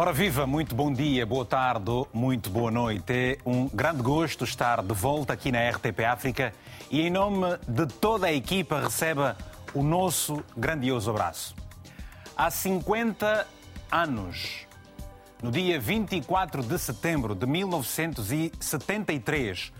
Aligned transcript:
Ora 0.00 0.12
viva, 0.12 0.46
muito 0.46 0.76
bom 0.76 0.92
dia, 0.92 1.26
boa 1.26 1.44
tarde, 1.44 1.90
muito 2.12 2.48
boa 2.50 2.70
noite. 2.70 3.12
É 3.12 3.36
um 3.44 3.66
grande 3.66 4.00
gosto 4.00 4.44
estar 4.44 4.80
de 4.80 4.94
volta 4.94 5.32
aqui 5.32 5.50
na 5.50 5.58
RTP 5.70 6.04
África 6.08 6.52
e 6.88 7.00
em 7.00 7.10
nome 7.10 7.58
de 7.66 7.84
toda 7.84 8.28
a 8.28 8.32
equipa 8.32 8.78
receba 8.78 9.36
o 9.74 9.82
nosso 9.82 10.44
grandioso 10.56 11.10
abraço. 11.10 11.52
Há 12.36 12.48
50 12.48 13.44
anos, 13.90 14.68
no 15.42 15.50
dia 15.50 15.80
24 15.80 16.62
de 16.62 16.78
setembro 16.78 17.34
de 17.34 17.44
1973, 17.44 19.72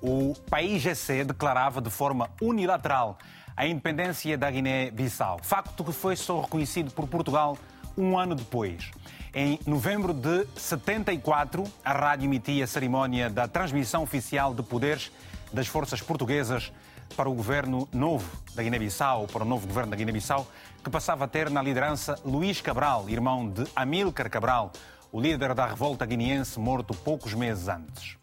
o 0.00 0.34
país 0.48 0.82
GC 0.82 1.24
declarava 1.24 1.80
de 1.80 1.90
forma 1.90 2.30
unilateral 2.40 3.18
a 3.56 3.66
independência 3.66 4.38
da 4.38 4.48
Guiné-Bissau. 4.52 5.40
Facto 5.42 5.82
que 5.82 5.92
foi 5.92 6.14
só 6.14 6.42
reconhecido 6.42 6.92
por 6.92 7.08
Portugal 7.08 7.58
um 7.98 8.16
ano 8.16 8.36
depois. 8.36 8.92
Em 9.36 9.58
novembro 9.66 10.14
de 10.14 10.46
74, 10.54 11.64
a 11.84 11.92
rádio 11.92 12.26
emitia 12.26 12.62
a 12.62 12.68
cerimónia 12.68 13.28
da 13.28 13.48
transmissão 13.48 14.04
oficial 14.04 14.54
de 14.54 14.62
poderes 14.62 15.10
das 15.52 15.66
forças 15.66 16.00
portuguesas 16.00 16.70
para 17.16 17.28
o 17.28 17.34
governo 17.34 17.88
novo 17.92 18.30
da 18.54 18.62
Guiné-Bissau, 18.62 19.26
para 19.26 19.42
o 19.42 19.44
novo 19.44 19.66
governo 19.66 19.90
da 19.90 19.96
Guiné-Bissau, 19.96 20.46
que 20.84 20.88
passava 20.88 21.24
a 21.24 21.28
ter 21.28 21.50
na 21.50 21.60
liderança 21.60 22.14
Luís 22.24 22.60
Cabral, 22.60 23.10
irmão 23.10 23.48
de 23.48 23.66
Amílcar 23.74 24.30
Cabral, 24.30 24.70
o 25.10 25.20
líder 25.20 25.52
da 25.52 25.66
revolta 25.66 26.06
guineense 26.06 26.60
morto 26.60 26.94
poucos 26.94 27.34
meses 27.34 27.66
antes. 27.66 28.16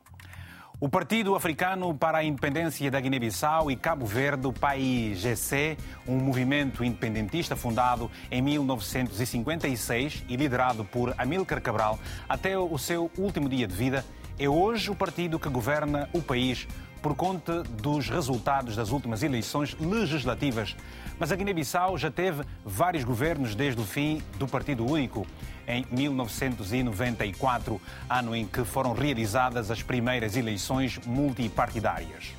O 0.84 0.90
Partido 0.90 1.36
Africano 1.36 1.94
para 1.94 2.18
a 2.18 2.24
Independência 2.24 2.90
da 2.90 3.00
Guiné-Bissau 3.00 3.70
e 3.70 3.76
Cabo 3.76 4.04
Verde, 4.04 4.48
o 4.48 4.52
PAIGC, 4.52 5.78
um 6.08 6.18
movimento 6.18 6.84
independentista 6.84 7.56
fundado 7.56 8.10
em 8.32 8.42
1956 8.42 10.24
e 10.28 10.36
liderado 10.36 10.84
por 10.84 11.14
Amílcar 11.20 11.62
Cabral 11.62 12.00
até 12.28 12.58
o 12.58 12.76
seu 12.80 13.12
último 13.16 13.48
dia 13.48 13.68
de 13.68 13.76
vida, 13.76 14.04
é 14.40 14.50
hoje 14.50 14.90
o 14.90 14.96
partido 14.96 15.38
que 15.38 15.50
governa 15.50 16.10
o 16.14 16.20
país 16.20 16.68
por 17.00 17.16
conta 17.16 17.62
dos 17.62 18.10
resultados 18.10 18.76
das 18.76 18.90
últimas 18.90 19.22
eleições 19.22 19.76
legislativas. 19.80 20.76
Mas 21.22 21.32
a 21.32 21.36
Guiné-Bissau 21.36 22.00
já 22.00 22.10
teve 22.10 22.44
vários 22.66 23.04
governos 23.04 23.54
desde 23.54 23.80
o 23.80 23.86
fim 23.86 24.24
do 24.40 24.48
Partido 24.48 24.84
Único 24.84 25.28
em 25.68 25.86
1994, 25.92 27.80
ano 28.10 28.36
em 28.36 28.48
que 28.48 28.66
foram 28.66 28.92
realizadas 28.92 29.70
as 29.70 29.84
primeiras 29.84 30.36
eleições 30.36 31.00
multipartidárias. 31.06 32.34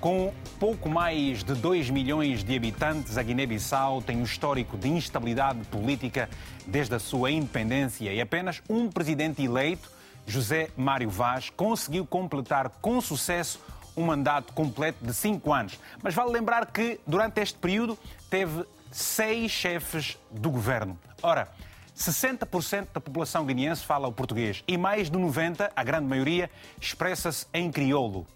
Com 0.00 0.32
pouco 0.60 0.88
mais 0.88 1.42
de 1.42 1.52
2 1.54 1.90
milhões 1.90 2.44
de 2.44 2.54
habitantes, 2.54 3.18
a 3.18 3.24
Guiné-Bissau 3.24 4.00
tem 4.00 4.18
um 4.18 4.22
histórico 4.22 4.78
de 4.78 4.88
instabilidade 4.88 5.58
política 5.64 6.30
desde 6.64 6.94
a 6.94 7.00
sua 7.00 7.32
independência 7.32 8.12
e 8.12 8.20
apenas 8.20 8.62
um 8.70 8.88
presidente 8.88 9.42
eleito, 9.42 9.90
José 10.24 10.68
Mário 10.76 11.10
Vaz, 11.10 11.50
conseguiu 11.50 12.06
completar 12.06 12.68
com 12.80 13.00
sucesso 13.00 13.58
um 13.96 14.04
mandato 14.04 14.52
completo 14.52 15.04
de 15.04 15.14
cinco 15.14 15.52
anos. 15.52 15.78
Mas 16.02 16.14
vale 16.14 16.30
lembrar 16.30 16.66
que, 16.66 17.00
durante 17.06 17.40
este 17.40 17.58
período, 17.58 17.98
teve 18.28 18.64
seis 18.90 19.50
chefes 19.50 20.18
do 20.30 20.50
governo. 20.50 20.98
Ora, 21.22 21.48
60% 21.96 22.88
da 22.92 23.00
população 23.00 23.46
guineense 23.46 23.84
fala 23.84 24.06
o 24.06 24.12
português 24.12 24.62
e 24.68 24.76
mais 24.76 25.10
de 25.10 25.18
90%, 25.18 25.70
a 25.74 25.84
grande 25.84 26.06
maioria, 26.06 26.50
expressa-se 26.80 27.46
em 27.54 27.72
crioulo. 27.72 28.26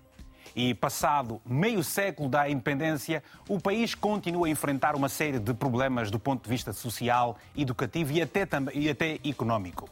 E 0.57 0.75
passado 0.75 1.41
meio 1.47 1.85
século 1.85 2.29
da 2.29 2.49
independência, 2.49 3.23
o 3.49 3.61
país 3.61 3.95
continua 3.95 4.47
a 4.47 4.51
enfrentar 4.51 4.97
uma 4.97 5.09
série 5.09 5.39
de 5.39 5.55
problemas 5.55 6.11
do 6.11 6.19
ponto 6.19 6.43
de 6.43 6.51
vista 6.51 6.73
social, 6.73 7.39
educativo 7.57 8.13
e 8.13 8.23
até, 8.23 8.47
e 8.75 8.91
até 8.91 9.21
económico. 9.25 9.89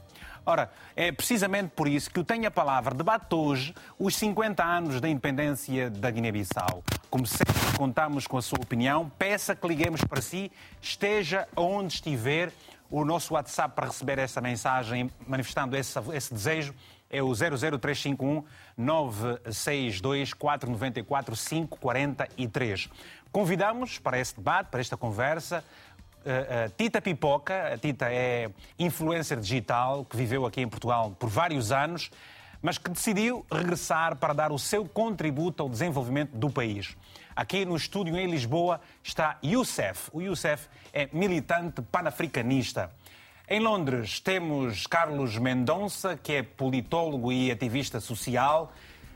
Ora, 0.49 0.71
é 0.97 1.13
precisamente 1.13 1.73
por 1.77 1.87
isso 1.87 2.11
que 2.11 2.19
eu 2.19 2.25
tenho 2.25 2.49
a 2.49 2.51
palavra. 2.51 2.95
Debate 2.95 3.35
hoje 3.35 3.75
os 3.99 4.17
50 4.17 4.65
anos 4.65 4.99
da 4.99 5.07
independência 5.07 5.91
da 5.91 6.11
Guiné-Bissau. 6.11 6.83
Como 7.11 7.27
sempre, 7.27 7.53
contamos 7.77 8.27
com 8.27 8.39
a 8.39 8.41
sua 8.41 8.59
opinião. 8.59 9.13
Peça 9.19 9.55
que 9.55 9.69
liguemos 9.69 10.03
para 10.03 10.23
si, 10.23 10.51
esteja 10.81 11.47
onde 11.55 11.93
estiver 11.93 12.51
o 12.91 13.05
nosso 13.05 13.35
WhatsApp 13.35 13.75
para 13.77 13.89
receber 13.89 14.19
essa 14.19 14.41
mensagem, 14.41 15.11
manifestando 15.27 15.77
esse, 15.77 15.99
esse 16.15 16.33
desejo, 16.33 16.75
é 17.11 17.23
o 17.23 17.35
00351 17.35 18.43
962 18.75 20.33
494 20.33 21.37
543. 21.37 22.89
Convidamos 23.31 23.99
para 23.99 24.19
esse 24.19 24.35
debate, 24.35 24.69
para 24.71 24.81
esta 24.81 24.97
conversa, 24.97 25.63
Uh, 26.29 26.67
uh, 26.67 26.73
Tita 26.77 27.01
Pipoca, 27.01 27.73
a 27.73 27.79
Tita 27.79 28.13
é 28.13 28.51
influencer 28.79 29.41
digital 29.41 30.05
que 30.05 30.15
viveu 30.15 30.45
aqui 30.45 30.61
em 30.61 30.69
Portugal 30.69 31.17
por 31.19 31.31
vários 31.31 31.73
anos, 31.73 32.11
mas 32.61 32.77
que 32.77 32.91
decidiu 32.91 33.47
regressar 33.51 34.15
para 34.17 34.35
dar 34.35 34.53
o 34.53 34.59
seu 34.59 34.85
contributo 34.85 35.63
ao 35.63 35.71
desenvolvimento 35.71 36.37
do 36.37 36.51
país. 36.51 36.95
Aqui 37.35 37.65
no 37.65 37.75
estúdio 37.75 38.15
em 38.19 38.31
Lisboa 38.31 38.79
está 39.03 39.39
Youssef. 39.43 40.11
O 40.13 40.21
Youssef 40.21 40.69
é 40.93 41.09
militante 41.15 41.81
panafricanista. 41.81 42.91
Em 43.49 43.61
Londres 43.61 44.21
temos 44.21 44.87
Carlos 44.87 45.39
Mendonça, 45.39 46.15
que 46.15 46.35
é 46.35 46.43
politólogo 46.43 47.33
e 47.33 47.51
ativista 47.51 48.01
social. 48.01 48.71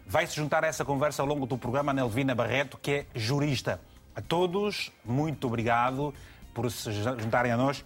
Vai 0.06 0.26
se 0.26 0.34
juntar 0.34 0.64
a 0.64 0.68
essa 0.68 0.82
conversa 0.82 1.20
ao 1.20 1.28
longo 1.28 1.44
do 1.44 1.58
programa 1.58 1.92
Nelvina 1.92 2.34
Barreto, 2.34 2.78
que 2.78 2.90
é 2.90 3.06
jurista. 3.14 3.78
A 4.16 4.22
todos, 4.22 4.90
muito 5.04 5.46
obrigado 5.46 6.14
por 6.52 6.70
se 6.70 6.92
juntarem 6.92 7.52
a 7.52 7.56
nós 7.56 7.84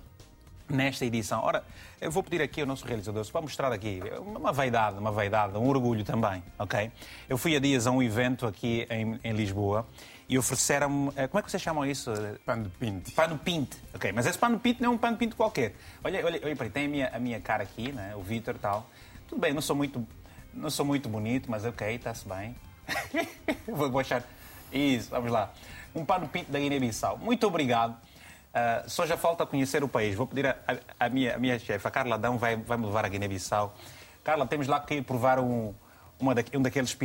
nesta 0.69 1.05
edição. 1.05 1.43
Ora, 1.43 1.65
eu 2.01 2.11
vou 2.11 2.23
pedir 2.23 2.43
aqui 2.43 2.61
ao 2.61 2.67
nosso 2.67 2.85
realizador, 2.87 3.25
para 3.31 3.41
mostrar 3.41 3.73
aqui 3.73 4.01
uma 4.21 4.53
vaidade, 4.53 4.99
uma 4.99 5.11
vaidade, 5.11 5.57
um 5.57 5.69
orgulho 5.69 6.05
também, 6.05 6.43
ok? 6.59 6.91
Eu 7.29 7.39
fui 7.39 7.57
há 7.57 7.61
dias 7.61 7.87
a 7.87 7.91
um 7.91 8.03
evento 8.03 8.47
aqui 8.47 8.87
em, 8.91 9.19
em 9.23 9.33
Lisboa 9.33 9.87
e 10.29 10.37
ofereceram-me. 10.39 11.13
Eh, 11.17 11.29
como 11.29 11.39
é 11.39 11.43
que 11.43 11.51
vocês 11.51 11.63
chamam 11.63 11.87
isso? 11.87 12.13
Pano 12.45 12.71
pinte. 12.79 13.13
Pano 13.13 13.39
pinte. 13.39 13.77
Ok, 13.95 14.11
mas 14.13 14.27
esse 14.27 14.39
pano 14.39 14.59
pinte 14.59 14.83
não 14.83 14.93
é 14.93 14.95
um 14.95 14.99
pano 14.99 15.17
pinte 15.17 15.35
qualquer. 15.35 15.75
Olha, 16.03 16.25
olha, 16.25 16.41
olha 16.43 16.57
para 16.57 16.69
tem 16.69 16.87
a 16.87 16.89
minha, 16.89 17.09
a 17.09 17.19
minha 17.19 17.41
cara 17.41 17.63
aqui, 17.63 17.93
né? 17.93 18.15
o 18.17 18.23
Vitor 18.23 18.57
e 18.57 18.59
tal. 18.59 18.91
Tudo 19.29 19.41
bem, 19.41 19.53
não 19.53 19.63
sou 19.63 19.77
muito, 19.77 20.07
não 20.53 20.71
sou 20.71 20.85
muito 20.85 21.09
bonito, 21.09 21.51
mas 21.51 21.65
ok, 21.65 21.95
está-se 21.95 22.29
bem. 22.29 22.55
vou, 23.67 23.91
vou 23.91 24.01
achar. 24.01 24.23
Isso, 24.73 25.11
vamos 25.11 25.31
lá. 25.31 25.53
Um 25.95 26.05
pano 26.05 26.29
pinte 26.29 26.51
da 26.51 26.59
Guiné-Bissau. 26.59 27.19
Muito 27.19 27.47
obrigado. 27.47 27.97
Uh, 28.57 28.89
só 28.89 29.05
já 29.05 29.19
falta 29.19 29.45
conhecer 29.45 29.85
o 29.85 29.89
país. 29.89 30.15
Vou 30.15 30.27
pedir 30.27 30.47
a, 30.47 30.57
a, 30.67 31.07
a 31.07 31.09
minha, 31.11 31.35
a 31.35 31.39
minha 31.39 31.59
chefe, 31.59 31.87
a 31.87 31.91
Carla 31.91 32.15
Adão, 32.15 32.39
vai, 32.39 32.57
vai 32.57 32.79
me 32.79 32.87
levar 32.87 33.05
a 33.05 33.09
Guiné-Bissau. 33.09 33.77
Carla, 34.25 34.47
temos 34.47 34.67
lá 34.67 34.81
que 34.81 35.03
provar 35.03 35.39
um, 35.39 35.75
uma 36.19 36.35
da, 36.35 36.43
um 36.55 36.63
daqueles. 36.63 36.97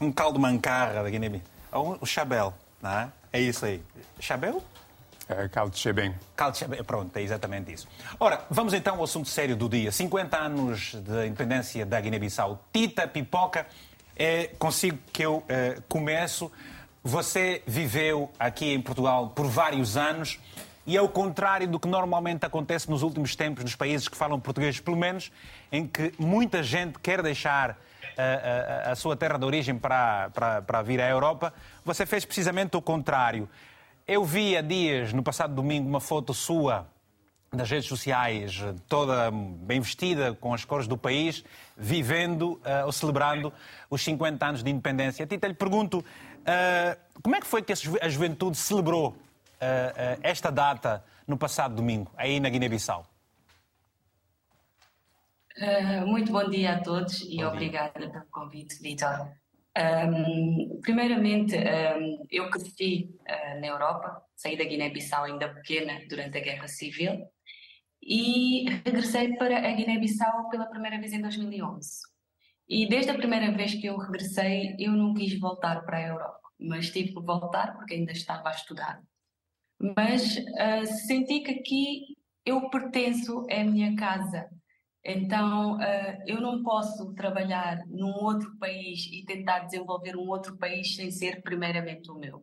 um 0.00 0.12
caldo 0.12 0.38
mancarra 0.38 1.02
da 1.02 1.10
Guiné-Bissau. 1.10 1.98
O 2.00 2.06
Chabel, 2.06 2.54
não 2.80 2.90
é? 2.90 3.08
É 3.32 3.40
isso 3.40 3.66
aí. 3.66 3.82
Chabel? 4.20 4.62
É, 5.28 5.48
caldo 5.48 5.76
Chebem. 5.76 6.14
Caldo 6.36 6.56
Chebem, 6.56 6.84
pronto, 6.84 7.16
é 7.16 7.22
exatamente 7.22 7.72
isso. 7.72 7.88
Ora, 8.20 8.44
vamos 8.50 8.74
então 8.74 8.96
ao 8.96 9.04
assunto 9.04 9.28
sério 9.28 9.56
do 9.56 9.68
dia. 9.68 9.90
50 9.90 10.36
anos 10.36 10.94
de 10.94 11.26
independência 11.26 11.86
da 11.86 12.00
Guiné-Bissau. 12.00 12.62
Tita 12.72 13.08
Pipoca, 13.08 13.66
é 14.14 14.48
consigo 14.58 14.98
que 15.12 15.24
eu 15.24 15.42
é, 15.48 15.78
começo. 15.88 16.52
Você 17.02 17.62
viveu 17.66 18.30
aqui 18.38 18.72
em 18.72 18.80
Portugal 18.80 19.30
por 19.30 19.46
vários 19.46 19.96
anos 19.96 20.38
e 20.86 20.96
é 20.96 21.00
o 21.00 21.08
contrário 21.08 21.66
do 21.66 21.80
que 21.80 21.88
normalmente 21.88 22.44
acontece 22.44 22.90
nos 22.90 23.02
últimos 23.02 23.34
tempos 23.34 23.64
nos 23.64 23.74
países 23.74 24.08
que 24.08 24.16
falam 24.16 24.38
português, 24.38 24.80
pelo 24.80 24.96
menos 24.96 25.32
em 25.72 25.86
que 25.86 26.12
muita 26.18 26.62
gente 26.62 26.98
quer 26.98 27.22
deixar 27.22 27.70
a, 27.70 28.22
eh, 28.22 28.84
a, 28.84 28.88
eh, 28.88 28.92
a 28.92 28.94
sua 28.94 29.16
terra 29.16 29.38
de 29.38 29.44
origem 29.44 29.78
para, 29.78 30.30
para, 30.30 30.62
para 30.62 30.82
vir 30.82 31.00
à 31.00 31.08
Europa. 31.08 31.54
Você 31.84 32.04
fez 32.04 32.24
precisamente 32.24 32.76
o 32.76 32.82
contrário. 32.82 33.48
Eu 34.06 34.24
vi 34.24 34.56
há 34.56 34.60
dias, 34.60 35.12
no 35.12 35.22
passado 35.22 35.54
domingo, 35.54 35.88
uma 35.88 36.00
foto 36.00 36.34
sua 36.34 36.86
nas 37.54 37.70
redes 37.70 37.88
sociais, 37.88 38.62
toda 38.88 39.30
bem 39.30 39.80
vestida, 39.80 40.34
com 40.34 40.52
as 40.52 40.64
cores 40.64 40.86
do 40.86 40.96
país, 40.96 41.44
vivendo 41.76 42.54
uh, 42.54 42.86
ou 42.86 42.92
celebrando 42.92 43.52
os 43.88 44.02
50 44.02 44.44
anos 44.44 44.62
de 44.62 44.70
independência. 44.70 45.26
Tita, 45.26 45.46
lhe 45.46 45.54
pergunto, 45.54 45.98
uh, 46.00 47.20
como 47.22 47.36
é 47.36 47.40
que 47.40 47.46
foi 47.46 47.62
que 47.62 47.72
a 47.72 48.08
juventude 48.08 48.56
celebrou 48.56 49.16
uh, 49.60 50.20
esta 50.22 50.50
data 50.50 51.04
no 51.26 51.36
passado 51.36 51.74
domingo, 51.74 52.10
aí 52.16 52.40
na 52.40 52.48
Guiné-Bissau? 52.48 53.06
Uh, 55.56 56.06
muito 56.06 56.32
bom 56.32 56.48
dia 56.50 56.74
a 56.74 56.82
todos 56.82 57.22
e 57.22 57.36
bom 57.36 57.46
obrigada 57.46 57.98
dia. 57.98 58.10
pelo 58.10 58.26
convite, 58.26 58.82
Vitor. 58.82 59.30
Um, 59.76 60.80
primeiramente, 60.82 61.56
um, 61.56 62.26
eu 62.30 62.50
cresci 62.50 63.10
uh, 63.20 63.60
na 63.60 63.66
Europa, 63.66 64.22
saí 64.34 64.56
da 64.56 64.64
Guiné-Bissau 64.64 65.24
ainda 65.24 65.48
pequena 65.48 66.00
durante 66.08 66.38
a 66.38 66.40
Guerra 66.40 66.68
Civil 66.68 67.24
e 68.02 68.68
regressei 68.84 69.36
para 69.36 69.58
a 69.58 69.72
Guiné-Bissau 69.72 70.48
pela 70.50 70.66
primeira 70.66 70.98
vez 70.98 71.12
em 71.12 71.20
2011. 71.20 71.88
E 72.68 72.88
desde 72.88 73.10
a 73.10 73.14
primeira 73.14 73.52
vez 73.52 73.74
que 73.74 73.86
eu 73.86 73.96
regressei, 73.96 74.74
eu 74.78 74.92
não 74.92 75.14
quis 75.14 75.38
voltar 75.38 75.84
para 75.84 75.98
a 75.98 76.08
Europa, 76.08 76.50
mas 76.58 76.90
tive 76.90 77.12
que 77.12 77.20
voltar 77.20 77.76
porque 77.76 77.94
ainda 77.94 78.12
estava 78.12 78.48
a 78.48 78.52
estudar 78.52 79.02
mas 79.96 80.36
uh, 80.36 80.86
senti 81.06 81.40
que 81.40 81.50
aqui 81.52 82.16
eu 82.44 82.68
pertenço 82.70 83.46
à 83.50 83.64
minha 83.64 83.94
casa 83.96 84.48
Então, 85.04 85.76
uh, 85.76 86.22
eu 86.26 86.40
não 86.40 86.62
posso 86.62 87.12
trabalhar 87.14 87.84
num 87.88 88.14
outro 88.24 88.56
país 88.58 89.06
e 89.12 89.24
tentar 89.26 89.60
desenvolver 89.60 90.16
um 90.16 90.28
outro 90.28 90.56
país 90.56 90.96
sem 90.96 91.10
ser 91.10 91.42
primeiramente 91.42 92.10
o 92.10 92.14
meu. 92.14 92.42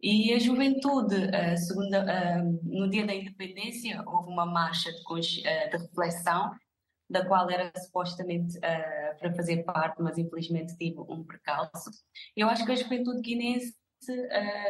E 0.00 0.32
a 0.32 0.38
juventude, 0.38 1.16
uh, 1.16 1.56
segunda, 1.58 2.04
uh, 2.04 2.60
no 2.62 2.88
dia 2.88 3.04
da 3.04 3.14
independência, 3.14 4.02
houve 4.06 4.30
uma 4.30 4.46
marcha 4.46 4.90
de, 4.92 5.42
de 5.42 5.76
reflexão, 5.76 6.52
da 7.10 7.26
qual 7.26 7.50
era 7.50 7.70
supostamente 7.76 8.58
para 9.18 9.34
fazer 9.34 9.64
parte, 9.64 10.00
mas 10.00 10.16
infelizmente 10.16 10.76
tive 10.78 11.00
um 11.00 11.22
percalço. 11.24 11.90
Eu 12.34 12.48
acho 12.48 12.64
que 12.64 12.72
a 12.72 12.76
juventude 12.76 13.20
guinense 13.20 13.74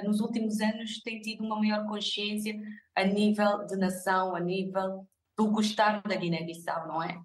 nos 0.05 0.20
últimos 0.20 0.61
anos 0.61 1.00
tem 1.02 1.20
tido 1.20 1.44
uma 1.44 1.58
maior 1.58 1.87
consciência 1.87 2.61
a 2.94 3.05
nível 3.05 3.67
de 3.67 3.76
nação, 3.76 4.34
a 4.34 4.40
nível 4.40 5.06
do 5.37 5.50
gostar 5.50 6.02
da 6.02 6.14
Guiné-Bissau, 6.14 6.88
não 6.88 7.02
é? 7.02 7.20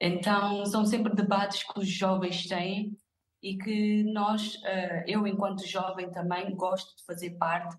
Então, 0.00 0.64
são 0.64 0.86
sempre 0.86 1.14
debates 1.14 1.62
que 1.62 1.78
os 1.78 1.88
jovens 1.88 2.46
têm 2.46 2.96
e 3.42 3.56
que 3.56 4.02
nós, 4.04 4.58
eh, 4.64 5.04
eu 5.06 5.26
enquanto 5.26 5.66
jovem 5.66 6.10
também, 6.10 6.54
gosto 6.54 6.96
de 6.96 7.04
fazer 7.04 7.30
parte, 7.32 7.76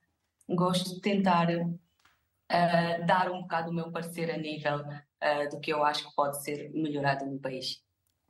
gosto 0.48 0.95
de 0.95 1.01
tentar 1.01 1.48
uh, 1.50 3.06
dar 3.06 3.31
um 3.31 3.42
bocado 3.42 3.72
o 3.72 3.74
meu 3.74 3.92
parecer 3.92 4.30
a 4.31 4.38
nível 4.38 4.80
uh, 4.80 5.50
do 5.50 5.60
que 5.60 5.72
eu 5.72 5.84
acho 5.84 6.07
que 6.10 6.16
pode 6.16 6.44
ser 6.44 6.72
melhorado 6.74 7.25
no 7.25 7.39
país. 7.39 7.81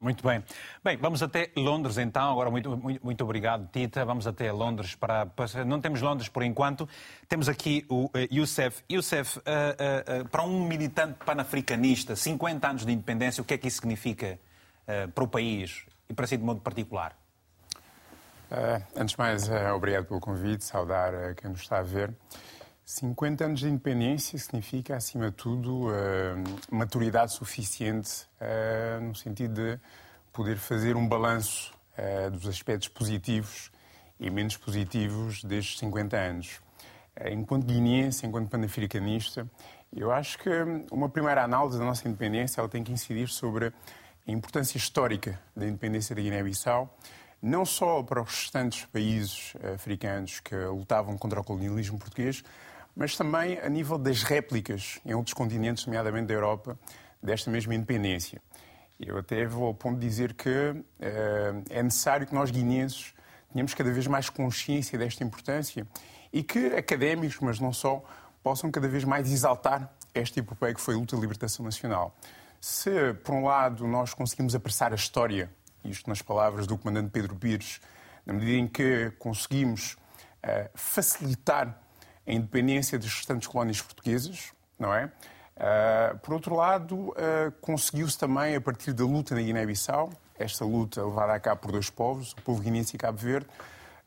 Muito 0.01 0.27
bem. 0.27 0.43
Bem, 0.83 0.97
vamos 0.97 1.21
até 1.21 1.51
Londres 1.55 1.99
então. 1.99 2.31
Agora, 2.31 2.49
muito, 2.49 2.75
muito, 2.75 3.05
muito 3.05 3.23
obrigado, 3.23 3.69
Tita. 3.71 4.03
Vamos 4.03 4.25
até 4.25 4.51
Londres 4.51 4.95
para, 4.95 5.27
para, 5.27 5.63
Não 5.63 5.79
temos 5.79 6.01
Londres 6.01 6.27
por 6.27 6.41
enquanto. 6.41 6.89
Temos 7.29 7.47
aqui 7.47 7.85
o 7.87 8.05
uh, 8.05 8.11
Youssef. 8.31 8.83
Youssef, 8.91 9.37
uh, 9.37 9.41
uh, 9.41 10.29
para 10.29 10.41
um 10.41 10.65
militante 10.65 11.23
panafricanista, 11.23 12.15
50 12.15 12.67
anos 12.67 12.83
de 12.83 12.91
independência, 12.91 13.43
o 13.43 13.45
que 13.45 13.53
é 13.53 13.59
que 13.59 13.67
isso 13.67 13.77
significa 13.77 14.39
para 15.13 15.23
o 15.23 15.27
país 15.27 15.85
e 16.09 16.13
para 16.13 16.25
si 16.27 16.35
de 16.35 16.43
modo 16.43 16.59
particular? 16.59 17.15
antes 18.97 19.13
de 19.13 19.19
mais, 19.19 19.49
obrigado 19.73 20.05
pelo 20.05 20.19
convite, 20.19 20.65
saudar 20.65 21.35
quem 21.35 21.49
nos 21.49 21.61
está 21.61 21.77
a 21.77 21.83
ver. 21.83 22.13
50 22.85 23.45
anos 23.45 23.59
de 23.59 23.67
independência 23.67 24.37
significa, 24.37 24.95
acima 24.95 25.29
de 25.29 25.37
tudo, 25.37 25.87
uh, 25.87 25.93
maturidade 26.69 27.33
suficiente 27.33 28.27
uh, 28.41 29.01
no 29.01 29.15
sentido 29.15 29.53
de 29.53 29.79
poder 30.33 30.57
fazer 30.57 30.95
um 30.95 31.07
balanço 31.07 31.73
uh, 31.97 32.31
dos 32.31 32.47
aspectos 32.47 32.87
positivos 32.89 33.71
e 34.19 34.29
menos 34.29 34.57
positivos 34.57 35.43
destes 35.43 35.79
50 35.79 36.17
anos. 36.17 36.61
enquanto 37.31 37.65
guineense, 37.65 38.25
enquanto 38.25 38.49
panafricanista, 38.49 39.47
eu 39.95 40.11
acho 40.11 40.37
que 40.37 40.49
uma 40.91 41.09
primeira 41.09 41.43
análise 41.43 41.77
da 41.77 41.85
nossa 41.85 42.07
independência 42.07 42.61
ela 42.61 42.69
tem 42.69 42.83
que 42.83 42.91
incidir 42.91 43.27
sobre 43.27 43.67
a 44.27 44.31
importância 44.31 44.77
histórica 44.77 45.39
da 45.55 45.65
independência 45.65 46.15
da 46.15 46.21
Guiné-Bissau, 46.21 46.97
não 47.41 47.65
só 47.65 48.03
para 48.03 48.21
os 48.21 48.29
restantes 48.29 48.85
países 48.85 49.53
africanos 49.73 50.39
que 50.39 50.55
lutavam 50.55 51.17
contra 51.17 51.41
o 51.41 51.43
colonialismo 51.43 51.97
português, 51.97 52.43
mas 52.95 53.15
também 53.15 53.59
a 53.59 53.69
nível 53.69 53.97
das 53.97 54.23
réplicas 54.23 54.99
em 55.05 55.13
outros 55.13 55.33
continentes, 55.33 55.85
nomeadamente 55.85 56.27
da 56.27 56.33
Europa, 56.33 56.77
desta 57.21 57.49
mesma 57.49 57.75
independência. 57.75 58.41
Eu 58.99 59.17
até 59.17 59.45
vou 59.45 59.65
ao 59.65 59.73
ponto 59.73 59.99
de 59.99 60.07
dizer 60.07 60.33
que 60.33 60.49
uh, 60.49 60.83
é 61.69 61.81
necessário 61.81 62.27
que 62.27 62.33
nós, 62.35 62.51
guineenses, 62.51 63.13
tenhamos 63.51 63.73
cada 63.73 63.91
vez 63.91 64.05
mais 64.07 64.29
consciência 64.29 64.97
desta 64.97 65.23
importância 65.23 65.87
e 66.31 66.43
que 66.43 66.67
académicos, 66.67 67.39
mas 67.41 67.59
não 67.59 67.73
só, 67.73 68.03
possam 68.43 68.71
cada 68.71 68.87
vez 68.87 69.03
mais 69.03 69.31
exaltar 69.31 69.91
esta 70.13 70.39
epopeia 70.39 70.73
que 70.73 70.81
foi 70.81 70.95
a 70.95 70.97
luta 70.97 71.15
de 71.15 71.21
libertação 71.21 71.65
nacional. 71.65 72.15
Se, 72.59 73.13
por 73.23 73.33
um 73.33 73.45
lado, 73.45 73.87
nós 73.87 74.13
conseguimos 74.13 74.53
apressar 74.53 74.91
a 74.91 74.95
história, 74.95 75.49
isto 75.83 76.07
nas 76.07 76.21
palavras 76.21 76.67
do 76.67 76.77
comandante 76.77 77.09
Pedro 77.09 77.35
Pires, 77.35 77.81
na 78.25 78.33
medida 78.33 78.51
em 78.51 78.67
que 78.67 79.11
conseguimos 79.17 79.93
uh, 80.43 80.69
facilitar 80.75 81.80
a 82.25 82.31
independência 82.31 82.97
das 82.97 83.13
restantes 83.13 83.47
colónias 83.47 83.81
portuguesas, 83.81 84.51
não 84.77 84.93
é? 84.93 85.11
Uh, 85.61 86.17
por 86.19 86.33
outro 86.33 86.55
lado, 86.55 87.09
uh, 87.09 87.51
conseguiu-se 87.61 88.17
também, 88.17 88.55
a 88.55 88.61
partir 88.61 88.93
da 88.93 89.03
luta 89.03 89.35
na 89.35 89.41
Guiné-Bissau, 89.41 90.09
esta 90.39 90.65
luta 90.65 91.05
levada 91.05 91.33
a 91.33 91.39
cabo 91.39 91.61
por 91.61 91.71
dois 91.71 91.89
povos, 91.89 92.31
o 92.31 92.41
povo 92.41 92.61
guinense 92.61 92.95
e 92.95 92.99
Cabo 92.99 93.17
Verde, 93.19 93.47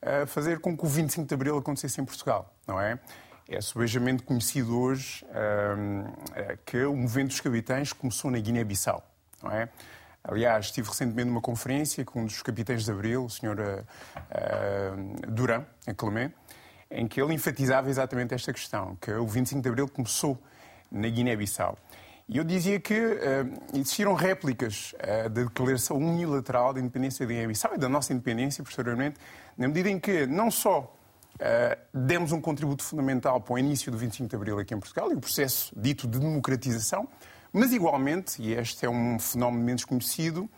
uh, 0.01 0.27
fazer 0.27 0.59
com 0.59 0.75
que 0.75 0.85
o 0.85 0.87
25 0.87 1.25
de 1.25 1.33
Abril 1.33 1.57
acontecesse 1.57 2.01
em 2.01 2.03
Portugal, 2.05 2.53
não 2.67 2.79
é? 2.79 2.99
É 3.47 3.61
subejamente 3.61 4.23
conhecido 4.23 4.75
hoje 4.75 5.23
que 6.65 6.83
o 6.83 6.95
movimento 6.95 7.27
dos 7.27 7.39
capitães 7.39 7.93
começou 7.93 8.31
na 8.31 8.39
Guiné-Bissau, 8.39 9.03
não 9.43 9.51
é? 9.51 9.69
Aliás, 10.23 10.65
estive 10.65 10.89
recentemente 10.89 11.27
numa 11.27 11.41
conferência 11.41 12.03
com 12.03 12.23
um 12.23 12.25
dos 12.25 12.41
capitães 12.41 12.85
de 12.85 12.91
Abril, 12.91 13.25
o 13.25 13.29
Sr. 13.29 13.85
Duran, 15.27 15.63
em 15.87 15.93
Clemé, 15.93 16.31
em 16.89 17.07
que 17.07 17.21
ele 17.21 17.33
enfatizava 17.33 17.89
exatamente 17.89 18.33
esta 18.33 18.53
questão, 18.53 18.95
que 19.01 19.11
o 19.11 19.27
25 19.27 19.61
de 19.61 19.69
Abril 19.69 19.87
começou 19.87 20.37
na 20.91 21.07
Guiné-Bissau. 21.09 21.77
E 22.27 22.37
eu 22.37 22.43
dizia 22.43 22.79
que 22.79 22.99
uh, 22.99 23.17
existiram 23.73 24.15
réplicas 24.15 24.93
uh, 24.93 25.29
da 25.29 25.43
declaração 25.43 25.97
unilateral 25.97 26.73
da 26.73 26.79
independência 26.79 27.25
da 27.25 27.31
Guiné-Bissau 27.31 27.75
e 27.75 27.77
da 27.77 27.87
nossa 27.87 28.13
independência, 28.13 28.63
posteriormente, 28.63 29.19
na 29.55 29.67
medida 29.67 29.89
em 29.89 29.99
que 29.99 30.25
não 30.25 30.49
só 30.49 30.91
uh, 31.35 31.37
demos 31.93 32.31
um 32.31 32.41
contributo 32.41 32.83
fundamental 32.83 33.39
para 33.41 33.53
o 33.53 33.59
início 33.59 33.91
do 33.91 33.97
25 33.97 34.27
de 34.27 34.35
Abril 34.35 34.57
aqui 34.57 34.73
em 34.73 34.79
Portugal 34.79 35.11
e 35.11 35.15
o 35.15 35.19
processo 35.19 35.71
dito 35.77 36.07
de 36.07 36.17
democratização, 36.19 37.07
mas 37.53 37.71
igualmente, 37.71 38.41
e 38.41 38.53
este 38.53 38.87
é 38.87 38.89
um 38.89 39.19
fenómeno 39.19 39.63
menos 39.63 39.85
conhecido, 39.85 40.49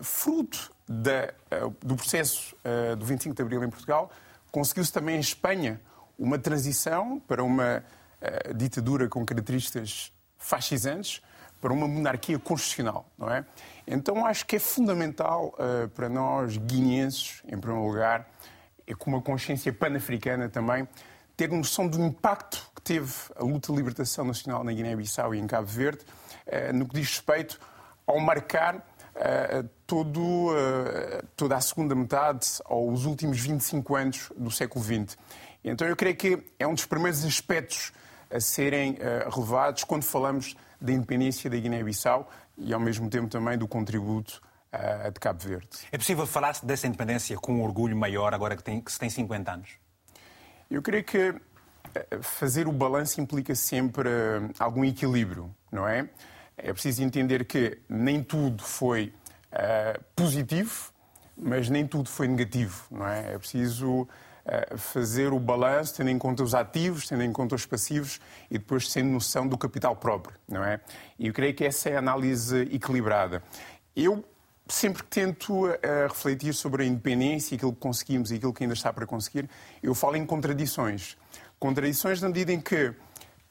fruto 0.00 0.72
da, 0.88 1.32
do 1.80 1.94
processo 1.94 2.56
do 2.98 3.06
25 3.06 3.36
de 3.36 3.42
Abril 3.42 3.62
em 3.62 3.70
Portugal, 3.70 4.10
Conseguiu-se 4.54 4.92
também 4.92 5.16
em 5.16 5.20
Espanha 5.20 5.80
uma 6.16 6.38
transição 6.38 7.18
para 7.26 7.42
uma 7.42 7.82
uh, 8.22 8.54
ditadura 8.54 9.08
com 9.08 9.26
características 9.26 10.12
fascisantes 10.38 11.20
para 11.60 11.72
uma 11.72 11.88
monarquia 11.88 12.38
constitucional, 12.38 13.04
não 13.18 13.28
é? 13.28 13.44
Então 13.84 14.24
acho 14.24 14.46
que 14.46 14.54
é 14.54 14.58
fundamental 14.60 15.52
uh, 15.58 15.88
para 15.88 16.08
nós 16.08 16.56
guineenses, 16.56 17.42
em 17.46 17.58
primeiro 17.58 17.84
lugar, 17.84 18.28
e 18.86 18.94
com 18.94 19.10
uma 19.10 19.20
consciência 19.20 19.72
pan-africana 19.72 20.48
também, 20.48 20.86
ter 21.36 21.50
noção 21.50 21.88
do 21.88 22.00
impacto 22.00 22.70
que 22.76 22.82
teve 22.82 23.12
a 23.34 23.42
luta 23.42 23.72
de 23.72 23.76
libertação 23.76 24.24
nacional 24.24 24.62
na 24.62 24.72
Guiné-Bissau 24.72 25.34
e 25.34 25.40
em 25.40 25.48
Cabo 25.48 25.66
Verde, 25.66 26.04
uh, 26.46 26.72
no 26.72 26.86
que 26.86 26.94
diz 26.94 27.08
respeito 27.08 27.58
ao 28.06 28.20
marcar 28.20 28.86
todo, 29.86 30.20
uh, 30.50 31.24
toda 31.36 31.56
a 31.56 31.60
segunda 31.60 31.94
metade 31.94 32.46
ou 32.66 32.90
os 32.90 33.04
últimos 33.04 33.38
25 33.38 33.96
anos 33.96 34.32
do 34.36 34.50
século 34.50 34.84
XX. 34.84 35.16
Então 35.62 35.86
eu 35.86 35.96
creio 35.96 36.16
que 36.16 36.42
é 36.58 36.66
um 36.66 36.74
dos 36.74 36.86
primeiros 36.86 37.24
aspectos 37.24 37.92
a 38.30 38.40
serem 38.40 38.98
relevados 39.32 39.84
quando 39.84 40.02
falamos 40.02 40.56
da 40.80 40.92
independência 40.92 41.48
da 41.48 41.56
Guiné-Bissau 41.56 42.28
e 42.58 42.74
ao 42.74 42.80
mesmo 42.80 43.08
tempo 43.08 43.28
também 43.28 43.56
do 43.56 43.68
contributo 43.68 44.42
de 45.12 45.20
Cabo 45.20 45.38
Verde. 45.38 45.68
É 45.92 45.96
possível 45.96 46.26
falar 46.26 46.58
dessa 46.62 46.86
independência 46.86 47.36
com 47.36 47.54
um 47.54 47.62
orgulho 47.62 47.96
maior 47.96 48.34
agora 48.34 48.56
que, 48.56 48.62
tem, 48.62 48.80
que 48.80 48.90
se 48.90 48.98
tem 48.98 49.08
50 49.08 49.52
anos? 49.52 49.68
Eu 50.70 50.82
creio 50.82 51.04
que 51.04 51.34
fazer 52.22 52.66
o 52.66 52.72
balanço 52.72 53.20
implica 53.20 53.54
sempre 53.54 54.08
algum 54.58 54.84
equilíbrio, 54.84 55.54
não 55.70 55.86
é? 55.86 56.08
É 56.56 56.72
preciso 56.72 57.02
entender 57.02 57.44
que 57.44 57.78
nem 57.88 58.22
tudo 58.22 58.62
foi 58.62 59.12
uh, 59.52 60.02
positivo, 60.14 60.92
mas 61.36 61.68
nem 61.68 61.86
tudo 61.86 62.08
foi 62.08 62.28
negativo, 62.28 62.84
não 62.90 63.06
é? 63.06 63.34
É 63.34 63.38
preciso 63.38 64.02
uh, 64.02 64.78
fazer 64.78 65.32
o 65.32 65.40
balanço 65.40 65.96
tendo 65.96 66.10
em 66.10 66.18
conta 66.18 66.42
os 66.42 66.54
ativos, 66.54 67.08
tendo 67.08 67.22
em 67.22 67.32
conta 67.32 67.54
os 67.54 67.66
passivos 67.66 68.20
e 68.50 68.58
depois 68.58 68.92
tendo 68.92 69.10
noção 69.10 69.46
do 69.48 69.58
capital 69.58 69.96
próprio, 69.96 70.36
não 70.48 70.64
é? 70.64 70.80
E 71.18 71.26
eu 71.26 71.32
creio 71.32 71.54
que 71.54 71.64
essa 71.64 71.88
é 71.88 71.96
a 71.96 71.98
análise 71.98 72.62
equilibrada. 72.72 73.42
Eu 73.96 74.24
sempre 74.68 75.02
que 75.02 75.10
tento 75.10 75.66
uh, 75.66 75.76
refletir 76.08 76.54
sobre 76.54 76.84
a 76.84 76.86
independência, 76.86 77.54
aquilo 77.54 77.72
que 77.72 77.80
conseguimos 77.80 78.30
e 78.30 78.36
aquilo 78.36 78.52
que 78.52 78.64
ainda 78.64 78.74
está 78.74 78.92
para 78.92 79.06
conseguir, 79.06 79.48
eu 79.82 79.94
falo 79.94 80.16
em 80.16 80.24
contradições. 80.24 81.16
Contradições 81.58 82.20
na 82.22 82.28
medida 82.28 82.52
em 82.52 82.60
que 82.60 82.94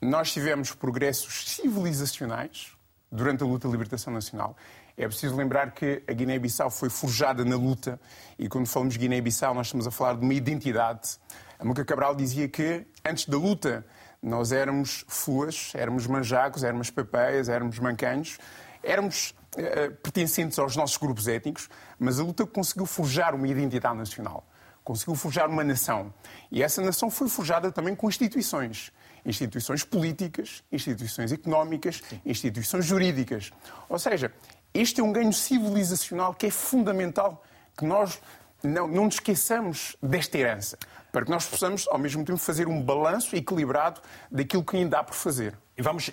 nós 0.01 0.33
tivemos 0.33 0.73
progressos 0.73 1.49
civilizacionais, 1.49 2.75
durante 3.13 3.43
a 3.43 3.45
luta 3.45 3.67
de 3.67 3.71
libertação 3.71 4.11
nacional. 4.11 4.57
É 4.97 5.07
preciso 5.07 5.35
lembrar 5.35 5.71
que 5.71 6.01
a 6.07 6.11
Guiné-Bissau 6.11 6.71
foi 6.71 6.89
forjada 6.89 7.45
na 7.45 7.55
luta 7.55 7.99
e 8.39 8.49
quando 8.49 8.65
falamos 8.65 8.95
de 8.95 8.99
Guiné-Bissau 8.99 9.53
nós 9.53 9.67
estamos 9.67 9.85
a 9.85 9.91
falar 9.91 10.15
de 10.15 10.21
uma 10.21 10.33
identidade. 10.33 11.17
A 11.59 11.63
Muca 11.63 11.85
Cabral 11.85 12.15
dizia 12.15 12.49
que 12.49 12.85
antes 13.05 13.27
da 13.27 13.37
luta 13.37 13.85
nós 14.21 14.51
éramos 14.51 15.05
fuas, 15.07 15.71
éramos 15.75 16.07
manjacos, 16.07 16.63
éramos 16.63 16.89
papéias, 16.89 17.49
éramos 17.49 17.77
mancanhos, 17.77 18.39
éramos 18.81 19.35
uh, 19.57 19.93
pertencentes 20.01 20.57
aos 20.57 20.75
nossos 20.75 20.97
grupos 20.97 21.27
étnicos, 21.27 21.69
mas 21.99 22.19
a 22.19 22.23
luta 22.23 22.47
conseguiu 22.47 22.87
forjar 22.87 23.35
uma 23.35 23.47
identidade 23.47 23.97
nacional. 23.97 24.43
Conseguiu 24.83 25.15
forjar 25.15 25.49
uma 25.49 25.63
nação. 25.63 26.13
E 26.51 26.61
essa 26.61 26.81
nação 26.81 27.09
foi 27.09 27.29
forjada 27.29 27.71
também 27.71 27.95
com 27.95 28.07
instituições. 28.07 28.91
Instituições 29.25 29.83
políticas, 29.83 30.63
instituições 30.71 31.31
económicas, 31.31 32.01
instituições 32.25 32.85
jurídicas. 32.85 33.51
Ou 33.87 33.97
seja, 33.97 34.33
este 34.73 35.01
é 35.01 35.03
um 35.03 35.13
ganho 35.13 35.31
civilizacional 35.31 36.33
que 36.33 36.47
é 36.47 36.51
fundamental 36.51 37.43
que 37.77 37.85
nós 37.85 38.19
não, 38.63 38.87
não 38.87 39.05
nos 39.05 39.15
esqueçamos 39.15 39.95
desta 40.01 40.37
herança, 40.37 40.77
para 41.11 41.25
que 41.25 41.31
nós 41.31 41.45
possamos, 41.45 41.87
ao 41.89 41.99
mesmo 41.99 42.23
tempo, 42.23 42.37
fazer 42.37 42.67
um 42.67 42.81
balanço 42.81 43.35
equilibrado 43.35 44.01
daquilo 44.31 44.63
que 44.63 44.77
ainda 44.77 44.99
há 44.99 45.03
por 45.03 45.15
fazer. 45.15 45.57
E 45.77 45.81
vamos, 45.81 46.09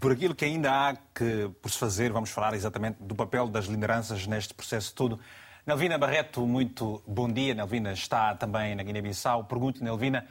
por 0.00 0.12
aquilo 0.12 0.34
que 0.34 0.44
ainda 0.44 0.70
há 0.70 0.96
que, 1.14 1.50
por 1.60 1.70
se 1.70 1.78
fazer, 1.78 2.12
vamos 2.12 2.30
falar 2.30 2.54
exatamente 2.54 2.96
do 3.00 3.14
papel 3.14 3.46
das 3.46 3.66
lideranças 3.66 4.26
neste 4.26 4.52
processo 4.54 4.94
todo. 4.94 5.18
Nelvina 5.64 5.96
Barreto, 5.96 6.44
muito 6.44 7.00
bom 7.06 7.28
dia. 7.28 7.54
Nelvina 7.54 7.92
está 7.92 8.34
também 8.34 8.74
na 8.74 8.82
Guiné-Bissau. 8.82 9.44
Pergunto, 9.44 9.84
Nelvina, 9.84 10.26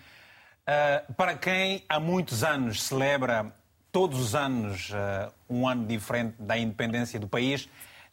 uh, 0.67 1.13
para 1.13 1.38
quem 1.38 1.85
há 1.88 2.01
muitos 2.01 2.43
anos 2.43 2.83
celebra, 2.83 3.55
todos 3.93 4.19
os 4.19 4.35
anos, 4.35 4.89
uh, 4.89 5.31
um 5.50 5.65
ano 5.65 5.88
diferente 5.88 6.35
da 6.38 6.57
independência 6.57 7.17
do 7.17 7.29
país, 7.29 7.69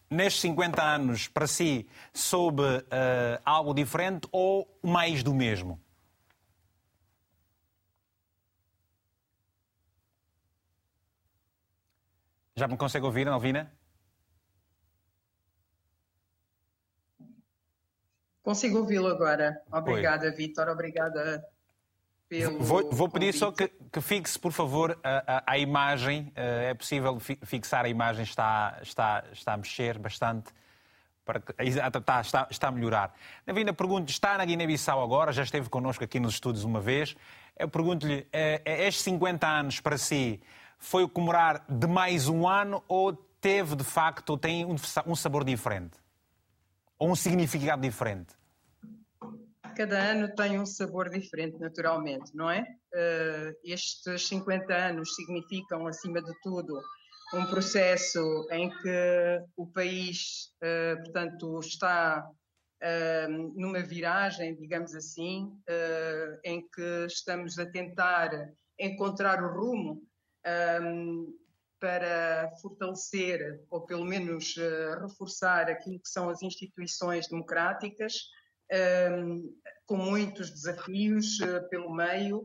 nestes 0.09 0.43
50 0.43 0.81
anos, 0.81 1.27
para 1.27 1.49
si, 1.49 1.89
soube 2.15 2.63
uh, 2.63 3.43
algo 3.45 3.75
diferente 3.75 4.29
ou 4.31 4.73
mais 4.81 5.21
do 5.25 5.35
mesmo? 5.35 5.81
Já 12.55 12.69
me 12.69 12.77
consegue 12.77 13.05
ouvir, 13.05 13.27
Alvina? 13.27 13.73
Consigo 18.49 18.79
ouvi-lo 18.79 19.09
agora. 19.09 19.61
Obrigada, 19.71 20.31
Vitor. 20.31 20.71
Obrigada 20.71 21.45
pelo. 22.27 22.59
Vou, 22.61 22.91
vou 22.91 23.07
pedir 23.07 23.35
só 23.35 23.53
que, 23.53 23.69
que, 23.93 24.01
fixe, 24.01 24.39
por 24.39 24.53
favor, 24.53 24.99
a, 25.05 25.37
a, 25.37 25.53
a, 25.53 25.59
imagem. 25.59 26.33
Eh, 26.35 26.71
é 26.71 26.73
possível 26.73 27.21
fixar 27.21 27.85
a 27.85 27.91
imagem, 27.91 28.23
está, 28.23 28.79
está, 28.81 29.23
está 29.33 29.53
a 29.53 29.57
mexer 29.59 29.99
bastante. 29.99 30.51
Para 31.27 31.41
que, 31.41 31.53
está, 31.63 32.21
está, 32.23 32.49
está 32.51 32.69
a 32.69 32.71
melhorar. 32.71 33.15
Navina, 33.47 33.75
pergunto 33.75 34.11
está 34.11 34.39
na 34.39 34.47
Guiné-Bissau 34.47 35.03
agora, 35.03 35.31
já 35.31 35.43
esteve 35.43 35.69
connosco 35.69 36.03
aqui 36.03 36.19
nos 36.19 36.33
estúdios 36.33 36.65
uma 36.65 36.81
vez. 36.81 37.15
Eu 37.55 37.69
pergunto-lhe, 37.69 38.27
é, 38.33 38.63
estes 38.87 39.05
50 39.05 39.47
anos 39.47 39.79
para 39.79 39.99
si 39.99 40.41
foi 40.79 41.05
o 41.05 41.09
comemorar 41.11 41.67
de 41.69 41.87
mais 41.87 42.29
um 42.29 42.49
ano 42.49 42.83
ou 42.89 43.13
teve, 43.13 43.77
de 43.77 43.85
facto, 43.85 44.39
tem 44.39 44.65
um, 44.65 44.77
um 45.07 45.15
sabor 45.15 45.45
diferente? 45.45 45.99
Ou 46.99 47.11
um 47.11 47.15
significado 47.15 47.83
diferente? 47.83 48.38
Cada 49.79 49.97
ano 49.97 50.35
tem 50.35 50.59
um 50.59 50.67
sabor 50.67 51.09
diferente, 51.09 51.57
naturalmente, 51.61 52.35
não 52.35 52.51
é? 52.51 52.63
Uh, 52.93 53.55
estes 53.63 54.27
50 54.27 54.75
anos 54.75 55.15
significam, 55.15 55.87
acima 55.87 56.21
de 56.21 56.33
tudo, 56.43 56.83
um 57.33 57.47
processo 57.47 58.19
em 58.51 58.71
que 58.71 59.41
o 59.57 59.69
país, 59.69 60.53
uh, 60.65 61.01
portanto, 61.05 61.61
está 61.61 62.29
uh, 62.29 63.31
numa 63.55 63.81
viragem, 63.81 64.57
digamos 64.57 64.97
assim, 64.97 65.49
em 66.45 66.69
que 66.71 67.07
estamos 67.07 67.57
a 67.57 67.65
tentar 67.65 68.31
encontrar 68.81 69.41
o 69.45 69.55
rumo 69.55 70.03
um, 70.83 71.39
para 71.79 72.51
fortalecer, 72.61 73.65
ou 73.71 73.83
pelo 73.83 74.05
menos 74.05 74.57
reforçar, 75.01 75.71
aquilo 75.71 76.01
que 76.01 76.09
são 76.09 76.29
as 76.29 76.43
instituições 76.43 77.29
democráticas, 77.29 78.15
com 79.87 79.97
muitos 79.97 80.51
desafios 80.51 81.39
uh, 81.41 81.69
pelo 81.71 81.95
meio. 81.95 82.41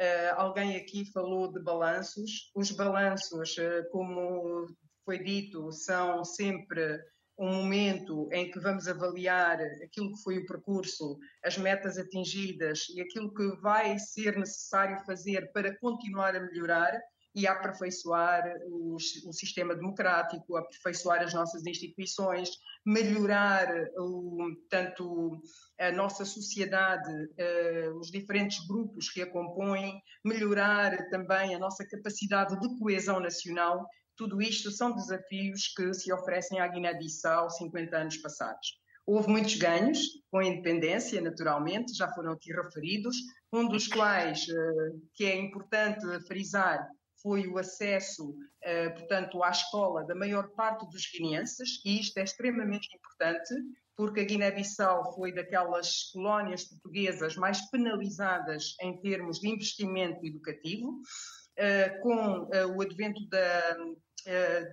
Uh, 0.00 0.34
alguém 0.36 0.76
aqui 0.76 1.04
falou 1.12 1.52
de 1.52 1.60
balanços. 1.60 2.50
Os 2.54 2.70
balanços, 2.70 3.56
como 3.90 4.66
foi 5.04 5.22
dito, 5.22 5.72
são 5.72 6.24
sempre 6.24 7.00
um 7.38 7.52
momento 7.52 8.28
em 8.32 8.50
que 8.50 8.58
vamos 8.58 8.88
avaliar 8.88 9.60
aquilo 9.84 10.12
que 10.12 10.22
foi 10.22 10.38
o 10.38 10.46
percurso, 10.46 11.16
as 11.44 11.56
metas 11.56 11.96
atingidas 11.96 12.88
e 12.88 13.00
aquilo 13.00 13.32
que 13.32 13.48
vai 13.60 13.96
ser 13.98 14.36
necessário 14.36 14.98
fazer 15.06 15.52
para 15.52 15.78
continuar 15.78 16.34
a 16.34 16.40
melhorar 16.40 16.92
e 17.38 17.46
aperfeiçoar 17.46 18.42
o, 18.66 18.96
o, 18.96 19.32
sistema 19.32 19.72
democrático, 19.72 20.56
aperfeiçoar 20.56 21.22
as 21.22 21.32
nossas 21.32 21.64
instituições, 21.64 22.50
melhorar 22.84 23.68
o, 23.96 24.56
tanto 24.68 25.40
a 25.78 25.92
nossa 25.92 26.24
sociedade, 26.24 27.08
uh, 27.12 27.96
os 27.96 28.10
diferentes 28.10 28.66
grupos 28.66 29.08
que 29.08 29.22
a 29.22 29.30
compõem, 29.30 30.02
melhorar 30.24 31.08
também 31.10 31.54
a 31.54 31.60
nossa 31.60 31.86
capacidade 31.86 32.58
de 32.58 32.76
coesão 32.80 33.20
nacional. 33.20 33.86
Tudo 34.16 34.42
isto 34.42 34.72
são 34.72 34.92
desafios 34.92 35.68
que 35.76 35.94
se 35.94 36.12
oferecem 36.12 36.58
à 36.58 36.66
Guiné-Bissau 36.66 37.48
50 37.50 37.96
anos 37.96 38.16
passados. 38.16 38.80
Houve 39.06 39.28
muitos 39.28 39.54
ganhos 39.54 40.00
com 40.28 40.38
a 40.38 40.44
independência, 40.44 41.20
naturalmente, 41.20 41.94
já 41.94 42.12
foram 42.12 42.32
aqui 42.32 42.52
referidos, 42.52 43.16
um 43.52 43.68
dos 43.68 43.86
quais, 43.86 44.42
uh, 44.48 45.00
que 45.14 45.24
é 45.24 45.36
importante 45.36 46.04
frisar, 46.26 46.84
foi 47.22 47.46
o 47.46 47.58
acesso, 47.58 48.30
uh, 48.30 48.94
portanto, 48.96 49.42
à 49.42 49.50
escola 49.50 50.04
da 50.04 50.14
maior 50.14 50.48
parte 50.50 50.88
dos 50.90 51.10
guineenses, 51.10 51.80
e 51.84 52.00
isto 52.00 52.18
é 52.18 52.24
extremamente 52.24 52.88
importante, 52.94 53.54
porque 53.96 54.20
a 54.20 54.24
Guiné-Bissau 54.24 55.14
foi 55.14 55.32
daquelas 55.32 56.10
colónias 56.12 56.64
portuguesas 56.64 57.36
mais 57.36 57.68
penalizadas 57.70 58.76
em 58.80 59.00
termos 59.00 59.40
de 59.40 59.48
investimento 59.48 60.24
educativo. 60.24 61.00
Uh, 61.58 62.00
com 62.02 62.42
uh, 62.42 62.76
o 62.76 62.82
advento 62.82 63.26
da, 63.28 63.76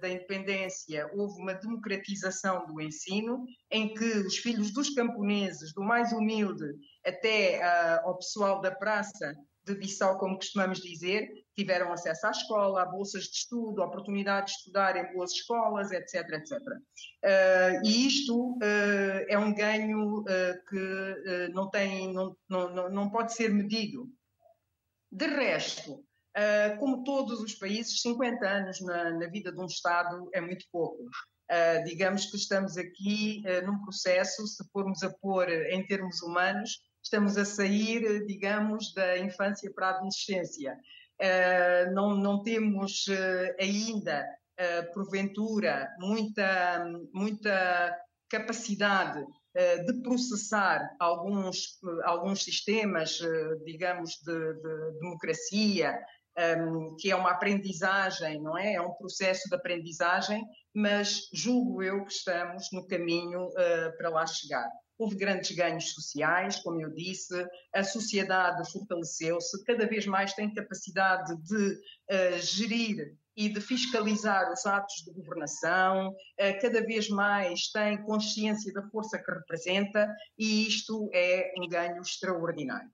da 0.01 0.09
independência, 0.09 1.09
houve 1.15 1.41
uma 1.41 1.55
democratização 1.55 2.67
do 2.67 2.79
ensino, 2.79 3.43
em 3.71 3.91
que 3.91 4.05
os 4.05 4.37
filhos 4.37 4.71
dos 4.71 4.91
camponeses, 4.91 5.73
do 5.73 5.81
mais 5.81 6.11
humilde 6.11 6.65
até 7.03 7.63
ao 8.03 8.17
pessoal 8.17 8.61
da 8.61 8.69
praça, 8.69 9.35
de 9.65 9.75
Bissau, 9.75 10.17
como 10.19 10.35
costumamos 10.35 10.79
dizer, 10.79 11.27
tiveram 11.55 11.91
acesso 11.91 12.27
à 12.27 12.31
escola, 12.31 12.81
a 12.81 12.85
bolsas 12.85 13.23
de 13.23 13.37
estudo, 13.37 13.81
a 13.81 13.85
oportunidade 13.85 14.47
de 14.47 14.51
estudar 14.53 14.97
em 14.97 15.13
boas 15.13 15.31
escolas, 15.31 15.91
etc, 15.91 16.29
etc. 16.33 16.51
Uh, 16.59 17.85
e 17.85 18.07
isto 18.07 18.51
uh, 18.55 19.25
é 19.27 19.37
um 19.39 19.53
ganho 19.53 20.19
uh, 20.19 20.65
que 20.69 21.51
não, 21.53 21.69
tem, 21.69 22.13
não, 22.13 22.35
não, 22.49 22.89
não 22.89 23.09
pode 23.09 23.33
ser 23.33 23.49
medido. 23.49 24.09
De 25.11 25.27
resto, 25.27 26.03
como 26.79 27.05
todos 27.05 27.39
os 27.39 27.55
países, 27.55 28.01
50 28.01 28.45
anos 28.45 28.81
na, 28.81 29.11
na, 29.11 29.27
vida 29.27 29.53
de 29.53 29.59
um 29.61 29.65
Estado 29.65 30.29
é 30.33 30.41
muito 30.41 30.65
pouco. 30.69 31.05
digamos 31.85 32.25
que 32.25 32.35
estamos 32.35 32.75
aqui 32.75 33.41
num 33.65 33.81
processo, 33.81 34.45
se 34.45 34.61
formos 34.73 35.01
a 35.03 35.09
pôr 35.21 35.49
em 35.49 35.85
termos 35.87 36.21
humanos, 36.21 36.81
estamos 37.01 37.37
a 37.37 37.45
sair, 37.45 38.25
digamos, 38.25 38.93
da 38.93 39.17
infância 39.17 39.71
para 39.73 39.87
a 39.87 39.89
adolescência. 39.91 40.77
Uh, 41.21 41.93
não, 41.93 42.15
não, 42.15 42.41
temos 42.43 43.07
uh, 43.07 43.55
ainda, 43.59 44.27
uh, 44.59 44.93
porventura, 44.93 45.89
muita, 45.99 46.85
muita 47.13 47.97
capacidade 48.29 49.25
de 49.87 50.01
processar 50.01 50.85
alguns, 50.99 51.79
alguns 52.03 52.43
sistemas, 52.43 53.21
digamos, 53.63 54.17
de, 54.25 54.53
de 54.55 54.99
democracia, 54.99 55.97
um, 56.59 56.97
que 56.99 57.09
é 57.09 57.15
uma 57.15 57.31
aprendizagem, 57.31 58.41
não 58.41 58.57
é? 58.57 58.73
É 58.73 58.81
um 58.81 58.91
processo 58.95 59.47
de 59.47 59.55
aprendizagem, 59.55 60.43
mas 60.75 61.29
julgo 61.33 61.81
eu 61.81 62.03
que 62.03 62.11
estamos 62.11 62.67
no 62.73 62.85
caminho 62.85 63.47
para 63.97 64.09
lá 64.09 64.27
chegar. 64.27 64.69
Houve 64.97 65.15
grandes 65.15 65.55
ganhos 65.55 65.93
sociais, 65.93 66.59
como 66.59 66.81
eu 66.81 66.89
disse, 66.89 67.45
a 67.73 67.83
sociedade 67.83 68.71
fortaleceu-se, 68.71 69.63
cada 69.65 69.85
vez 69.85 70.05
mais 70.05 70.33
tem 70.33 70.53
capacidade 70.53 71.35
de 71.43 71.73
uh, 71.73 72.39
gerir 72.39 73.17
e 73.35 73.49
de 73.49 73.59
fiscalizar 73.59 74.51
os 74.51 74.65
atos 74.65 75.03
de 75.03 75.11
governação, 75.11 76.09
uh, 76.09 76.61
cada 76.61 76.81
vez 76.85 77.09
mais 77.09 77.69
tem 77.71 78.01
consciência 78.03 78.71
da 78.71 78.87
força 78.89 79.19
que 79.19 79.31
representa 79.31 80.09
e 80.37 80.65
isto 80.67 81.09
é 81.13 81.51
um 81.57 81.67
ganho 81.67 82.01
extraordinário. 82.01 82.89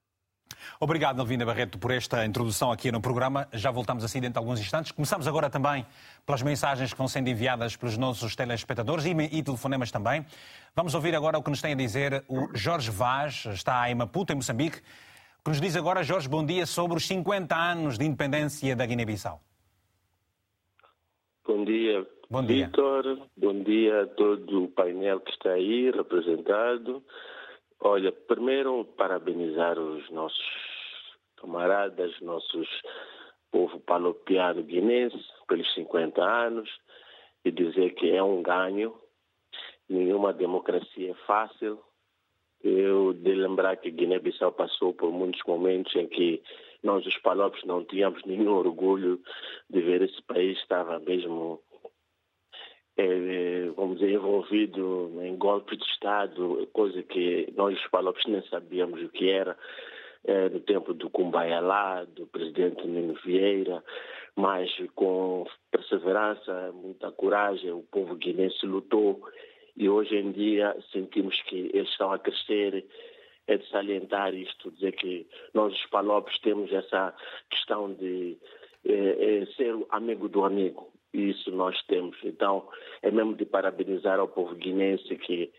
Obrigado, 0.80 1.20
Alvina 1.20 1.46
Barreto, 1.46 1.78
por 1.78 1.92
esta 1.92 2.26
introdução 2.26 2.72
aqui 2.72 2.92
no 2.92 3.02
programa. 3.02 3.48
Já 3.54 3.72
voltamos 3.72 4.04
assim 4.04 4.20
dentro 4.20 4.34
de 4.34 4.40
alguns 4.40 4.60
instantes. 4.60 4.92
Começamos 4.92 5.28
agora 5.28 5.50
também 5.50 5.86
pelas 6.26 6.42
mensagens 6.42 6.92
que 6.92 6.98
vão 6.98 7.08
sendo 7.08 7.30
enviadas 7.30 7.76
pelos 7.76 7.98
nossos 7.98 8.36
telespectadores 8.36 9.06
e, 9.06 9.12
e 9.12 9.44
telefonemas 9.44 9.92
também. 9.92 10.26
Vamos 10.76 10.96
ouvir 10.96 11.16
agora 11.16 11.38
o 11.38 11.44
que 11.44 11.50
nos 11.50 11.62
tem 11.62 11.74
a 11.74 11.76
dizer 11.76 12.24
o 12.28 12.50
Jorge 12.54 12.90
Vaz, 12.90 13.46
está 13.46 13.90
em 13.90 13.96
Maputo, 13.96 14.32
em 14.34 14.36
Moçambique, 14.36 14.82
que 15.44 15.50
nos 15.50 15.60
diz 15.60 15.76
agora, 15.76 16.04
Jorge, 16.04 16.30
bom 16.30 16.46
dia, 16.46 16.66
sobre 16.66 16.98
os 16.98 17.08
50 17.08 17.56
anos 17.56 17.98
de 17.98 18.06
independência 18.06 18.76
da 18.76 18.86
Guiné-Bissau. 18.86 19.42
Bom 21.46 21.66
dia, 21.66 22.08
bom 22.30 22.44
dia. 22.44 22.72
Bom 23.36 23.64
dia 23.64 24.04
a 24.04 24.08
todo 24.08 24.66
o 24.66 24.68
painel 24.70 25.20
que 25.20 25.32
está 25.32 25.52
aí 25.52 25.92
representado 25.92 27.04
Olha, 27.84 28.12
primeiro 28.12 28.86
parabenizar 28.96 29.80
os 29.80 30.08
nossos 30.12 30.46
camaradas, 31.36 32.14
nossos 32.22 32.68
povo 33.52 33.80
palopiano 33.80 34.62
guinense 34.62 35.18
pelos 35.48 35.74
50 35.74 36.24
anos 36.24 36.70
e 37.44 37.52
dizer 37.52 37.96
que 37.96 38.12
é 38.12 38.22
um 38.22 38.44
ganho. 38.44 38.94
Nenhuma 39.90 40.32
democracia 40.32 41.10
é 41.10 41.26
fácil. 41.26 41.82
Eu 42.64 43.14
de 43.14 43.34
lembrar 43.34 43.76
que 43.78 43.90
Guiné-Bissau 43.90 44.52
passou 44.52 44.94
por 44.94 45.12
muitos 45.12 45.42
momentos 45.48 45.96
em 45.96 46.08
que 46.08 46.42
nós, 46.84 47.04
os 47.04 47.18
palopes, 47.18 47.64
não 47.64 47.84
tínhamos 47.84 48.24
nenhum 48.26 48.54
orgulho 48.54 49.20
de 49.68 49.82
ver 49.82 50.04
esse 50.04 50.22
país 50.22 50.56
estava 50.60 51.00
mesmo, 51.00 51.60
vamos 53.76 54.00
dizer, 54.00 54.14
envolvido 54.14 55.12
em 55.22 55.36
golpe 55.36 55.76
de 55.78 55.84
Estado, 55.86 56.68
coisa 56.74 57.02
que 57.04 57.52
nós, 57.56 57.78
os 57.78 57.88
palopes, 57.88 58.26
nem 58.28 58.42
sabíamos 58.48 59.02
o 59.02 59.10
que 59.10 59.30
era 59.30 59.58
é, 60.24 60.50
no 60.50 60.60
tempo 60.60 60.94
do 60.94 61.10
Cumbayalá, 61.10 62.04
do 62.04 62.28
presidente 62.28 62.86
Nino 62.86 63.16
Vieira, 63.26 63.84
mas 64.36 64.70
com 64.96 65.46
perseverança, 65.72 66.72
muita 66.74 67.12
coragem, 67.12 67.72
o 67.72 67.84
povo 67.84 68.16
guinense 68.16 68.66
lutou 68.66 69.22
e 69.76 69.90
hoje 69.90 70.16
em 70.16 70.32
dia 70.32 70.76
sentimos 70.92 71.40
que 71.44 71.72
eles 71.74 71.90
estão 71.90 72.12
a 72.12 72.20
crescer. 72.20 72.86
É 73.48 73.58
de 73.58 73.68
salientar 73.70 74.34
isto, 74.36 74.72
dizer 74.72 74.94
que 74.94 75.28
nós, 75.54 75.74
os 75.74 75.86
palopes, 75.88 76.40
temos 76.40 76.72
essa 76.72 77.14
questão 77.50 77.92
de 77.92 78.38
é, 78.86 78.94
é, 78.94 79.46
ser 79.58 79.76
amigo 79.90 80.30
do 80.30 80.46
amigo. 80.46 80.91
Isso 81.14 81.52
nós 81.52 81.82
temos. 81.88 82.18
Então, 82.24 82.68
é 83.02 83.12
mesmo 83.12 83.36
de 83.36 83.46
parabenizar 83.46 84.20
ao 84.20 84.28
povo 84.28 84.56
guinense 84.56 85.16
que 85.18 85.52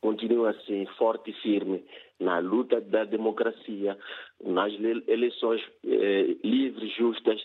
continua 0.00 0.50
assim 0.50 0.86
forte 0.98 1.30
e 1.30 1.34
firme 1.34 1.84
na 2.18 2.38
luta 2.38 2.80
da 2.80 3.04
democracia, 3.04 3.98
nas 4.42 4.72
eleições 5.06 5.60
eh, 5.84 6.36
livres, 6.42 6.94
justas, 6.96 7.40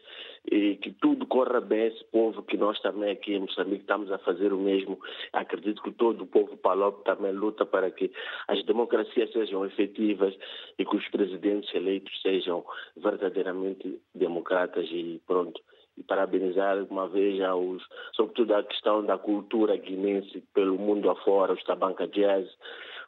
e 0.50 0.76
que 0.78 0.92
tudo 0.92 1.26
corra 1.26 1.60
bem 1.60 1.88
esse 1.88 2.04
povo 2.06 2.42
que 2.44 2.58
nós 2.58 2.80
também 2.82 3.12
aqui 3.12 3.34
em 3.34 3.40
Moçambique 3.40 3.82
estamos 3.82 4.12
a 4.12 4.18
fazer 4.20 4.54
o 4.54 4.58
mesmo. 4.58 5.00
Acredito 5.34 5.82
que 5.84 5.92
todo 5.92 6.22
o 6.24 6.28
povo 6.28 6.56
palop 6.58 7.04
também 7.04 7.32
luta 7.32 7.66
para 7.66 7.92
que 7.92 8.12
as 8.48 8.64
democracias 8.66 9.32
sejam 9.32 9.66
efetivas 9.66 10.34
e 10.80 10.86
que 10.86 10.96
os 10.96 11.08
presidentes 11.10 11.74
eleitos 11.74 12.22
sejam 12.22 12.64
verdadeiramente 12.96 14.00
democratas 14.16 14.88
e 14.90 15.22
pronto 15.28 15.62
e 15.98 16.04
parabenizar 16.04 16.78
uma 16.90 17.08
vez 17.08 17.42
aos, 17.42 17.84
sobretudo 18.14 18.56
a 18.56 18.64
questão 18.64 19.06
da 19.06 19.18
cultura 19.18 19.76
guinense 19.78 20.44
pelo 20.54 20.78
mundo 20.78 21.10
afora, 21.10 21.54
os 21.54 21.64
Tabanca 21.64 22.08
Jazz, 22.08 22.48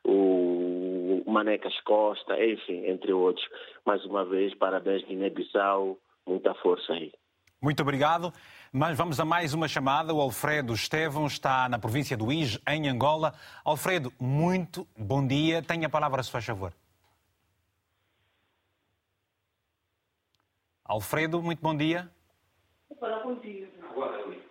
o 0.03 1.23
Manecas 1.25 1.79
Costa, 1.81 2.43
enfim, 2.43 2.85
entre 2.85 3.13
outros. 3.13 3.45
Mais 3.85 4.03
uma 4.05 4.25
vez, 4.25 4.53
parabéns 4.55 5.03
Guiné-Bissau, 5.05 5.97
muita 6.25 6.53
força 6.55 6.93
aí. 6.93 7.11
Muito 7.61 7.81
obrigado. 7.81 8.33
Mas 8.75 8.97
vamos 8.97 9.19
a 9.19 9.23
mais 9.25 9.53
uma 9.53 9.67
chamada. 9.67 10.13
O 10.13 10.19
Alfredo 10.19 10.73
Estevão 10.73 11.27
está 11.27 11.69
na 11.69 11.79
província 11.79 12.17
do 12.17 12.31
Ige, 12.31 12.59
em 12.67 12.89
Angola. 12.89 13.33
Alfredo, 13.63 14.11
muito 14.19 14.85
bom 14.97 15.25
dia. 15.25 15.61
Tenha 15.61 15.87
a 15.87 15.89
palavra, 15.89 16.21
se 16.23 16.31
faz 16.31 16.43
favor. 16.43 16.73
Alfredo, 20.83 21.41
muito 21.41 21.61
bom 21.61 21.77
dia. 21.77 22.11
Falar 23.03 23.19
contigo. 23.19 23.67
Agora 23.89 24.17
eu. 24.21 24.41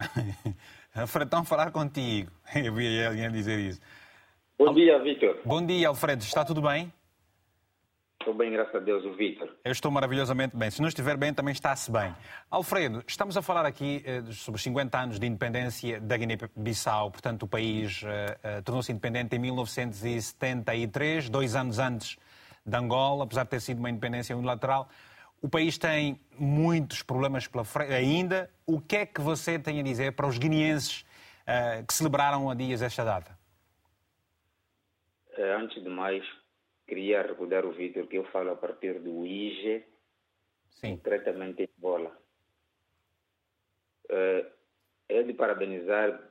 Alfredo, 1.02 1.26
estão 1.26 1.40
a 1.40 1.44
falar 1.44 1.70
contigo. 1.70 2.30
Eu 2.56 2.72
vi 2.72 3.04
alguém 3.04 3.30
dizer 3.30 3.58
isso. 3.58 3.78
Bom 4.58 4.72
dia, 4.72 4.98
Vitor. 5.02 5.36
Bom 5.44 5.66
dia, 5.66 5.88
Alfredo. 5.88 6.22
Está 6.22 6.46
tudo 6.46 6.62
bem? 6.62 6.90
Estou 8.18 8.32
bem, 8.32 8.50
graças 8.50 8.74
a 8.74 8.78
Deus, 8.78 9.04
o 9.04 9.12
Vitor. 9.12 9.50
Eu 9.62 9.70
estou 9.70 9.90
maravilhosamente 9.90 10.56
bem. 10.56 10.70
Se 10.70 10.80
não 10.80 10.88
estiver 10.88 11.18
bem, 11.18 11.34
também 11.34 11.52
está-se 11.52 11.92
bem. 11.92 12.14
Alfredo, 12.50 13.04
estamos 13.06 13.36
a 13.36 13.42
falar 13.42 13.66
aqui 13.66 14.02
eh, 14.06 14.22
sobre 14.32 14.56
os 14.56 14.62
50 14.62 14.98
anos 14.98 15.18
de 15.18 15.26
independência 15.26 16.00
da 16.00 16.16
Guiné-Bissau. 16.16 17.10
Portanto, 17.10 17.42
o 17.42 17.46
país 17.46 18.02
eh, 18.02 18.38
eh, 18.42 18.62
tornou-se 18.62 18.90
independente 18.90 19.36
em 19.36 19.38
1973, 19.40 21.28
dois 21.28 21.54
anos 21.54 21.78
antes 21.78 22.16
de 22.64 22.74
Angola, 22.74 23.24
apesar 23.24 23.42
de 23.42 23.50
ter 23.50 23.60
sido 23.60 23.78
uma 23.78 23.90
independência 23.90 24.34
unilateral. 24.34 24.88
O 25.44 25.48
país 25.50 25.76
tem 25.76 26.18
muitos 26.38 27.02
problemas 27.02 27.46
pela 27.46 27.66
frente 27.66 27.92
ainda. 27.92 28.50
O 28.66 28.80
que 28.80 28.96
é 28.96 29.04
que 29.04 29.20
você 29.20 29.58
tem 29.58 29.78
a 29.78 29.82
dizer 29.82 30.16
para 30.16 30.26
os 30.26 30.38
guineenses 30.38 31.02
uh, 31.42 31.86
que 31.86 31.92
celebraram 31.92 32.48
há 32.48 32.54
dias 32.54 32.80
esta 32.80 33.04
data? 33.04 33.38
Eh, 35.36 35.52
antes 35.52 35.82
de 35.82 35.90
mais, 35.90 36.24
queria 36.88 37.20
recordar 37.20 37.66
o 37.66 37.72
Vitor 37.72 38.06
que 38.06 38.16
eu 38.16 38.24
falo 38.30 38.52
a 38.52 38.56
partir 38.56 38.98
do 39.00 39.26
IGE, 39.26 39.84
Sim. 40.70 40.96
concretamente 40.96 41.64
em 41.64 41.68
bola. 41.76 42.18
Uh, 44.06 44.50
é 45.10 45.22
de 45.24 45.34
parabenizar 45.34 46.26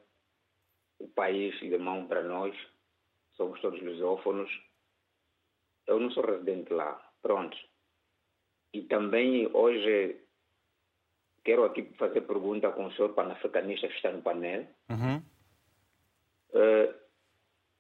o 0.98 1.08
país 1.08 1.54
de 1.60 1.78
mão 1.78 2.08
para 2.08 2.24
nós, 2.24 2.56
somos 3.34 3.62
todos 3.62 3.80
lusófonos. 3.80 4.50
Eu 5.86 6.00
não 6.00 6.10
sou 6.10 6.26
residente 6.26 6.74
lá, 6.74 7.00
pronto. 7.22 7.56
E 8.74 8.82
também 8.82 9.48
hoje 9.54 10.18
quero 11.44 11.64
aqui 11.64 11.84
fazer 11.98 12.22
pergunta 12.22 12.72
com 12.72 12.86
o 12.86 12.92
senhor 12.94 13.10
panafricanista 13.14 13.88
que 13.88 13.96
está 13.96 14.12
no 14.12 14.22
painel. 14.22 14.66
Uhum. 14.90 15.22
Uh, 16.50 16.94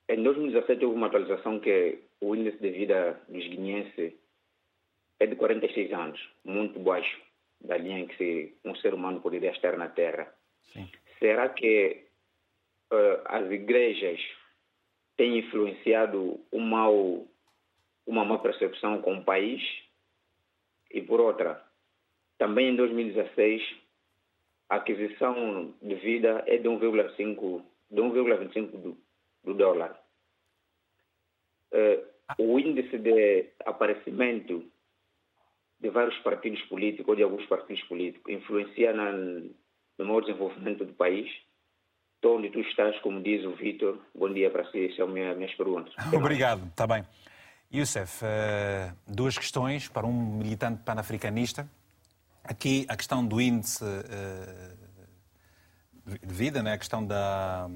em 0.10 0.21
2017 0.21 0.84
houve 0.86 0.97
uma 0.97 1.08
atualização 1.08 1.60
que 1.60 1.99
o 2.21 2.36
índice 2.36 2.58
de 2.58 2.69
vida 2.69 3.19
dos 3.27 3.47
guineenses 3.47 4.13
é 5.19 5.25
de 5.25 5.36
46 5.36 5.93
anos, 5.93 6.29
muito 6.43 6.79
baixo 6.79 7.21
da 7.62 7.77
linha 7.77 7.99
em 7.99 8.08
que 8.08 8.17
se, 8.17 8.58
um 8.65 8.75
ser 8.75 8.93
humano 8.93 9.21
poderia 9.21 9.51
estar 9.51 9.77
na 9.77 9.88
Terra. 9.88 10.34
Sim. 10.73 10.89
Será 11.19 11.47
que 11.49 12.06
uh, 12.91 13.21
as 13.25 13.49
igrejas 13.49 14.19
têm 15.15 15.39
influenciado 15.39 16.39
um 16.51 16.60
mau, 16.60 17.25
uma 18.06 18.25
má 18.25 18.38
percepção 18.39 19.01
com 19.01 19.17
o 19.17 19.23
país? 19.23 19.62
E 20.93 21.01
por 21.01 21.19
outra, 21.19 21.62
também 22.38 22.69
em 22.69 22.75
2016, 22.75 23.62
a 24.69 24.75
aquisição 24.75 25.73
de 25.82 25.95
vida 25.95 26.43
é 26.47 26.58
de 26.58 26.69
1,5 26.69 27.63
de 27.91 28.01
1,25 28.01 28.71
do, 28.82 28.97
do 29.43 29.53
dólar. 29.53 29.99
Uh, 31.71 32.13
o 32.38 32.60
índice 32.60 32.97
de 32.97 33.49
aparecimento 33.65 34.63
de 35.79 35.89
vários 35.89 36.17
partidos 36.19 36.62
políticos 36.63 37.10
ou 37.10 37.15
de 37.15 37.23
alguns 37.23 37.45
partidos 37.47 37.84
políticos 37.86 38.32
influencia 38.32 38.93
na, 38.93 39.12
no 39.12 40.06
maior 40.06 40.21
desenvolvimento 40.21 40.86
do 40.86 40.93
país? 40.93 41.29
Estou 42.15 42.38
onde 42.38 42.49
tu 42.51 42.60
estás, 42.62 42.97
como 42.99 43.21
diz 43.21 43.43
o 43.43 43.51
Vitor. 43.51 43.99
Bom 44.15 44.32
dia 44.32 44.49
para 44.49 44.69
si, 44.71 44.93
são 44.95 45.08
minhas, 45.08 45.36
minhas 45.36 45.53
perguntas. 45.56 45.93
Obrigado, 46.13 46.65
está 46.67 46.88
bem. 46.88 47.03
Youssef, 47.73 48.23
uh, 48.23 48.95
duas 49.07 49.36
questões 49.36 49.88
para 49.88 50.05
um 50.05 50.13
militante 50.13 50.83
panafricanista. 50.83 51.67
Aqui 52.43 52.86
a 52.88 52.95
questão 52.95 53.25
do 53.25 53.41
índice 53.41 53.83
uh, 53.83 54.77
de 56.05 56.33
vida, 56.33 56.62
né? 56.62 56.73
a 56.73 56.77
questão 56.77 57.03
da. 57.03 57.67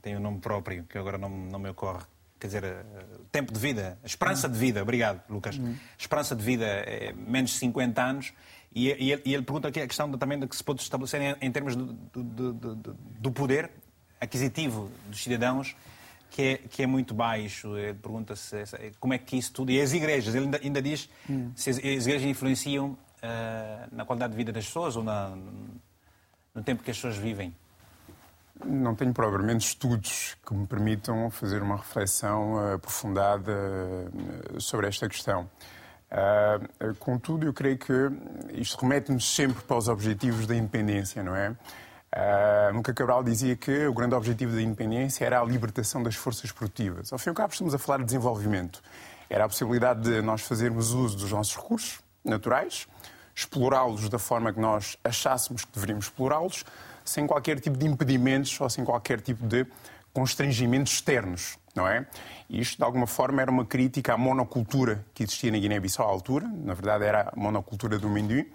tem 0.00 0.16
um 0.16 0.20
nome 0.20 0.38
próprio, 0.38 0.84
que 0.84 0.96
agora 0.96 1.18
não, 1.18 1.28
não 1.28 1.58
me 1.58 1.68
ocorre. 1.68 2.04
Quer 2.40 2.46
dizer, 2.46 2.64
uh, 2.64 3.24
tempo 3.30 3.52
de 3.52 3.60
vida, 3.60 3.98
esperança 4.02 4.48
de 4.48 4.58
vida, 4.58 4.80
obrigado, 4.80 5.20
Lucas. 5.28 5.58
Uhum. 5.58 5.76
Esperança 5.98 6.34
de 6.34 6.42
vida 6.42 6.64
é 6.64 7.12
menos 7.12 7.50
de 7.50 7.58
50 7.58 8.02
anos. 8.02 8.32
E, 8.74 8.88
ele, 8.88 9.12
ele 9.26 9.42
pergunta 9.42 9.68
aqui 9.68 9.80
a 9.80 9.86
questão 9.86 10.10
também 10.16 10.38
de 10.38 10.48
que 10.48 10.56
se 10.56 10.64
pode 10.64 10.80
estabelecer 10.80 11.20
em, 11.20 11.36
em 11.46 11.52
termos 11.52 11.76
do, 11.76 11.92
do, 11.92 12.52
do, 12.52 12.74
do 12.76 13.30
poder 13.30 13.70
aquisitivo 14.18 14.90
dos 15.06 15.22
cidadãos 15.22 15.76
que 16.34 16.42
é, 16.42 16.56
que 16.56 16.82
é 16.82 16.86
muito 16.86 17.14
baixo. 17.14 17.76
Ele 17.78 17.94
pergunta-se 17.94 18.64
como 18.98 19.14
é 19.14 19.18
que 19.18 19.36
isso 19.38 19.52
tudo. 19.52 19.70
E 19.70 19.80
as 19.80 19.92
igrejas, 19.92 20.34
ele 20.34 20.46
ainda, 20.46 20.60
ainda 20.60 20.82
diz 20.82 21.08
hum. 21.30 21.52
se 21.54 21.70
as, 21.70 21.76
as, 21.76 21.82
igrejas 21.84 22.24
influenciam 22.24 22.88
uh, 22.88 23.88
na 23.92 24.04
qualidade 24.04 24.32
de 24.32 24.36
vida 24.36 24.52
das 24.52 24.66
pessoas 24.66 24.96
ou 24.96 25.04
na, 25.04 25.32
no 26.52 26.62
tempo 26.64 26.82
que 26.82 26.90
as 26.90 26.96
pessoas 26.96 27.16
vivem. 27.16 27.54
Não 28.64 28.96
tenho 28.96 29.14
propriamente 29.14 29.64
estudos 29.68 30.36
que 30.44 30.52
me 30.52 30.66
permitam 30.66 31.30
fazer 31.30 31.62
uma 31.62 31.76
reflexão 31.76 32.74
aprofundada 32.74 33.52
sobre 34.58 34.88
esta 34.88 35.08
questão. 35.08 35.48
Uh, 36.10 36.94
contudo, 36.98 37.46
eu 37.46 37.52
creio 37.52 37.78
que 37.78 37.92
isto 38.54 38.80
remete-nos 38.80 39.32
sempre 39.34 39.62
para 39.62 39.76
os 39.76 39.86
objetivos 39.86 40.48
da 40.48 40.56
independência, 40.56 41.22
não 41.22 41.34
é? 41.36 41.54
Uh, 42.14 42.72
Nunca 42.72 42.94
Cabral 42.94 43.24
dizia 43.24 43.56
que 43.56 43.88
o 43.88 43.92
grande 43.92 44.14
objetivo 44.14 44.54
da 44.54 44.62
independência 44.62 45.24
era 45.24 45.40
a 45.40 45.44
libertação 45.44 46.00
das 46.00 46.14
forças 46.14 46.52
produtivas. 46.52 47.12
Ao 47.12 47.18
fim 47.18 47.28
e 47.28 47.30
ao 47.30 47.34
cabo, 47.34 47.52
estamos 47.52 47.74
a 47.74 47.78
falar 47.78 47.98
de 47.98 48.04
desenvolvimento. 48.04 48.80
Era 49.28 49.46
a 49.46 49.48
possibilidade 49.48 50.02
de 50.02 50.22
nós 50.22 50.42
fazermos 50.42 50.92
uso 50.92 51.16
dos 51.16 51.32
nossos 51.32 51.56
recursos 51.56 51.98
naturais, 52.24 52.86
explorá-los 53.34 54.08
da 54.08 54.18
forma 54.18 54.52
que 54.52 54.60
nós 54.60 54.96
achássemos 55.02 55.64
que 55.64 55.72
deveríamos 55.72 56.04
explorá-los, 56.04 56.64
sem 57.04 57.26
qualquer 57.26 57.58
tipo 57.58 57.76
de 57.76 57.84
impedimentos 57.84 58.60
ou 58.60 58.70
sem 58.70 58.84
qualquer 58.84 59.20
tipo 59.20 59.44
de 59.44 59.66
constrangimentos 60.12 60.92
externos, 60.92 61.58
não 61.74 61.88
é? 61.88 62.06
Isto, 62.48 62.78
de 62.78 62.84
alguma 62.84 63.08
forma, 63.08 63.42
era 63.42 63.50
uma 63.50 63.64
crítica 63.64 64.14
à 64.14 64.16
monocultura 64.16 65.04
que 65.12 65.24
existia 65.24 65.50
na 65.50 65.58
Guiné-Bissau 65.58 66.06
à 66.06 66.10
altura, 66.10 66.46
na 66.46 66.74
verdade 66.74 67.04
era 67.04 67.32
a 67.32 67.32
monocultura 67.36 67.98
do 67.98 68.06
amendoim, 68.06 68.46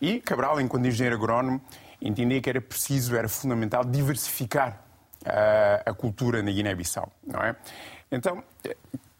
e 0.00 0.20
Cabral, 0.20 0.60
enquanto 0.60 0.86
engenheiro 0.86 1.16
agrónomo, 1.16 1.60
entendia 2.00 2.40
que 2.40 2.48
era 2.48 2.60
preciso, 2.60 3.14
era 3.16 3.28
fundamental 3.28 3.84
diversificar 3.84 4.82
uh, 5.22 5.90
a 5.90 5.94
cultura 5.94 6.42
na 6.42 6.50
Guiné-Bissau, 6.50 7.10
não 7.26 7.40
é? 7.40 7.56
Então, 8.10 8.42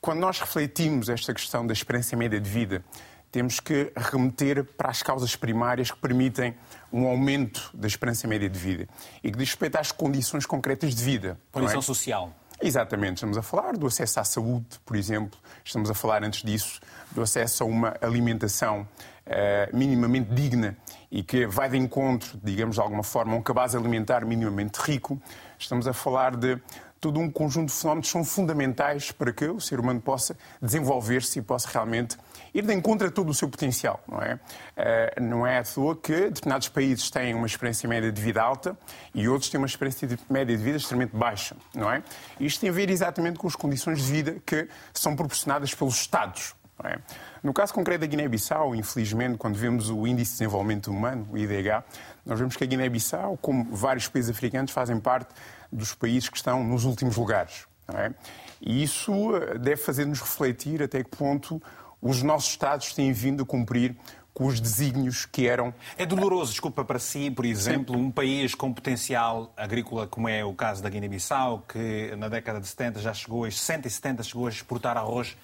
quando 0.01 0.19
nós 0.19 0.40
refletimos 0.40 1.09
esta 1.09 1.33
questão 1.33 1.66
da 1.66 1.73
experiência 1.73 2.16
média 2.16 2.40
de 2.40 2.49
vida, 2.49 2.83
temos 3.31 3.61
que 3.61 3.93
remeter 3.97 4.64
para 4.64 4.90
as 4.90 5.03
causas 5.03 5.37
primárias 5.37 5.90
que 5.90 5.99
permitem 5.99 6.55
um 6.93 7.07
aumento 7.07 7.71
da 7.73 7.87
esperança 7.87 8.27
média 8.27 8.49
de 8.49 8.59
vida 8.59 8.88
e 9.23 9.31
que 9.31 9.38
diz 9.38 9.51
respeito 9.51 9.77
às 9.77 9.93
condições 9.93 10.47
concretas 10.47 10.95
de 10.95 11.05
vida. 11.05 11.38
Condição 11.53 11.79
é? 11.79 11.83
social. 11.83 12.35
Exatamente. 12.61 13.14
Estamos 13.14 13.38
a 13.38 13.43
falar 13.43 13.77
do 13.77 13.87
acesso 13.87 14.21
à 14.21 14.25
saúde, 14.25 14.66
por 14.85 14.97
exemplo. 14.97 15.38
Estamos 15.64 15.90
a 15.90 15.95
falar, 15.95 16.25
antes 16.25 16.43
disso, 16.43 16.81
do 17.12 17.23
acesso 17.23 17.62
a 17.62 17.66
uma 17.66 17.97
alimentação 18.01 18.87
uh, 19.27 19.77
minimamente 19.77 20.35
digna 20.35 20.77
e 21.11 21.23
que 21.23 21.46
vai 21.46 21.68
de 21.68 21.77
encontro, 21.77 22.38
digamos 22.42 22.77
de 22.77 22.81
alguma 22.81 23.03
forma, 23.03 23.35
a 23.35 23.37
um 23.37 23.42
cabaz 23.42 23.75
alimentar 23.75 24.25
minimamente 24.25 24.79
rico. 24.81 25.20
Estamos 25.59 25.87
a 25.87 25.92
falar 25.92 26.37
de 26.37 26.61
todo 27.01 27.18
um 27.18 27.31
conjunto 27.31 27.68
de 27.68 27.75
fenómenos 27.75 28.07
que 28.07 28.12
são 28.12 28.25
fundamentais 28.25 29.11
para 29.11 29.33
que 29.33 29.46
o 29.46 29.59
ser 29.59 29.81
humano 29.81 30.01
possa 30.01 30.37
desenvolver-se 30.61 31.38
e 31.38 31.42
possa 31.42 31.68
realmente 31.73 32.18
ir 32.53 32.62
de 32.62 32.75
encontro 32.75 33.09
a 33.09 33.11
todo 33.11 33.31
o 33.31 33.35
seu 33.35 33.49
potencial, 33.49 34.03
não 34.07 34.20
é? 34.20 34.35
Uh, 34.35 35.23
não 35.23 35.46
é 35.46 35.59
à 35.59 35.62
toa 35.62 35.96
que 35.96 36.12
determinados 36.12 36.68
países 36.68 37.11
têm 37.11 37.35
uma 37.35 37.46
experiência 37.46 37.88
média 37.88 38.12
de 38.12 38.20
vida 38.20 38.42
alta 38.42 38.77
e 39.14 39.27
outros 39.29 39.51
têm 39.51 39.59
uma 39.59 39.66
experiência 39.66 40.07
de 40.07 40.18
média 40.29 40.57
de 40.57 40.62
vida 40.62 40.77
extremamente 40.77 41.16
baixa, 41.16 41.57
não 41.75 41.90
é? 41.90 42.03
Isto 42.38 42.61
tem 42.61 42.68
a 42.68 42.73
ver 42.73 42.90
exatamente 42.90 43.38
com 43.38 43.46
as 43.46 43.57
condições 43.57 44.05
de 44.05 44.12
vida 44.12 44.37
que 44.44 44.68
são 44.92 45.16
proporcionadas 45.16 45.75
pelos 45.75 45.94
Estados, 45.94 46.55
é? 46.85 46.99
No 47.42 47.55
caso 47.55 47.72
concreto 47.72 48.00
da 48.00 48.07
Guiné-Bissau, 48.07 48.74
infelizmente, 48.74 49.38
quando 49.38 49.57
vemos 49.57 49.88
o 49.88 50.07
Índice 50.07 50.33
de 50.33 50.38
Desenvolvimento 50.38 50.90
Humano, 50.90 51.26
o 51.33 51.38
IDH, 51.38 51.83
nós 52.26 52.38
vemos 52.38 52.57
que 52.57 52.64
a 52.64 52.66
Guiné-Bissau, 52.66 53.38
como 53.38 53.64
vários 53.74 54.09
países 54.09 54.31
africanos, 54.31 54.72
fazem 54.72 55.00
parte 55.00 55.35
dos 55.72 55.94
países 55.94 56.29
que 56.29 56.37
estão 56.37 56.62
nos 56.62 56.85
últimos 56.85 57.16
lugares. 57.16 57.66
É? 57.92 58.12
E 58.61 58.83
isso 58.83 59.35
eh, 59.35 59.59
deve 59.59 59.79
fazer-nos 59.79 60.20
refletir 60.20 60.83
até 60.83 61.03
que 61.03 61.11
ponto 61.11 61.61
os 62.00 62.22
nossos 62.22 62.50
Estados 62.50 62.92
têm 62.94 63.12
vindo 63.12 63.42
a 63.42 63.46
cumprir 63.46 63.96
com 64.33 64.46
os 64.46 64.61
desígnios 64.61 65.26
que 65.26 65.48
eram. 65.48 65.74
É 65.98 66.07
doloroso, 66.07 66.53
desculpa, 66.53 66.85
para 66.85 66.98
si, 66.98 67.31
por 67.31 67.44
exemplo, 67.44 67.94
Sim. 67.94 68.03
um 68.03 68.11
país 68.11 68.55
com 68.55 68.72
potencial 68.72 69.53
agrícola, 69.57 70.07
como 70.07 70.29
é 70.29 70.44
o 70.44 70.55
caso 70.55 70.83
da 70.83 70.88
Guiné-Bissau, 70.88 71.64
que 71.68 72.14
na 72.16 72.29
década 72.29 72.61
de 72.61 72.66
70 72.68 73.00
já 73.00 73.12
chegou 73.12 73.44
a 73.44 73.50
60 73.50 73.88
e 73.88 73.90
70 73.90 74.22
chegou 74.22 74.46
a 74.46 74.50
exportar 74.50 74.96
arroz 74.96 75.37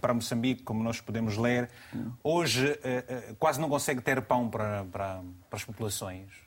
para 0.00 0.14
Moçambique, 0.14 0.62
como 0.62 0.82
nós 0.82 1.00
podemos 1.00 1.36
ler. 1.36 1.70
Hoje 2.22 2.78
eh, 2.82 3.34
quase 3.38 3.60
não 3.60 3.68
consegue 3.68 4.00
ter 4.00 4.20
pão 4.22 4.48
para, 4.48 4.84
para, 4.84 5.20
para 5.48 5.56
as 5.56 5.64
populações. 5.64 6.44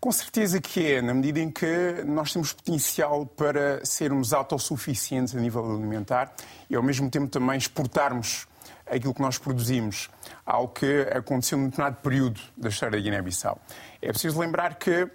Com 0.00 0.12
certeza 0.12 0.60
que 0.60 0.92
é, 0.92 1.02
na 1.02 1.12
medida 1.12 1.40
em 1.40 1.50
que 1.50 2.04
nós 2.06 2.32
temos 2.32 2.52
potencial 2.52 3.26
para 3.26 3.84
sermos 3.84 4.32
autossuficientes 4.32 5.34
a 5.34 5.40
nível 5.40 5.64
alimentar 5.68 6.32
e, 6.70 6.76
ao 6.76 6.82
mesmo 6.84 7.10
tempo, 7.10 7.26
também 7.26 7.58
exportarmos 7.58 8.46
aquilo 8.86 9.12
que 9.12 9.20
nós 9.20 9.38
produzimos, 9.38 10.08
ao 10.46 10.68
que 10.68 11.02
aconteceu 11.12 11.58
num 11.58 11.64
determinado 11.64 11.96
período 11.96 12.40
da 12.56 12.68
história 12.68 12.96
da 12.96 13.02
Guiné-Bissau. 13.02 13.60
É 14.00 14.08
preciso 14.10 14.38
lembrar 14.38 14.76
que, 14.76 15.02
uh, 15.02 15.10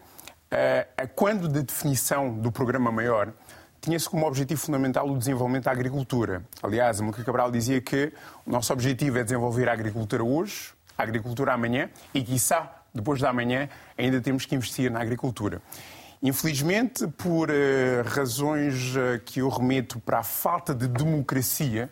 quando 1.15 1.47
da 1.47 1.61
definição 1.61 2.37
do 2.37 2.51
programa 2.51 2.91
maior, 2.91 3.31
tinha-se 3.83 4.09
como 4.09 4.25
objetivo 4.25 4.61
fundamental 4.61 5.09
o 5.09 5.17
desenvolvimento 5.17 5.65
da 5.65 5.71
agricultura. 5.71 6.41
Aliás, 6.63 7.01
a 7.01 7.03
Muca 7.03 7.21
Cabral 7.21 7.51
dizia 7.51 7.81
que 7.81 8.13
o 8.45 8.51
nosso 8.51 8.71
objetivo 8.71 9.19
é 9.19 9.23
desenvolver 9.23 9.67
a 9.67 9.73
agricultura 9.73 10.23
hoje, 10.23 10.71
a 10.97 11.03
agricultura 11.03 11.53
amanhã 11.53 11.89
e, 12.13 12.23
quiçá, 12.23 12.81
depois 12.93 13.19
da 13.19 13.33
manhã, 13.33 13.67
ainda 13.97 14.21
temos 14.21 14.45
que 14.45 14.55
investir 14.55 14.89
na 14.89 15.01
agricultura. 15.01 15.61
Infelizmente, 16.21 17.05
por 17.07 17.49
uh, 17.49 17.53
razões 18.05 18.95
uh, 18.95 19.19
que 19.25 19.41
eu 19.41 19.49
remeto 19.49 19.99
para 19.99 20.19
a 20.19 20.23
falta 20.23 20.73
de 20.73 20.87
democracia, 20.87 21.89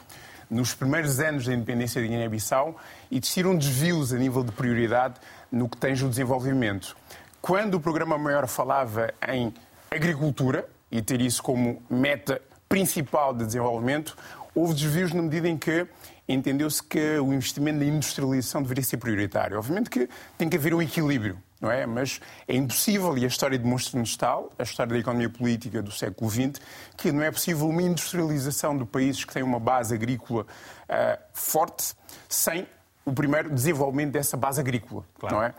nos 0.49 0.73
primeiros 0.73 1.19
anos 1.19 1.45
da 1.45 1.53
independência 1.53 2.01
da 2.01 2.07
Guiné-Bissau, 2.07 2.77
existiram 3.11 3.53
desvios 3.57 4.13
a 4.13 4.17
nível 4.17 4.45
de 4.45 4.53
prioridade 4.53 5.15
no 5.51 5.67
que 5.67 5.75
tange 5.75 6.05
o 6.05 6.09
desenvolvimento. 6.09 6.95
Quando 7.41 7.75
o 7.75 7.81
programa 7.81 8.17
maior 8.17 8.47
falava 8.47 9.13
em 9.27 9.53
agricultura, 9.89 10.65
e 10.91 11.01
ter 11.01 11.21
isso 11.21 11.41
como 11.41 11.81
meta 11.89 12.41
principal 12.67 13.33
de 13.33 13.45
desenvolvimento, 13.45 14.17
houve 14.53 14.73
desvios 14.73 15.13
na 15.13 15.21
medida 15.21 15.47
em 15.47 15.57
que 15.57 15.87
entendeu-se 16.27 16.81
que 16.81 17.17
o 17.19 17.33
investimento 17.33 17.79
na 17.79 17.85
industrialização 17.85 18.61
deveria 18.61 18.83
ser 18.83 18.97
prioritário. 18.97 19.57
Obviamente 19.57 19.89
que 19.89 20.09
tem 20.37 20.49
que 20.49 20.57
haver 20.57 20.73
um 20.73 20.81
equilíbrio, 20.81 21.37
não 21.59 21.71
é? 21.71 21.85
Mas 21.85 22.19
é 22.47 22.55
impossível, 22.55 23.17
e 23.17 23.23
a 23.23 23.27
história 23.27 23.57
demonstra-nos 23.57 24.15
tal, 24.15 24.51
a 24.57 24.63
história 24.63 24.93
da 24.93 24.99
economia 24.99 25.29
política 25.29 25.81
do 25.81 25.91
século 25.91 26.29
XX, 26.29 26.61
que 26.97 27.11
não 27.11 27.21
é 27.21 27.31
possível 27.31 27.67
uma 27.67 27.81
industrialização 27.81 28.77
de 28.77 28.85
países 28.85 29.23
que 29.25 29.33
têm 29.33 29.43
uma 29.43 29.59
base 29.59 29.93
agrícola 29.93 30.43
uh, 30.43 31.21
forte 31.33 31.93
sem 32.29 32.67
o 33.05 33.11
primeiro 33.11 33.53
desenvolvimento 33.53 34.11
dessa 34.11 34.37
base 34.37 34.61
agrícola, 34.61 35.03
claro. 35.19 35.35
não 35.35 35.43
é? 35.43 35.53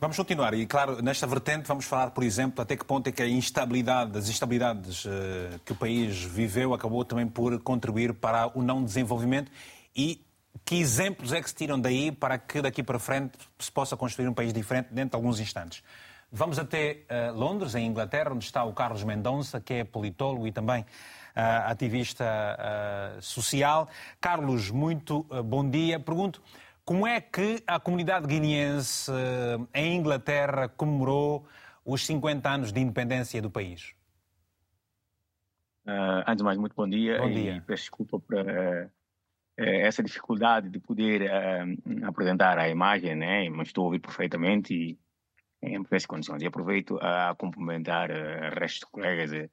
Vamos 0.00 0.16
continuar 0.16 0.54
e, 0.54 0.64
claro, 0.64 1.02
nesta 1.02 1.26
vertente 1.26 1.68
vamos 1.68 1.84
falar, 1.84 2.12
por 2.12 2.24
exemplo, 2.24 2.62
até 2.62 2.74
que 2.74 2.86
ponto 2.86 3.06
é 3.08 3.12
que 3.12 3.22
a 3.22 3.28
instabilidade, 3.28 4.16
as 4.16 4.30
instabilidades 4.30 5.04
uh, 5.04 5.10
que 5.62 5.72
o 5.72 5.74
país 5.74 6.24
viveu 6.24 6.72
acabou 6.72 7.04
também 7.04 7.26
por 7.26 7.60
contribuir 7.60 8.14
para 8.14 8.50
o 8.58 8.62
não 8.62 8.82
desenvolvimento 8.82 9.52
e 9.94 10.24
que 10.64 10.76
exemplos 10.76 11.34
é 11.34 11.42
que 11.42 11.50
se 11.50 11.54
tiram 11.54 11.78
daí 11.78 12.10
para 12.10 12.38
que 12.38 12.62
daqui 12.62 12.82
para 12.82 12.98
frente 12.98 13.32
se 13.58 13.70
possa 13.70 13.94
construir 13.94 14.26
um 14.26 14.32
país 14.32 14.54
diferente 14.54 14.88
dentro 14.90 15.10
de 15.10 15.16
alguns 15.16 15.38
instantes? 15.38 15.82
Vamos 16.32 16.58
até 16.58 17.04
uh, 17.10 17.38
Londres, 17.38 17.74
em 17.74 17.86
Inglaterra, 17.86 18.32
onde 18.32 18.46
está 18.46 18.64
o 18.64 18.72
Carlos 18.72 19.04
Mendonça, 19.04 19.60
que 19.60 19.74
é 19.74 19.84
politólogo 19.84 20.46
e 20.46 20.52
também 20.52 20.80
uh, 20.80 20.86
ativista 21.66 22.24
uh, 22.24 23.20
social. 23.20 23.86
Carlos, 24.18 24.70
muito 24.70 25.26
bom 25.44 25.68
dia. 25.68 26.00
Pergunto, 26.00 26.40
como 26.84 27.06
é 27.06 27.20
que 27.20 27.62
a 27.66 27.78
comunidade 27.78 28.26
guineense 28.26 29.10
em 29.74 29.96
Inglaterra 29.96 30.68
comemorou 30.68 31.46
os 31.84 32.04
50 32.06 32.48
anos 32.48 32.72
de 32.72 32.80
independência 32.80 33.40
do 33.40 33.50
país? 33.50 33.94
antes 36.24 36.36
de 36.36 36.44
mais, 36.44 36.56
muito 36.56 36.76
bom 36.76 36.88
dia. 36.88 37.18
Bom 37.18 37.30
dia. 37.30 37.56
E 37.56 37.60
peço 37.62 37.82
desculpa 37.82 38.20
por 38.20 38.36
eh, 39.60 39.86
essa 39.86 40.02
dificuldade 40.02 40.70
de 40.70 40.78
poder 40.80 41.22
uh, 41.22 42.06
apresentar 42.06 42.58
a 42.58 42.70
imagem, 42.70 43.14
né? 43.14 43.46
mas 43.50 43.68
estou 43.68 43.82
a 43.82 43.86
ouvir 43.86 43.98
perfeitamente 43.98 44.74
e 44.74 44.98
em 45.62 45.82
perfeitas 45.82 46.06
condições. 46.06 46.42
E 46.42 46.46
aproveito 46.46 46.98
a 47.02 47.34
cumprimentar 47.34 48.10
uh, 48.10 48.56
o 48.56 48.58
resto 48.58 48.80
dos 48.80 48.90
colegas 48.90 49.30
que 49.30 49.50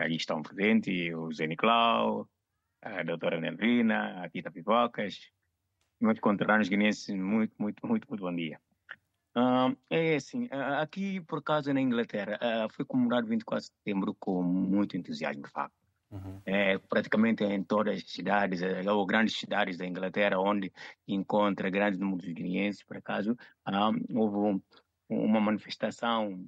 ali 0.00 0.16
estão 0.16 0.42
presentes, 0.42 1.14
o 1.14 1.32
Zé 1.32 1.46
Nicolau, 1.46 2.28
a 2.82 3.04
doutora 3.04 3.40
Nelvina, 3.40 4.24
a 4.24 4.28
Tita 4.28 4.50
Pipocas, 4.50 5.30
meus 6.04 6.20
conterrâneos 6.20 6.68
guineenses, 6.68 7.08
muito, 7.14 7.52
muito, 7.58 7.86
muito, 7.86 8.06
muito 8.08 8.20
bom 8.20 8.34
dia. 8.34 8.60
Uh, 9.36 9.76
é 9.90 10.14
assim, 10.14 10.44
uh, 10.44 10.80
aqui 10.80 11.20
por 11.22 11.40
acaso 11.40 11.72
na 11.72 11.80
Inglaterra 11.80 12.38
uh, 12.40 12.72
foi 12.72 12.84
comemorado 12.84 13.26
24 13.26 13.62
de 13.62 13.72
setembro 13.76 14.14
com 14.14 14.42
muito 14.42 14.96
entusiasmo, 14.96 15.42
de 15.42 15.50
facto. 15.50 15.74
Uhum. 16.12 16.40
É, 16.46 16.78
praticamente 16.78 17.42
em 17.42 17.64
todas 17.64 17.96
as 17.96 18.08
cidades, 18.08 18.62
é, 18.62 18.88
ou 18.88 19.04
grandes 19.04 19.36
cidades 19.36 19.76
da 19.76 19.84
Inglaterra, 19.84 20.38
onde 20.38 20.72
encontra 21.08 21.68
grandes 21.68 21.98
números 21.98 22.24
de 22.24 22.32
guineenses, 22.32 22.84
por 22.84 22.96
acaso, 22.96 23.36
houve 24.14 24.36
um, 24.36 24.62
uma 25.08 25.40
manifestação 25.40 26.46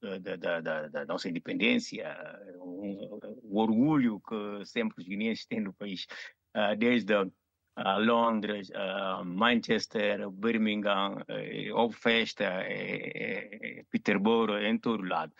da, 0.00 0.36
da, 0.36 0.60
da, 0.60 0.88
da, 0.88 1.06
nossa 1.06 1.28
independência, 1.28 2.16
um, 2.60 3.18
o 3.42 3.58
orgulho 3.60 4.20
que 4.20 4.64
sempre 4.66 5.00
os 5.00 5.08
guineenses 5.08 5.46
têm 5.46 5.60
no 5.60 5.72
país, 5.72 6.06
ah, 6.54 6.74
desde 6.76 7.12
ah, 7.76 7.98
Londres, 7.98 8.70
Manchester, 9.24 10.30
Birmingham, 10.30 11.24
eh, 11.28 11.72
houve 11.72 11.96
festa, 11.96 12.44
eh, 12.44 13.80
eh, 13.80 13.84
Peterborough, 13.90 14.58
em 14.58 14.78
todo 14.78 15.04
lado. 15.04 15.32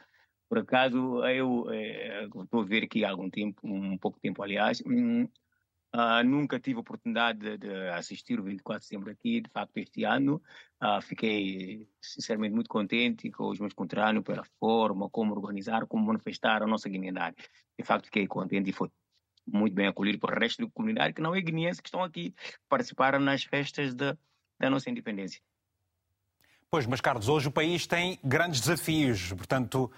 Por 0.48 0.58
acaso, 0.58 1.24
eu 1.26 1.66
estou 2.42 2.60
a 2.60 2.64
ver 2.64 2.84
aqui 2.84 3.04
há 3.04 3.10
algum 3.10 3.30
tempo, 3.30 3.60
um 3.64 3.96
pouco 3.98 4.20
tempo, 4.20 4.42
aliás, 4.42 4.82
hum, 4.86 5.26
uh, 5.94 6.24
nunca 6.24 6.58
tive 6.58 6.78
a 6.78 6.80
oportunidade 6.80 7.58
de, 7.58 7.88
assistir 7.90 8.40
o 8.40 8.42
24 8.42 8.80
de 8.80 8.86
setembro 8.86 9.10
aqui. 9.10 9.40
De 9.40 9.50
facto, 9.50 9.76
este 9.78 10.04
ano 10.04 10.42
uh, 10.82 11.00
fiquei, 11.02 11.88
sinceramente, 12.00 12.54
muito 12.54 12.68
contente 12.68 13.30
com 13.30 13.48
os 13.48 13.58
meus 13.60 13.74
conterrâneos 13.74 14.24
pela 14.24 14.44
forma 14.58 15.08
como 15.10 15.34
organizar, 15.34 15.86
como 15.86 16.06
manifestar 16.06 16.62
a 16.62 16.66
nossa 16.66 16.88
guineenidade. 16.88 17.36
De 17.78 17.84
facto, 17.84 18.06
fiquei 18.06 18.26
contente 18.26 18.70
e 18.70 18.72
foi 18.72 18.90
muito 19.46 19.74
bem 19.74 19.86
acolhido 19.86 20.18
por 20.18 20.32
o 20.32 20.38
resto 20.38 20.64
da 20.64 20.70
comunidade 20.72 21.14
que 21.14 21.22
não 21.22 21.34
é 21.34 21.40
guineense, 21.40 21.82
que 21.82 21.88
estão 21.88 22.02
aqui 22.02 22.34
participar 22.68 23.18
nas 23.18 23.44
festas 23.44 23.94
de, 23.94 24.16
da 24.58 24.70
nossa 24.70 24.90
independência. 24.90 25.40
Pois, 26.70 26.86
mas 26.86 27.00
Carlos, 27.00 27.28
hoje 27.28 27.48
o 27.48 27.50
país 27.50 27.86
tem 27.86 28.18
grandes 28.24 28.60
desafios, 28.60 29.32
portanto, 29.34 29.92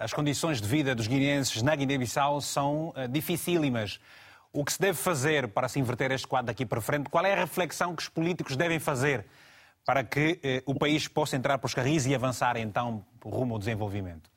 as 0.00 0.12
condições 0.12 0.60
de 0.60 0.66
vida 0.66 0.94
dos 0.94 1.06
guineenses 1.06 1.62
na 1.62 1.74
Guiné-Bissau 1.76 2.40
são 2.40 2.92
dificílimas. 3.10 4.00
O 4.52 4.64
que 4.64 4.72
se 4.72 4.80
deve 4.80 4.98
fazer 4.98 5.48
para 5.48 5.68
se 5.68 5.78
inverter 5.78 6.10
este 6.12 6.26
quadro 6.26 6.46
daqui 6.46 6.66
para 6.66 6.80
frente? 6.80 7.08
Qual 7.08 7.24
é 7.24 7.32
a 7.32 7.36
reflexão 7.36 7.94
que 7.94 8.02
os 8.02 8.08
políticos 8.08 8.56
devem 8.56 8.78
fazer 8.78 9.24
para 9.84 10.02
que 10.02 10.40
eh, 10.42 10.62
o 10.64 10.74
país 10.74 11.08
possa 11.08 11.36
entrar 11.36 11.58
para 11.58 11.66
os 11.66 11.74
carris 11.74 12.06
e 12.06 12.14
avançar 12.14 12.56
então 12.56 13.04
rumo 13.22 13.54
ao 13.54 13.58
desenvolvimento? 13.58 14.30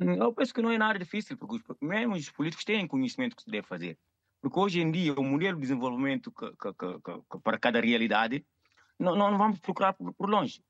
Hum, 0.00 0.14
eu 0.14 0.32
penso 0.32 0.52
que 0.52 0.62
não 0.62 0.70
é 0.70 0.78
nada 0.78 0.98
difícil, 0.98 1.36
porque 1.36 1.62
mesmo 1.80 2.14
os 2.14 2.30
políticos 2.30 2.64
têm 2.64 2.86
conhecimento 2.86 3.36
que 3.36 3.42
se 3.42 3.50
deve 3.50 3.66
fazer. 3.66 3.98
Porque 4.40 4.58
hoje 4.58 4.80
em 4.80 4.90
dia, 4.90 5.14
o 5.14 5.24
modelo 5.24 5.56
de 5.56 5.62
desenvolvimento 5.62 6.30
que, 6.32 6.50
que, 6.50 6.72
que, 6.74 7.38
para 7.42 7.58
cada 7.58 7.80
realidade, 7.80 8.44
não, 8.98 9.16
não 9.16 9.38
vamos 9.38 9.58
procurar 9.60 9.92
por, 9.94 10.12
por, 10.12 10.28
longe. 10.28 10.62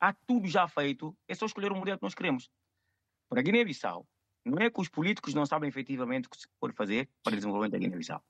Há 0.00 0.12
tudo 0.12 0.46
já 0.48 0.68
feito, 0.68 1.16
é 1.28 1.34
só 1.34 1.46
escolher 1.46 1.72
o 1.72 1.76
modelo 1.76 1.98
que 1.98 2.04
nós 2.04 2.14
queremos. 2.14 2.50
Para 3.28 3.40
a 3.40 3.42
Guiné-Bissau, 3.42 4.06
não 4.44 4.58
é 4.58 4.68
que 4.68 4.80
os 4.80 4.88
políticos 4.88 5.32
não 5.32 5.46
sabem 5.46 5.68
efetivamente 5.68 6.26
o 6.26 6.30
que 6.30 6.36
se 6.36 6.48
pode 6.60 6.74
fazer 6.74 7.08
para 7.22 7.32
o 7.32 7.36
desenvolvimento 7.36 7.72
da 7.72 7.78
Guiné-Bissau. 7.78 8.22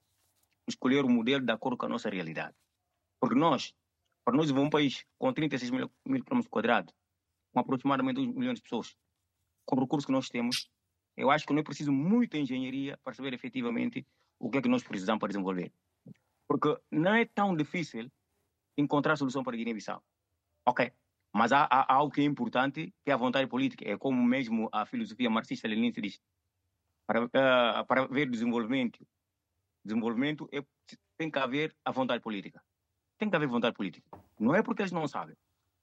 Escolher 0.69 1.03
o 1.03 1.09
modelo 1.09 1.43
de 1.43 1.51
acordo 1.51 1.77
com 1.77 1.87
a 1.87 1.89
nossa 1.89 2.09
realidade. 2.09 2.55
Porque 3.19 3.35
nós, 3.35 3.73
para 4.23 4.37
nós, 4.37 4.51
um 4.51 4.69
país 4.69 5.03
com 5.17 5.33
36 5.33 5.71
mil, 5.71 5.91
mil 6.05 6.23
km 6.23 6.41
quadrados, 6.49 6.93
com 7.51 7.59
aproximadamente 7.59 8.15
2 8.15 8.33
milhões 8.35 8.59
de 8.59 8.63
pessoas, 8.63 8.95
com 9.65 9.75
o 9.75 9.81
recurso 9.81 10.07
que 10.07 10.13
nós 10.13 10.29
temos, 10.29 10.69
eu 11.15 11.29
acho 11.29 11.45
que 11.45 11.53
não 11.53 11.59
é 11.59 11.63
preciso 11.63 11.91
muita 11.91 12.37
engenharia 12.37 12.97
para 13.03 13.13
saber 13.13 13.33
efetivamente 13.33 14.05
o 14.39 14.49
que 14.49 14.57
é 14.57 14.61
que 14.61 14.69
nós 14.69 14.83
precisamos 14.83 15.19
para 15.19 15.29
desenvolver. 15.29 15.71
Porque 16.47 16.75
não 16.91 17.13
é 17.13 17.25
tão 17.25 17.55
difícil 17.55 18.11
encontrar 18.77 19.15
solução 19.15 19.43
para 19.43 19.55
Guiné-Bissau. 19.55 20.03
Ok, 20.65 20.91
mas 21.33 21.51
há, 21.51 21.63
há, 21.63 21.81
há, 21.81 21.93
algo 21.93 22.13
que 22.13 22.21
é 22.21 22.25
importante, 22.25 22.93
que 23.03 23.11
é 23.11 23.13
a 23.13 23.17
vontade 23.17 23.47
política. 23.47 23.87
É 23.87 23.97
como 23.97 24.21
mesmo 24.23 24.69
a 24.71 24.85
filosofia 24.85 25.29
marxista-leninista 25.29 26.01
diz. 26.01 26.19
Para, 27.05 27.25
uh, 27.25 27.85
para 27.85 28.03
haver 28.03 28.29
desenvolvimento, 28.29 29.05
desenvolvimento 29.83 30.47
é, 30.51 30.63
tem 31.17 31.29
que 31.29 31.39
haver 31.39 31.75
a 31.83 31.91
vontade 31.91 32.21
política. 32.21 32.63
Tem 33.17 33.29
que 33.29 33.35
haver 33.35 33.47
vontade 33.47 33.75
política. 33.75 34.09
Não 34.39 34.55
é 34.55 34.63
porque 34.63 34.81
eles 34.81 34.91
não 34.91 35.07
sabem. 35.07 35.35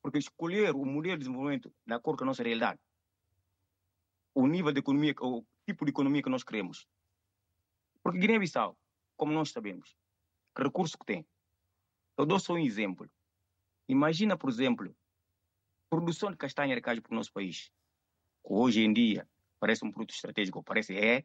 Porque 0.03 0.19
escolher 0.19 0.75
o 0.75 0.85
modelo 0.85 1.19
de 1.19 1.25
desenvolvimento 1.25 1.73
de 1.87 1.95
acordo 1.95 2.19
com 2.19 2.25
a 2.25 2.27
nossa 2.29 2.43
realidade 2.43 2.81
o 4.41 4.47
nível 4.47 4.73
de 4.73 4.81
economia, 4.81 5.15
o 5.21 5.45
tipo 5.67 5.85
de 5.85 5.91
economia 5.91 6.23
que 6.23 6.31
nós 6.31 6.43
queremos. 6.43 6.87
Porque 8.03 8.19
Guiné-Bissau, 8.19 8.77
como 9.17 9.33
nós 9.33 9.51
sabemos, 9.51 9.97
que 10.55 10.63
recurso 10.63 10.99
que 10.99 11.05
tem? 11.05 11.27
Eu 12.17 12.25
dou 12.25 12.39
só 12.39 12.55
um 12.55 12.59
exemplo. 12.59 13.11
Imagina, 13.89 14.37
por 14.37 14.49
exemplo, 14.49 14.97
produção 15.91 16.31
de 16.31 16.37
castanha 16.37 16.75
de 16.75 16.81
caju 16.81 17.03
para 17.03 17.13
o 17.13 17.17
nosso 17.17 17.33
país, 17.33 17.71
que 18.45 18.53
hoje 18.53 18.83
em 18.83 18.93
dia 18.93 19.29
parece 19.59 19.85
um 19.85 19.91
produto 19.91 20.15
estratégico, 20.15 20.63
parece 20.63 20.97
é, 20.97 21.25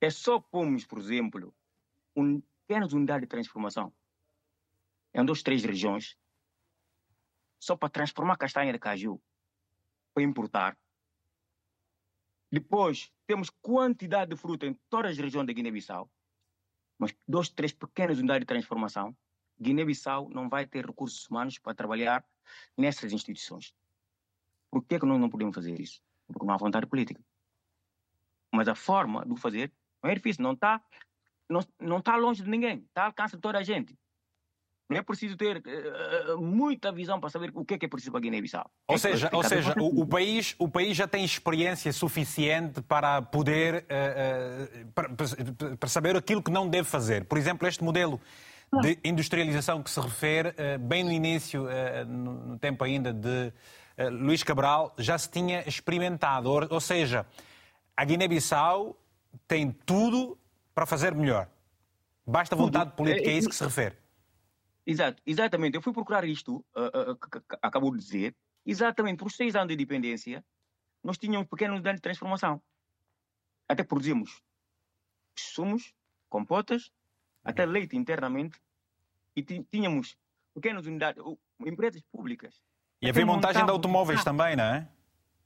é 0.00 0.10
só 0.10 0.38
pomos, 0.38 0.86
por 0.86 0.98
exemplo, 0.98 1.54
um, 2.14 2.40
apenas 2.64 2.92
unidade 2.92 3.22
de 3.22 3.28
transformação 3.28 3.92
em 5.12 5.24
duas, 5.24 5.42
três 5.42 5.64
regiões, 5.64 6.16
só 7.60 7.76
para 7.76 7.88
transformar 7.88 8.36
castanha 8.36 8.72
de 8.72 8.78
caju, 8.78 9.22
para 10.12 10.22
importar, 10.22 10.78
depois, 12.50 13.12
temos 13.26 13.50
quantidade 13.50 14.30
de 14.30 14.36
fruta 14.36 14.66
em 14.66 14.74
todas 14.88 15.12
as 15.12 15.18
regiões 15.18 15.46
da 15.46 15.52
Guiné-Bissau, 15.52 16.10
mas 16.98 17.14
dois, 17.26 17.48
três 17.48 17.72
pequenas 17.72 18.18
unidades 18.18 18.40
de 18.40 18.46
transformação. 18.46 19.16
Guiné-Bissau 19.60 20.28
não 20.30 20.48
vai 20.48 20.66
ter 20.66 20.86
recursos 20.86 21.28
humanos 21.28 21.58
para 21.58 21.74
trabalhar 21.74 22.24
nessas 22.76 23.12
instituições. 23.12 23.74
Por 24.70 24.84
que, 24.84 24.96
é 24.96 25.00
que 25.00 25.06
nós 25.06 25.20
não 25.20 25.30
podemos 25.30 25.54
fazer 25.54 25.80
isso? 25.80 26.02
Porque 26.26 26.44
não 26.44 26.54
há 26.54 26.56
vontade 26.56 26.86
política. 26.86 27.22
Mas 28.52 28.68
a 28.68 28.74
forma 28.74 29.24
de 29.24 29.36
fazer 29.40 29.72
é 30.02 30.14
difícil, 30.14 30.42
não 30.42 30.52
está 30.52 30.82
não, 31.48 31.60
não 31.78 32.00
tá 32.00 32.16
longe 32.16 32.42
de 32.42 32.48
ninguém, 32.48 32.78
está 32.78 33.02
ao 33.02 33.06
alcance 33.08 33.36
de 33.36 33.42
toda 33.42 33.58
a 33.58 33.62
gente. 33.62 33.96
Não 34.88 34.98
é 34.98 35.02
preciso 35.02 35.36
ter 35.36 35.58
uh, 35.58 36.40
muita 36.40 36.92
visão 36.92 37.18
para 37.18 37.30
saber 37.30 37.50
o 37.54 37.64
que 37.64 37.74
é, 37.74 37.78
que 37.78 37.86
é 37.86 37.88
preciso 37.88 38.10
para 38.10 38.18
a 38.18 38.22
Guiné-Bissau. 38.22 38.70
Ou 38.86 38.98
seja, 38.98 39.30
ou 39.32 39.42
seja 39.42 39.74
o, 39.80 40.02
o, 40.02 40.06
país, 40.06 40.54
o 40.58 40.68
país 40.68 40.94
já 40.94 41.08
tem 41.08 41.24
experiência 41.24 41.90
suficiente 41.92 42.82
para 42.82 43.22
poder 43.22 43.84
uh, 43.84 44.84
uh, 44.84 44.92
para, 44.92 45.08
para, 45.78 45.88
saber 45.88 46.16
aquilo 46.16 46.42
que 46.42 46.50
não 46.50 46.68
deve 46.68 46.86
fazer. 46.86 47.24
Por 47.24 47.38
exemplo, 47.38 47.66
este 47.66 47.82
modelo 47.82 48.20
de 48.82 48.98
industrialização 49.04 49.82
que 49.82 49.90
se 49.90 50.00
refere, 50.00 50.52
bem 50.80 51.04
no 51.04 51.12
início, 51.12 51.68
no 52.08 52.58
tempo 52.58 52.82
ainda 52.82 53.12
de 53.12 53.52
Luís 54.10 54.42
Cabral, 54.42 54.92
já 54.98 55.16
se 55.16 55.30
tinha 55.30 55.62
experimentado. 55.68 56.50
Ou, 56.50 56.66
ou 56.68 56.80
seja, 56.80 57.24
a 57.96 58.04
Guiné-Bissau 58.04 58.98
tem 59.46 59.70
tudo 59.70 60.36
para 60.74 60.86
fazer 60.86 61.14
melhor. 61.14 61.46
Basta 62.26 62.56
vontade 62.56 62.92
política, 62.96 63.30
é 63.30 63.34
isso 63.34 63.48
que 63.48 63.54
se 63.54 63.62
refere. 63.62 63.94
Exato, 64.86 65.22
exatamente. 65.24 65.76
Eu 65.76 65.82
fui 65.82 65.92
procurar 65.92 66.24
isto, 66.24 66.56
uh, 66.76 67.12
uh, 67.12 67.16
que, 67.16 67.40
que, 67.40 67.56
acabou 67.62 67.90
de 67.90 67.98
dizer, 67.98 68.36
exatamente 68.66 69.18
por 69.18 69.30
seis 69.30 69.56
anos 69.56 69.68
de 69.68 69.74
independência, 69.74 70.44
nós 71.02 71.18
tínhamos 71.18 71.48
pequenos 71.48 71.82
danos 71.82 71.98
de 71.98 72.02
transformação. 72.02 72.62
Até 73.68 73.82
produzimos 73.82 74.42
sumos, 75.36 75.94
compotas, 76.28 76.90
até 77.42 77.64
uhum. 77.64 77.72
leite 77.72 77.96
internamente, 77.96 78.58
e 79.36 79.42
tínhamos 79.42 80.16
pequenas 80.54 80.86
unidades, 80.86 81.22
empresas 81.60 82.02
públicas. 82.12 82.60
E 83.02 83.08
havia 83.08 83.26
montagem 83.26 83.64
de 83.64 83.70
automóveis 83.70 84.22
também, 84.22 84.56
não 84.56 84.64
é? 84.64 84.88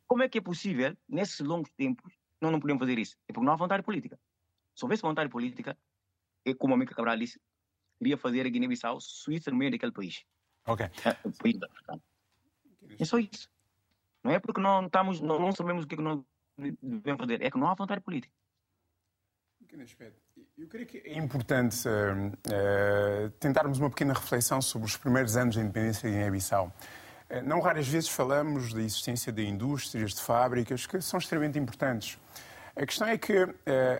Como 0.06 0.22
é 0.22 0.28
que 0.28 0.38
é 0.38 0.40
possível, 0.40 0.96
nesses 1.08 1.40
longos 1.40 1.70
tempos, 1.72 2.12
nós 2.40 2.52
não 2.52 2.60
podemos 2.60 2.80
fazer 2.80 2.98
isso? 2.98 3.16
É 3.28 3.32
porque 3.32 3.44
não 3.44 3.52
há 3.52 3.56
vontade 3.56 3.82
política. 3.82 4.18
Se 4.74 4.84
houvesse 4.84 5.02
vontade 5.02 5.30
política, 5.30 5.76
é 6.44 6.54
como 6.54 6.74
a 6.74 6.76
Mica 6.76 6.94
Cabral 6.94 7.16
disse, 7.16 7.40
queria 7.98 8.16
fazer 8.16 8.46
a 8.46 8.48
Guiné-Bissau 8.48 9.00
Suíça 9.00 9.50
no 9.50 9.56
meio 9.56 9.70
daquele 9.70 9.92
país. 9.92 10.24
Ok. 10.66 10.86
É, 11.04 11.16
é 12.98 13.04
só 13.04 13.18
isso. 13.18 13.50
Não 14.22 14.32
é 14.32 14.38
porque 14.38 14.60
não, 14.60 14.86
estamos, 14.86 15.20
não, 15.20 15.38
não 15.38 15.52
sabemos 15.52 15.84
o 15.84 15.86
que, 15.86 15.94
é 15.94 15.98
que 15.98 16.02
nós 16.02 16.20
devemos 16.82 17.20
fazer, 17.20 17.42
é 17.42 17.50
que 17.50 17.58
não 17.58 17.68
há 17.68 17.74
vontade 17.74 18.00
política. 18.00 18.32
Eu 20.56 20.66
creio 20.66 20.86
que 20.86 20.98
é 20.98 21.16
importante 21.18 21.86
uh, 21.86 22.28
uh, 22.28 23.30
tentarmos 23.38 23.78
uma 23.78 23.90
pequena 23.90 24.14
reflexão 24.14 24.60
sobre 24.60 24.86
os 24.86 24.96
primeiros 24.96 25.36
anos 25.36 25.56
da 25.56 25.62
independência 25.62 26.08
da 26.08 26.16
Guiné-Bissau. 26.16 26.72
Uh, 27.30 27.42
não 27.46 27.60
raras 27.60 27.86
vezes 27.86 28.08
falamos 28.08 28.72
da 28.72 28.80
existência 28.80 29.30
de 29.30 29.46
indústrias, 29.46 30.14
de 30.14 30.20
fábricas, 30.20 30.86
que 30.86 31.00
são 31.00 31.18
extremamente 31.18 31.58
importantes. 31.58 32.18
A 32.74 32.86
questão 32.86 33.08
é 33.08 33.18
que, 33.18 33.34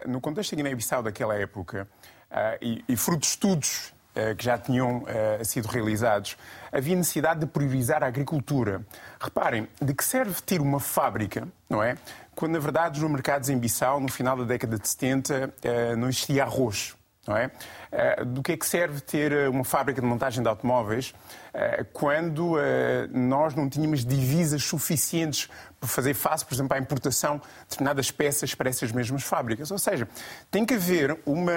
no 0.06 0.20
contexto 0.20 0.52
da 0.52 0.56
Guiné-Bissau 0.56 1.02
daquela 1.02 1.34
época, 1.34 1.88
uh, 2.02 2.17
e, 2.60 2.84
e 2.88 2.96
fruto 2.96 3.20
de 3.20 3.26
estudos 3.26 3.92
uh, 4.14 4.34
que 4.36 4.44
já 4.44 4.58
tinham 4.58 4.98
uh, 4.98 5.44
sido 5.44 5.66
realizados, 5.66 6.36
havia 6.72 6.96
necessidade 6.96 7.40
de 7.40 7.46
priorizar 7.46 8.02
a 8.02 8.06
agricultura. 8.06 8.84
Reparem, 9.20 9.68
de 9.80 9.94
que 9.94 10.04
serve 10.04 10.40
ter 10.42 10.60
uma 10.60 10.80
fábrica, 10.80 11.48
não 11.68 11.82
é? 11.82 11.96
Quando, 12.34 12.52
na 12.52 12.58
verdade, 12.58 13.00
nos 13.00 13.10
mercados 13.10 13.48
em 13.48 13.58
Bissau, 13.58 13.98
no 14.00 14.08
final 14.08 14.36
da 14.36 14.44
década 14.44 14.78
de 14.78 14.88
70, 14.88 15.54
não 15.98 16.08
existia 16.08 16.44
arroz. 16.44 16.94
Não 17.28 17.36
é? 17.36 17.50
do 18.24 18.42
que 18.42 18.52
é 18.52 18.56
que 18.56 18.66
serve 18.66 19.02
ter 19.02 19.50
uma 19.50 19.62
fábrica 19.62 20.00
de 20.00 20.06
montagem 20.06 20.42
de 20.42 20.48
automóveis 20.48 21.14
quando 21.92 22.56
nós 23.12 23.54
não 23.54 23.68
tínhamos 23.68 24.02
divisas 24.04 24.64
suficientes 24.64 25.48
para 25.78 25.88
fazer 25.88 26.14
face, 26.14 26.44
por 26.44 26.54
exemplo, 26.54 26.74
à 26.74 26.78
importação 26.78 27.36
de 27.36 27.44
determinadas 27.68 28.10
peças 28.10 28.54
para 28.54 28.70
essas 28.70 28.92
mesmas 28.92 29.22
fábricas. 29.22 29.70
Ou 29.70 29.78
seja, 29.78 30.08
tem 30.50 30.64
que 30.64 30.74
haver 30.74 31.18
uma, 31.26 31.52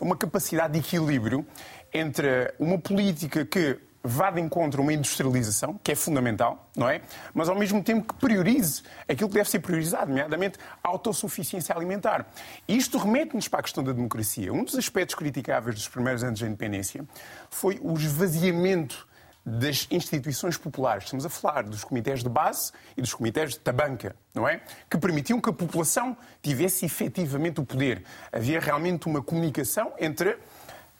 uma 0.00 0.16
capacidade 0.16 0.74
de 0.74 0.80
equilíbrio 0.80 1.46
entre 1.92 2.52
uma 2.58 2.78
política 2.78 3.44
que 3.46 3.78
vá 4.06 4.30
de 4.30 4.38
encontro 4.38 4.80
a 4.80 4.82
uma 4.82 4.92
industrialização, 4.92 5.80
que 5.82 5.90
é 5.90 5.94
fundamental, 5.94 6.68
não 6.76 6.86
é? 6.86 7.00
Mas 7.32 7.48
ao 7.48 7.58
mesmo 7.58 7.82
tempo 7.82 8.12
que 8.12 8.20
priorize 8.20 8.82
aquilo 9.08 9.30
que 9.30 9.36
deve 9.36 9.48
ser 9.48 9.60
priorizado, 9.60 10.08
nomeadamente 10.08 10.58
a 10.82 10.88
autossuficiência 10.88 11.74
alimentar. 11.74 12.26
E 12.68 12.76
isto 12.76 12.98
remete-nos 12.98 13.48
para 13.48 13.60
a 13.60 13.62
questão 13.62 13.82
da 13.82 13.92
democracia. 13.92 14.52
Um 14.52 14.62
dos 14.62 14.76
aspectos 14.76 15.14
criticáveis 15.14 15.74
dos 15.74 15.88
primeiros 15.88 16.22
anos 16.22 16.38
da 16.38 16.46
independência 16.46 17.02
foi 17.48 17.80
o 17.82 17.94
esvaziamento 17.94 19.08
das 19.46 19.86
instituições 19.90 20.56
populares. 20.56 21.04
Estamos 21.04 21.26
a 21.26 21.28
falar 21.28 21.64
dos 21.64 21.84
comitês 21.84 22.22
de 22.22 22.28
base 22.28 22.72
e 22.96 23.02
dos 23.02 23.12
comitês 23.12 23.50
de 23.50 23.58
tabanca, 23.58 24.16
não 24.34 24.48
é? 24.48 24.62
Que 24.88 24.96
permitiam 24.96 25.40
que 25.40 25.50
a 25.50 25.52
população 25.52 26.16
tivesse 26.42 26.86
efetivamente 26.86 27.60
o 27.60 27.64
poder. 27.64 28.04
Havia 28.32 28.58
realmente 28.58 29.06
uma 29.06 29.22
comunicação 29.22 29.92
entre 29.98 30.38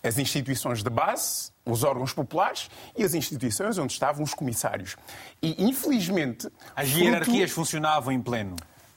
as 0.05 0.19
instituições 0.19 0.83
de 0.83 0.91
base, 0.91 1.51
os 1.65 1.83
órgãos 1.83 2.13
populares 2.13 2.71
e 2.97 3.03
as 3.03 3.15
instituições 3.15 3.79
onde 3.79 3.93
estavam 3.95 4.23
os 4.23 4.35
comissários. 4.35 4.97
E, 5.43 5.65
infelizmente. 5.65 6.49
As 6.77 6.91
hierarquias 6.91 7.51
fruto... 7.51 7.55
funcionavam 7.55 8.13
em 8.13 8.21
pleno. 8.21 8.55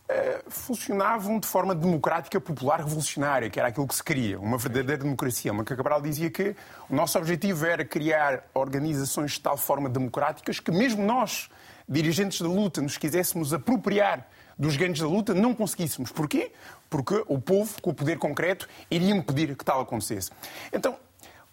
Eh, 0.10 0.44
funcionavam 0.48 1.40
de 1.40 1.48
forma 1.48 1.74
democrática, 1.74 2.40
popular, 2.40 2.80
revolucionária, 2.80 3.50
que 3.50 3.60
era 3.60 3.70
aquilo 3.70 3.88
que 3.88 3.96
se 3.96 4.04
queria, 4.04 4.40
uma 4.40 4.58
verdadeira 4.58 5.02
democracia. 5.04 5.52
Mas 5.54 5.66
Cabral 5.66 6.02
dizia 6.02 6.30
que 6.30 6.56
o 6.90 6.96
nosso 6.96 7.18
objetivo 7.18 7.66
era 7.66 7.84
criar 7.84 8.44
organizações 8.54 9.32
de 9.34 9.42
tal 9.42 9.58
forma 9.58 9.90
democráticas 9.90 10.60
que 10.60 10.72
mesmo 10.72 11.04
nós 11.04 11.50
dirigentes 11.88 12.42
da 12.42 12.48
luta, 12.48 12.82
nos 12.82 12.98
quiséssemos 12.98 13.54
apropriar 13.54 14.28
dos 14.58 14.76
ganhos 14.76 15.00
da 15.00 15.08
luta, 15.08 15.34
não 15.34 15.54
conseguíssemos. 15.54 16.12
Porquê? 16.12 16.52
Porque 16.90 17.24
o 17.28 17.40
povo, 17.40 17.82
com 17.82 17.90
o 17.90 17.94
poder 17.94 18.18
concreto, 18.18 18.68
iria 18.90 19.12
impedir 19.12 19.56
que 19.56 19.66
tal 19.66 19.82
acontecesse. 19.82 20.32
Então, 20.72 20.98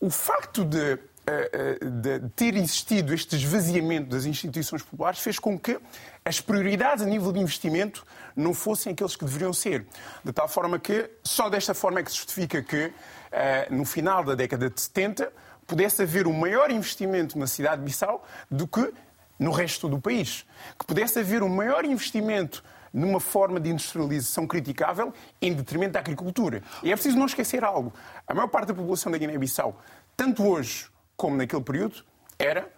o 0.00 0.10
facto 0.10 0.64
de 0.64 0.98
eh, 1.26 1.78
eh, 1.80 1.84
de 1.86 2.28
ter 2.36 2.54
existido 2.54 3.14
este 3.14 3.36
esvaziamento 3.36 4.10
das 4.10 4.26
instituições 4.26 4.82
populares 4.82 5.20
fez 5.20 5.38
com 5.38 5.58
que 5.58 5.80
as 6.22 6.38
prioridades 6.38 7.02
a 7.02 7.06
nível 7.06 7.32
de 7.32 7.40
investimento 7.40 8.06
não 8.36 8.52
fossem 8.52 8.92
aqueles 8.92 9.16
que 9.16 9.24
deveriam 9.24 9.50
ser. 9.50 9.86
De 10.22 10.34
tal 10.34 10.46
forma 10.46 10.78
que 10.78 11.08
só 11.22 11.48
desta 11.48 11.72
forma 11.72 12.00
é 12.00 12.02
que 12.02 12.10
se 12.10 12.18
justifica 12.18 12.62
que, 12.62 12.92
eh, 13.32 13.66
no 13.70 13.86
final 13.86 14.22
da 14.22 14.34
década 14.34 14.68
de 14.68 14.78
70, 14.78 15.32
pudesse 15.66 16.02
haver 16.02 16.26
um 16.26 16.32
maior 16.34 16.70
investimento 16.70 17.38
na 17.38 17.46
cidade 17.46 17.78
de 17.78 17.86
Bissau 17.86 18.22
do 18.50 18.68
que 18.68 18.92
no 19.38 19.50
resto 19.50 19.88
do 19.88 19.98
país. 19.98 20.44
Que 20.78 20.84
pudesse 20.84 21.18
haver 21.20 21.42
um 21.42 21.48
maior 21.48 21.86
investimento 21.86 22.62
numa 22.94 23.18
forma 23.18 23.58
de 23.58 23.70
industrialização 23.70 24.46
criticável 24.46 25.12
em 25.42 25.52
detrimento 25.52 25.94
da 25.94 25.98
agricultura. 25.98 26.62
E 26.80 26.92
é 26.92 26.94
preciso 26.94 27.18
não 27.18 27.26
esquecer 27.26 27.64
algo. 27.64 27.92
A 28.24 28.32
maior 28.32 28.46
parte 28.46 28.68
da 28.68 28.74
população 28.74 29.10
da 29.10 29.18
Guiné-Bissau, 29.18 29.76
tanto 30.16 30.46
hoje 30.46 30.86
como 31.16 31.36
naquele 31.36 31.62
período, 31.62 32.04
era 32.38 32.70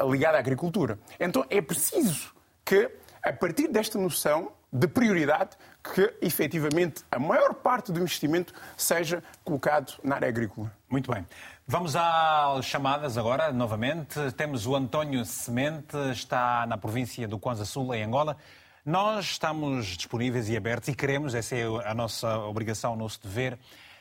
uh, 0.00 0.10
ligada 0.10 0.38
à 0.38 0.40
agricultura. 0.40 0.98
Então 1.20 1.44
é 1.50 1.60
preciso 1.60 2.34
que, 2.64 2.90
a 3.22 3.32
partir 3.32 3.68
desta 3.68 3.98
noção 3.98 4.52
de 4.72 4.88
prioridade, 4.88 5.50
que 5.94 6.14
efetivamente 6.22 7.04
a 7.10 7.18
maior 7.18 7.52
parte 7.52 7.92
do 7.92 7.98
investimento 7.98 8.54
seja 8.74 9.22
colocado 9.44 9.92
na 10.02 10.14
área 10.14 10.28
agrícola. 10.28 10.72
Muito 10.88 11.12
bem. 11.12 11.26
Vamos 11.66 11.94
às 11.94 12.64
chamadas 12.64 13.18
agora, 13.18 13.52
novamente. 13.52 14.18
Temos 14.32 14.66
o 14.66 14.74
António 14.74 15.24
Semente, 15.26 15.96
está 16.10 16.66
na 16.66 16.78
província 16.78 17.28
do 17.28 17.38
Kwanza 17.38 17.66
Sul, 17.66 17.94
em 17.94 18.02
Angola. 18.02 18.36
Nós 18.84 19.26
estamos 19.26 19.86
disponíveis 19.96 20.48
e 20.48 20.56
abertos 20.56 20.88
e 20.88 20.94
queremos, 20.94 21.36
essa 21.36 21.54
é 21.54 21.62
a 21.88 21.94
nossa 21.94 22.38
obrigação, 22.38 22.94
o 22.94 22.96
nosso 22.96 23.22
dever, 23.22 23.56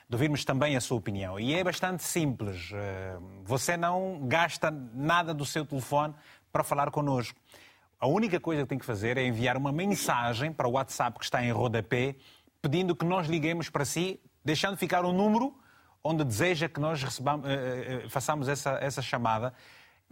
de 0.09 0.15
ouvirmos 0.15 0.43
também 0.43 0.75
a 0.75 0.81
sua 0.81 0.97
opinião. 0.97 1.39
E 1.39 1.53
é 1.53 1.63
bastante 1.63 2.01
simples. 2.01 2.71
Eh, 2.73 3.15
você 3.43 3.77
não 3.77 4.21
gasta 4.23 4.71
nada 4.71 5.35
do 5.35 5.45
seu 5.45 5.67
telefone 5.67 6.15
para 6.51 6.63
falar 6.63 6.89
connosco. 6.89 7.39
A 7.99 8.07
única 8.07 8.39
coisa 8.39 8.63
que 8.63 8.69
tem 8.69 8.79
que 8.79 8.85
fazer 8.85 9.19
é 9.19 9.23
enviar 9.23 9.55
uma 9.55 9.71
mensagem 9.71 10.51
para 10.51 10.67
o 10.67 10.71
WhatsApp 10.71 11.19
que 11.19 11.25
está 11.25 11.45
em 11.45 11.51
rodapé, 11.51 12.15
pedindo 12.59 12.95
que 12.95 13.05
nós 13.05 13.27
liguemos 13.27 13.69
para 13.69 13.85
si, 13.85 14.19
deixando 14.43 14.77
ficar 14.77 15.05
um 15.05 15.13
número 15.13 15.55
onde 16.03 16.23
deseja 16.23 16.67
que 16.67 16.79
nós 16.79 17.03
recebamos, 17.03 17.47
eh, 17.47 18.03
eh, 18.05 18.09
façamos 18.09 18.47
essa, 18.47 18.79
essa 18.81 19.03
chamada. 19.03 19.53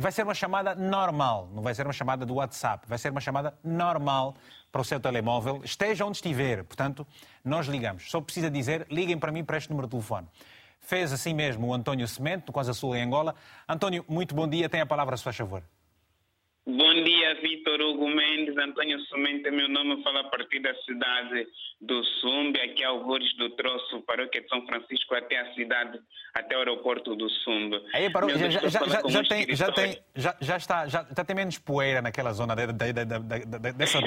Vai 0.02 0.14
ser 0.14 0.24
uma 0.24 0.34
chamada 0.34 0.74
normal, 0.76 1.50
não 1.54 1.62
vai 1.62 1.76
ser 1.76 1.86
uma 1.86 1.92
chamada 1.92 2.26
do 2.26 2.36
WhatsApp, 2.36 2.88
vai 2.88 2.98
ser 2.98 3.12
uma 3.12 3.20
chamada 3.20 3.54
normal 3.62 4.34
para 4.72 4.80
o 4.80 4.86
seu 4.86 4.98
telemóvel, 4.98 5.60
esteja 5.62 6.06
onde 6.06 6.16
estiver. 6.16 6.64
Portanto, 6.64 7.06
nós 7.44 7.68
ligamos. 7.68 8.10
Só 8.10 8.22
precisa 8.22 8.50
dizer, 8.50 8.88
liguem 8.90 9.20
para 9.20 9.30
mim 9.30 9.44
para 9.44 9.58
este 9.58 9.70
número 9.70 9.88
de 9.88 9.92
telefone. 9.92 10.26
Fez 10.80 11.12
assim 11.12 11.34
mesmo 11.34 11.68
o 11.68 11.74
António 11.74 12.08
Cimento, 12.08 12.46
do 12.46 12.54
Quase 12.54 12.74
Sul 12.74 12.96
em 12.96 13.04
Angola. 13.04 13.36
António, 13.68 14.06
muito 14.08 14.34
bom 14.34 14.48
dia. 14.48 14.70
Tem 14.70 14.80
a 14.80 14.86
palavra, 14.86 15.18
se 15.18 15.24
faz 15.24 15.36
favor. 15.36 15.64
Bom 16.70 16.94
dia, 17.04 17.34
Vitor 17.42 17.82
Hugo 17.82 18.08
Mendes. 18.08 18.56
Antônio 18.56 19.00
Semente 19.06 19.48
é 19.48 19.52
meu 19.52 19.68
nome. 19.68 20.04
Fala 20.04 20.20
a 20.20 20.24
partir 20.26 20.60
da 20.60 20.74
cidade 20.84 21.48
do 21.82 22.04
Sumbe, 22.04 22.60
aqui 22.60 22.84
ao 22.84 22.98
Alvores 22.98 23.36
do 23.38 23.50
Troço, 23.52 24.02
paróquia 24.02 24.42
de 24.42 24.48
São 24.50 24.64
Francisco, 24.68 25.16
até 25.16 25.40
a 25.40 25.54
cidade, 25.56 26.00
até 26.36 26.56
o 26.56 26.60
aeroporto 26.60 27.16
do 27.16 27.28
Sumbe. 27.28 27.82
Aí, 27.92 28.12
parou, 28.12 28.30
já, 28.30 28.50
já, 28.50 28.60
já, 28.68 28.80
já, 29.08 29.24
tem, 29.24 29.56
já, 29.56 29.72
tem, 29.72 30.00
já, 30.16 30.38
já, 30.40 30.58
está, 30.58 30.88
já, 30.88 31.08
já 31.16 31.26
tem 31.26 31.36
menos 31.36 31.58
poeira 31.58 32.04
naquela 32.04 32.32
zona 32.34 32.56
de, 32.56 32.68
de, 32.68 32.94
de, 32.94 33.74
dessa, 33.74 34.00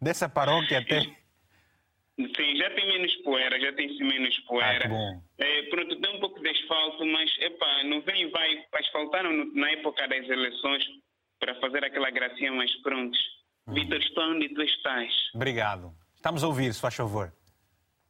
dessa 0.00 0.28
paróquia 0.28 0.78
até. 0.78 1.00
Sim, 1.00 2.56
já 2.56 2.70
tem 2.70 2.86
menos 2.86 3.12
poeira, 3.16 3.58
já 3.58 3.72
tem 3.72 3.88
menos 3.98 4.38
poeira. 4.40 4.88
Ah. 4.88 5.20
É, 5.38 5.62
pronto, 5.62 5.96
tem 6.00 6.16
um 6.16 6.20
pouco 6.20 6.40
de 6.40 6.48
asfalto, 6.48 7.04
mas 7.04 7.28
epá, 7.40 7.82
não 7.84 8.00
vem 8.02 8.22
e 8.22 8.26
vai. 8.28 8.64
Asfaltaram 8.74 9.32
na 9.52 9.70
época 9.72 10.06
das 10.06 10.28
eleições 10.28 10.84
para 11.44 11.54
fazer 11.56 11.84
aquela 11.84 12.10
gracinha, 12.10 12.52
mas 12.52 12.74
pronto. 12.76 13.16
Hum. 13.68 13.74
Vitor, 13.74 13.98
estou 13.98 14.24
onde 14.24 14.48
tu 14.48 14.62
estás. 14.62 15.12
Obrigado. 15.34 15.92
Estamos 16.16 16.42
a 16.42 16.46
ouvir, 16.46 16.72
se 16.72 16.80
faz 16.80 16.94
favor. 16.94 17.30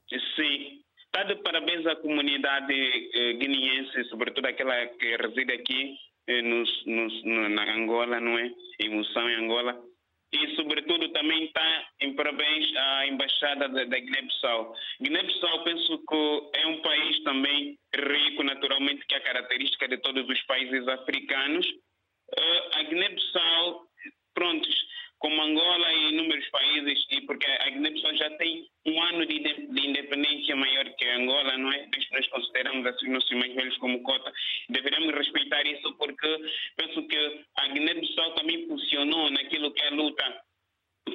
Sim. 0.09 0.81
Está 1.05 1.25
de 1.25 1.35
parabéns 1.42 1.85
à 1.87 1.97
comunidade 1.97 2.73
eh, 2.73 3.33
guineense, 3.35 4.05
sobretudo 4.05 4.47
aquela 4.47 4.87
que 4.87 5.16
reside 5.16 5.53
aqui 5.53 5.97
eh, 6.29 6.42
nos, 6.42 6.70
nos, 6.87 7.25
na 7.25 7.75
Angola, 7.75 8.20
não 8.20 8.38
é? 8.38 8.51
Em 8.81 8.90
Moção, 8.90 9.29
em 9.29 9.44
Angola 9.44 9.81
e, 10.35 10.57
sobretudo, 10.57 11.09
também 11.11 11.44
está 11.44 11.87
em 12.01 12.12
parabéns 12.14 12.66
à 12.77 13.07
Embaixada 13.07 13.68
da, 13.68 13.85
da 13.85 13.99
Guiné-Bissau. 14.01 14.75
Guiné-Bissau, 15.01 15.62
penso 15.62 15.99
que 16.09 16.59
é 16.59 16.66
um 16.66 16.81
país 16.83 17.23
também 17.23 17.79
rico, 17.94 18.42
naturalmente, 18.42 19.07
que 19.07 19.14
é 19.14 19.18
a 19.18 19.23
característica 19.23 19.87
de 19.87 19.97
todos 19.99 20.29
os 20.29 20.42
países 20.42 20.88
africanos. 20.88 21.64
Uh, 22.37 22.79
a 22.79 22.83
Guiné-Bissau, 22.83 23.87
prontos, 24.35 24.75
como 25.18 25.40
Angola 25.40 25.92
e 25.92 26.12
inúmeros 26.12 26.47
países, 26.51 27.07
e 27.11 27.20
porque 27.23 27.47
a 27.47 27.70
Guiné-Bissau 27.70 28.14
já 28.16 28.31
tem 28.37 28.68
um 28.87 29.03
ano 29.03 29.25
de, 29.25 29.38
de, 29.38 29.87
independência 29.88 30.55
maior 30.55 30.85
que 30.97 31.05
Angola, 31.07 31.57
não 31.57 31.73
é? 31.73 31.88
Nós 32.12 32.27
consideramos 32.29 32.87
assim 32.87 33.09
nossos 33.09 33.31
mais 33.31 33.55
velhos 33.55 33.77
como 33.79 34.03
cota. 34.03 34.33
Deveríamos 34.68 35.14
respeitar 35.14 35.66
isso 35.66 35.94
porque 35.94 36.29
penso 36.77 37.07
que 37.09 37.44
a 37.57 37.68
Guiné-Bissau 37.68 38.35
também 38.35 38.66
funcionou 38.66 39.31
naquilo 39.31 39.73
que 39.73 39.83
é 39.83 39.88
a 39.88 39.94
luta 39.94 40.42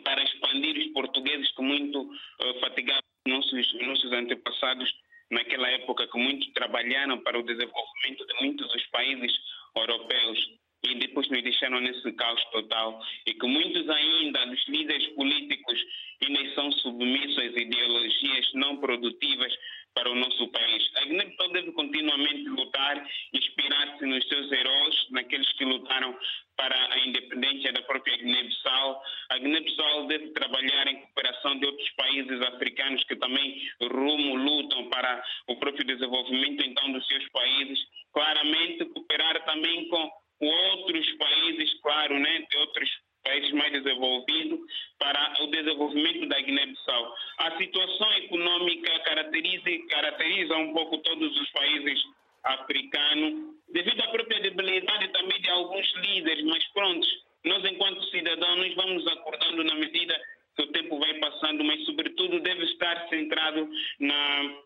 para 0.03 0.23
expandir 0.23 0.77
os 0.77 0.87
portugueses 0.93 1.51
que 1.51 1.61
muito 1.61 2.01
uh, 2.01 2.59
fatigaram 2.61 3.03
nossos, 3.27 3.73
nossos 3.81 4.11
antepassados 4.11 4.91
naquela 5.29 5.69
época, 5.69 6.07
que 6.07 6.17
muito 6.17 6.51
trabalharam 6.53 7.19
para 7.19 7.37
o 7.37 7.43
desenvolvimento 7.43 8.25
de 8.25 8.33
muitos 8.41 8.67
dos 8.71 8.85
países 8.87 9.31
europeus 9.75 10.39
e 10.83 10.95
depois 10.95 11.27
nos 11.29 11.43
deixaram 11.43 11.79
nesse 11.81 12.11
caos 12.13 12.43
total 12.51 13.01
e 13.25 13.33
que 13.33 13.47
muitos 13.47 13.89
ainda 13.89 14.45
dos 14.45 14.67
líderes 14.67 15.07
políticos 15.09 15.79
ainda 16.21 16.55
são 16.55 16.71
submissos 16.71 17.37
às 17.37 17.55
ideologias 17.55 18.53
não 18.53 18.77
produtivas 18.77 19.53
para 19.93 20.09
o 20.09 20.15
nosso 20.15 20.47
país. 20.49 20.89
A 20.95 21.05
Guiné-Bissau 21.05 21.51
deve 21.51 21.71
continuamente 21.71 22.47
lutar, 22.49 23.09
inspirar-se 23.33 24.05
nos 24.05 24.27
seus 24.27 24.51
heróis, 24.51 24.95
naqueles 25.09 25.51
que 25.53 25.65
lutaram 25.65 26.17
para 26.55 26.93
a 26.93 26.99
independência 26.99 27.73
da 27.73 27.81
própria 27.81 28.17
Guiné-Bissau. 28.17 29.01
A 29.29 29.37
Guiné-Bissau 29.37 30.07
deve 30.07 30.29
trabalhar 30.29 30.87
em 30.87 31.01
cooperação 31.01 31.57
de 31.59 31.65
outros 31.65 31.89
países 31.91 32.41
africanos 32.41 33.03
que 33.05 33.15
também 33.15 33.69
rumo 33.81 34.35
lutam 34.35 34.89
para 34.89 35.23
o 35.47 35.55
próprio 35.55 35.85
desenvolvimento 35.85 36.63
então 36.65 36.91
dos 36.91 37.05
seus 37.07 37.27
países. 37.29 37.79
Claramente 38.13 38.85
cooperar 38.85 39.43
também 39.45 39.87
com 39.89 40.11
outros 40.41 41.11
países, 41.17 41.73
claro, 41.81 42.19
né, 42.19 42.45
de 42.49 42.57
outros 42.57 42.89
países 43.23 43.51
mais 43.51 43.71
desenvolvidos 43.71 44.59
para 44.97 45.35
o 45.41 45.47
desenvolvimento 45.47 46.27
da 46.27 46.39
Guiné-Bissau. 46.39 47.15
A 47.39 47.57
situação 47.57 48.13
econômica 48.13 48.99
caracteriza, 48.99 49.87
caracteriza 49.89 50.57
um 50.57 50.73
pouco 50.73 50.97
todos 50.99 51.37
os 51.39 51.49
países 51.51 52.01
africanos, 52.43 53.55
devido 53.73 54.01
à 54.01 54.07
própria 54.07 54.39
debilidade 54.41 55.09
também 55.09 55.41
de 55.41 55.49
alguns 55.49 55.93
líderes, 55.97 56.45
mas 56.45 56.65
pronto, 56.73 57.07
nós 57.45 57.63
enquanto 57.65 58.03
cidadãos 58.09 58.73
vamos 58.75 59.07
acordando 59.07 59.63
na 59.63 59.75
medida 59.75 60.19
que 60.55 60.63
o 60.63 60.71
tempo 60.71 60.99
vai 60.99 61.13
passando, 61.15 61.63
mas 61.63 61.83
sobretudo 61.85 62.39
deve 62.39 62.63
estar 62.65 63.07
centrado 63.09 63.69
na 63.99 64.57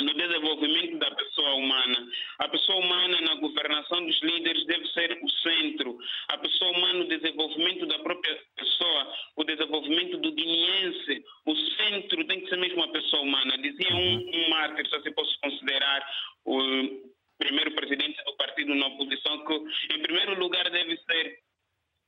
no 0.00 0.14
desenvolvimento 0.14 0.98
da 0.98 1.10
pessoa 1.12 1.54
humana. 1.54 2.08
A 2.38 2.48
pessoa 2.48 2.78
humana 2.78 3.20
na 3.20 3.34
governação 3.36 4.04
dos 4.04 4.20
líderes 4.22 4.66
deve 4.66 4.86
ser 4.88 5.18
o 5.22 5.30
centro. 5.30 5.98
A 6.28 6.38
pessoa 6.38 6.70
humana 6.72 6.98
no 7.00 7.08
desenvolvimento 7.08 7.86
da 7.86 7.98
própria 8.00 8.38
pessoa, 8.56 9.12
o 9.36 9.44
desenvolvimento 9.44 10.18
do 10.18 10.32
guineense, 10.32 11.24
o 11.46 11.56
centro 11.56 12.24
tem 12.26 12.40
que 12.40 12.48
ser 12.48 12.58
mesmo 12.58 12.82
a 12.82 12.88
pessoa 12.88 13.22
humana. 13.22 13.58
Dizia 13.58 13.94
um, 13.94 14.30
um 14.34 14.48
mártir, 14.50 14.88
se 14.88 14.96
assim 14.96 15.12
posso 15.12 15.38
considerar 15.40 16.06
o 16.44 17.12
primeiro 17.38 17.72
presidente 17.72 18.22
do 18.24 18.36
partido 18.36 18.74
na 18.74 18.86
oposição, 18.86 19.44
que 19.44 19.94
em 19.94 20.02
primeiro 20.02 20.38
lugar 20.38 20.68
deve 20.70 20.96
ser 20.96 21.38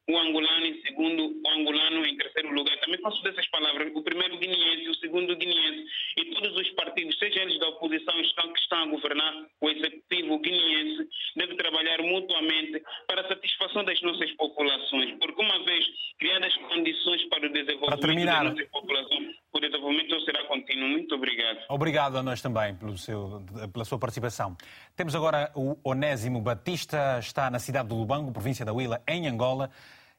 o 0.08 0.18
angolano 0.18 0.66
em 0.66 0.82
segundo, 0.82 1.40
o 1.44 1.50
angolano 1.50 2.06
em 2.06 2.16
terceiro 2.16 2.52
lugar. 2.52 2.78
Também 2.80 3.00
faço 3.00 3.22
dessas 3.22 3.46
palavras, 3.48 3.90
o 3.94 4.02
primeiro 4.02 4.36
guineense, 4.38 4.88
o 4.88 4.94
segundo 4.96 5.34
guineense 5.36 5.84
e 6.18 6.24
todos 6.34 6.56
os 6.56 6.70
partidos, 6.70 7.18
seja 7.18 7.40
eles 7.40 7.58
da 7.58 7.68
oposição 7.68 8.20
estão, 8.20 8.52
que 8.52 8.60
estão 8.60 8.82
a 8.82 8.86
governar, 8.86 9.46
o 9.60 9.70
executivo 9.70 10.38
guineense 10.38 11.08
deve 11.36 11.54
trabalhar 11.56 12.02
mutuamente 12.02 12.82
para 13.06 13.22
a 13.22 13.28
satisfação 13.28 13.84
das 13.84 14.00
nossas 14.02 14.30
populações, 14.32 15.18
porque 15.18 15.42
uma 15.42 15.64
vez 15.64 15.84
criadas 16.18 16.54
condições 16.56 17.24
para 17.28 17.46
o 17.46 17.52
desenvolvimento 17.52 18.26
das 18.26 18.44
nossas 18.44 18.68
populações, 18.68 19.34
o 19.52 19.60
desenvolvimento 19.60 20.20
será 20.24 20.44
contínuo. 20.44 20.88
Muito 20.88 21.14
obrigado. 21.14 21.58
Obrigado 21.68 22.18
a 22.18 22.22
nós 22.22 22.42
também 22.42 22.74
pelo 22.74 22.98
seu, 22.98 23.42
pela 23.72 23.84
sua 23.84 23.98
participação. 23.98 24.56
Temos 24.96 25.14
agora 25.14 25.50
o 25.54 25.76
Onésimo 25.84 26.40
Batista, 26.40 27.18
está 27.18 27.50
na 27.50 27.58
cidade 27.58 27.88
do 27.88 27.96
Lubango, 27.96 28.32
província 28.32 28.64
da 28.64 28.72
Huila, 28.72 29.02
em 29.08 29.26
Angola. 29.26 29.70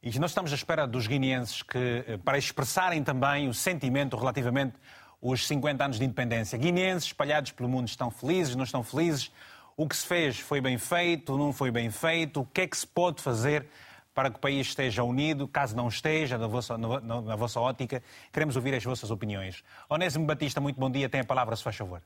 E 0.02 0.20
nós 0.20 0.32
estamos 0.32 0.52
à 0.52 0.56
espera 0.56 0.86
dos 0.86 1.08
guineenses 1.08 1.64
que, 1.64 2.04
eh, 2.08 2.18
para 2.24 2.38
expressarem 2.38 3.04
também 3.04 3.48
o 3.48 3.54
sentimento 3.54 4.16
relativamente 4.16 4.76
aos 5.24 5.48
50 5.48 5.84
anos 5.84 5.98
de 5.98 6.06
independência. 6.06 6.58
Guineenses 6.58 7.08
espalhados 7.08 7.52
pelo 7.52 7.68
mundo 7.68 7.88
estão 7.88 8.12
felizes, 8.12 8.56
não 8.56 8.64
estão 8.64 8.84
felizes? 8.84 9.32
O 9.76 9.88
que 9.88 9.96
se 9.96 10.06
fez 10.08 10.40
foi 10.40 10.62
bem 10.62 10.78
feito, 10.78 11.38
não 11.38 11.52
foi 11.52 11.72
bem 11.72 11.90
feito? 11.90 12.42
O 12.42 12.46
que 12.46 12.62
é 12.62 12.68
que 12.68 12.78
se 12.78 12.86
pode 12.86 13.22
fazer 13.22 13.66
para 14.14 14.30
que 14.30 14.38
o 14.38 14.40
país 14.40 14.68
esteja 14.68 15.04
unido, 15.04 15.48
caso 15.48 15.76
não 15.76 15.88
esteja, 15.88 16.38
na 16.38 16.48
vossa, 16.48 16.78
na, 16.78 17.22
na 17.22 17.36
vossa 17.36 17.60
ótica? 17.60 18.02
Queremos 18.32 18.56
ouvir 18.56 18.76
as 18.76 18.84
vossas 18.84 19.10
opiniões. 19.10 19.64
Onésimo 19.90 20.26
Batista, 20.26 20.62
muito 20.62 20.80
bom 20.80 20.90
dia. 20.90 21.10
Tem 21.10 21.22
a 21.22 21.26
palavra, 21.26 21.56
se 21.56 21.64
faz 21.64 21.76
favor. 21.76 22.02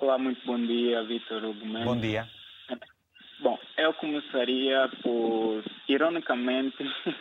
Olá, 0.00 0.18
muito 0.18 0.44
bom 0.46 0.58
dia, 0.58 1.04
Vitor 1.04 1.42
Gomes. 1.42 1.84
Bom 1.84 2.00
dia. 2.00 2.26
Bom, 3.42 3.58
eu 3.78 3.94
começaria 3.94 4.86
por, 5.02 5.64
ironicamente, 5.88 6.76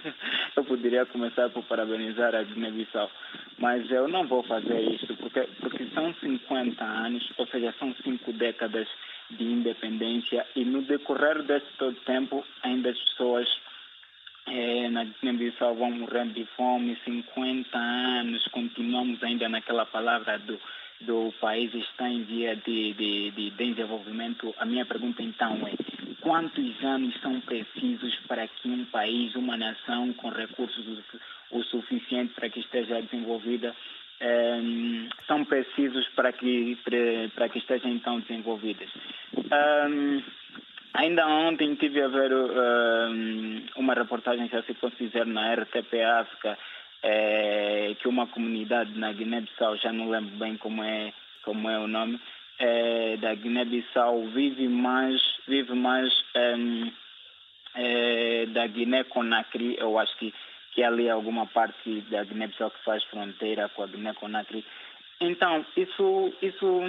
eu 0.54 0.66
poderia 0.66 1.06
começar 1.06 1.50
por 1.50 1.64
parabenizar 1.64 2.36
a 2.36 2.44
Guiné-Bissau, 2.44 3.10
mas 3.58 3.90
eu 3.90 4.06
não 4.10 4.28
vou 4.28 4.44
fazer 4.44 4.82
isso 4.82 5.16
porque, 5.16 5.48
porque 5.62 5.86
são 5.94 6.14
50 6.16 6.84
anos, 6.84 7.32
ou 7.38 7.48
seja, 7.48 7.74
são 7.80 7.96
cinco 8.04 8.34
décadas 8.34 8.86
de 9.32 9.46
independência 9.46 10.46
e 10.58 10.66
no 10.66 10.82
decorrer 10.82 11.42
desse 11.44 11.72
todo 11.78 11.96
tempo 12.02 12.46
ainda 12.64 12.90
as 12.90 13.00
pessoas 13.00 13.48
é, 14.48 14.90
na 14.90 15.06
Guiné-Bissau 15.06 15.76
vão 15.76 15.92
morrendo 15.92 16.34
de 16.34 16.46
fome, 16.58 16.98
50 17.06 17.78
anos, 17.78 18.44
continuamos 18.48 19.24
ainda 19.24 19.48
naquela 19.48 19.86
palavra 19.86 20.38
do 20.40 20.60
do 21.02 21.34
país 21.40 21.74
está 21.74 22.10
em 22.10 22.24
via 22.24 22.56
de, 22.56 22.94
de, 22.94 23.32
de, 23.32 23.50
desenvolvimento, 23.52 24.54
a 24.58 24.66
minha 24.66 24.86
pergunta 24.86 25.24
então 25.24 25.56
é 25.68 25.74
quantos 26.22 26.84
anos 26.84 27.16
são 27.22 27.40
precisos 27.42 28.16
para 28.28 28.48
que 28.48 28.70
um 28.70 28.86
país, 28.86 29.34
uma 29.36 29.58
nação 29.58 30.14
com 30.14 30.30
recursos 30.30 30.86
o 31.52 31.64
suficiente 31.64 32.34
para 32.34 32.50
que 32.50 32.60
esteja 32.60 33.02
desenvolvida 33.02 33.74
um, 34.22 35.06
eh, 35.06 35.10
são 35.26 35.46
precisos 35.46 36.08
para 36.10 36.32
que, 36.34 36.78
para 37.34 37.50
que 37.50 37.58
estejam 37.58 37.90
então 37.92 38.20
desenvolvidas. 38.20 38.90
Um, 39.36 40.22
ainda 40.94 41.26
ontem 41.28 41.76
tive 41.76 42.02
a 42.02 42.08
ver 42.08 42.32
um, 42.34 43.64
uma 43.78 43.94
reportagem, 43.94 44.50
se 44.50 44.62
se 44.64 44.74
pode 44.74 44.96
dizer, 44.98 45.26
na 45.26 45.54
RTP 45.54 46.02
África, 46.20 46.58
é, 47.02 47.96
que 48.00 48.08
uma 48.08 48.28
comunidade 48.28 48.98
na 48.98 49.12
Guiné-Bissau, 49.12 49.78
já 49.78 49.92
não 49.92 50.10
lembro 50.10 50.36
bem 50.38 50.58
como 50.58 50.84
é, 50.84 51.14
como 51.44 51.70
é 51.70 51.80
o 51.80 51.88
nome, 51.88 52.20
é, 52.60 53.18
da 53.18 53.34
Guiné-Bissau 53.34 54.28
vive 54.28 54.68
mais, 54.68 55.22
vive 55.48 55.74
mais 55.74 56.14
é, 57.76 58.46
da 58.48 58.68
Guiné-Conakry, 58.68 59.78
eu 59.80 59.98
acho 59.98 60.16
que, 60.18 60.34
que 60.74 60.84
ali 60.84 61.10
alguma 61.10 61.46
parte 61.46 62.02
da 62.10 62.24
Guiné-Bissau 62.24 62.72
que 62.72 62.84
faz 62.84 63.04
fronteira 63.06 63.70
com 63.70 63.84
a 63.84 63.88
Guiné-Conakry. 63.88 64.66
Então, 65.22 65.66
isso, 65.76 66.34
isso 66.42 66.82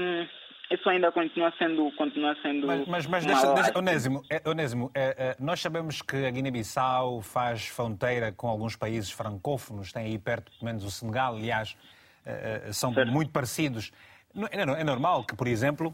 isso 0.71 0.89
ainda 0.89 1.11
continua 1.11 1.53
sendo. 1.59 1.91
Continua 1.97 2.37
sendo 2.43 2.67
mas, 2.67 2.87
mas, 2.87 3.07
mas 3.07 3.27
deixa, 3.27 3.53
deixa, 3.55 3.79
Onésimo, 3.79 4.23
é, 4.31 4.49
Onésimo 4.49 4.91
é, 4.95 5.15
é, 5.19 5.37
nós 5.39 5.61
sabemos 5.61 6.01
que 6.01 6.25
a 6.25 6.31
Guiné-Bissau 6.31 7.21
faz 7.23 7.67
fronteira 7.67 8.31
com 8.33 8.49
alguns 8.49 8.77
países 8.77 9.11
francófonos, 9.11 9.93
tem 9.93 10.07
aí 10.07 10.19
perto, 10.19 10.53
pelo 10.53 10.65
menos 10.65 10.85
o 10.85 10.91
Senegal, 10.91 11.35
aliás, 11.35 11.77
é, 12.25 12.71
são 12.73 12.95
certo. 12.95 13.11
muito 13.11 13.31
parecidos. 13.33 13.91
É, 14.53 14.61
é 14.61 14.85
normal 14.85 15.25
que, 15.25 15.35
por 15.35 15.49
exemplo, 15.49 15.93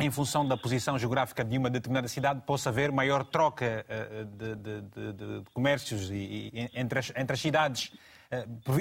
em 0.00 0.10
função 0.10 0.46
da 0.46 0.56
posição 0.56 0.98
geográfica 0.98 1.44
de 1.44 1.56
uma 1.56 1.70
determinada 1.70 2.08
cidade, 2.08 2.40
possa 2.44 2.70
haver 2.70 2.90
maior 2.90 3.22
troca 3.22 3.84
é, 3.88 4.24
de, 4.24 4.54
de, 4.56 4.80
de, 4.80 5.12
de 5.12 5.44
comércios 5.52 6.10
entre, 6.74 6.98
as, 6.98 7.12
entre 7.14 7.34
as 7.34 7.40
cidades 7.40 7.92
eh, 7.92 8.09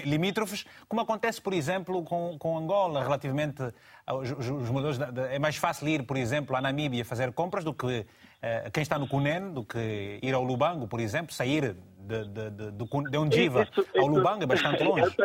limítrofes, 0.06 0.66
como 0.88 1.02
acontece, 1.02 1.42
por 1.42 1.54
exemplo, 1.54 2.04
com, 2.04 2.38
com 2.38 2.58
Angola, 2.58 3.04
relativamente 3.04 3.64
aos 4.06 4.32
os 4.32 4.70
modelos. 4.70 5.00
é 5.32 5.40
mais 5.40 5.56
fácil 5.56 5.88
ir, 5.88 6.04
por 6.04 6.18
exemplo, 6.18 6.56
à 6.56 6.62
Namíbia 6.62 7.04
fazer 7.04 7.32
compras 7.34 7.64
do 7.64 7.74
que 7.74 7.86
uh, 7.86 8.72
quem 8.72 8.84
está 8.84 9.00
no 9.00 9.08
Cunene, 9.08 9.54
do 9.54 9.64
que 9.64 10.20
ir 10.22 10.34
ao 10.34 10.44
Lubango, 10.44 10.88
por 10.88 11.00
exemplo, 11.00 11.34
sair 11.34 11.76
de, 12.00 12.26
de, 12.26 12.50
de, 12.50 12.72
de, 12.72 13.12
de 13.12 13.18
Undiva 13.18 13.68
ao 13.98 14.08
Lubango 14.08 14.44
é 14.44 14.48
bastante 14.48 14.84
longe. 14.84 15.16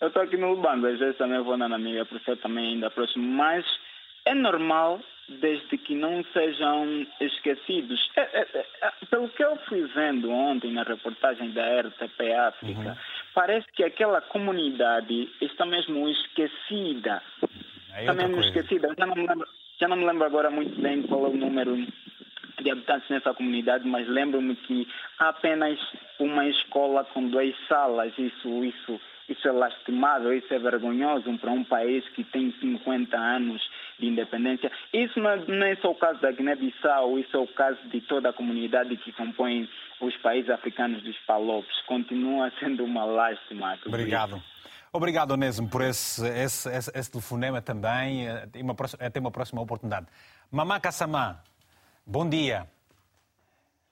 Eu 0.00 0.08
estou 0.08 0.22
aqui 0.22 0.36
no 0.36 0.54
Lubango, 0.54 0.86
às 0.86 0.98
vezes 0.98 1.18
também 1.18 1.42
vou 1.42 1.56
na 1.56 1.68
Namíbia, 1.68 2.06
por 2.06 2.20
ser 2.20 2.40
também 2.40 2.74
ainda 2.74 2.90
próximo, 2.90 3.24
mas 3.24 3.64
é 4.24 4.34
normal 4.34 5.00
desde 5.40 5.76
que 5.78 5.94
não 5.94 6.24
sejam 6.32 7.06
esquecidos. 7.20 8.00
É, 8.16 8.20
é, 8.20 8.48
é, 8.54 8.66
é, 8.82 8.92
pelo 9.10 9.28
que 9.28 9.44
eu 9.44 9.56
fui 9.68 9.86
vendo 9.94 10.30
ontem 10.30 10.72
na 10.72 10.82
reportagem 10.82 11.50
da 11.52 11.80
RTP 11.80 12.32
África, 12.48 12.80
uhum. 12.80 12.96
Parece 13.38 13.68
que 13.72 13.84
aquela 13.84 14.20
comunidade 14.20 15.30
está 15.40 15.64
mesmo 15.64 16.08
esquecida. 16.08 17.22
É 17.94 18.00
está 18.00 18.12
mesmo 18.12 18.34
coisa. 18.34 18.48
esquecida. 18.48 18.92
Já 18.98 19.06
não, 19.06 19.14
me 19.14 19.28
lembro, 19.28 19.48
já 19.80 19.86
não 19.86 19.96
me 19.96 20.04
lembro 20.04 20.24
agora 20.24 20.50
muito 20.50 20.80
bem 20.80 21.02
qual 21.02 21.26
é 21.26 21.28
o 21.28 21.36
número 21.36 21.76
de 22.60 22.68
habitantes 22.68 23.08
nessa 23.08 23.32
comunidade, 23.32 23.86
mas 23.86 24.08
lembro-me 24.08 24.56
que 24.56 24.88
há 25.20 25.28
apenas 25.28 25.78
uma 26.18 26.48
escola 26.48 27.04
com 27.04 27.28
duas 27.28 27.54
salas. 27.68 28.12
Isso, 28.18 28.64
isso 28.64 29.00
isso 29.28 29.46
é 29.46 29.52
lastimável, 29.52 30.32
isso 30.32 30.52
é 30.52 30.58
vergonhoso 30.58 31.30
para 31.38 31.50
um 31.50 31.62
país 31.62 32.02
que 32.14 32.24
tem 32.24 32.50
50 32.60 33.16
anos 33.16 33.62
de 33.98 34.06
independência. 34.06 34.70
Isso 34.92 35.18
não 35.20 35.30
é, 35.30 35.76
só 35.76 35.90
o 35.90 35.94
caso 35.94 36.20
da 36.20 36.30
Guiné-Bissau, 36.30 37.18
isso 37.18 37.36
é 37.36 37.40
o 37.40 37.46
caso 37.48 37.80
de 37.88 38.00
toda 38.02 38.30
a 38.30 38.32
comunidade 38.32 38.96
que 38.96 39.12
compõe 39.12 39.68
os 40.00 40.16
países 40.18 40.50
africanos 40.50 41.02
dos 41.02 41.16
Palopes. 41.26 41.80
Continua 41.86 42.50
sendo 42.60 42.84
uma 42.84 43.04
lástima. 43.04 43.78
Obrigado. 43.86 44.36
Isso. 44.36 44.58
Obrigado, 44.92 45.32
Onésimo, 45.32 45.68
por 45.68 45.82
esse, 45.82 46.26
esse, 46.26 46.68
esse, 46.70 46.90
esse 46.94 47.10
telefonema 47.10 47.60
também. 47.60 48.28
Até 48.28 48.62
uma, 48.62 48.74
até 48.98 49.20
uma 49.20 49.30
próxima 49.30 49.60
oportunidade. 49.60 50.06
Mamá 50.50 50.80
Kassamá, 50.80 51.42
bom 52.06 52.28
dia. 52.28 52.66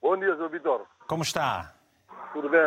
Bom 0.01 0.17
dia, 0.17 0.35
Sr. 0.37 0.49
Vitor. 0.49 0.87
Como 1.07 1.23
está? 1.23 1.75
Tudo 2.33 2.49
bem, 2.49 2.61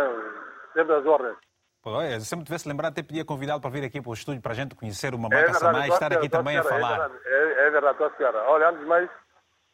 sempre 0.74 0.94
às 0.94 1.06
ordens. 1.06 1.49
Pô, 1.82 1.91
olha, 1.91 2.19
se 2.19 2.34
eu 2.34 2.38
me 2.38 2.43
tivesse 2.43 2.67
lembrado, 2.67 2.91
até 2.91 3.01
podia 3.01 3.23
convidá-lo 3.23 3.61
para 3.61 3.69
vir 3.69 3.86
aqui 3.86 4.01
para 4.01 4.09
o 4.09 4.13
estúdio 4.13 4.41
para 4.41 4.51
a 4.51 4.55
gente 4.55 4.75
conhecer 4.75 5.13
o 5.13 5.19
Mamãe 5.19 5.39
é 5.39 5.45
Kassamá 5.45 5.88
e 5.88 5.89
estar 5.89 6.11
aqui 6.11 6.27
também 6.27 6.57
a 6.57 6.63
falar. 6.63 7.09
É, 7.25 7.67
é 7.67 7.69
verdade, 7.69 8.03
é, 8.03 8.09
senhora. 8.17 8.43
Olha, 8.49 8.69
antes 8.69 8.82
de 8.82 8.86
mais, 8.86 9.09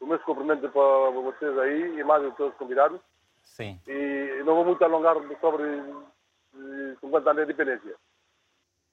o 0.00 0.06
meu 0.06 0.18
cumprimento 0.20 0.68
para 0.68 1.10
vocês 1.10 1.58
aí 1.58 1.98
e 1.98 2.04
mais 2.04 2.24
os 2.24 2.34
todos 2.36 2.56
convidados. 2.56 3.00
Sim. 3.42 3.80
E 3.88 4.42
não 4.44 4.54
vou 4.54 4.64
muito 4.64 4.84
alongar 4.84 5.16
sobre 5.40 5.64
50 7.00 7.30
anos 7.30 7.46
de 7.46 7.52
independência. 7.52 7.96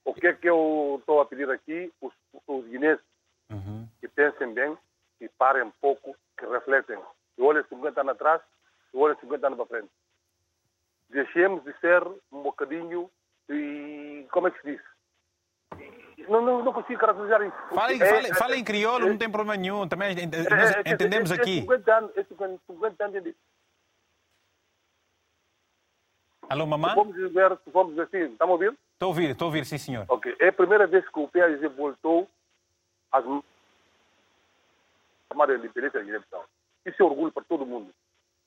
O 0.05 0.13
que 0.13 0.25
é 0.25 0.33
que 0.33 0.49
eu 0.49 0.97
estou 0.99 1.21
a 1.21 1.25
pedir 1.25 1.49
aqui? 1.51 1.93
Os, 2.01 2.13
os 2.47 2.65
guineenses 2.65 3.05
uhum. 3.51 3.87
que 3.99 4.07
pensem 4.07 4.51
bem, 4.55 4.75
que 5.19 5.29
parem 5.37 5.63
um 5.63 5.71
pouco, 5.79 6.15
que 6.35 6.47
refletem. 6.47 6.97
E 7.37 7.41
olhem 7.43 7.63
50 7.69 8.01
anos 8.01 8.13
atrás 8.13 8.41
e 8.91 8.97
olhem 8.97 9.15
50 9.19 9.45
anos 9.45 9.57
para 9.57 9.67
frente 9.67 9.89
deixemos 11.09 11.63
de 11.63 11.73
ser 11.79 12.03
um 12.31 12.43
bocadinho 12.43 13.09
e 13.49 14.27
como 14.31 14.47
é 14.47 14.51
que 14.51 14.61
se 14.61 14.71
diz? 14.71 14.81
Não, 16.29 16.41
não, 16.41 16.63
não 16.63 16.73
consigo 16.73 16.99
caracterizar 16.99 17.41
isso. 17.41 17.57
Fale, 17.73 18.01
é, 18.01 18.09
fale, 18.09 18.27
é, 18.27 18.33
fale 18.33 18.57
em 18.57 18.63
crioulo, 18.63 19.05
é, 19.05 19.09
não 19.09 19.17
tem 19.17 19.29
problema 19.29 19.57
nenhum. 19.57 19.87
Também 19.87 20.09
é, 20.09 20.21
é, 20.21 20.89
é 20.89 20.93
entendemos 20.93 21.31
aqui. 21.31 21.61
50 21.61 21.97
anos, 21.97 22.11
50 22.67 23.05
anos 23.05 23.23
de... 23.23 23.35
Alô, 26.49 26.65
mamãe? 26.65 26.95
Vamos 26.95 27.15
dizer, 27.15 27.57
vamos 27.67 27.95
dizer 27.95 28.03
assim, 28.03 28.33
está 28.33 28.45
me 28.45 28.51
ouvindo? 28.51 28.77
Estou 28.93 29.07
a 29.07 29.09
ouvir, 29.09 29.29
estou 29.31 29.45
a 29.45 29.47
ouvir, 29.47 29.65
sim, 29.65 29.77
senhor. 29.77 30.05
Ok. 30.07 30.35
É 30.39 30.47
a 30.49 30.53
primeira 30.53 30.87
vez 30.87 31.07
que 31.07 31.19
o 31.19 31.27
PAG 31.27 31.67
voltou 31.69 32.29
às 33.11 33.25
tomar 35.29 35.49
a 35.49 35.55
independência 35.55 35.99
da 35.99 36.05
Guiné-Bissau. 36.05 36.45
Isso 36.85 37.01
é 37.01 37.05
orgulho 37.05 37.31
para 37.31 37.43
todo 37.43 37.65
mundo. 37.65 37.89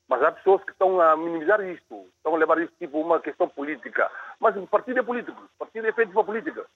Mas 0.09 0.23
há 0.23 0.33
pessoas 0.33 0.63
que 0.65 0.71
estão 0.71 1.01
a 1.01 1.17
minimizar 1.17 1.61
isto, 1.63 2.07
estão 2.17 2.35
a 2.35 2.39
levar 2.39 2.59
isto 2.59 2.75
tipo 2.79 3.01
uma 3.01 3.21
questão 3.21 3.49
política. 3.49 4.11
Mas 4.39 4.57
o 4.57 4.67
partido 4.67 5.01
é 5.01 5.03
político, 5.03 5.43
o 5.43 5.59
partido 5.59 5.87
é 5.87 5.93
feito 5.93 6.13
para 6.13 6.25
política. 6.25 6.67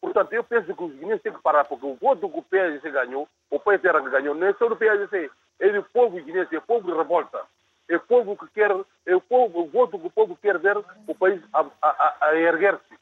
Portanto, 0.00 0.32
eu 0.32 0.44
penso 0.44 0.74
que 0.74 0.82
os 0.82 0.92
guineenses 0.92 1.22
têm 1.22 1.32
que 1.32 1.42
parar, 1.42 1.64
porque 1.64 1.86
o 1.86 1.94
voto 1.94 2.28
que 2.28 2.38
o 2.38 2.42
PSC 2.42 2.90
ganhou, 2.90 3.28
o 3.50 3.58
PSR 3.58 4.00
ganhou, 4.10 4.34
não 4.34 4.46
é 4.46 4.52
só 4.54 4.68
do 4.68 4.76
PSC, 4.76 5.30
é 5.60 5.68
do 5.70 5.82
povo 5.84 6.16
guineense, 6.22 6.54
é 6.54 6.58
o 6.58 6.62
povo 6.62 6.90
de 6.90 6.96
revolta. 6.96 7.42
É 7.88 7.96
o 7.96 8.00
povo 8.00 8.36
que 8.36 8.46
quer, 8.48 8.70
é 9.06 9.14
o, 9.14 9.20
povo, 9.20 9.60
o 9.60 9.66
voto 9.66 9.98
que 9.98 10.06
o 10.06 10.10
povo 10.10 10.36
quer 10.36 10.58
ver 10.58 10.76
o 11.06 11.14
país 11.14 11.42
a, 11.52 11.66
a, 11.82 12.16
a 12.28 12.36
erguer-se. 12.36 12.98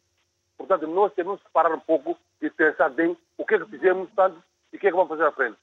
Portanto, 0.58 0.86
nós 0.88 1.12
temos 1.14 1.40
que 1.40 1.50
parar 1.52 1.72
um 1.72 1.80
pouco 1.80 2.18
e 2.40 2.50
pensar 2.50 2.88
bem 2.90 3.16
o 3.38 3.44
que 3.44 3.54
é 3.54 3.58
que 3.58 3.66
fizemos 3.66 4.08
tanto 4.14 4.42
e 4.72 4.76
o 4.76 4.80
que 4.80 4.86
é 4.88 4.90
que 4.90 4.96
vamos 4.96 5.08
fazer 5.08 5.24
à 5.24 5.32
frente. 5.32 5.56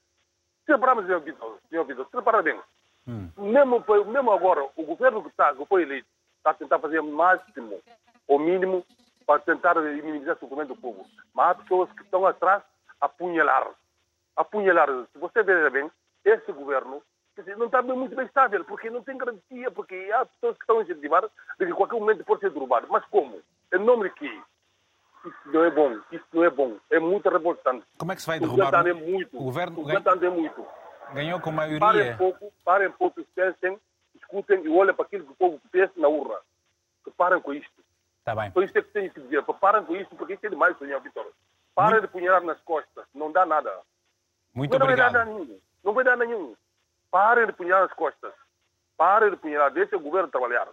Se 0.64 0.72
separamos, 0.72 1.04
senhor 1.04 1.20
Vitor, 1.20 1.58
senhor 1.68 1.84
Vitor, 1.84 2.06
se 2.06 2.10
separa 2.12 2.42
bem. 2.42 2.58
Hum. 3.10 3.28
Mesmo, 3.36 3.84
mesmo 4.06 4.30
agora, 4.30 4.64
o 4.76 4.84
governo 4.84 5.20
que, 5.22 5.28
está, 5.30 5.52
que 5.52 5.66
foi 5.66 5.82
eleito 5.82 6.06
está 6.38 6.50
a 6.50 6.54
tentar 6.54 6.78
fazer 6.78 7.00
o 7.00 7.04
máximo, 7.04 7.80
o 8.28 8.38
mínimo, 8.38 8.86
para 9.26 9.40
tentar 9.40 9.74
minimizar 9.74 10.36
o 10.36 10.38
sofrimento 10.38 10.68
do 10.68 10.76
povo. 10.76 11.04
Mas 11.34 11.50
há 11.50 11.54
pessoas 11.56 11.90
que 11.92 12.02
estão 12.02 12.24
atrás 12.24 12.62
a 13.00 13.06
apunhalar. 13.06 13.66
Apunhalar. 14.36 14.88
Se 15.12 15.18
você 15.18 15.42
veja 15.42 15.68
bem, 15.70 15.90
esse 16.24 16.52
governo 16.52 17.02
não 17.56 17.66
está 17.66 17.82
muito 17.82 18.14
bem 18.14 18.26
estável, 18.26 18.64
porque 18.64 18.90
não 18.90 19.02
tem 19.02 19.16
garantia, 19.16 19.70
porque 19.70 20.10
há 20.12 20.26
pessoas 20.26 20.56
que 20.56 20.62
estão 20.62 20.78
a 20.78 20.82
incentivar 20.82 21.22
de 21.58 21.66
que 21.66 21.72
qualquer 21.72 21.98
momento 21.98 22.24
pode 22.24 22.40
ser 22.40 22.50
derrubado. 22.50 22.86
Mas 22.90 23.04
como? 23.06 23.40
Em 23.72 23.78
nome 23.78 24.08
de 24.08 24.14
quê? 24.14 24.40
Isso 25.24 25.52
não 25.52 25.64
é 25.64 25.70
bom, 25.70 25.98
isso 26.12 26.24
não 26.32 26.44
é 26.44 26.50
bom. 26.50 26.76
É 26.90 26.98
muito 26.98 27.28
revoltante. 27.28 27.84
Como 27.98 28.12
é 28.12 28.14
que 28.14 28.22
se 28.22 28.26
vai 28.26 28.40
derrubar? 28.40 28.72
O. 28.84 29.38
O 29.38 29.44
governo, 29.44 29.80
o 29.80 29.82
governo 29.82 30.24
é 30.24 30.30
muito. 30.30 30.66
Ganhou 31.12 31.40
com 31.40 31.50
maioria. 31.50 31.80
Parem 31.80 32.16
pouco, 32.16 32.52
parem 32.64 32.90
pouco, 32.92 33.24
pensem, 33.34 33.78
escutem 34.14 34.64
e 34.64 34.68
olhem 34.68 34.94
para 34.94 35.04
aquilo 35.04 35.24
que 35.24 35.32
o 35.32 35.36
povo 35.36 35.60
pensa 35.70 35.92
na 35.96 36.08
urna. 36.08 36.36
Que 37.04 37.10
parem 37.10 37.40
com 37.40 37.52
isto. 37.52 37.72
Está 38.18 38.34
bem. 38.34 38.48
Então 38.48 38.62
isto 38.62 38.76
é 38.76 38.82
que 38.82 38.90
tem 38.90 39.08
que 39.08 39.20
dizer. 39.20 39.42
Parem 39.42 39.84
com 39.84 39.96
isto, 39.96 40.14
porque 40.14 40.34
isto 40.34 40.44
é 40.44 40.50
demais, 40.50 40.78
senhor 40.78 41.00
Vitor. 41.00 41.26
Parem 41.74 42.00
muito... 42.00 42.06
de 42.06 42.12
punhar 42.12 42.42
nas 42.42 42.60
costas. 42.60 43.04
Não 43.14 43.32
dá 43.32 43.44
nada. 43.46 43.72
Muito 44.54 44.78
não 44.78 44.84
obrigado. 44.84 45.12
Vai 45.12 45.24
dar 45.24 45.32
nenhum. 45.32 45.60
Não 45.82 45.92
vai 45.92 46.04
dar 46.04 46.16
nenhum. 46.16 46.54
Parem 47.10 47.46
de 47.46 47.52
punhar 47.52 47.82
nas 47.82 47.92
costas. 47.94 48.32
Parem 48.96 49.30
de 49.30 49.36
punhar. 49.36 49.70
Deixem 49.70 49.98
o 49.98 50.02
governo 50.02 50.28
trabalhar. 50.28 50.68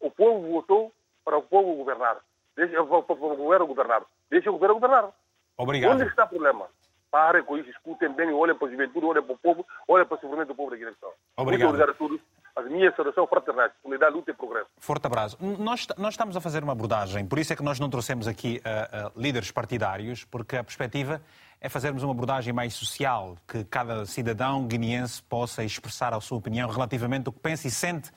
O 0.00 0.10
povo 0.10 0.48
votou 0.48 0.92
para 1.24 1.36
o 1.36 1.42
povo 1.42 1.74
governar. 1.74 2.18
Deixa 2.56 2.80
o 2.80 2.86
governo 2.86 3.66
governar. 3.66 4.02
Deixa 4.30 4.50
o 4.50 4.54
governo 4.54 4.74
governar. 4.74 5.12
Obrigado. 5.56 5.92
Onde 5.92 6.04
está 6.04 6.24
o 6.24 6.28
problema? 6.28 6.66
Parem 7.10 7.42
com 7.42 7.56
isso, 7.56 7.70
escutem 7.70 8.12
bem, 8.12 8.32
olhem 8.32 8.54
para 8.54 8.68
a 8.68 8.70
juventude, 8.70 9.06
olhem 9.06 9.22
para 9.22 9.34
o 9.34 9.38
povo, 9.38 9.66
olhem 9.86 10.06
para 10.06 10.16
o 10.16 10.20
sofrimento 10.20 10.48
do 10.48 10.54
povo 10.54 10.70
da 10.70 10.76
Guiné-Bissau. 10.76 11.14
Obrigado. 11.36 11.68
Muito 11.68 11.82
obrigado 11.82 11.90
a 11.90 11.94
todos. 11.94 12.20
As 12.54 12.66
minhas 12.66 12.94
saudações 12.96 13.28
fraternais. 13.28 13.72
Unidade, 13.84 14.14
luta 14.14 14.30
e 14.30 14.34
progresso. 14.34 14.66
Forte 14.78 15.06
abraço. 15.06 15.38
Nós, 15.40 15.86
nós 15.96 16.14
estamos 16.14 16.36
a 16.36 16.40
fazer 16.40 16.62
uma 16.62 16.72
abordagem, 16.72 17.24
por 17.26 17.38
isso 17.38 17.52
é 17.52 17.56
que 17.56 17.62
nós 17.62 17.78
não 17.78 17.88
trouxemos 17.88 18.26
aqui 18.26 18.60
uh, 18.64 19.08
uh, 19.08 19.20
líderes 19.20 19.50
partidários, 19.50 20.24
porque 20.24 20.56
a 20.56 20.64
perspectiva 20.64 21.22
é 21.60 21.68
fazermos 21.68 22.02
uma 22.02 22.12
abordagem 22.12 22.52
mais 22.52 22.74
social, 22.74 23.36
que 23.46 23.64
cada 23.64 24.04
cidadão 24.06 24.66
guineense 24.66 25.22
possa 25.22 25.64
expressar 25.64 26.12
a 26.12 26.20
sua 26.20 26.38
opinião 26.38 26.68
relativamente 26.68 27.26
ao 27.26 27.32
que 27.32 27.40
pensa 27.40 27.66
e 27.66 27.70
sente 27.70 28.10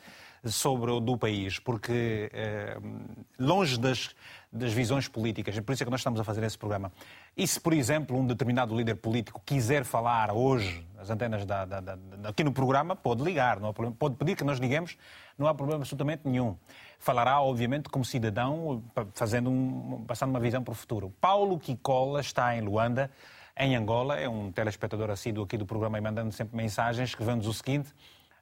sobre 0.46 1.00
do 1.00 1.18
país, 1.18 1.60
porque 1.60 2.30
eh, 2.34 2.78
longe 3.38 3.78
das, 3.80 4.16
das 4.52 4.74
visões 4.74 5.08
políticas, 5.08 5.56
é 5.56 5.62
por 5.62 5.74
isso 5.74 5.84
é 5.84 5.86
que 5.86 5.92
nós 5.92 6.00
estamos 6.00 6.20
a 6.20 6.24
fazer 6.24 6.44
esse 6.44 6.58
programa. 6.58 6.92
E 7.38 7.48
se, 7.48 7.60
por 7.60 7.74
exemplo, 7.74 8.18
um 8.18 8.26
determinado 8.26 8.76
líder 8.76 8.96
político 8.96 9.42
quiser 9.46 9.86
falar 9.86 10.32
hoje, 10.32 10.86
as 11.00 11.10
antenas 11.10 11.46
da, 11.46 11.66
da, 11.66 11.80
da, 11.80 11.98
aqui 12.24 12.44
no 12.44 12.52
programa, 12.52 12.96
pode 12.96 13.24
ligar, 13.24 13.60
não 13.60 13.70
há 13.70 13.74
problema, 13.74 13.96
pode 13.98 14.16
pedir 14.16 14.36
que 14.36 14.44
nós 14.44 14.58
liguemos, 14.58 14.98
não 15.38 15.48
há 15.48 15.54
problema 15.54 15.82
absolutamente 15.82 16.24
nenhum. 16.26 16.56
Falará, 16.98 17.40
obviamente, 17.42 17.90
como 17.90 18.04
cidadão, 18.04 18.84
fazendo 19.14 19.50
um, 19.50 20.04
passando 20.08 20.32
uma 20.32 20.40
visão 20.40 20.64
para 20.64 20.72
o 20.72 20.76
futuro. 20.76 21.14
Paulo 21.22 21.60
Kikola 21.60 22.20
está 22.22 22.56
em 22.56 22.62
Luanda, 22.62 23.12
em 23.58 23.76
Angola, 23.76 24.20
é 24.20 24.28
um 24.28 24.52
telespectador 24.52 25.10
assíduo 25.10 25.44
aqui 25.44 25.58
do 25.58 25.66
programa 25.66 25.98
e 25.98 26.02
mandando 26.02 26.32
sempre 26.32 26.56
mensagens, 26.56 27.10
escrevendo 27.10 27.48
o 27.48 27.54
seguinte: 27.54 27.94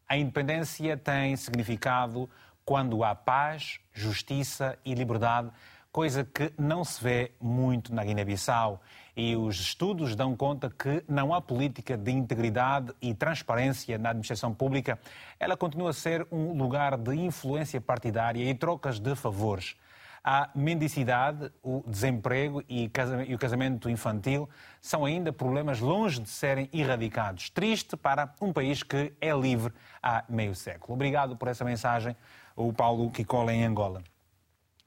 a 0.10 0.18
independência 0.18 0.98
tem 0.98 1.36
significado 1.36 2.28
quando 2.66 3.04
há 3.04 3.14
paz, 3.14 3.80
justiça 3.94 4.76
e 4.84 4.96
liberdade, 4.96 5.52
coisa 5.92 6.24
que 6.26 6.52
não 6.58 6.84
se 6.84 7.04
vê 7.04 7.32
muito 7.40 7.94
na 7.94 8.04
Guiné-Bissau. 8.04 8.82
E 9.16 9.36
os 9.36 9.60
estudos 9.60 10.16
dão 10.16 10.36
conta 10.36 10.68
que 10.68 11.04
não 11.08 11.32
há 11.32 11.40
política 11.40 11.96
de 11.96 12.12
integridade 12.12 12.92
e 13.00 13.14
transparência 13.14 14.00
na 14.00 14.10
administração 14.10 14.52
pública. 14.52 14.98
Ela 15.40 15.56
continua 15.56 15.92
a 15.92 15.94
ser 15.94 16.26
um 16.32 16.58
lugar 16.58 16.98
de 16.98 17.14
influência 17.14 17.80
partidária 17.80 18.50
e 18.50 18.56
trocas 18.56 19.00
de 19.00 19.16
favores 19.16 19.76
a 20.24 20.50
mendicidade, 20.54 21.52
o 21.64 21.84
desemprego 21.88 22.64
e 22.68 22.90
o 23.34 23.38
casamento 23.38 23.90
infantil 23.90 24.50
são 24.82 25.06
ainda 25.06 25.32
problemas 25.32 25.80
longe 25.80 26.20
de 26.20 26.30
serem 26.30 26.70
erradicados. 26.74 27.50
Triste 27.50 27.96
para 27.96 28.34
um 28.42 28.52
país 28.52 28.84
que 28.84 29.14
é 29.20 29.34
livre 29.34 29.74
há 30.02 30.24
meio 30.30 30.54
século. 30.56 30.94
Obrigado 30.94 31.36
por 31.36 31.48
essa 31.48 31.64
mensagem, 31.64 32.16
o 32.56 32.74
Paulo 32.74 33.10
Kikola 33.12 33.54
em 33.54 33.64
Angola. 33.66 34.04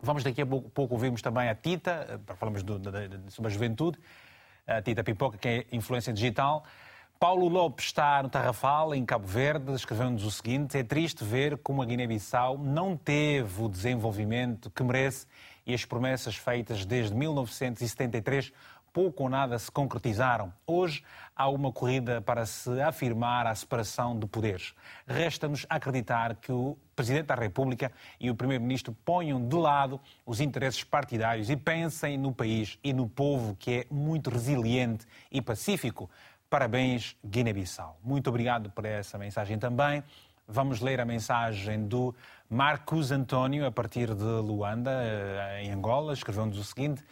Vamos 0.01 0.25
daqui 0.25 0.43
a 0.43 0.47
pouco, 0.47 0.69
pouco 0.71 0.95
ouvirmos 0.95 1.23
também 1.23 1.49
a 1.49 1.55
Tita, 1.55 2.21
falamos 2.37 2.63
do, 2.63 2.81
sobre 3.29 3.51
a 3.51 3.55
juventude, 3.55 3.99
a 4.67 4.83
Tita 4.83 5.05
Pipoca, 5.05 5.39
que 5.39 5.49
é 5.49 5.67
influência 5.73 6.13
digital. 6.13 6.65
Paulo 7.23 7.47
Lopes 7.47 7.85
está 7.85 8.21
no 8.21 8.29
Tarrafal, 8.29 8.93
em 8.93 9.05
Cabo 9.05 9.29
Verde, 9.29 9.73
escrevendo-nos 9.75 10.25
o 10.25 10.31
seguinte: 10.33 10.77
é 10.77 10.83
triste 10.83 11.23
ver 11.23 11.57
como 11.59 11.81
a 11.81 11.85
Guiné-Bissau 11.87 12.59
não 12.59 12.97
teve 12.97 13.63
o 13.63 13.69
desenvolvimento 13.69 14.69
que 14.69 14.83
merece 14.83 15.29
e 15.65 15.73
as 15.73 15.85
promessas 15.85 16.35
feitas 16.35 16.85
desde 16.85 17.15
1973 17.15 18.53
pouco 18.93 19.23
ou 19.23 19.29
nada 19.29 19.59
se 19.59 19.71
concretizaram. 19.71 20.53
Hoje 20.67 21.03
há 21.35 21.49
uma 21.49 21.73
corrida 21.73 22.21
para 22.21 22.45
se 22.45 22.81
afirmar 22.81 23.47
a 23.47 23.55
separação 23.55 24.19
de 24.19 24.27
poderes. 24.27 24.75
Resta-nos 25.07 25.65
acreditar 25.69 26.37
que 26.37 26.53
o 26.53 26.77
Presidente 26.95 27.27
da 27.27 27.35
República 27.35 27.91
e 28.21 28.31
o 28.31 28.35
Primeiro-Ministro 28.35 28.95
ponham 29.05 29.49
de 29.49 29.57
lado 29.57 29.99
os 30.27 30.41
interesses 30.41 30.85
partidários 30.85 31.49
e 31.49 31.57
pensem 31.57 32.19
no 32.19 32.33
país 32.33 32.79
e 32.85 32.93
no 32.93 33.09
povo 33.09 33.57
que 33.59 33.71
é 33.71 33.87
muito 33.91 34.29
resiliente 34.29 35.07
e 35.31 35.41
pacífico. 35.41 36.11
Parabéns, 36.53 37.17
Guiné-Bissau. 37.25 37.99
Muito 38.05 38.29
obrigado 38.29 38.69
por 38.69 38.85
essa 38.85 39.17
mensagem 39.17 39.59
também. 39.59 40.05
Vamos 40.47 40.83
ler 40.83 41.01
a 41.01 41.05
mensagem 41.07 41.89
do 41.89 42.15
Marcos 42.47 43.11
António, 43.11 43.65
a 43.65 43.73
partir 43.73 44.15
de 44.15 44.23
Luanda, 44.23 44.91
eh, 44.91 45.63
em 45.65 45.71
Angola. 45.71 46.13
Escreveu-nos 46.13 46.59
o 46.59 46.63
seguinte: 46.63 47.03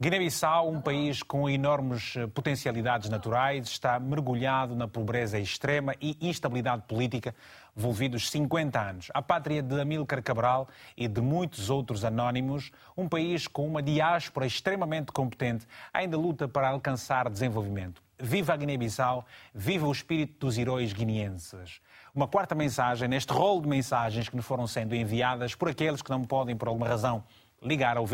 Guiné-Bissau, 0.00 0.70
um 0.70 0.80
país 0.80 1.24
com 1.24 1.50
enormes 1.50 2.14
eh, 2.16 2.28
potencialidades 2.28 3.10
naturais, 3.10 3.66
está 3.66 3.98
mergulhado 3.98 4.76
na 4.76 4.86
pobreza 4.86 5.40
extrema 5.40 5.92
e 6.00 6.16
instabilidade 6.20 6.84
política, 6.86 7.34
envolvidos 7.76 8.30
50 8.30 8.80
anos. 8.80 9.08
A 9.12 9.20
pátria 9.20 9.60
de 9.60 9.80
Amílcar 9.80 10.22
Cabral 10.22 10.68
e 10.96 11.08
de 11.08 11.20
muitos 11.20 11.68
outros 11.68 12.04
anónimos, 12.04 12.70
um 12.96 13.08
país 13.08 13.48
com 13.48 13.66
uma 13.66 13.82
diáspora 13.82 14.46
extremamente 14.46 15.10
competente, 15.10 15.66
ainda 15.92 16.16
luta 16.16 16.46
para 16.46 16.68
alcançar 16.68 17.28
desenvolvimento. 17.28 18.00
Viva 18.20 18.52
a 18.52 18.56
Guiné-Bissau, 18.56 19.26
viva 19.52 19.88
o 19.88 19.90
espírito 19.90 20.46
dos 20.46 20.56
heróis 20.56 20.92
guineenses. 20.92 21.80
Uma 22.14 22.28
quarta 22.28 22.54
mensagem, 22.54 23.08
neste 23.08 23.32
rol 23.32 23.60
de 23.60 23.66
mensagens 23.66 24.28
que 24.28 24.36
nos 24.36 24.46
foram 24.46 24.68
sendo 24.68 24.94
enviadas 24.94 25.56
por 25.56 25.68
aqueles 25.68 26.02
que 26.02 26.10
não 26.10 26.22
podem, 26.22 26.54
por 26.54 26.68
alguma 26.68 26.86
razão, 26.86 27.24
ligar 27.60 27.98
ou 27.98 28.06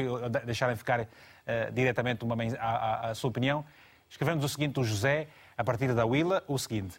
deixarem 0.46 0.76
ficar 0.76 1.06
uh, 1.46 1.72
diretamente 1.72 2.24
uma, 2.24 2.36
a, 2.58 2.66
a, 2.66 3.10
a, 3.10 3.14
sua 3.14 3.30
opinião, 3.30 3.64
escrevemos 4.08 4.44
o 4.44 4.48
seguinte, 4.48 4.78
o 4.80 4.84
José, 4.84 5.28
a 5.56 5.64
partir 5.64 5.94
da 5.94 6.04
Willa, 6.04 6.42
o 6.46 6.58
seguinte. 6.58 6.98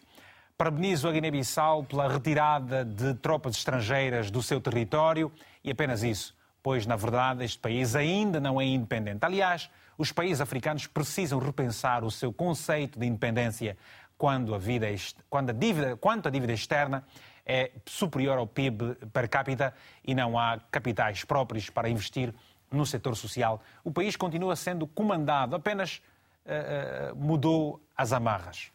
Parabenizo 0.56 1.08
a 1.08 1.12
Guiné-Bissau 1.12 1.84
pela 1.84 2.08
retirada 2.08 2.84
de 2.84 3.14
tropas 3.14 3.56
estrangeiras 3.56 4.30
do 4.30 4.42
seu 4.42 4.60
território 4.60 5.30
e 5.62 5.70
apenas 5.70 6.02
isso, 6.02 6.34
pois, 6.62 6.86
na 6.86 6.96
verdade, 6.96 7.44
este 7.44 7.58
país 7.58 7.94
ainda 7.94 8.40
não 8.40 8.60
é 8.60 8.64
independente. 8.64 9.22
Aliás, 9.22 9.70
os 9.98 10.12
países 10.12 10.40
africanos 10.40 10.86
precisam 10.86 11.38
repensar 11.38 12.04
o 12.04 12.10
seu 12.10 12.32
conceito 12.32 12.98
de 12.98 13.06
independência 13.06 13.76
quando 14.16 14.54
a, 14.54 14.58
vida, 14.58 14.86
quando 15.28 15.50
a 15.50 15.52
dívida, 15.52 15.96
quanto 15.96 16.28
a 16.28 16.30
dívida 16.30 16.52
externa 16.52 17.04
é 17.44 17.70
superior 17.84 18.38
ao 18.38 18.46
PIB 18.46 18.96
per 19.12 19.28
capita 19.28 19.72
e 20.04 20.14
não 20.14 20.38
há 20.38 20.58
capitais 20.70 21.24
próprios 21.24 21.70
para 21.70 21.88
investir 21.88 22.34
no 22.70 22.84
setor 22.86 23.16
social. 23.16 23.60
O 23.84 23.90
país 23.90 24.16
continua 24.16 24.56
sendo 24.56 24.86
comandado, 24.86 25.56
apenas 25.56 26.02
uh, 26.44 27.12
uh, 27.12 27.16
mudou 27.16 27.80
as 27.96 28.12
amarras. 28.12 28.72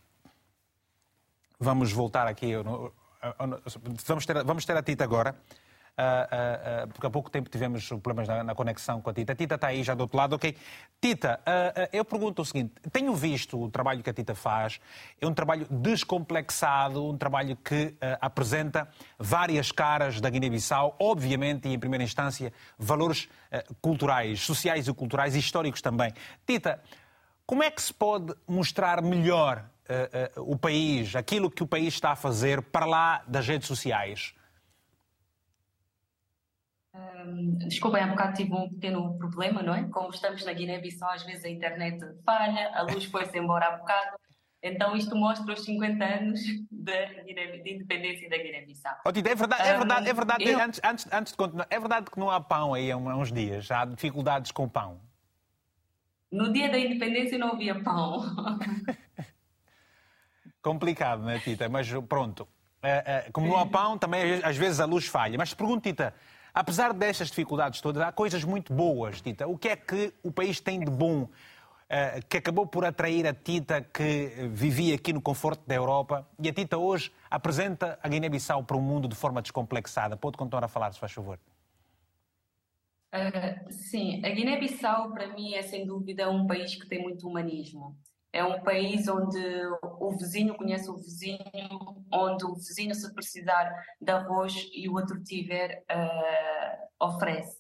Vamos 1.60 1.92
voltar 1.92 2.28
aqui. 2.28 2.54
Vamos 4.08 4.26
ter, 4.26 4.44
vamos 4.44 4.66
ter 4.66 4.76
a 4.76 4.82
Tita 4.82 5.04
agora. 5.04 5.36
Uh, 5.92 6.86
uh, 6.86 6.88
porque 6.88 7.06
há 7.06 7.10
pouco 7.10 7.30
tempo 7.30 7.50
tivemos 7.50 7.88
problemas 7.90 8.26
na, 8.28 8.44
na, 8.46 8.56
conexão 8.56 9.02
com 9.02 9.10
a 9.10 9.14
Tita. 9.14 9.34
A 9.34 9.36
Tita 9.36 9.56
está 9.56 9.68
aí 9.68 9.84
já 9.84 9.94
do 9.94 10.02
outro 10.02 10.18
lado, 10.18 10.36
ok? 10.36 10.56
Tita, 11.02 11.40
eu 11.92 12.06
pergunto 12.06 12.42
o 12.42 12.46
seguinte: 12.46 12.74
tenho 12.92 13.14
visto 13.14 13.62
o 13.62 13.70
trabalho 13.70 14.02
que 14.02 14.10
a 14.10 14.14
Tita 14.14 14.34
faz, 14.34 14.80
é 15.20 15.28
um 15.28 15.34
trabalho 15.34 15.68
descomplexado, 15.70 17.06
um 17.06 17.18
trabalho 17.18 17.58
que 17.58 17.96
apresenta 18.22 18.88
várias 19.20 19.72
caras 19.72 20.22
da 20.22 20.30
Guiné-Bissau, 20.30 20.96
obviamente, 21.00 21.68
e 21.68 21.74
em 21.74 21.80
primeira 21.80 22.04
instância, 22.04 22.54
valores 22.80 23.28
culturais, 23.82 24.40
sociais 24.40 24.88
e 24.88 24.94
culturais, 24.94 25.36
e 25.36 25.40
históricos 25.40 25.82
também. 25.82 26.14
Tita, 26.48 26.82
como 27.46 27.64
é 27.64 27.70
que 27.70 27.82
se 27.82 27.94
pode 27.94 28.34
mostrar 28.48 29.02
melhor 29.02 29.66
o 30.38 30.58
país, 30.58 31.16
aquilo 31.16 31.52
que 31.52 31.64
o 31.64 31.68
país 31.68 31.94
está 31.94 32.12
a 32.12 32.16
fazer 32.16 32.62
para 32.62 32.86
lá 32.86 33.24
das 33.28 33.48
redes 33.48 33.68
sociais? 33.68 34.34
Um, 36.94 37.58
desculpem, 37.70 38.04
há 38.04 38.08
bocado 38.08 38.34
tive 38.36 38.54
um 38.54 38.70
pequeno 38.70 39.18
problema, 39.18 39.64
não 39.64 39.74
é? 39.74 39.84
Como 39.84 40.10
estamos 40.10 40.44
na 40.44 40.52
Guiné-Bissau, 40.52 41.10
às 41.10 41.24
vezes 41.24 41.46
a 41.46 41.50
internet 41.50 42.00
falha, 42.26 42.70
a 42.74 42.82
luz 42.82 43.06
foi-se 43.06 43.38
embora 43.38 43.68
há 43.68 43.78
bocado. 43.78 44.18
Então 44.64 44.96
isto 44.96 45.16
mostra 45.16 45.54
os 45.54 45.64
50 45.64 46.04
anos 46.04 46.40
de, 46.70 47.64
de 47.64 47.74
independência 47.74 48.30
da 48.30 48.38
Guiné-Bissau. 48.38 48.96
Oh, 49.06 49.12
Tita, 49.12 49.30
é 49.30 49.36
verdade, 49.36 49.64
é 49.64 49.78
verdade, 49.78 50.10
é 50.10 50.14
verdade. 50.14 50.44
Eu... 50.44 50.60
Antes, 50.60 50.82
antes, 50.84 51.08
antes 51.12 51.32
de 51.32 51.38
continuar, 51.38 51.68
é 51.70 51.80
verdade 51.80 52.12
que 52.12 52.20
não 52.20 52.30
há 52.30 52.40
pão 52.42 52.74
aí 52.74 52.92
há 52.92 52.98
uns 52.98 53.32
dias, 53.32 53.72
há 53.72 53.86
dificuldades 53.86 54.52
com 54.52 54.68
pão. 54.68 55.00
No 56.32 56.52
dia 56.52 56.70
da 56.70 56.78
independência 56.78 57.38
não 57.38 57.54
havia 57.54 57.82
pão. 57.82 58.22
Complicado, 60.62 61.24
não 61.24 61.30
é, 61.30 61.40
Tita? 61.40 61.68
Mas 61.68 61.90
pronto, 62.08 62.48
como 63.32 63.48
no 63.48 63.70
pão, 63.70 63.98
também 63.98 64.42
às 64.44 64.58
vezes 64.58 64.80
a 64.80 64.86
luz 64.86 65.06
falha. 65.06 65.38
Mas 65.38 65.50
te 65.50 65.56
pergunto, 65.56 65.82
Tita, 65.82 66.14
apesar 66.54 66.94
destas 66.94 67.30
dificuldades 67.30 67.82
todas, 67.82 68.02
há 68.04 68.12
coisas 68.12 68.44
muito 68.44 68.74
boas, 68.74 69.22
Tita. 69.22 69.48
O 69.48 69.58
que 69.58 69.70
é 69.70 69.76
que 69.76 70.14
o 70.24 70.32
país 70.32 70.60
tem 70.60 70.80
de 70.80 70.92
bom 70.92 71.28
que 72.30 72.38
acabou 72.38 72.66
por 72.66 72.86
atrair 72.86 73.28
a 73.28 73.34
Tita 73.34 73.82
que 73.82 74.48
vivia 74.54 74.96
aqui 74.96 75.12
no 75.12 75.22
conforto 75.22 75.68
da 75.68 75.76
Europa 75.76 76.26
e 76.42 76.48
a 76.48 76.54
Tita 76.54 76.78
hoje 76.78 77.12
apresenta 77.30 78.00
a 78.02 78.08
Guiné-Bissau 78.08 78.64
para 78.64 78.78
o 78.78 78.82
mundo 78.82 79.10
de 79.10 79.16
forma 79.16 79.42
descomplexada? 79.42 80.16
Pode 80.16 80.38
continuar 80.38 80.64
a 80.64 80.70
falar, 80.70 80.94
se 80.94 81.00
faz 81.00 81.12
favor. 81.12 81.38
Uh, 83.14 83.70
sim, 83.70 84.26
a 84.26 84.30
Guiné-Bissau 84.30 85.12
para 85.12 85.28
mim 85.34 85.54
é 85.54 85.62
sem 85.64 85.86
dúvida 85.86 86.30
um 86.30 86.48
país 86.48 86.76
que 86.76 86.88
tem 86.88 87.02
muito 87.02 87.28
humanismo. 87.28 87.98
É 88.34 88.44
um 88.44 88.62
país 88.62 89.08
onde 89.08 89.40
o 89.84 90.12
vizinho 90.18 90.56
conhece 90.56 90.90
o 90.90 90.96
vizinho, 90.96 92.06
onde 92.12 92.46
o 92.46 92.56
vizinho, 92.56 92.96
se 92.96 93.14
precisar 93.14 93.70
de 94.00 94.12
arroz 94.12 94.70
e 94.74 94.88
o 94.88 94.94
outro 94.94 95.22
tiver, 95.22 95.84
uh, 95.92 97.06
oferece. 97.06 97.60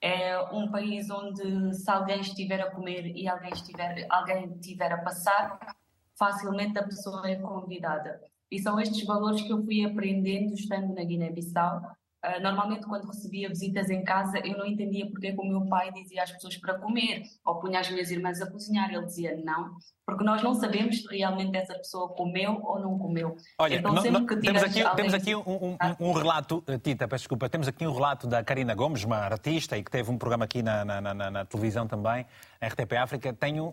É 0.00 0.38
um 0.52 0.70
país 0.70 1.08
onde, 1.10 1.74
se 1.74 1.90
alguém 1.90 2.20
estiver 2.20 2.60
a 2.60 2.70
comer 2.70 3.06
e 3.16 3.28
alguém 3.28 3.52
estiver, 3.52 4.06
alguém 4.10 4.52
estiver 4.54 4.92
a 4.92 4.98
passar, 4.98 5.76
facilmente 6.16 6.78
a 6.78 6.84
pessoa 6.84 7.28
é 7.28 7.36
convidada. 7.36 8.20
E 8.50 8.58
são 8.58 8.80
estes 8.80 9.04
valores 9.04 9.42
que 9.42 9.52
eu 9.52 9.62
fui 9.62 9.84
aprendendo 9.84 10.54
estando 10.54 10.94
na 10.94 11.04
Guiné-Bissau 11.04 11.82
Uh, 12.24 12.42
normalmente, 12.42 12.84
quando 12.84 13.06
recebia 13.06 13.48
visitas 13.48 13.88
em 13.90 14.02
casa, 14.02 14.38
eu 14.38 14.58
não 14.58 14.66
entendia 14.66 15.08
porque 15.08 15.32
o 15.38 15.44
meu 15.44 15.66
pai 15.66 15.92
dizia 15.92 16.24
às 16.24 16.32
pessoas 16.32 16.56
para 16.56 16.74
comer, 16.74 17.22
ou 17.46 17.60
punha 17.60 17.78
as 17.78 17.88
minhas 17.88 18.10
irmãs 18.10 18.42
a 18.42 18.50
cozinhar. 18.50 18.92
Ele 18.92 19.06
dizia 19.06 19.40
não, 19.44 19.76
porque 20.04 20.24
nós 20.24 20.42
não 20.42 20.52
sabemos 20.54 21.00
se 21.00 21.16
realmente 21.16 21.56
essa 21.56 21.74
pessoa 21.74 22.08
comeu 22.08 22.60
ou 22.64 22.80
não 22.80 22.98
comeu. 22.98 23.36
Olha, 23.58 23.76
então, 23.76 23.92
não, 23.92 24.02
não, 24.02 24.26
temos 24.26 24.62
aqui, 24.64 24.82
temos 24.96 25.14
aqui 25.14 25.34
um, 25.36 25.42
um, 25.46 25.76
um, 26.00 26.12
relato, 26.12 26.64
eh, 26.66 26.78
Tita, 26.78 27.06
peço 27.06 27.22
desculpa, 27.22 27.48
temos 27.48 27.68
aqui 27.68 27.86
um 27.86 27.92
relato 27.92 28.26
da 28.26 28.42
Karina 28.42 28.74
Gomes, 28.74 29.04
uma 29.04 29.18
artista 29.18 29.78
e 29.78 29.84
que 29.84 29.90
teve 29.90 30.10
um 30.10 30.18
programa 30.18 30.44
aqui 30.44 30.60
na, 30.60 30.84
na, 30.84 31.00
na, 31.00 31.30
na 31.30 31.44
televisão 31.44 31.86
também, 31.86 32.26
RTP 32.60 32.94
África. 32.94 33.32
Tem 33.32 33.60
um, 33.60 33.70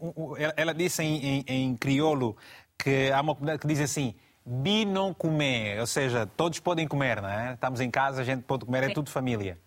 ela 0.56 0.74
disse 0.74 1.02
em, 1.02 1.40
em, 1.40 1.44
em 1.48 1.76
crioulo 1.76 2.38
que 2.78 3.12
há 3.12 3.22
uma 3.22 3.34
comunidade 3.34 3.62
que 3.62 3.68
diz 3.68 3.80
assim 3.80 4.14
bi 4.46 4.86
não 4.86 5.14
comer, 5.14 5.80
ou 5.80 5.88
seja, 5.88 6.28
todos 6.28 6.60
podem 6.60 6.88
comer, 6.88 7.22
não 7.22 7.30
é? 7.30 7.54
Estamos 7.54 7.82
em 7.82 7.90
casa, 7.90 8.22
a 8.22 8.24
gente 8.24 8.44
pode 8.44 8.66
comer, 8.66 8.84
é 8.84 8.94
tudo 8.94 9.10
família. 9.10 9.60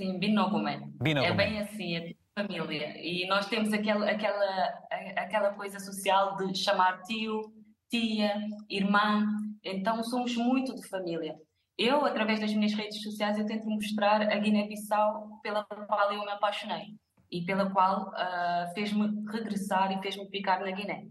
Sim, 0.00 0.18
bi 0.18 0.32
não 0.32 0.50
comer. 0.50 0.82
Bi 1.00 1.14
não 1.14 1.24
é 1.24 1.32
bem 1.32 1.60
assim, 1.60 1.96
é 1.96 2.00
tudo 2.00 2.16
família. 2.46 2.94
E 2.98 3.26
nós 3.26 3.46
temos 3.46 3.72
aquela, 3.72 4.08
aquela, 4.08 4.88
aquela 5.16 5.54
coisa 5.54 5.80
social 5.80 6.36
de 6.36 6.56
chamar 6.56 7.02
tio, 7.02 7.52
tia, 7.90 8.34
irmã, 8.68 9.26
então 9.64 10.02
somos 10.04 10.36
muito 10.36 10.74
de 10.74 10.86
família. 10.86 11.34
Eu, 11.76 12.04
através 12.04 12.40
das 12.40 12.52
minhas 12.52 12.74
redes 12.74 13.02
sociais, 13.02 13.38
eu 13.38 13.46
tento 13.46 13.68
mostrar 13.68 14.22
a 14.22 14.36
Guiné-Bissau 14.36 15.40
pela 15.42 15.64
qual 15.64 16.12
eu 16.12 16.24
me 16.24 16.30
apaixonei 16.30 16.96
e 17.30 17.44
pela 17.44 17.70
qual 17.70 18.08
uh, 18.08 18.74
fez-me 18.74 19.06
regressar 19.30 19.92
e 19.92 20.02
fez-me 20.02 20.28
ficar 20.28 20.60
na 20.60 20.70
Guiné. 20.72 21.06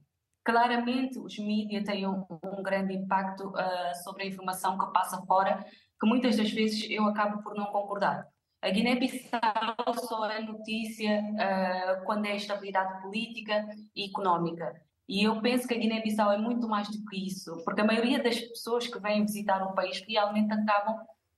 Claramente, 0.47 1.19
os 1.19 1.37
mídias 1.37 1.83
têm 1.83 2.07
um, 2.07 2.25
um 2.41 2.63
grande 2.63 2.93
impacto 2.93 3.49
uh, 3.49 4.03
sobre 4.05 4.23
a 4.23 4.27
informação 4.27 4.77
que 4.77 4.93
passa 4.93 5.21
fora, 5.25 5.61
que 5.99 6.07
muitas 6.07 6.37
das 6.37 6.49
vezes 6.49 6.89
eu 6.89 7.03
acabo 7.03 7.43
por 7.43 7.53
não 7.53 7.65
concordar. 7.65 8.25
A 8.61 8.69
Guiné-Bissau 8.69 9.93
só 10.07 10.25
é 10.31 10.41
notícia 10.41 11.21
uh, 11.21 12.05
quando 12.05 12.27
é 12.27 12.37
estabilidade 12.37 13.01
política 13.01 13.67
e 13.93 14.05
económica. 14.05 14.73
E 15.05 15.25
eu 15.25 15.41
penso 15.41 15.67
que 15.67 15.73
a 15.73 15.77
Guiné-Bissau 15.77 16.31
é 16.31 16.37
muito 16.37 16.65
mais 16.65 16.87
do 16.87 17.03
que 17.07 17.27
isso, 17.27 17.61
porque 17.65 17.81
a 17.81 17.85
maioria 17.85 18.23
das 18.23 18.39
pessoas 18.39 18.87
que 18.87 19.01
vêm 19.01 19.25
visitar 19.25 19.61
o 19.61 19.75
país 19.75 20.01
realmente 20.07 20.53
acabam 20.53 20.95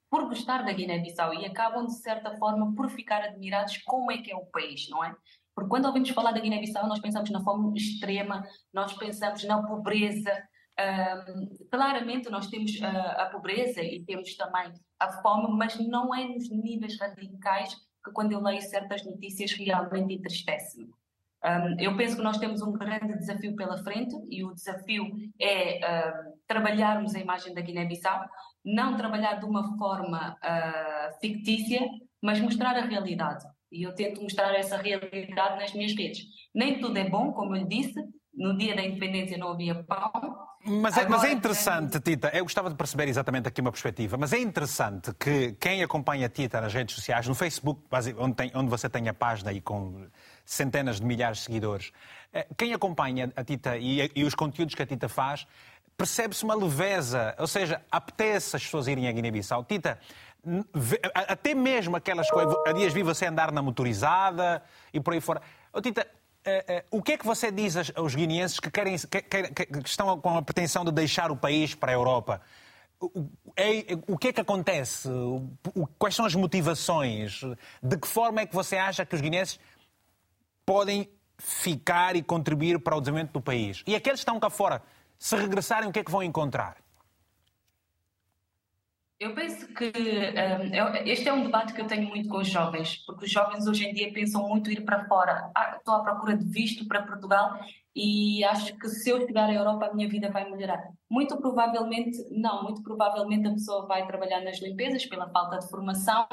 por 0.07 0.25
gostar 0.25 0.63
da 0.63 0.71
Guiné-Bissau 0.71 1.33
e 1.33 1.47
acabam, 1.47 1.87
de 1.87 1.99
certa 1.99 2.37
forma, 2.37 2.75
por 2.75 2.91
ficar 2.91 3.23
admirados 3.23 3.77
como 3.79 4.11
é 4.11 4.19
que 4.19 4.31
é 4.31 4.35
o 4.35 4.45
país, 4.45 4.87
não 4.87 5.03
é? 5.03 5.15
Porque 5.59 5.71
quando 5.71 5.87
ouvimos 5.87 6.09
falar 6.11 6.31
da 6.31 6.39
Guiné-Bissau, 6.39 6.87
nós 6.87 7.01
pensamos 7.01 7.29
na 7.31 7.43
fome 7.43 7.77
extrema, 7.77 8.47
nós 8.73 8.93
pensamos 8.93 9.43
na 9.43 9.61
pobreza. 9.61 10.31
Um, 10.79 11.49
claramente, 11.69 12.29
nós 12.29 12.47
temos 12.47 12.71
uh, 12.79 12.85
a 13.17 13.25
pobreza 13.25 13.81
e 13.81 14.01
temos 14.05 14.37
também 14.37 14.71
a 14.97 15.11
fome, 15.21 15.53
mas 15.57 15.77
não 15.85 16.15
é 16.15 16.25
nos 16.25 16.49
níveis 16.49 16.97
radicais 16.97 17.75
que, 18.01 18.11
quando 18.13 18.31
eu 18.31 18.41
leio 18.41 18.61
certas 18.61 19.05
notícias, 19.05 19.51
realmente 19.51 20.13
entristece-me. 20.13 20.85
Um, 21.43 21.77
eu 21.77 21.97
penso 21.97 22.15
que 22.15 22.21
nós 22.21 22.37
temos 22.37 22.61
um 22.61 22.71
grande 22.71 23.17
desafio 23.17 23.53
pela 23.57 23.77
frente 23.83 24.15
e 24.29 24.45
o 24.45 24.53
desafio 24.53 25.11
é 25.41 25.79
uh, 25.79 26.39
trabalharmos 26.47 27.13
a 27.15 27.19
imagem 27.19 27.53
da 27.53 27.59
Guiné-Bissau, 27.59 28.29
não 28.63 28.95
trabalhar 28.95 29.35
de 29.35 29.45
uma 29.45 29.77
forma 29.77 30.37
uh, 30.37 31.19
fictícia, 31.19 31.81
mas 32.21 32.39
mostrar 32.39 32.77
a 32.77 32.85
realidade. 32.85 33.45
E 33.71 33.83
eu 33.83 33.93
tento 33.93 34.21
mostrar 34.21 34.53
essa 34.55 34.77
realidade 34.77 35.59
nas 35.59 35.73
minhas 35.73 35.95
redes. 35.95 36.25
Nem 36.53 36.79
tudo 36.79 36.97
é 36.97 37.07
bom, 37.07 37.31
como 37.31 37.55
eu 37.55 37.65
disse, 37.65 37.95
no 38.33 38.57
dia 38.57 38.75
da 38.75 38.83
independência 38.83 39.37
não 39.37 39.49
havia 39.49 39.75
pão. 39.83 40.49
Mas 40.65 40.97
é, 40.97 41.07
mas 41.07 41.23
é 41.23 41.31
interessante, 41.31 41.99
Tita, 42.01 42.29
eu 42.33 42.43
gostava 42.43 42.69
de 42.69 42.75
perceber 42.75 43.07
exatamente 43.07 43.47
aqui 43.47 43.61
uma 43.61 43.71
perspectiva, 43.71 44.17
mas 44.17 44.33
é 44.33 44.39
interessante 44.39 45.13
que 45.13 45.53
quem 45.53 45.81
acompanha 45.81 46.25
a 46.25 46.29
Tita 46.29 46.59
nas 46.59 46.73
redes 46.73 46.95
sociais, 46.95 47.27
no 47.27 47.33
Facebook, 47.33 47.81
onde, 48.17 48.35
tem, 48.35 48.51
onde 48.53 48.69
você 48.69 48.89
tem 48.89 49.07
a 49.07 49.13
página 49.13 49.53
e 49.53 49.61
com 49.61 50.07
centenas 50.43 50.99
de 50.99 51.05
milhares 51.05 51.37
de 51.37 51.43
seguidores, 51.45 51.93
eh, 52.33 52.45
quem 52.57 52.73
acompanha 52.73 53.31
a 53.37 53.43
Tita 53.43 53.77
e, 53.77 54.11
e 54.13 54.23
os 54.25 54.35
conteúdos 54.35 54.75
que 54.75 54.83
a 54.83 54.85
Tita 54.85 55.07
faz, 55.07 55.47
percebe-se 55.99 56.45
uma 56.45 56.55
leveza, 56.55 57.35
ou 57.37 57.47
seja, 57.47 57.81
apetece 57.91 58.55
as 58.55 58.63
pessoas 58.63 58.87
irem 58.87 59.07
a 59.07 59.11
Guiné-Bissau. 59.11 59.65
Tita, 59.65 59.99
até 61.13 61.53
mesmo 61.53 61.95
aquelas 61.95 62.29
coisas. 62.29 62.55
Há 62.65 62.71
dias 62.71 62.93
vi 62.93 63.03
você 63.03 63.25
andar 63.25 63.51
na 63.51 63.61
motorizada 63.61 64.63
e 64.93 64.99
por 64.99 65.13
aí 65.13 65.21
fora. 65.21 65.41
Oh, 65.73 65.81
Tita, 65.81 66.07
uh, 66.45 66.95
uh, 66.95 66.97
o 66.97 67.03
que 67.03 67.13
é 67.13 67.17
que 67.17 67.25
você 67.25 67.51
diz 67.51 67.75
aos 67.95 68.15
guineenses 68.15 68.59
que, 68.59 68.71
querem, 68.71 68.97
que, 68.97 69.21
que, 69.21 69.65
que, 69.65 69.89
estão 69.89 70.19
com 70.19 70.37
a 70.37 70.41
pretensão 70.41 70.85
de 70.85 70.91
deixar 70.91 71.31
o 71.31 71.35
país 71.35 71.75
para 71.75 71.91
a 71.91 71.95
Europa? 71.95 72.41
O, 73.01 73.29
é, 73.55 73.83
que 74.19 74.27
é 74.27 74.33
que 74.33 74.41
acontece? 74.41 75.09
Quais 75.97 76.15
são 76.15 76.25
as 76.25 76.35
motivações? 76.35 77.41
De 77.81 77.97
que 77.97 78.07
forma 78.07 78.41
é 78.41 78.45
que 78.45 78.53
você 78.53 78.75
acha 78.75 79.05
que 79.05 79.15
os 79.15 79.21
guineenses 79.21 79.59
podem 80.65 81.09
ficar 81.37 82.17
e 82.17 82.21
contribuir 82.21 82.77
para 82.79 82.97
o 82.97 82.99
desenvolvimento 82.99 83.33
do 83.33 83.41
país? 83.41 83.83
E 83.87 83.95
aqueles 83.95 84.19
que 84.19 84.23
estão 84.23 84.37
cá 84.39 84.49
fora, 84.49 84.81
se 85.17 85.35
regressarem, 85.35 85.87
o 85.87 85.93
que 85.93 85.99
é 85.99 86.03
que 86.03 86.11
vão 86.11 86.21
encontrar? 86.21 86.75
Eu 89.19 89.35
penso 89.35 89.67
que 89.73 89.91
um, 89.91 91.05
este 91.05 91.27
é 91.27 91.33
um 91.33 91.43
debate 91.43 91.73
que 91.73 91.81
eu 91.81 91.87
tenho 91.87 92.07
muito 92.07 92.29
com 92.29 92.37
os 92.37 92.47
jovens, 92.47 93.03
porque 93.05 93.25
os 93.25 93.31
jovens 93.31 93.67
hoje 93.67 93.85
em 93.85 93.93
dia 93.93 94.13
pensam 94.13 94.47
muito 94.47 94.71
ir 94.71 94.85
para 94.85 95.05
fora. 95.09 95.51
Ah, 95.53 95.75
estou 95.77 95.95
à 95.95 96.03
procura 96.03 96.37
de 96.37 96.45
visto 96.45 96.87
para 96.87 97.03
Portugal 97.03 97.59
e 97.93 98.41
acho 98.45 98.77
que 98.77 98.87
se 98.87 99.09
eu 99.09 99.19
chegar 99.19 99.49
à 99.49 99.53
Europa 99.53 99.87
a 99.87 99.93
minha 99.93 100.07
vida 100.07 100.31
vai 100.31 100.49
melhorar. 100.49 100.81
Muito 101.09 101.35
provavelmente 101.37 102.17
não, 102.31 102.63
muito 102.63 102.81
provavelmente 102.81 103.45
a 103.45 103.51
pessoa 103.51 103.85
vai 103.85 104.07
trabalhar 104.07 104.39
nas 104.39 104.61
limpezas 104.61 105.05
pela 105.05 105.29
falta 105.29 105.59
de 105.59 105.69
formação 105.69 106.25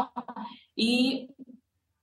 e 0.78 1.26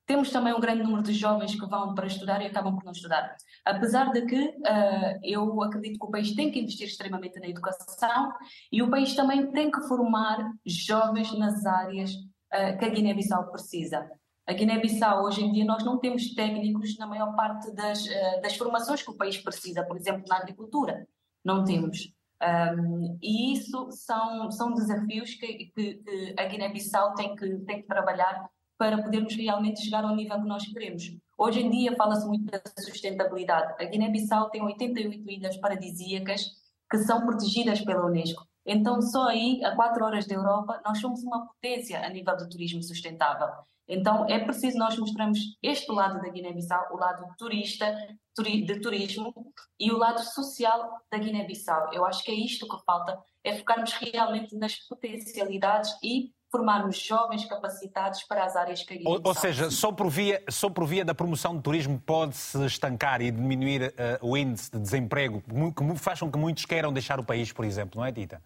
temos 0.06 0.30
também 0.32 0.54
um 0.54 0.60
grande 0.60 0.84
número 0.84 1.02
de 1.02 1.14
jovens 1.14 1.56
que 1.56 1.66
vão 1.66 1.96
para 1.96 2.08
estudar 2.08 2.42
e 2.42 2.48
acabam 2.48 2.76
por 2.76 2.84
não 2.84 2.92
estudar. 2.92 3.36
Apesar 3.66 4.12
de 4.12 4.26
que 4.26 4.36
uh, 4.38 5.20
eu 5.24 5.62
acredito 5.64 6.00
que 6.00 6.06
o 6.06 6.12
país 6.12 6.36
tem 6.36 6.52
que 6.52 6.60
investir 6.60 6.88
extremamente 6.88 7.40
na 7.40 7.48
educação 7.48 8.34
e 8.72 8.82
o 8.82 8.90
país 8.90 9.16
também 9.16 9.52
tem 9.52 9.72
que 9.72 9.82
formar 9.88 10.52
jovens 10.66 11.32
nas 11.38 11.66
áreas 11.66 12.12
uh, 12.12 12.78
que 12.78 12.86
a 12.86 12.90
Guiné-Bissau 12.90 13.50
precisa. 13.50 14.10
A 14.46 14.52
Guiné-Bissau, 14.52 15.24
hoje 15.24 15.42
em 15.44 15.54
dia, 15.54 15.64
nós 15.64 15.86
não 15.86 15.98
temos 15.98 16.34
técnicos 16.34 16.98
na 16.98 17.08
maior 17.08 17.34
parte 17.34 17.74
das, 17.74 18.06
uh, 18.06 18.42
das 18.42 18.58
formações 18.58 19.02
que 19.02 19.12
o 19.12 19.18
país 19.18 19.38
precisa, 19.38 19.84
por 19.84 19.96
exemplo, 19.96 20.26
na 20.28 20.38
agricultura. 20.38 21.08
Não 21.46 21.64
temos. 21.64 22.14
Um, 22.44 23.18
e 23.22 23.54
isso 23.54 23.90
são, 23.92 24.52
são 24.52 24.74
desafios 24.74 25.34
que, 25.36 25.72
que, 25.74 25.94
que 25.96 26.36
a 26.38 26.44
Guiné-Bissau 26.44 27.14
tem 27.16 27.34
que, 27.38 27.50
tem 27.60 27.82
que 27.82 27.88
trabalhar 27.88 28.50
para 28.78 29.02
podermos 29.02 29.36
realmente 29.36 29.84
chegar 29.84 30.04
ao 30.04 30.16
nível 30.16 30.42
que 30.42 30.48
nós 30.48 30.66
queremos. 30.66 31.16
Hoje 31.38 31.62
em 31.62 31.70
dia 31.70 31.96
fala-se 31.96 32.28
muito 32.28 32.46
da 32.46 32.62
sustentabilidade. 32.80 33.74
A 33.84 33.86
Guiné-Bissau 33.86 34.50
tem 34.50 34.64
88 34.64 35.30
ilhas 35.30 35.58
paradisíacas 35.58 36.52
que 36.90 36.98
são 37.00 37.26
protegidas 37.26 37.82
pela 37.82 38.06
Unesco. 38.06 38.46
Então, 38.66 39.02
só 39.02 39.28
aí, 39.28 39.64
a 39.64 39.76
quatro 39.76 40.06
horas 40.06 40.26
da 40.26 40.36
Europa, 40.36 40.82
nós 40.86 41.00
somos 41.00 41.22
uma 41.24 41.46
potência 41.46 42.00
a 42.06 42.10
nível 42.10 42.38
do 42.38 42.48
turismo 42.48 42.82
sustentável. 42.82 43.48
Então, 43.88 44.26
é 44.30 44.40
preciso 44.40 44.78
nós 44.78 44.98
mostrarmos 44.98 45.40
este 45.62 45.92
lado 45.92 46.22
da 46.22 46.30
Guiné-Bissau, 46.30 46.94
o 46.94 46.98
lado 46.98 47.26
turista, 47.38 47.94
de 48.38 48.80
turismo, 48.80 49.34
e 49.80 49.92
o 49.92 49.98
lado 49.98 50.24
social 50.24 51.02
da 51.12 51.18
Guiné-Bissau. 51.18 51.94
Eu 51.94 52.06
acho 52.06 52.24
que 52.24 52.32
é 52.32 52.36
isto 52.36 52.68
que 52.68 52.84
falta, 52.86 53.20
é 53.44 53.58
focarmos 53.58 53.92
realmente 53.94 54.56
nas 54.56 54.76
potencialidades 54.88 55.92
e 56.02 56.32
formarmos 56.54 56.98
jovens 56.98 57.46
capacitados 57.46 58.22
para 58.22 58.46
as 58.46 58.56
áreas 58.56 58.84
que 58.84 59.02
ou, 59.04 59.20
ou 59.24 59.34
seja, 59.34 59.72
só 59.72 59.92
por, 59.92 60.08
via, 60.08 60.44
só 60.48 60.70
por 60.70 60.86
via 60.86 61.04
da 61.04 61.16
promoção 61.16 61.56
do 61.56 61.62
turismo 61.64 62.00
pode-se 62.06 62.64
estancar 62.64 63.24
e 63.24 63.32
diminuir 63.32 63.88
uh, 64.22 64.28
o 64.30 64.38
índice 64.38 64.72
de 64.72 64.78
desemprego, 64.78 65.42
que 65.42 65.96
faz 65.98 66.20
com 66.20 66.32
que 66.32 66.38
muitos 66.38 66.64
queiram 66.66 66.94
deixar 66.94 67.20
o 67.20 67.24
país, 67.24 67.52
por 67.52 67.66
exemplo, 67.66 68.00
não 68.00 68.06
é, 68.06 68.12
Tita? 68.12 68.40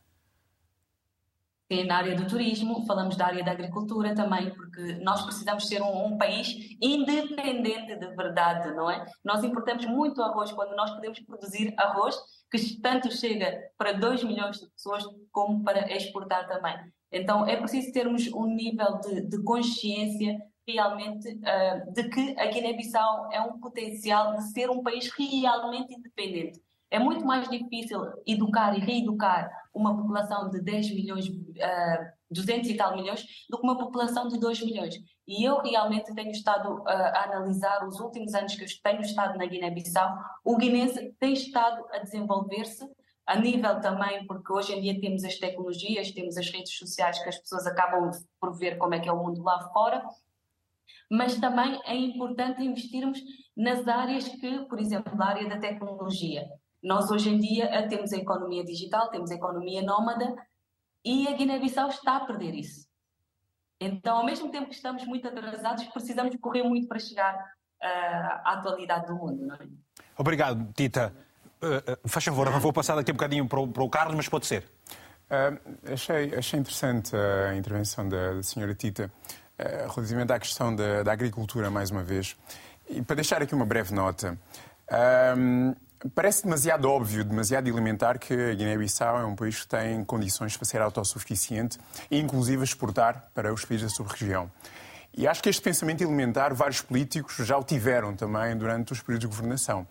Tem 1.67 1.85
na 1.85 1.97
área 1.97 2.15
do 2.15 2.25
turismo, 2.25 2.85
falamos 2.85 3.15
da 3.15 3.25
área 3.25 3.43
da 3.43 3.51
agricultura 3.51 4.15
também, 4.15 4.49
porque 4.53 4.93
nós 5.01 5.23
precisamos 5.23 5.67
ser 5.67 5.81
um, 5.81 6.05
um, 6.05 6.17
país 6.17 6.77
independente 6.81 7.95
de 7.97 8.07
verdade, 8.15 8.73
não 8.73 8.89
é? 8.89 9.05
Nós 9.23 9.43
importamos 9.43 9.85
muito 9.85 10.21
arroz 10.21 10.51
quando 10.51 10.75
nós 10.75 10.91
podemos 10.91 11.19
produzir 11.19 11.73
arroz 11.77 12.17
que 12.49 12.81
tanto 12.81 13.11
chega 13.11 13.59
para 13.77 13.91
2 13.91 14.23
milhões 14.23 14.59
de 14.59 14.69
pessoas 14.69 15.03
como 15.31 15.63
para 15.63 15.93
exportar 15.93 16.47
também. 16.47 16.77
Então 17.11 17.45
é 17.45 17.57
preciso 17.57 17.91
termos 17.91 18.27
um 18.33 18.45
nível 18.47 18.99
de, 19.01 19.21
de 19.21 19.43
consciência 19.43 20.37
realmente 20.67 21.29
uh, 21.29 21.93
de 21.93 22.09
que 22.09 22.35
a 22.37 22.45
Guiné-Bissau 22.47 23.29
é 23.31 23.41
um 23.41 23.59
potencial 23.59 24.35
de 24.35 24.51
ser 24.51 24.69
um 24.69 24.83
país 24.83 25.09
realmente 25.17 25.93
independente. 25.93 26.61
É 26.89 26.99
muito 26.99 27.25
mais 27.25 27.49
difícil 27.49 28.01
educar 28.25 28.77
e 28.77 28.79
reeducar 28.79 29.49
uma 29.73 29.95
população 29.95 30.49
de 30.49 30.61
10 30.61 30.91
milhões, 30.91 31.27
uh, 31.27 32.17
200 32.31 32.69
e 32.69 32.75
tal 32.75 32.95
milhões, 32.95 33.25
do 33.49 33.57
que 33.57 33.63
uma 33.63 33.77
população 33.77 34.27
de 34.27 34.39
2 34.39 34.63
milhões. 34.63 34.95
E 35.27 35.43
eu 35.43 35.61
realmente 35.61 36.13
tenho 36.15 36.31
estado 36.31 36.79
uh, 36.79 36.87
a 36.87 37.23
analisar 37.25 37.85
os 37.85 37.99
últimos 37.99 38.33
anos 38.33 38.55
que 38.55 38.63
eu 38.63 38.67
tenho 38.81 39.01
estado 39.01 39.37
na 39.37 39.45
Guiné-Bissau, 39.45 40.17
o 40.45 40.57
guinense 40.57 41.13
tem 41.19 41.33
estado 41.33 41.85
a 41.91 41.99
desenvolver-se 41.99 42.87
a 43.25 43.35
nível 43.37 43.81
também, 43.81 44.25
porque 44.25 44.53
hoje 44.53 44.73
em 44.73 44.81
dia 44.81 45.01
temos 45.01 45.25
as 45.25 45.35
tecnologias, 45.35 46.11
temos 46.11 46.37
as 46.37 46.49
redes 46.49 46.77
sociais 46.77 47.21
que 47.21 47.27
as 47.27 47.37
pessoas 47.37 47.67
acabam 47.67 48.09
por 48.39 48.57
ver 48.57 48.77
como 48.77 48.95
é 48.95 48.99
que 49.01 49.09
é 49.09 49.11
o 49.11 49.21
mundo 49.21 49.43
lá 49.43 49.69
fora, 49.73 50.01
mas 51.11 51.37
também 51.37 51.77
é 51.85 51.93
importante 51.93 52.63
investirmos 52.63 53.19
nas 53.55 53.85
áreas 53.85 54.27
que, 54.29 54.59
por 54.65 54.79
exemplo, 54.79 55.13
na 55.15 55.27
área 55.27 55.49
da 55.49 55.59
tecnologia. 55.59 56.47
Nós 56.83 57.09
hoje 57.09 57.29
em 57.29 57.39
dia 57.39 57.65
eh, 57.65 57.87
temos 57.87 58.13
a 58.13 58.17
economia 58.17 58.63
digital, 58.63 59.09
temos 59.09 59.31
a 59.31 59.35
economia 59.35 59.81
nómada 59.81 60.35
e 61.03 61.27
a 61.27 61.31
Guiné-Bissau 61.31 61.89
está 61.89 62.17
a 62.17 62.25
perder 62.25 62.53
isso. 62.53 62.87
Então, 63.79 64.17
ao 64.17 64.25
mesmo 64.25 64.49
tempo 64.49 64.67
que 64.67 64.75
estamos 64.75 65.05
muito 65.05 65.27
atrasados, 65.27 65.85
precisamos 65.85 66.35
correr 66.37 66.63
muito 66.63 66.87
para 66.87 66.99
chegar 66.99 67.35
uh, 67.35 68.41
à 68.43 68.53
atualidade 68.53 69.05
do 69.07 69.15
mundo. 69.15 69.45
Não 69.45 69.55
é? 69.55 69.67
Obrigado, 70.17 70.73
Tita. 70.73 71.13
Uh, 71.61 72.05
uh, 72.05 72.09
faz 72.09 72.25
favor, 72.25 72.49
vou 72.59 72.73
passar 72.73 72.95
daqui 72.95 73.11
um 73.11 73.15
bocadinho 73.15 73.47
para 73.47 73.59
o, 73.59 73.67
para 73.67 73.83
o 73.83 73.89
Carlos, 73.89 74.15
mas 74.15 74.27
pode 74.27 74.47
ser. 74.47 74.63
Uh, 75.29 75.93
achei, 75.93 76.33
achei 76.35 76.59
interessante 76.59 77.15
a 77.15 77.55
intervenção 77.55 78.07
da, 78.07 78.33
da 78.33 78.43
senhora 78.43 78.73
Tita 78.73 79.11
uh, 79.59 79.93
relativamente 79.93 80.31
à 80.31 80.39
questão 80.39 80.75
da, 80.75 81.03
da, 81.03 81.11
agricultura, 81.11 81.69
mais 81.69 81.91
uma 81.91 82.03
vez. 82.03 82.35
E 82.89 83.01
para 83.01 83.17
deixar 83.17 83.41
aqui 83.41 83.53
uma 83.53 83.65
breve 83.65 83.93
nota, 83.93 84.37
Parece 86.13 86.43
demasiado 86.43 86.85
óbvio, 86.85 87.23
demasiado 87.23 87.67
elementar 87.67 88.19
que 88.19 88.31
a 88.31 88.53
Guiné-Bissau 88.53 89.19
é 89.19 89.25
um 89.25 89.35
país 89.35 89.61
que 89.61 89.67
tem 89.67 90.03
condições 90.03 90.55
para 90.55 90.65
ser 90.65 90.79
autossuficiente 90.79 91.79
e, 92.11 92.19
inclusive, 92.19 92.63
exportar 92.63 93.31
para 93.33 93.51
os 93.51 93.65
países 93.65 93.89
da 93.89 93.95
sub-região. 93.95 94.51
E 95.17 95.27
acho 95.27 95.41
que 95.41 95.49
este 95.49 95.61
pensamento 95.61 96.03
elementar, 96.03 96.53
vários 96.53 96.81
políticos 96.81 97.37
já 97.37 97.57
o 97.57 97.63
tiveram 97.63 98.15
também 98.15 98.55
durante 98.55 98.93
os 98.93 99.01
períodos 99.01 99.27
de 99.27 99.35
governação. 99.35 99.87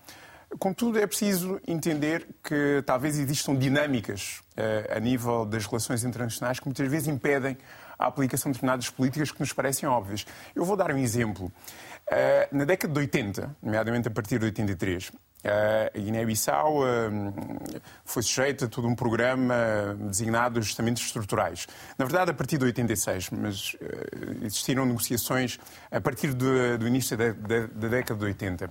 Contudo, 0.61 1.00
é 1.00 1.07
preciso 1.09 1.61
entender 1.66 2.24
que 2.44 2.84
talvez 2.86 3.18
existam 3.18 3.57
dinâmicas 3.57 4.42
uh, 4.52 4.96
a 4.96 5.00
nível 5.00 5.44
das 5.44 5.66
relações 5.66 6.04
internacionais 6.04 6.61
que 6.61 6.66
muitas 6.66 6.88
vezes 6.88 7.09
impedem 7.09 7.59
a 7.98 8.07
aplicação 8.07 8.52
de 8.52 8.59
determinadas 8.59 8.88
políticas 8.90 9.32
que 9.32 9.40
nos 9.40 9.52
parecem 9.52 9.88
óbvias. 9.88 10.24
Eu 10.54 10.64
vou 10.64 10.76
dar 10.76 10.92
um 10.92 10.98
exemplo. 10.98 11.46
Uh, 11.46 12.57
na 12.57 12.64
década 12.64 12.92
de 12.92 13.00
80, 13.00 13.57
nomeadamente 13.61 14.07
a 14.07 14.11
partir 14.12 14.38
de 14.38 14.44
83, 14.44 15.11
a 15.47 15.99
Guiné-Bissau 15.99 16.80
foi 18.05 18.22
sujeita 18.22 18.66
a 18.66 18.68
todo 18.68 18.86
um 18.88 18.94
programa 18.94 19.97
designado 20.01 20.55
de 20.55 20.61
ajustamentos 20.61 21.03
estruturais. 21.03 21.66
Na 21.99 22.05
verdade, 22.05 22.30
a 22.30 22.34
partir 22.34 22.59
de 22.59 22.64
86, 22.64 23.30
mas 23.30 23.76
eh, 23.80 24.44
existiram 24.44 24.84
negociações 24.84 25.59
a 25.90 26.01
partir 26.01 26.32
do, 26.32 26.86
início 26.86 27.16
da, 27.16 27.32
da, 27.32 27.66
da, 27.66 27.88
década 27.88 28.18
de 28.18 28.26
80. 28.26 28.70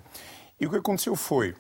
E 0.59 0.67
o 0.67 0.69
que 0.69 0.77
aconteceu 0.77 1.15
foi 1.15 1.55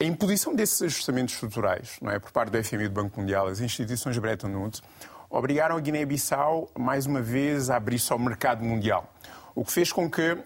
a 0.00 0.04
imposição 0.04 0.54
desses 0.54 0.80
ajustamentos 0.82 1.34
estruturais, 1.34 1.98
não 2.00 2.10
é, 2.10 2.18
por 2.18 2.30
parte 2.30 2.50
do 2.50 2.62
FMI 2.62 2.84
e 2.84 2.88
do 2.88 2.94
Banco 2.94 3.20
Mundial, 3.20 3.48
as 3.48 3.60
instituições 3.60 4.16
Bretton 4.16 4.48
Woods, 4.48 4.82
obrigaram 5.28 5.76
a 5.76 5.80
Guiné-Bissau, 5.80 6.70
mais 6.78 7.06
uma 7.06 7.20
vez, 7.20 7.70
a 7.70 7.76
abrir-se 7.76 8.12
ao 8.12 8.18
mercado 8.18 8.64
mundial. 8.64 9.12
O 9.54 9.64
que 9.64 9.72
fez 9.72 9.92
com 9.92 10.10
que 10.10 10.22
eh, 10.22 10.38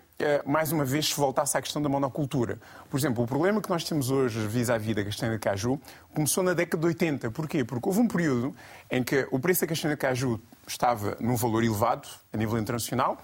mais 0.46 0.70
uma 0.72 0.84
vez 0.84 1.08
se 1.08 1.16
voltasse 1.16 1.56
à 1.56 1.62
questão 1.62 1.82
da 1.82 1.88
monocultura. 1.88 2.58
Por 2.88 2.96
exemplo, 2.98 3.24
o 3.24 3.26
problema 3.26 3.60
que 3.60 3.68
nós 3.68 3.84
temos 3.84 4.10
hoje 4.10 4.46
vis-à-vis 4.46 4.94
da 4.94 5.04
castanha 5.04 5.32
de 5.32 5.38
caju 5.38 5.80
começou 6.14 6.42
na 6.42 6.54
década 6.54 6.80
de 6.80 6.86
80. 6.86 7.30
Porquê? 7.30 7.64
Porque 7.64 7.88
houve 7.88 8.00
um 8.00 8.08
período 8.08 8.54
em 8.90 9.02
que 9.02 9.26
o 9.30 9.38
preço 9.38 9.62
da 9.62 9.66
castanha 9.66 9.94
de 9.94 10.00
caju 10.00 10.40
estava 10.66 11.16
num 11.20 11.36
valor 11.36 11.64
elevado 11.64 12.08
a 12.32 12.36
nível 12.36 12.58
internacional 12.58 13.18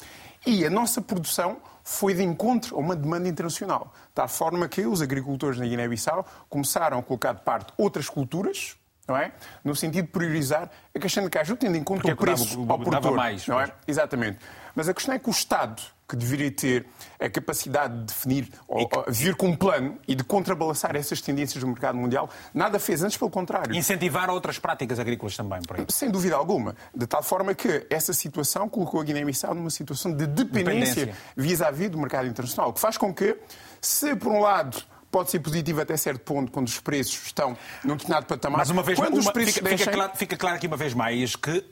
e 0.46 0.64
a 0.66 0.70
nossa 0.70 1.00
produção 1.00 1.58
foi 1.84 2.14
de 2.14 2.22
encontro 2.22 2.76
a 2.76 2.78
uma 2.78 2.96
demanda 2.96 3.28
internacional. 3.28 3.92
De 4.08 4.14
tal 4.14 4.28
forma 4.28 4.68
que 4.68 4.84
os 4.86 5.00
agricultores 5.00 5.58
na 5.58 5.66
Guiné-Bissau 5.66 6.26
começaram 6.48 6.98
a 6.98 7.02
colocar 7.02 7.32
de 7.34 7.42
parte 7.42 7.72
outras 7.76 8.08
culturas, 8.08 8.76
não 9.08 9.16
é? 9.16 9.32
No 9.64 9.74
sentido 9.74 10.06
de 10.06 10.12
priorizar 10.12 10.70
a 10.94 10.98
castanha 10.98 11.26
de 11.26 11.30
caju, 11.30 11.56
tendo 11.56 11.76
em 11.76 11.82
conta 11.82 12.02
Porque 12.02 12.12
o 12.12 12.16
preço 12.16 12.58
dava, 12.60 12.72
ao 12.72 12.78
produtor. 12.80 13.16
mais, 13.16 13.46
não 13.46 13.60
é? 13.60 13.72
Exatamente. 13.86 14.38
Mas 14.74 14.88
a 14.88 14.94
questão 14.94 15.14
é 15.14 15.18
que 15.18 15.28
o 15.28 15.32
Estado 15.32 15.82
que 16.10 16.16
deveria 16.16 16.50
ter 16.50 16.86
a 17.18 17.28
capacidade 17.28 17.98
de 17.98 18.04
definir, 18.04 18.48
ou, 18.66 18.88
que... 18.88 19.10
vir 19.10 19.36
com 19.36 19.48
um 19.48 19.56
plano 19.56 19.98
e 20.08 20.14
de 20.14 20.24
contrabalançar 20.24 20.96
essas 20.96 21.20
tendências 21.20 21.62
do 21.62 21.68
mercado 21.68 21.96
mundial, 21.96 22.28
nada 22.52 22.78
fez 22.78 23.02
antes, 23.02 23.16
pelo 23.16 23.30
contrário. 23.30 23.74
Incentivar 23.74 24.28
outras 24.30 24.58
práticas 24.58 24.98
agrícolas 24.98 25.36
também, 25.36 25.62
por 25.62 25.78
aí. 25.78 25.86
Sem 25.88 26.10
dúvida 26.10 26.36
alguma. 26.36 26.74
De 26.94 27.06
tal 27.06 27.22
forma 27.22 27.54
que 27.54 27.86
essa 27.88 28.12
situação 28.12 28.68
colocou 28.68 29.00
a 29.00 29.04
Guiné-Bissau 29.04 29.54
numa 29.54 29.70
situação 29.70 30.12
de 30.12 30.26
dependência 30.26 31.14
vis-à-vis 31.36 31.86
-vis 31.86 31.90
do 31.90 31.98
mercado 31.98 32.26
internacional, 32.28 32.70
o 32.70 32.72
que 32.72 32.80
faz 32.80 32.96
com 32.96 33.14
que, 33.14 33.36
se 33.80 34.16
por 34.16 34.32
um 34.32 34.40
lado 34.40 34.82
pode 35.10 35.30
ser 35.30 35.40
positivo 35.40 35.80
até 35.80 35.96
certo 35.96 36.20
ponto 36.20 36.52
quando 36.52 36.68
os 36.68 36.78
preços 36.78 37.26
estão 37.26 37.56
num 37.84 37.94
determinado 37.94 38.26
patamar. 38.26 38.58
Mas 38.58 38.70
uma 38.70 38.82
vez 38.82 38.98
quando 38.98 39.14
uma, 39.14 39.20
os 39.20 39.30
preços 39.30 39.54
fica, 39.54 39.68
deixem... 39.68 39.86
fica, 39.86 39.96
claro, 39.96 40.12
fica 40.16 40.36
claro 40.36 40.56
aqui 40.56 40.66
uma 40.66 40.76
vez 40.76 40.94
mais 40.94 41.36
que 41.36 41.64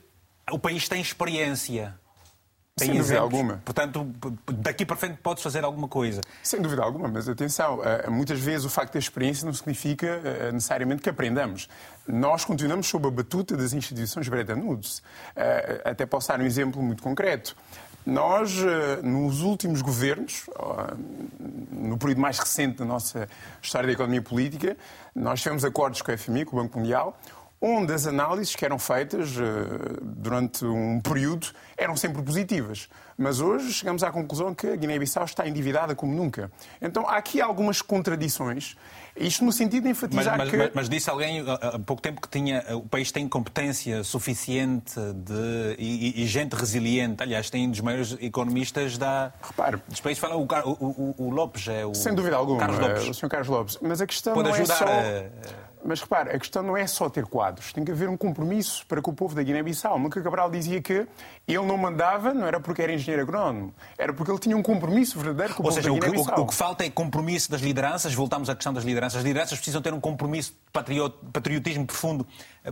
o 0.51 0.59
país 0.59 0.87
tem 0.87 1.01
experiência. 1.01 1.97
Sem 2.79 2.97
dúvida 2.97 3.19
alguma. 3.19 3.61
Portanto, 3.63 4.07
daqui 4.47 4.85
para 4.85 4.95
frente 4.95 5.17
podes 5.21 5.43
fazer 5.43 5.63
alguma 5.63 5.87
coisa. 5.87 6.21
Sem 6.43 6.61
dúvida 6.61 6.81
alguma, 6.81 7.07
mas 7.07 7.27
atenção, 7.27 7.81
eh, 7.83 8.09
muitas 8.09 8.39
vezes 8.39 8.65
o 8.65 8.69
facto 8.69 8.93
da 8.93 8.99
experiência 8.99 9.45
não 9.45 9.53
significa 9.53 10.07
eh, 10.07 10.51
necessariamente 10.51 11.01
que 11.01 11.09
aprendamos. 11.09 11.69
Nós 12.07 12.45
continuamos 12.45 12.87
sob 12.87 13.07
a 13.07 13.11
batuta 13.11 13.55
das 13.55 13.73
instituições 13.73 14.27
Bretton 14.27 14.59
Woods. 14.59 15.03
Eh, 15.35 15.81
até 15.85 16.05
posso 16.05 16.27
dar 16.29 16.39
um 16.39 16.45
exemplo 16.45 16.81
muito 16.81 17.03
concreto. 17.03 17.55
Nós, 18.05 18.55
nos 19.03 19.41
últimos 19.41 19.81
governos, 19.81 20.49
no 21.69 21.97
período 21.97 22.21
mais 22.21 22.39
recente 22.39 22.77
da 22.77 22.85
nossa 22.85 23.27
história 23.61 23.85
da 23.85 23.93
economia 23.93 24.21
política, 24.21 24.75
nós 25.13 25.41
tivemos 25.41 25.63
acordos 25.63 26.01
com 26.01 26.11
a 26.11 26.17
FMI, 26.17 26.45
com 26.45 26.57
o 26.57 26.63
Banco 26.63 26.79
Mundial, 26.79 27.19
onde 27.61 27.93
as 27.93 28.07
análises 28.07 28.55
que 28.55 28.63
eram 28.63 28.79
feitas 28.79 29.35
uh, 29.35 29.41
durante 30.01 30.65
um 30.65 31.01
período 31.01 31.47
eram 31.77 31.95
sempre 31.95 32.21
positivas. 32.21 32.87
Mas 33.17 33.41
hoje 33.41 33.73
chegamos 33.73 34.01
à 34.01 34.11
conclusão 34.11 34.55
que 34.55 34.67
a 34.67 34.75
Guiné-Bissau 34.77 35.25
está 35.25 35.45
endividada 35.45 35.93
como 35.93 36.13
nunca. 36.13 36.49
Então 36.81 37.07
há 37.07 37.17
aqui 37.17 37.41
algumas 37.41 37.81
contradições. 37.81 38.77
Isto 39.13 39.43
no 39.43 39.51
sentido 39.51 39.83
de 39.83 39.89
enfatizar 39.89 40.37
mas, 40.37 40.47
mas, 40.47 40.49
que... 40.49 40.57
Mas, 40.57 40.71
mas, 40.73 40.89
disse 40.89 41.09
alguém 41.09 41.43
há 41.45 41.77
pouco 41.79 42.01
tempo 42.01 42.21
que 42.21 42.29
tinha, 42.29 42.63
o 42.77 42.83
país 42.83 43.11
tem 43.11 43.27
competência 43.27 44.05
suficiente 44.05 44.93
de, 45.15 45.75
e, 45.77 46.23
e 46.23 46.27
gente 46.27 46.53
resiliente. 46.53 47.21
Aliás, 47.21 47.49
tem 47.49 47.67
um 47.67 47.71
dos 47.71 47.81
maiores 47.81 48.15
economistas 48.21 48.97
da, 48.97 49.33
Repare, 49.41 49.81
dos 49.85 49.99
países. 49.99 50.21
Fala 50.21 50.37
o, 50.37 50.47
o, 50.79 51.15
o, 51.17 51.29
Lopes, 51.29 51.67
é 51.67 51.85
o... 51.85 51.93
Sem 51.93 52.13
dúvida 52.13 52.37
alguma, 52.37 52.59
Carlos 52.59 52.79
Lopes. 52.79 53.09
o 53.09 53.13
Sr. 53.13 53.27
Carlos 53.27 53.49
Lopes. 53.49 53.77
Mas 53.81 53.99
a 53.99 54.07
questão 54.07 54.33
Pode 54.33 54.47
não 54.47 54.55
é 54.55 54.59
ajudar 54.59 54.75
é 54.75 54.77
só... 54.77 54.85
A 54.85 55.68
mas 55.83 56.01
repare, 56.01 56.31
a 56.31 56.39
questão 56.39 56.61
não 56.61 56.75
é 56.75 56.85
só 56.85 57.09
ter 57.09 57.25
quadros, 57.25 57.71
tem 57.73 57.83
que 57.83 57.91
haver 57.91 58.09
um 58.09 58.17
compromisso 58.17 58.85
para 58.87 59.01
que 59.01 59.09
o 59.09 59.13
povo 59.13 59.35
da 59.35 59.41
Guiné-Bissau. 59.41 59.97
Nunca 59.99 60.21
Cabral 60.21 60.49
dizia 60.49 60.81
que 60.81 61.07
ele 61.55 61.65
não 61.65 61.77
mandava, 61.77 62.33
não 62.33 62.45
era 62.45 62.59
porque 62.59 62.81
era 62.81 62.93
engenheiro 62.93 63.23
agrónomo, 63.23 63.73
era 63.97 64.13
porque 64.13 64.31
ele 64.31 64.39
tinha 64.39 64.55
um 64.55 64.61
compromisso 64.61 65.17
verdadeiro 65.19 65.55
com 65.55 65.63
o 65.63 65.65
Ou 65.65 65.71
seja, 65.71 65.89
da 65.89 65.95
Guiné-Bissau. 65.95 66.39
O, 66.39 66.41
o, 66.43 66.47
que 66.47 66.53
falta 66.53 66.85
é 66.85 66.89
compromisso 66.89 67.49
das 67.49 67.61
lideranças, 67.61 68.13
voltamos 68.13 68.49
à 68.49 68.55
questão 68.55 68.73
das 68.73 68.83
lideranças. 68.83 69.19
As 69.19 69.23
lideranças 69.23 69.57
precisam 69.57 69.81
ter 69.81 69.93
um 69.93 69.99
compromisso 69.99 70.51
de 70.51 71.21
patriotismo 71.31 71.85
profundo 71.85 72.25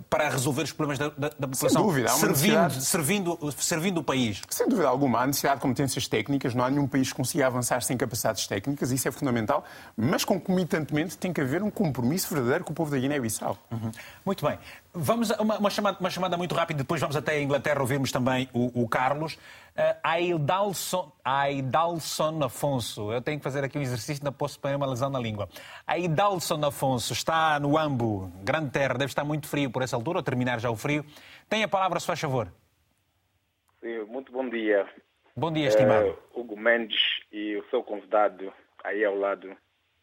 para 0.10 0.30
resolver 0.30 0.64
os 0.64 0.72
problemas 0.72 1.00
da, 1.00 1.10
da, 1.10 1.30
da 1.30 1.48
população, 1.48 1.70
Sem 1.70 1.82
dúvida, 1.84 2.12
há 2.12 2.16
uma 2.16 2.20
servindo, 2.20 2.82
servindo, 2.82 3.52
servindo 3.58 3.98
o 4.00 4.04
país. 4.04 4.42
Sem 4.50 4.68
dúvida 4.68 4.88
alguma, 4.88 5.22
há 5.22 5.28
necessidade 5.28 5.56
de 5.56 5.62
competências 5.62 6.08
técnicas, 6.08 6.54
não 6.54 6.64
há 6.64 6.70
nenhum 6.70 6.88
país 6.88 7.10
que 7.10 7.16
consiga 7.16 7.48
avançar 7.48 7.82
sem 7.82 7.98
capacidades 7.98 8.46
técnicas, 8.48 8.92
isso 8.92 9.08
é 9.08 9.12
fundamental, 9.12 9.64
mas 9.96 10.26
concomitantemente 10.26 11.18
tem 11.18 11.32
que 11.32 11.42
haver 11.42 11.64
um 11.64 11.72
compromisso 11.72 12.34
verdadeiro 12.34 12.64
com 12.64 12.74
o 12.74 12.76
povo 12.76 12.92
da 12.92 12.98
Guiné-Bissau. 12.98 13.58
Uhum. 13.72 13.92
Muito 14.26 14.46
bem. 14.46 14.60
Vamos 15.00 15.32
a 15.32 15.40
uma, 15.40 15.58
uma, 15.60 15.70
chamada, 15.70 15.98
uma 16.00 16.10
chamada 16.10 16.36
muito 16.38 16.56
rápida, 16.56 16.80
depois 16.80 17.00
vamos 17.00 17.16
até 17.16 17.34
a 17.34 17.42
Inglaterra, 17.42 17.80
ouvimos 17.80 18.12
também 18.12 18.50
o, 18.52 18.84
o 18.84 18.90
Carlos. 18.90 19.36
Uh, 19.36 19.96
Aidalson, 20.02 21.12
Aidalson 21.24 22.44
Afonso, 22.44 23.12
eu 23.14 23.22
tenho 23.22 23.38
que 23.38 23.44
fazer 23.44 23.64
aqui 23.64 23.78
um 23.78 23.82
exercício, 23.82 24.26
não 24.26 24.34
posso 24.34 24.60
pôr 24.60 24.74
uma 24.76 24.88
lesão 24.88 25.08
na 25.12 25.20
língua. 25.20 25.48
Aidalson 25.86 26.66
Afonso 26.66 27.14
está 27.14 27.60
no 27.60 27.78
Ambo, 27.78 28.32
grande 28.44 28.72
terra, 28.72 28.96
deve 28.96 29.12
estar 29.12 29.24
muito 29.24 29.48
frio 29.48 29.70
por 29.70 29.84
essa 29.84 29.96
altura, 29.96 30.18
ou 30.18 30.24
terminar 30.24 30.60
já 30.60 30.72
o 30.72 30.76
frio. 30.76 31.06
Tem 31.48 31.64
a 31.64 31.68
palavra, 31.68 32.00
se 32.00 32.08
faz 32.08 32.20
favor. 32.20 32.52
Sim, 33.80 34.00
muito 34.06 34.32
bom 34.32 34.50
dia. 34.50 34.88
Bom 35.36 35.52
dia, 35.52 35.68
estimado. 35.68 36.08
É, 36.08 36.16
Hugo 36.34 36.58
Mendes 36.58 37.00
e 37.32 37.56
o 37.56 37.64
seu 37.70 37.84
convidado 37.84 38.52
aí 38.84 39.06
ao 39.06 39.16
lado. 39.16 39.56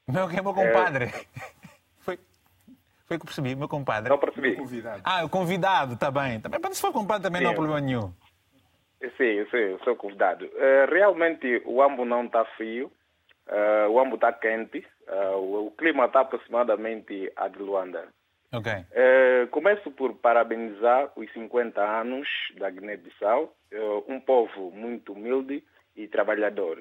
Meu, 0.06 0.28
que 0.28 0.38
é 0.38 0.42
meu 0.42 0.54
compadre. 0.54 1.06
É... 1.06 1.63
Foi, 3.04 3.16
foi 3.16 3.18
que 3.18 3.26
percebi, 3.26 3.54
meu 3.54 3.68
compadre. 3.68 4.08
Não 4.08 4.18
percebi. 4.18 4.50
O 4.50 4.56
convidado. 4.56 5.02
Ah, 5.04 5.24
o 5.24 5.28
convidado, 5.28 5.94
está 5.94 6.10
bem. 6.10 6.40
Tá 6.40 6.48
bem. 6.48 6.60
Mas 6.62 6.76
se 6.76 6.80
for 6.80 6.92
compadre 6.92 7.22
também 7.22 7.38
sim. 7.38 7.44
não 7.44 7.52
há 7.52 7.54
problema 7.54 7.80
nenhum. 7.80 8.12
Sim, 9.16 9.46
sim, 9.50 9.74
o 9.74 9.84
seu 9.84 9.96
convidado. 9.96 10.46
Uh, 10.46 10.90
realmente 10.90 11.62
o 11.66 11.82
Ambo 11.82 12.04
não 12.04 12.24
está 12.24 12.44
frio, 12.56 12.90
uh, 13.48 13.90
o 13.90 14.00
Ambo 14.00 14.14
está 14.14 14.32
quente, 14.32 14.84
uh, 15.08 15.36
o, 15.36 15.66
o, 15.66 15.70
clima 15.72 16.06
está 16.06 16.20
aproximadamente 16.20 17.30
a 17.36 17.48
de 17.48 17.58
Luanda. 17.58 18.08
Ok. 18.52 18.72
começo 19.50 19.90
por 19.90 20.14
parabenizar 20.14 21.10
os 21.16 21.30
50 21.32 21.80
anos 21.82 22.28
da 22.56 22.70
Guiné-Bissau, 22.70 23.52
um 24.06 24.20
povo 24.20 24.70
muito 24.70 25.12
humilde 25.12 25.64
e 25.96 26.06
trabalhador. 26.06 26.80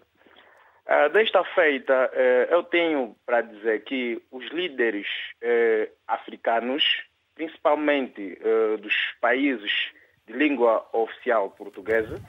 Desta 1.13 1.43
feita, 1.43 2.11
eu 2.49 2.63
tenho 2.63 3.15
para 3.25 3.41
dizer 3.41 3.83
que 3.83 4.21
os 4.31 4.45
líderes 4.51 5.07
africanos, 6.07 7.03
principalmente 7.35 8.37
dos 8.81 8.93
países 9.21 9.71
de 10.27 10.33
língua 10.33 10.87
oficial 10.93 11.49
portuguesa 11.51 12.21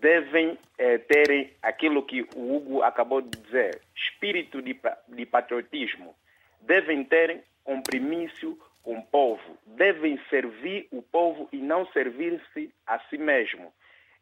devem 0.00 0.58
eh, 0.78 0.98
terem 0.98 1.52
aquilo 1.62 2.04
que 2.04 2.22
o 2.34 2.56
Hugo 2.56 2.82
acabou 2.82 3.20
de 3.20 3.30
dizer, 3.38 3.80
espírito 3.94 4.62
de, 4.62 4.78
de 5.08 5.26
patriotismo. 5.26 6.14
Devem 6.60 7.04
ter 7.04 7.42
comprimício 7.64 8.58
com 8.82 8.98
o 8.98 9.02
povo. 9.02 9.58
Devem 9.66 10.18
servir 10.30 10.88
o 10.90 11.02
povo 11.02 11.48
e 11.52 11.58
não 11.58 11.86
servir-se 11.88 12.72
a 12.86 12.98
si 13.10 13.18
mesmo. 13.18 13.72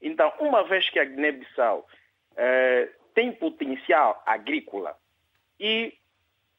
Então, 0.01 0.33
uma 0.41 0.65
vez 0.65 0.89
que 0.91 0.99
a 0.99 1.05
Guiné-Bissau 1.05 1.87
eh, 2.37 2.89
tem 3.17 3.33
potencial 3.33 4.23
agrícola 4.27 4.95
e 5.59 5.95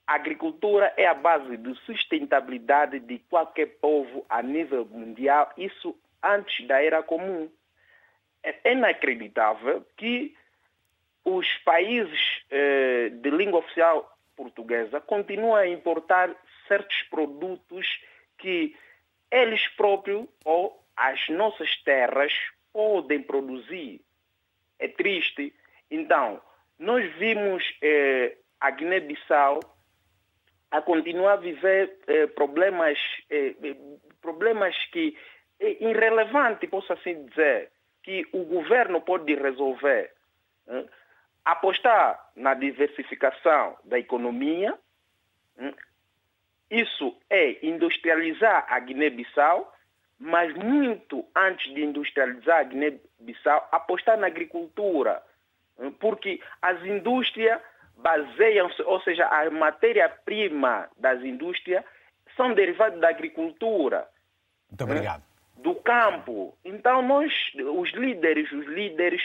a 0.08 0.16
agricultura 0.16 0.92
é 0.98 1.06
a 1.06 1.14
base 1.14 1.56
de 1.56 1.76
sustentabilidade 1.82 3.00
de 3.00 3.20
qualquer 3.30 3.78
povo 3.80 4.26
a 4.28 4.42
nível 4.42 4.84
mundial, 4.86 5.54
isso 5.56 5.96
antes 6.24 6.66
da 6.66 6.82
era 6.82 7.04
comum. 7.04 7.48
É 8.42 8.72
inacreditável 8.72 9.86
que 9.96 10.36
os 11.24 11.48
países 11.60 12.42
eh, 12.50 13.10
de 13.10 13.30
língua 13.30 13.60
oficial 13.60 14.18
portuguesa 14.36 15.00
continuam 15.00 15.56
a 15.56 15.68
importar 15.68 16.36
certos 16.68 17.04
produtos 17.04 18.02
que 18.40 18.76
eles 19.30 19.68
próprios 19.76 20.28
ou 20.44 20.84
as 20.96 21.30
nossas 21.30 21.76
terras 21.84 22.34
podem 22.74 23.22
produzir. 23.22 24.02
É 24.80 24.88
triste. 24.88 25.54
Então, 25.92 26.42
nós 26.80 27.12
vimos 27.16 27.64
eh, 27.82 28.38
a 28.60 28.72
Guiné-Bissau 28.72 29.60
a 30.70 30.82
continuar 30.82 31.34
a 31.34 31.38
viver 31.38 31.98
eh, 32.08 32.28
problemas, 32.28 33.00
eh, 33.30 33.56
problemas 34.22 34.76
que 34.92 35.18
irrelevante, 35.60 36.68
posso 36.68 36.94
assim 36.94 37.26
dizer, 37.26 37.72
que 38.04 38.28
o 38.32 38.44
governo 38.44 39.02
pode 39.02 39.34
resolver. 39.34 40.14
Hein? 40.68 40.88
Apostar 41.44 42.32
na 42.36 42.54
diversificação 42.54 43.78
da 43.84 43.98
economia, 43.98 44.78
hein? 45.58 45.74
isso 46.70 47.18
é 47.30 47.66
industrializar 47.66 48.68
a 48.70 48.80
Guiné-Bissau, 48.80 49.74
mas 50.20 50.54
muito 50.54 51.26
antes 51.36 51.74
de 51.74 51.84
industrializar 51.84 52.60
a 52.60 52.64
Guiné-Bissau, 52.64 53.68
apostar 53.72 54.18
na 54.18 54.28
agricultura? 54.28 55.24
Porque 56.00 56.40
as 56.62 56.84
indústrias 56.84 57.62
baseiam-se, 57.98 58.82
ou 58.84 59.02
seja, 59.02 59.26
a 59.26 59.50
matéria-prima 59.50 60.90
das 60.98 61.24
indústrias 61.24 61.84
são 62.36 62.54
derivadas 62.54 63.00
da 63.00 63.10
agricultura. 63.10 64.08
Muito 64.70 64.84
obrigado 64.84 65.24
do 65.58 65.76
campo. 65.76 66.58
Então 66.64 67.02
nós, 67.02 67.34
os 67.56 67.92
líderes, 67.94 68.52
os 68.52 68.66
líderes, 68.68 69.22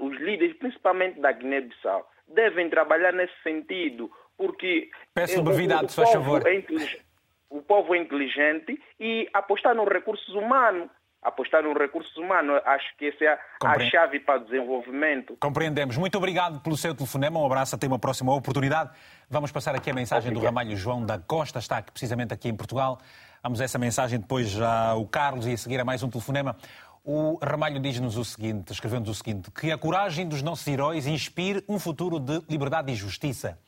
os 0.00 0.16
líderes 0.18 0.56
principalmente 0.56 1.20
da 1.20 1.32
Guiné-Bissau, 1.32 2.08
devem 2.26 2.68
trabalhar 2.68 3.12
nesse 3.12 3.34
sentido, 3.42 4.10
porque 4.36 4.90
peço 5.14 5.42
brevidade, 5.42 5.90
se 5.90 5.96
faz 5.96 6.12
favor. 6.12 6.46
É 6.46 7.08
o 7.50 7.62
povo 7.62 7.94
é 7.94 7.98
inteligente 7.98 8.78
e 9.00 9.26
apostar 9.32 9.74
nos 9.74 9.88
recursos 9.88 10.34
humanos. 10.34 10.90
Apostar 11.22 11.62
nos 11.62 11.76
recursos 11.76 12.16
humanos, 12.16 12.60
acho 12.64 12.96
que 12.96 13.06
essa 13.06 13.24
é 13.24 13.38
a 13.64 13.80
chave 13.90 14.20
para 14.20 14.40
o 14.40 14.44
desenvolvimento. 14.44 15.36
Compreendemos. 15.40 15.96
Muito 15.96 16.16
obrigado 16.16 16.60
pelo 16.60 16.76
seu 16.76 16.94
telefonema. 16.94 17.40
Um 17.40 17.44
abraço, 17.44 17.74
até 17.74 17.86
uma 17.86 17.98
próxima 17.98 18.32
oportunidade. 18.32 18.90
Vamos 19.28 19.50
passar 19.50 19.74
aqui 19.74 19.90
a 19.90 19.94
mensagem 19.94 20.30
Obrigado. 20.30 20.42
do 20.42 20.46
Ramalho 20.46 20.76
João 20.76 21.04
da 21.04 21.18
Costa, 21.18 21.58
está 21.58 21.78
aqui, 21.78 21.90
precisamente 21.90 22.32
aqui 22.32 22.48
em 22.48 22.54
Portugal. 22.54 22.98
Vamos 23.42 23.60
a 23.60 23.64
essa 23.64 23.78
mensagem 23.78 24.20
depois 24.20 24.48
já 24.48 24.94
o 24.94 25.06
Carlos 25.06 25.46
e 25.46 25.52
a 25.52 25.56
seguir 25.56 25.80
a 25.80 25.84
mais 25.84 26.02
um 26.02 26.08
telefonema. 26.08 26.56
O 27.04 27.38
Ramalho 27.42 27.80
diz-nos 27.80 28.16
o 28.16 28.24
seguinte, 28.24 28.72
escreveu-nos 28.72 29.08
o 29.08 29.14
seguinte, 29.14 29.50
que 29.50 29.72
a 29.72 29.78
coragem 29.78 30.28
dos 30.28 30.42
nossos 30.42 30.66
heróis 30.66 31.06
inspire 31.06 31.64
um 31.68 31.78
futuro 31.78 32.20
de 32.20 32.42
liberdade 32.48 32.92
e 32.92 32.94
justiça. 32.94 33.58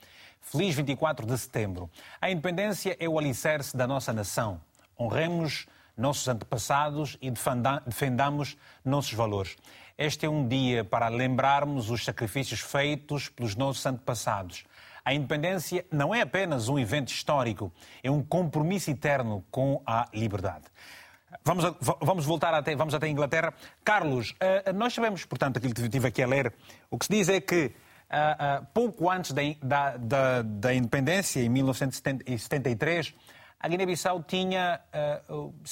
Feliz 0.41 0.75
24 0.75 1.27
de 1.27 1.39
setembro. 1.39 1.91
A 2.21 2.31
independência 2.31 2.97
é 3.01 3.09
o 3.09 3.19
alicerce 3.19 3.77
da 3.77 3.87
nossa 3.87 4.13
nação. 4.13 4.61
Honremos 4.99 5.67
nossos 5.97 6.27
antepassados 6.29 7.19
e 7.21 7.31
defendamos 7.31 8.57
nossos 8.85 9.13
valores. 9.13 9.57
Este 9.97 10.27
é 10.27 10.29
um 10.31 10.49
dia 10.49 10.83
para 10.83 11.09
lembrarmos 11.09 11.91
os 11.91 12.05
sacrifícios 12.05 12.61
feitos 12.61 13.29
pelos 13.29 13.55
nossos 13.55 13.85
antepassados. 13.85 14.65
A 15.05 15.13
independência 15.15 15.85
não 15.91 16.15
é 16.15 16.21
apenas 16.23 16.69
um 16.69 16.79
evento 16.79 17.09
histórico, 17.09 17.73
é 18.03 18.11
um 18.11 18.23
compromisso 18.23 18.91
eterno 18.91 19.45
com 19.51 19.83
a 19.87 20.09
liberdade. 20.15 20.65
Vamos, 21.45 21.65
a, 21.65 21.75
vamos 22.01 22.25
voltar 22.25 22.53
até, 22.55 22.75
vamos 22.75 22.95
até 22.95 23.07
a 23.07 23.09
Inglaterra. 23.09 23.55
Carlos, 23.85 24.31
uh, 24.33 24.73
nós 24.75 24.93
sabemos, 24.93 25.25
portanto, 25.25 25.57
aquilo 25.59 25.75
que 25.75 25.81
estive 25.81 26.09
aqui 26.09 26.23
a 26.23 26.27
ler, 26.27 26.53
o 26.91 26.99
que 26.99 27.07
se 27.07 27.13
diz 27.13 27.29
é 27.29 27.41
que 27.41 27.67
uh, 27.67 28.67
pouco 28.75 29.09
antes 29.09 29.33
da, 29.33 29.43
da, 29.63 29.97
da, 29.97 30.43
da, 30.43 30.75
independência, 30.75 31.41
em 31.41 31.49
1973, 31.49 33.15
a 33.61 33.69
Guiné-Bissau 33.69 34.23
tinha 34.23 34.81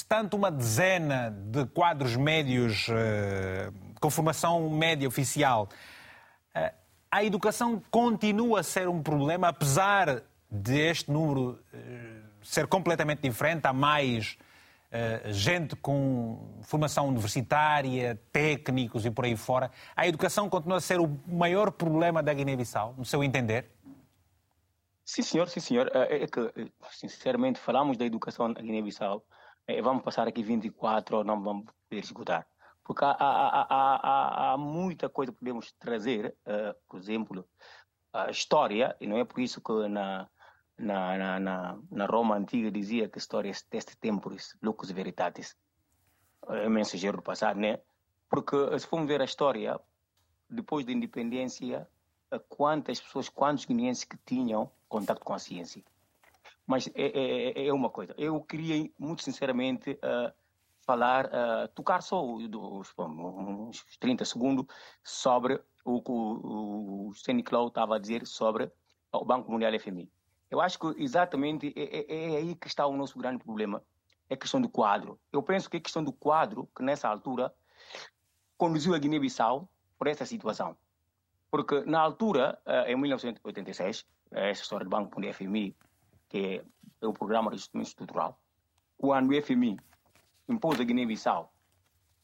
tanto 0.06 0.36
uma 0.36 0.50
dezena 0.50 1.30
de 1.30 1.64
quadros 1.66 2.14
médios 2.16 2.86
com 3.98 4.10
formação 4.10 4.68
média 4.68 5.08
oficial 5.08 5.68
a 7.10 7.24
educação 7.24 7.82
continua 7.90 8.60
a 8.60 8.62
ser 8.62 8.88
um 8.88 9.02
problema, 9.02 9.48
apesar 9.48 10.22
deste 10.50 11.10
número 11.10 11.58
uh, 11.72 11.76
ser 12.42 12.66
completamente 12.66 13.22
diferente. 13.22 13.66
Há 13.66 13.72
mais 13.72 14.36
uh, 14.92 15.32
gente 15.32 15.74
com 15.76 16.60
formação 16.62 17.08
universitária, 17.08 18.20
técnicos 18.30 19.06
e 19.06 19.10
por 19.10 19.24
aí 19.24 19.36
fora. 19.36 19.70
A 19.96 20.06
educação 20.06 20.48
continua 20.50 20.78
a 20.78 20.80
ser 20.80 21.00
o 21.00 21.18
maior 21.26 21.70
problema 21.70 22.22
da 22.22 22.32
Guiné-Bissau, 22.32 22.94
no 22.96 23.04
seu 23.04 23.24
entender? 23.24 23.66
Sim, 25.08 25.22
senhor, 25.22 25.48
sim, 25.48 25.60
senhor. 25.60 25.90
É, 25.94 26.24
é 26.24 26.26
que, 26.26 26.70
sinceramente, 26.90 27.58
falamos 27.58 27.96
da 27.96 28.04
educação 28.04 28.48
na 28.48 28.60
Guiné-Bissau. 28.60 29.24
É, 29.66 29.80
vamos 29.80 30.02
passar 30.02 30.28
aqui 30.28 30.42
24 30.42 31.16
ou 31.16 31.24
não 31.24 31.42
vamos 31.42 31.64
poder 31.88 32.02
escutar 32.02 32.46
porque 32.84 33.04
há, 33.04 33.10
há, 33.10 33.66
há, 33.68 34.52
há, 34.52 34.56
muita 34.56 35.10
coisa 35.10 35.30
que 35.30 35.38
podemos 35.38 35.70
trazer, 35.72 36.34
por 36.88 36.98
exemplo, 36.98 37.46
a 38.14 38.30
história, 38.30 38.96
e 38.98 39.06
não 39.06 39.18
é 39.18 39.26
por 39.26 39.40
isso 39.40 39.60
que 39.60 39.88
na, 39.88 40.26
na, 40.78 41.38
na, 41.38 41.78
na, 41.90 42.06
Roma 42.06 42.34
antiga 42.34 42.70
dizia 42.70 43.06
que 43.06 43.18
história 43.18 43.50
é 43.50 43.54
teste 43.68 43.94
temporis, 43.98 44.56
lucus 44.62 44.90
veritatis, 44.90 45.54
é 46.48 46.66
mensageiro 46.66 47.18
do 47.18 47.22
passado, 47.22 47.60
né? 47.60 47.78
Porque 48.30 48.56
se 48.78 48.86
formos 48.86 49.06
ver 49.06 49.20
a 49.20 49.26
história, 49.26 49.78
depois 50.48 50.86
da 50.86 50.92
independência, 50.92 51.86
quantas 52.48 53.02
pessoas, 53.02 53.28
quantos 53.28 53.66
guineenses 53.66 54.04
que 54.04 54.16
tinham 54.24 54.72
contato 54.88 55.24
com 55.24 55.34
a 55.34 55.38
ciência. 55.38 55.82
Mas 56.66 56.88
é, 56.94 57.52
é, 57.62 57.66
é 57.66 57.72
uma 57.72 57.90
coisa, 57.90 58.14
eu 58.18 58.40
queria, 58.42 58.90
muito 58.98 59.22
sinceramente, 59.22 59.92
uh, 59.92 60.32
falar, 60.80 61.26
uh, 61.26 61.68
tocar 61.74 62.02
só 62.02 62.24
uns, 62.24 62.48
uns 62.98 63.84
30 63.98 64.24
segundos 64.24 64.66
sobre 65.02 65.62
o 65.84 66.02
que 66.02 66.10
o, 66.10 67.10
o 67.10 67.44
Clau 67.44 67.68
estava 67.68 67.96
a 67.96 67.98
dizer 67.98 68.26
sobre 68.26 68.70
o 69.12 69.24
Banco 69.24 69.50
Mundial 69.50 69.78
FMI. 69.78 70.10
Eu 70.50 70.60
acho 70.60 70.78
que 70.78 71.02
exatamente 71.02 71.72
é, 71.76 71.82
é, 71.82 72.34
é, 72.34 72.36
aí 72.36 72.54
que 72.54 72.66
está 72.66 72.86
o 72.86 72.96
nosso 72.96 73.18
grande 73.18 73.42
problema, 73.42 73.82
é 74.28 74.34
a 74.34 74.36
questão 74.36 74.60
do 74.60 74.68
quadro. 74.68 75.18
Eu 75.32 75.42
penso 75.42 75.68
que 75.68 75.76
é 75.76 75.80
a 75.80 75.82
questão 75.82 76.02
do 76.02 76.12
quadro 76.12 76.68
que 76.74 76.82
nessa 76.82 77.08
altura 77.08 77.52
conduziu 78.56 78.94
a 78.94 78.98
Guiné-Bissau 78.98 79.68
por 79.98 80.06
essa 80.06 80.24
situação. 80.24 80.76
Porque 81.50 81.80
na 81.82 82.00
altura, 82.00 82.58
uh, 82.66 82.90
em 82.90 82.96
1986, 82.96 84.06
essa 84.30 84.62
história 84.62 84.84
do 84.84 84.90
Banco 84.90 85.14
Mundial 85.14 85.34
FMI, 85.34 85.76
que 86.28 86.62
é 87.00 87.06
o 87.06 87.12
Programa 87.12 87.50
de 87.50 87.56
Investimento 87.56 87.88
Estrutural, 87.88 88.40
quando 88.96 89.30
o 89.30 89.42
FMI 89.42 89.78
impôs 90.48 90.80
a 90.80 90.84
Guiné-Bissau 90.84 91.52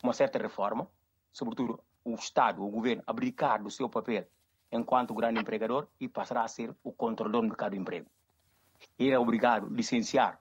uma 0.03 0.13
certa 0.13 0.39
reforma, 0.39 0.89
sobretudo 1.33 1.83
o 2.05 2.15
Estado, 2.15 2.63
o 2.63 2.71
governo, 2.71 3.03
abdicar 3.07 3.63
do 3.63 3.71
seu 3.71 3.89
papel 3.89 4.27
enquanto 4.71 5.15
grande 5.15 5.41
empregador 5.41 5.87
e 6.01 6.09
passará 6.09 6.43
a 6.43 6.49
ser 6.49 6.75
o 6.83 6.93
controlador 6.93 7.41
do 7.41 7.49
mercado 7.49 7.73
de 7.73 7.79
emprego. 7.79 8.11
Ele 8.99 9.13
é 9.13 9.19
obrigado 9.19 9.67
a 9.67 9.71
licenciar 9.71 10.41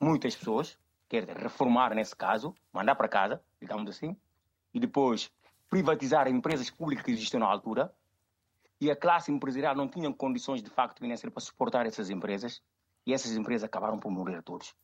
muitas 0.00 0.36
pessoas, 0.36 0.78
quer 1.08 1.26
dizer, 1.26 1.36
reformar 1.36 1.94
nesse 1.94 2.14
caso, 2.14 2.54
mandar 2.72 2.94
para 2.94 3.08
casa, 3.08 3.42
digamos 3.60 3.90
assim, 3.90 4.16
e 4.72 4.80
depois 4.80 5.30
privatizar 5.68 6.28
empresas 6.28 6.70
públicas 6.70 7.04
que 7.04 7.10
existiam 7.10 7.40
na 7.40 7.46
altura, 7.46 7.92
e 8.80 8.90
a 8.90 8.96
classe 8.96 9.32
empresarial 9.32 9.74
não 9.74 9.88
tinha 9.88 10.12
condições 10.12 10.62
de 10.62 10.70
facto 10.70 10.98
financeiras 11.00 11.32
para 11.32 11.42
suportar 11.42 11.86
essas 11.86 12.10
empresas, 12.10 12.62
e 13.06 13.12
essas 13.12 13.32
empresas 13.36 13.64
acabaram 13.64 13.98
por 13.98 14.10
morrer 14.10 14.42
todos. 14.42 14.74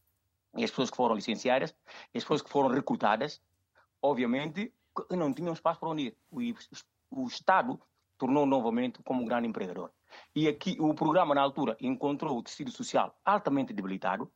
E 0.56 0.64
as 0.64 0.70
pessoas 0.70 0.90
que 0.90 0.96
foram 0.96 1.14
licenciadas, 1.14 1.74
as 2.14 2.22
pessoas 2.22 2.42
que 2.42 2.50
foram 2.50 2.68
recrutadas, 2.68 3.40
obviamente 4.00 4.72
não 5.10 5.32
tinham 5.32 5.52
espaço 5.52 5.80
para 5.80 5.88
unir. 5.88 6.16
O, 6.30 6.40
o 7.10 7.26
Estado 7.26 7.80
tornou 8.18 8.46
novamente 8.46 9.02
como 9.02 9.22
um 9.22 9.24
grande 9.24 9.48
empregador. 9.48 9.90
E 10.34 10.46
aqui 10.46 10.76
o 10.78 10.94
programa, 10.94 11.34
na 11.34 11.40
altura, 11.40 11.76
encontrou 11.80 12.38
o 12.38 12.42
tecido 12.42 12.70
social 12.70 13.18
altamente 13.24 13.72
debilitado 13.72 14.30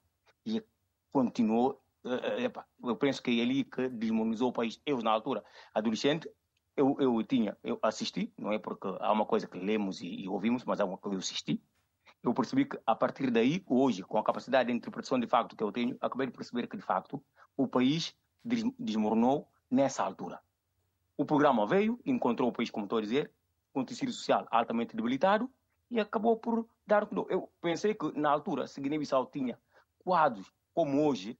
e 0.45 0.65
continuou. 1.13 1.83
Uh, 2.05 2.41
epa, 2.41 2.67
eu 2.83 2.97
penso 2.97 3.23
que 3.23 3.39
é 3.39 3.43
ali 3.43 3.65
que 3.65 3.89
desmobilizou 3.89 4.49
o 4.49 4.53
país. 4.53 4.81
Eu, 4.87 4.99
na 5.03 5.11
altura, 5.11 5.45
adolescente, 5.75 6.31
eu, 6.77 6.97
eu 7.01 7.23
tinha, 7.25 7.57
eu 7.65 7.79
assisti, 7.83 8.33
não 8.39 8.53
é 8.53 8.59
porque 8.59 8.87
há 9.01 9.11
uma 9.11 9.25
coisa 9.25 9.47
que 9.47 9.59
lemos 9.59 10.01
e, 10.01 10.25
e 10.25 10.29
ouvimos, 10.29 10.65
mas 10.65 10.81
há 10.81 10.85
uma 10.85 10.99
coisa 10.99 11.17
que 11.17 11.17
eu 11.17 11.21
assisti. 11.21 11.63
Eu 12.23 12.35
percebi 12.35 12.65
que, 12.65 12.79
a 12.87 12.95
partir 12.95 13.31
daí, 13.31 13.65
hoje, 13.67 14.03
com 14.03 14.19
a 14.19 14.25
capacidade 14.25 14.69
de 14.71 14.77
interpretação 14.77 15.19
de 15.19 15.27
facto 15.27 15.57
que 15.57 15.63
eu 15.63 15.73
tenho, 15.73 15.97
acabei 16.01 16.27
de 16.27 16.33
perceber 16.33 16.67
que, 16.67 16.77
de 16.77 16.83
facto, 16.83 17.23
o 17.57 17.67
país 17.67 18.15
desmoronou 18.79 19.49
nessa 19.71 20.03
altura. 20.03 20.41
O 21.17 21.25
programa 21.25 21.67
veio, 21.67 21.99
encontrou 22.05 22.49
o 22.49 22.53
país, 22.53 22.71
como 22.71 22.85
estou 22.85 22.99
a 22.99 23.03
dizer, 23.03 23.31
com 23.73 23.81
um 23.81 23.85
tecido 23.85 24.13
social 24.13 24.47
altamente 24.51 24.95
debilitado 24.95 25.51
e 25.91 25.99
acabou 26.01 26.37
por 26.37 26.67
dar 26.87 27.05
o 27.05 27.07
que 27.07 27.15
deu. 27.15 27.27
Eu 27.31 27.51
pensei 27.61 27.95
que, 27.95 28.13
na 28.19 28.31
altura, 28.31 28.67
se 28.67 28.81
Guiné-Bissau 28.81 29.27
tinha 29.27 29.59
quadros 30.05 30.53
como 30.75 31.07
hoje, 31.07 31.39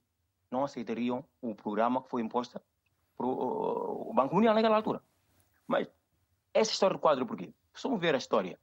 não 0.49 0.63
aceitariam 0.63 1.23
o 1.41 1.53
programa 1.53 2.01
que 2.01 2.09
foi 2.09 2.21
imposto 2.21 2.59
o 3.19 4.13
Banco 4.13 4.35
Mundial 4.35 4.53
naquela 4.53 4.75
altura. 4.75 5.01
Mas 5.67 5.87
essa 6.53 6.71
história 6.71 6.95
do 6.95 6.99
quadro, 6.99 7.25
por 7.25 7.37
quê? 7.37 7.53
Vamos 7.83 7.99
ver 7.99 8.15
a 8.15 8.17
história. 8.17 8.59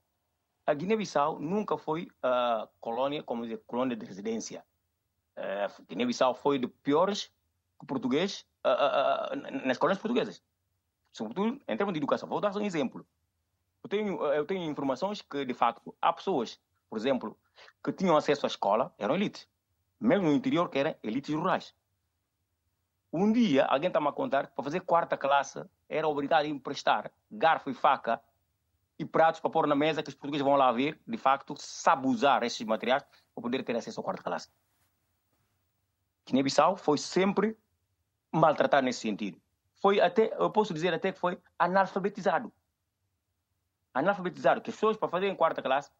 A 0.66 0.74
Guiné-Bissau 0.74 1.38
nunca 1.38 1.76
foi 1.76 2.04
uh, 2.04 2.68
colônia, 2.80 3.22
como 3.22 3.42
dizer, 3.42 3.62
colônia 3.66 3.96
de 3.96 4.06
residência. 4.06 4.64
Uh, 5.36 5.82
Guiné-Bissau 5.88 6.34
foi 6.34 6.58
de 6.58 6.66
piores 6.66 7.30
português 7.86 8.46
uh, 8.64 9.66
nas 9.66 9.76
colônias 9.76 10.00
portuguesas 10.00 10.42
sobretudo 11.14 11.60
em 11.66 11.76
termos 11.76 11.94
de 11.94 11.98
educação. 11.98 12.28
Vou 12.28 12.40
dar 12.40 12.54
um 12.56 12.62
exemplo. 12.62 13.06
Eu 13.82 13.88
tenho, 13.88 14.24
eu 14.26 14.44
tenho 14.44 14.68
informações 14.68 15.22
que, 15.22 15.44
de 15.44 15.54
facto, 15.54 15.94
há 16.02 16.12
pessoas, 16.12 16.60
por 16.90 16.98
exemplo, 16.98 17.38
que 17.82 17.92
tinham 17.92 18.16
acesso 18.16 18.44
à 18.44 18.48
escola, 18.48 18.92
eram 18.98 19.14
elites. 19.14 19.48
Mesmo 20.00 20.26
no 20.26 20.34
interior, 20.34 20.68
que 20.68 20.78
eram 20.78 20.94
elites 21.02 21.32
rurais. 21.32 21.74
Um 23.16 23.32
dia, 23.32 23.64
alguém 23.66 23.86
está-me 23.86 24.08
a 24.08 24.12
contar 24.12 24.48
que 24.48 24.54
para 24.54 24.64
fazer 24.64 24.80
quarta 24.80 25.16
classe 25.16 25.64
era 25.88 26.08
obrigado 26.08 26.44
a 26.44 26.48
emprestar 26.48 27.12
garfo 27.30 27.70
e 27.70 27.74
faca 27.74 28.20
e 28.98 29.04
pratos 29.04 29.40
para 29.40 29.50
pôr 29.50 29.68
na 29.68 29.76
mesa 29.76 30.02
que 30.02 30.08
os 30.08 30.14
portugueses 30.14 30.44
vão 30.44 30.56
lá 30.56 30.72
ver, 30.72 31.00
de 31.06 31.16
facto, 31.16 31.54
sabe 31.56 32.08
usar 32.08 32.42
esses 32.42 32.66
materiais 32.66 33.04
para 33.32 33.42
poder 33.42 33.62
ter 33.62 33.76
acesso 33.76 34.00
à 34.00 34.02
quarta 34.02 34.22
classe. 34.22 34.48
Guiné-Bissau 36.26 36.76
foi 36.76 36.98
sempre 36.98 37.56
maltratado 38.32 38.84
nesse 38.84 39.00
sentido 39.00 39.40
foi 39.84 40.00
até, 40.00 40.32
eu 40.38 40.48
posso 40.48 40.72
dizer 40.72 40.94
até 40.94 41.12
que 41.12 41.18
foi 41.18 41.38
analfabetizado. 41.58 42.50
Analfabetizado, 43.92 44.62
que 44.62 44.70
as 44.70 44.76
pessoas 44.76 44.96
para 44.96 45.10
fazer 45.10 45.28
em 45.28 45.36
quarta 45.36 45.60
classe 45.60 45.90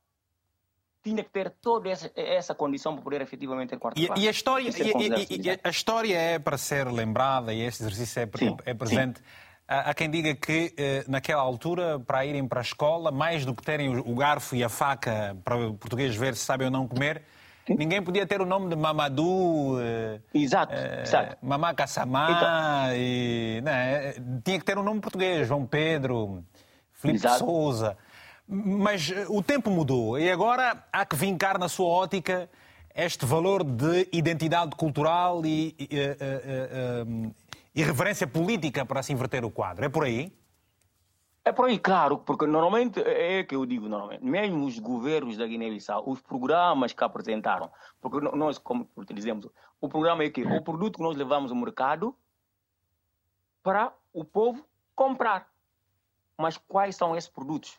tinha 1.05 1.23
que 1.23 1.31
ter 1.31 1.51
toda 1.51 1.91
essa, 1.91 2.11
essa 2.17 2.55
condição 2.55 2.95
para 2.95 3.05
poder 3.05 3.21
efetivamente 3.21 3.77
quarta 3.77 4.01
e. 4.01 4.09
E 4.17 4.27
a 4.27 4.31
história, 4.31 4.71
e, 4.71 5.49
e, 5.49 5.61
a 5.63 5.69
história 5.69 6.17
é 6.17 6.39
para 6.39 6.57
ser 6.57 6.91
lembrada 6.91 7.53
e 7.53 7.61
este 7.61 7.83
exercício 7.83 8.23
é, 8.23 8.29
sim, 8.37 8.57
é 8.65 8.75
presente. 8.75 9.21
Há 9.69 9.95
quem 9.95 10.11
diga 10.11 10.35
que 10.35 10.75
eh, 10.77 11.05
naquela 11.09 11.41
altura, 11.41 11.99
para 11.99 12.27
irem 12.27 12.47
para 12.47 12.61
a 12.61 12.63
escola, 12.63 13.11
mais 13.11 13.47
do 13.47 13.55
que 13.55 13.63
terem 13.63 13.97
o 13.97 14.15
garfo 14.15 14.55
e 14.55 14.63
a 14.63 14.69
faca 14.69 15.37
para 15.43 15.57
o 15.57 15.75
português 15.75 16.15
ver 16.15 16.35
se 16.35 16.45
sabem 16.45 16.67
ou 16.67 16.71
não 16.71 16.87
comer, 16.87 17.23
Ninguém 17.69 18.03
podia 18.03 18.27
ter 18.27 18.43
o 18.43 18.47
nome 18.47 18.69
de 18.69 18.77
Mamadou. 18.77 19.81
Eh, 19.81 20.21
exato, 20.35 20.75
eh, 20.75 21.03
exato. 21.03 21.37
Mamá 21.41 21.73
Kassamá. 21.73 22.29
Então... 22.31 22.97
E, 22.97 23.61
né, 23.63 24.13
tinha 24.45 24.59
que 24.59 24.65
ter 24.65 24.77
um 24.77 24.83
nome 24.83 25.01
português, 25.01 25.49
João 25.49 25.65
Pedro, 25.65 26.45
Filipe 26.93 27.21
exato. 27.21 27.39
Souza. 27.39 27.97
Mas 28.47 29.11
eh, 29.11 29.27
o 29.29 29.43
tempo 29.43 29.71
mudou 29.71 30.19
e 30.19 30.31
agora 30.31 30.87
há 30.93 31.05
que 31.05 31.17
vincar 31.17 31.59
na 31.59 31.69
sua 31.69 31.87
ótica 31.87 32.51
este 32.95 33.25
valor 33.27 33.65
de 33.65 34.09
identidade 34.13 34.77
cultural 34.77 35.45
e, 35.45 35.75
e, 35.79 35.89
e, 35.91 37.33
e 37.75 37.83
reverência 37.83 38.27
política 38.27 38.87
para 38.87 39.03
se 39.03 39.13
inverter 39.13 39.45
o 39.45 39.51
quadro. 39.51 39.85
É 39.85 39.89
por 39.89 40.05
aí? 40.05 40.33
É 41.47 41.53
por 41.53 41.67
aí, 41.67 41.79
claro, 41.79 42.17
porque 42.19 42.47
normalmente 42.47 43.01
é, 43.01 43.41
é 43.41 43.45
que 43.45 43.55
eu 43.55 43.67
digo 43.67 43.87
normalmente, 43.87 44.25
mesmo 44.25 44.65
os 44.65 44.79
governos 44.79 45.37
da 45.37 45.47
Guiné-Bissau, 45.47 46.03
os 46.07 46.23
programas 46.23 46.95
que 46.95 47.05
apresentaram, 47.05 47.71
porque 48.01 48.19
nós, 48.35 48.57
como 48.57 48.89
dizemos, 49.13 49.47
o 49.79 49.87
programa 49.87 50.25
é 50.25 50.31
que 50.31 50.43
o 50.43 50.63
produto 50.63 50.97
que 50.97 51.03
nós 51.03 51.15
levamos 51.15 51.51
ao 51.51 51.57
mercado 51.59 52.17
para 53.63 53.93
o 54.11 54.25
povo 54.25 54.65
comprar. 54.95 55.47
Mas 56.39 56.57
quais 56.57 56.97
são 56.97 57.15
esses 57.15 57.29
produtos? 57.29 57.79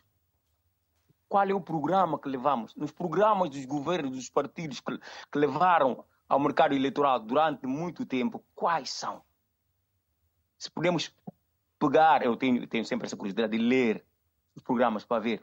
Qual 1.28 1.48
é 1.48 1.54
o 1.54 1.60
programa 1.60 2.18
que 2.18 2.28
levamos? 2.28 2.74
Nos 2.76 2.92
programas 2.92 3.50
dos 3.50 3.64
governos, 3.64 4.12
dos 4.12 4.30
partidos 4.30 4.80
que, 4.80 4.98
que 4.98 5.38
levaram 5.38 6.04
ao 6.28 6.38
mercado 6.38 6.74
eleitoral 6.74 7.20
durante 7.20 7.66
muito 7.66 8.04
tempo, 8.04 8.44
quais 8.54 8.90
são? 8.90 9.22
Se 10.58 10.70
podemos 10.70 11.14
pegar, 11.78 12.24
eu 12.24 12.36
tenho, 12.36 12.66
tenho 12.66 12.84
sempre 12.84 13.06
essa 13.06 13.16
curiosidade 13.16 13.56
de 13.56 13.62
ler 13.62 14.04
os 14.54 14.62
programas 14.62 15.04
para 15.04 15.20
ver 15.20 15.40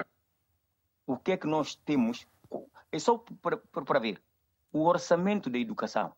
o 1.06 1.18
que 1.18 1.34
é 1.34 1.38
que 1.38 1.48
nós 1.48 1.76
temos. 1.76 2.28
É 2.92 3.00
só 3.00 3.18
para, 3.42 3.58
para 3.58 4.00
ver 4.00 4.22
o 4.72 4.86
orçamento 4.86 5.50
da 5.50 5.58
educação. 5.58 6.14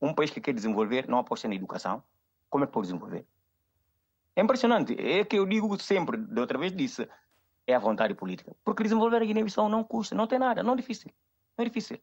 Um 0.00 0.14
país 0.14 0.30
que 0.30 0.40
quer 0.40 0.52
desenvolver 0.52 1.08
não 1.08 1.18
aposta 1.18 1.48
na 1.48 1.54
educação, 1.54 2.02
como 2.48 2.64
é 2.64 2.66
que 2.66 2.72
pode 2.72 2.88
desenvolver? 2.88 3.26
É 4.34 4.42
impressionante. 4.42 4.94
É 4.98 5.24
que 5.24 5.36
eu 5.36 5.46
digo 5.46 5.78
sempre, 5.78 6.16
da 6.16 6.40
outra 6.40 6.58
vez 6.58 6.74
disse, 6.74 7.08
é 7.70 7.74
a 7.74 7.78
vontade 7.78 8.14
política. 8.14 8.54
Porque 8.64 8.82
desenvolver 8.82 9.22
a 9.22 9.24
Guiné-Bissau 9.24 9.68
não 9.68 9.84
custa, 9.84 10.14
não 10.14 10.26
tem 10.26 10.38
nada, 10.38 10.62
não 10.62 10.74
é 10.74 10.76
difícil. 10.76 11.10
Não 11.56 11.64
é 11.64 11.68
difícil. 11.68 11.98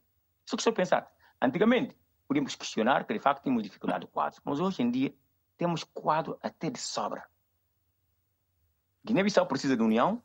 Só 0.45 0.55
que 0.55 0.63
se 0.63 0.69
eu 0.69 0.73
pensar, 0.73 1.09
antigamente 1.41 1.95
podíamos 2.27 2.55
questionar 2.55 3.05
que 3.05 3.13
de 3.13 3.19
facto 3.19 3.43
tínhamos 3.43 3.63
dificuldade 3.63 4.05
de 4.05 4.11
quadros, 4.11 4.41
mas 4.43 4.59
hoje 4.59 4.81
em 4.81 4.91
dia 4.91 5.13
temos 5.57 5.83
quadro 5.83 6.37
até 6.41 6.69
de 6.69 6.79
sobra. 6.79 7.27
Guiné-Bissau 9.05 9.45
precisa 9.45 9.75
de 9.75 9.81
união, 9.81 10.21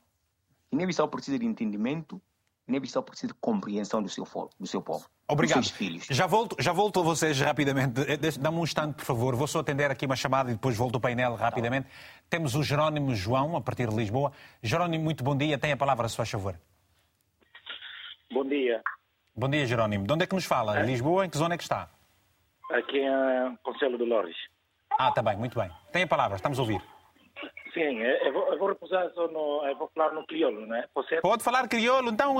Guiné-Bissau 0.71 1.09
precisa 1.09 1.39
de 1.39 1.47
entendimento, 1.47 2.21
Guiné-Bissau 2.67 3.03
precisa 3.03 3.29
de 3.33 3.39
compreensão 3.41 4.03
do 4.03 4.09
seu, 4.09 4.25
do 4.59 4.67
seu 4.67 4.81
povo. 4.81 5.07
Obrigado. 5.29 5.63
Já 6.11 6.27
volto, 6.27 6.57
já 6.59 6.73
volto 6.73 7.01
a 7.01 7.03
vocês 7.03 7.41
rapidamente. 7.41 8.01
Dá-me 8.39 8.59
um 8.59 8.65
instante, 8.65 8.95
por 8.95 9.05
favor. 9.05 9.35
Vou 9.35 9.47
só 9.47 9.61
atender 9.61 9.91
aqui 9.91 10.07
uma 10.07 10.15
chamada 10.17 10.51
e 10.51 10.55
depois 10.55 10.77
volto 10.77 10.97
ao 10.97 11.01
painel 11.01 11.35
rapidamente. 11.35 11.87
Tá 11.87 11.93
Temos 12.31 12.55
o 12.55 12.63
Jerónimo 12.63 13.15
João, 13.15 13.57
a 13.57 13.61
partir 13.61 13.89
de 13.89 13.97
Lisboa. 13.97 14.33
Jerónimo, 14.63 15.03
muito 15.03 15.25
bom 15.25 15.37
dia. 15.37 15.59
Tem 15.59 15.73
a 15.73 15.77
palavra, 15.77 16.09
se 16.09 16.17
faz 16.17 16.31
favor. 16.31 16.55
Bom 18.33 18.45
dia. 18.45 18.81
Bom 19.35 19.49
dia, 19.49 19.67
Jerónimo. 19.67 20.07
De 20.07 20.13
onde 20.13 20.25
é 20.25 20.27
que 20.27 20.35
nos 20.35 20.45
fala? 20.45 20.79
É? 20.79 20.83
Lisboa, 20.83 21.27
em 21.27 21.31
que 21.31 21.39
zona 21.39 21.55
é 21.55 21.57
que 21.59 21.65
está? 21.65 21.89
Aqui 22.71 22.99
em 22.99 23.57
Conselho 23.63 23.99
de 23.99 24.05
Loures. 24.05 24.37
Ah, 24.99 25.09
está 25.09 25.23
bem, 25.23 25.37
muito 25.37 25.59
bem. 25.59 25.71
Tem 25.91 26.03
a 26.03 26.07
palavra, 26.07 26.37
estamos 26.37 26.59
a 26.59 26.63
ouvir. 26.63 26.83
Sim, 27.73 28.03
eu 28.03 28.33
vou, 28.33 28.53
eu 28.53 28.59
vou 28.59 28.69
repousar 28.69 29.11
só 29.15 29.27
no. 29.29 29.67
Eu 29.67 29.77
vou 29.77 29.91
falar 29.95 30.13
no 30.13 30.27
crioulo, 30.27 30.67
não 30.67 30.77
é? 30.77 30.87
Pode, 30.93 31.21
Pode 31.23 31.43
falar 31.43 31.67
crioulo, 31.69 32.11
então 32.11 32.35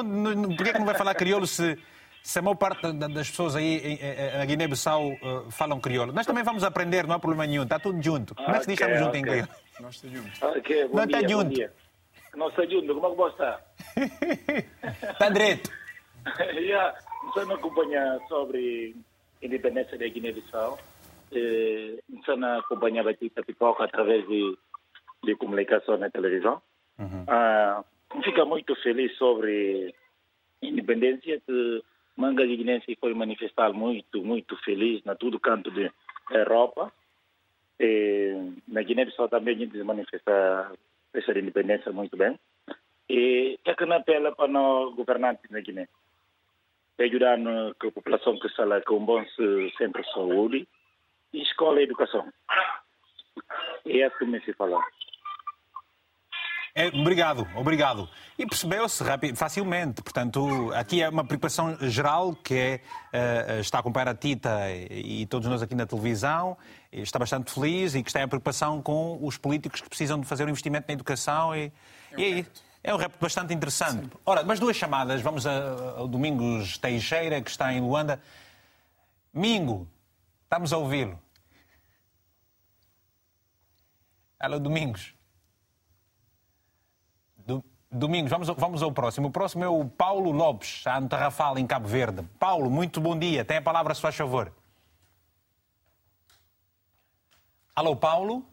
por 0.57 0.65
que, 0.65 0.73
que 0.73 0.79
não 0.79 0.87
vai 0.87 0.95
falar 0.95 1.15
crioulo 1.15 1.47
se, 1.47 1.79
se 2.23 2.39
a 2.39 2.43
maior 2.43 2.57
parte 2.57 2.93
das 2.93 3.31
pessoas 3.31 3.57
aí 3.57 3.99
na 4.37 4.45
Guiné-Bissau 4.45 5.09
uh, 5.09 5.51
falam 5.51 5.81
crioulo? 5.81 6.13
Nós 6.13 6.27
também 6.27 6.45
vamos 6.45 6.63
aprender, 6.65 7.07
não 7.07 7.17
há 7.17 7.19
problema 7.19 7.47
nenhum, 7.47 7.63
está 7.63 7.79
tudo 7.79 8.03
junto. 8.03 8.35
Como 8.35 8.51
é 8.51 8.59
que 8.59 8.65
se 8.65 8.71
diz 8.71 8.81
okay, 8.81 8.95
estamos 8.95 8.99
juntos 8.99 9.19
em 9.19 9.23
crioulo? 9.23 9.49
Nós 9.81 9.95
estamos 9.95 10.17
juntos. 10.19 10.43
Okay, 10.43 10.89
não 10.89 11.05
está 11.05 11.29
junto. 11.29 11.55
Dia. 11.55 11.73
Não 12.35 12.49
está 12.49 12.67
junto, 12.67 12.95
como 12.95 13.07
é 13.07 13.11
que 13.11 13.17
você 13.17 13.33
está? 13.33 13.61
está 15.13 15.29
direito. 15.33 15.71
yeah. 16.59 16.95
Você 17.25 17.45
me 17.47 17.55
acompanha 17.55 18.19
sobre 18.29 18.95
independência 19.41 19.97
da 19.97 20.07
Guiné-Bissau 20.07 20.79
eh, 21.35 21.99
insana 22.11 22.59
acompanhava 22.59 23.11
aqui 23.11 23.33
a 23.37 23.43
pipoca 23.43 23.85
através 23.85 24.27
de, 24.29 24.57
de 25.23 25.37
comunicação 25.37 25.97
na 25.97 26.11
televisão. 26.11 26.61
Uhum. 26.99 27.25
Ah, 27.29 27.85
fica 28.25 28.45
muito 28.45 28.75
feliz 28.77 29.17
sobre 29.17 29.95
a 30.63 30.67
independência 30.67 31.41
que 31.41 31.83
Manga 32.17 32.45
Guinense 32.45 32.97
foi 33.01 33.15
manifestar 33.15 33.73
muito, 33.73 34.23
muito 34.23 34.57
feliz 34.59 35.03
na 35.05 35.15
todo 35.15 35.41
canto 35.41 35.71
da 35.71 35.91
Europa. 36.31 36.93
E, 37.81 38.53
na 38.69 38.83
Guiné-Bissau 38.83 39.29
também 39.29 39.55
a 39.57 39.59
gente 39.59 39.83
manifesta 39.83 40.73
essa 41.15 41.39
independência 41.39 41.93
muito 41.93 42.17
bem. 42.17 42.39
E 43.09 43.59
é 43.65 43.75
que 43.75 43.87
não 43.87 43.97
apela 43.97 44.33
para 44.33 44.51
os 44.51 44.95
governantes 44.95 45.51
na 45.51 45.61
Guiné. 45.61 45.89
Para 46.97 47.07
ajudar 47.07 47.39
a 47.39 47.91
população 47.91 48.39
que 48.39 48.47
está 48.47 48.65
lá 48.65 48.81
com 48.83 48.99
um 48.99 49.05
bom 49.05 49.25
centro 49.77 50.03
de 50.03 50.13
saúde, 50.13 50.69
escola 51.33 51.81
e 51.81 51.85
educação. 51.85 52.31
É 53.87 54.05
assim 54.05 54.31
que 54.31 54.45
se 54.45 54.53
fala. 54.53 54.83
É, 56.75 56.87
obrigado, 56.89 57.47
obrigado. 57.55 58.09
E 58.39 58.47
percebeu-se 58.47 59.05
facilmente. 59.37 60.01
Portanto, 60.01 60.73
aqui 60.75 61.03
é 61.03 61.09
uma 61.09 61.23
preocupação 61.23 61.77
geral 61.91 62.35
que 62.35 62.81
é, 63.13 63.57
uh, 63.57 63.61
está 63.61 63.77
a 63.77 63.81
acompanhar 63.81 64.09
a 64.09 64.15
Tita 64.15 64.71
e, 64.71 65.23
e 65.23 65.27
todos 65.27 65.47
nós 65.49 65.61
aqui 65.61 65.75
na 65.75 65.85
televisão, 65.85 66.57
está 66.91 67.19
bastante 67.19 67.53
feliz 67.53 67.95
e 67.95 68.03
que 68.03 68.09
está 68.09 68.23
em 68.23 68.29
preocupação 68.29 68.81
com 68.81 69.19
os 69.23 69.37
políticos 69.37 69.83
que 69.83 69.89
precisam 69.89 70.19
de 70.19 70.27
fazer 70.27 70.47
um 70.47 70.49
investimento 70.49 70.87
na 70.89 70.95
educação 70.95 71.55
e, 71.55 71.71
é 72.13 72.17
um 72.17 72.19
e 72.19 72.25
aí, 72.25 72.47
é 72.83 72.95
um 72.95 72.97
repto 72.97 73.19
bastante 73.21 73.53
interessante. 73.53 74.05
Sim. 74.05 74.11
Ora, 74.25 74.43
mas 74.43 74.59
duas 74.59 74.75
chamadas. 74.75 75.21
Vamos 75.21 75.47
ao 75.47 76.09
Domingos 76.09 76.79
Teixeira, 76.79 77.43
que 77.43 77.51
está 77.51 77.71
em 77.73 77.81
Luanda. 77.81 78.21
Mingo, 79.33 79.87
estamos 80.45 80.73
a 80.73 80.79
ouvi-lo. 80.79 81.21
Alô, 84.41 84.59
Domingos. 84.59 85.15
Domingos, 87.95 88.31
vamos, 88.31 88.49
vamos 88.49 88.83
ao 88.83 88.91
próximo. 88.91 89.29
O 89.29 89.31
próximo 89.31 89.63
é 89.63 89.69
o 89.69 89.85
Paulo 89.85 90.33
Lopes, 90.33 90.77
está 90.77 90.99
no 90.99 91.11
Tarrafal, 91.11 91.59
em 91.59 91.67
Cabo 91.67 91.87
Verde. 91.87 92.23
Paulo, 92.39 92.71
muito 92.71 93.03
bom 93.03 93.19
dia. 93.19 93.45
Tem 93.45 93.59
a 93.59 93.63
palavra, 93.63 93.95
se 93.95 94.01
faz 94.01 94.17
favor. 94.17 94.51
Alô, 97.77 97.95
Paulo? 97.95 98.47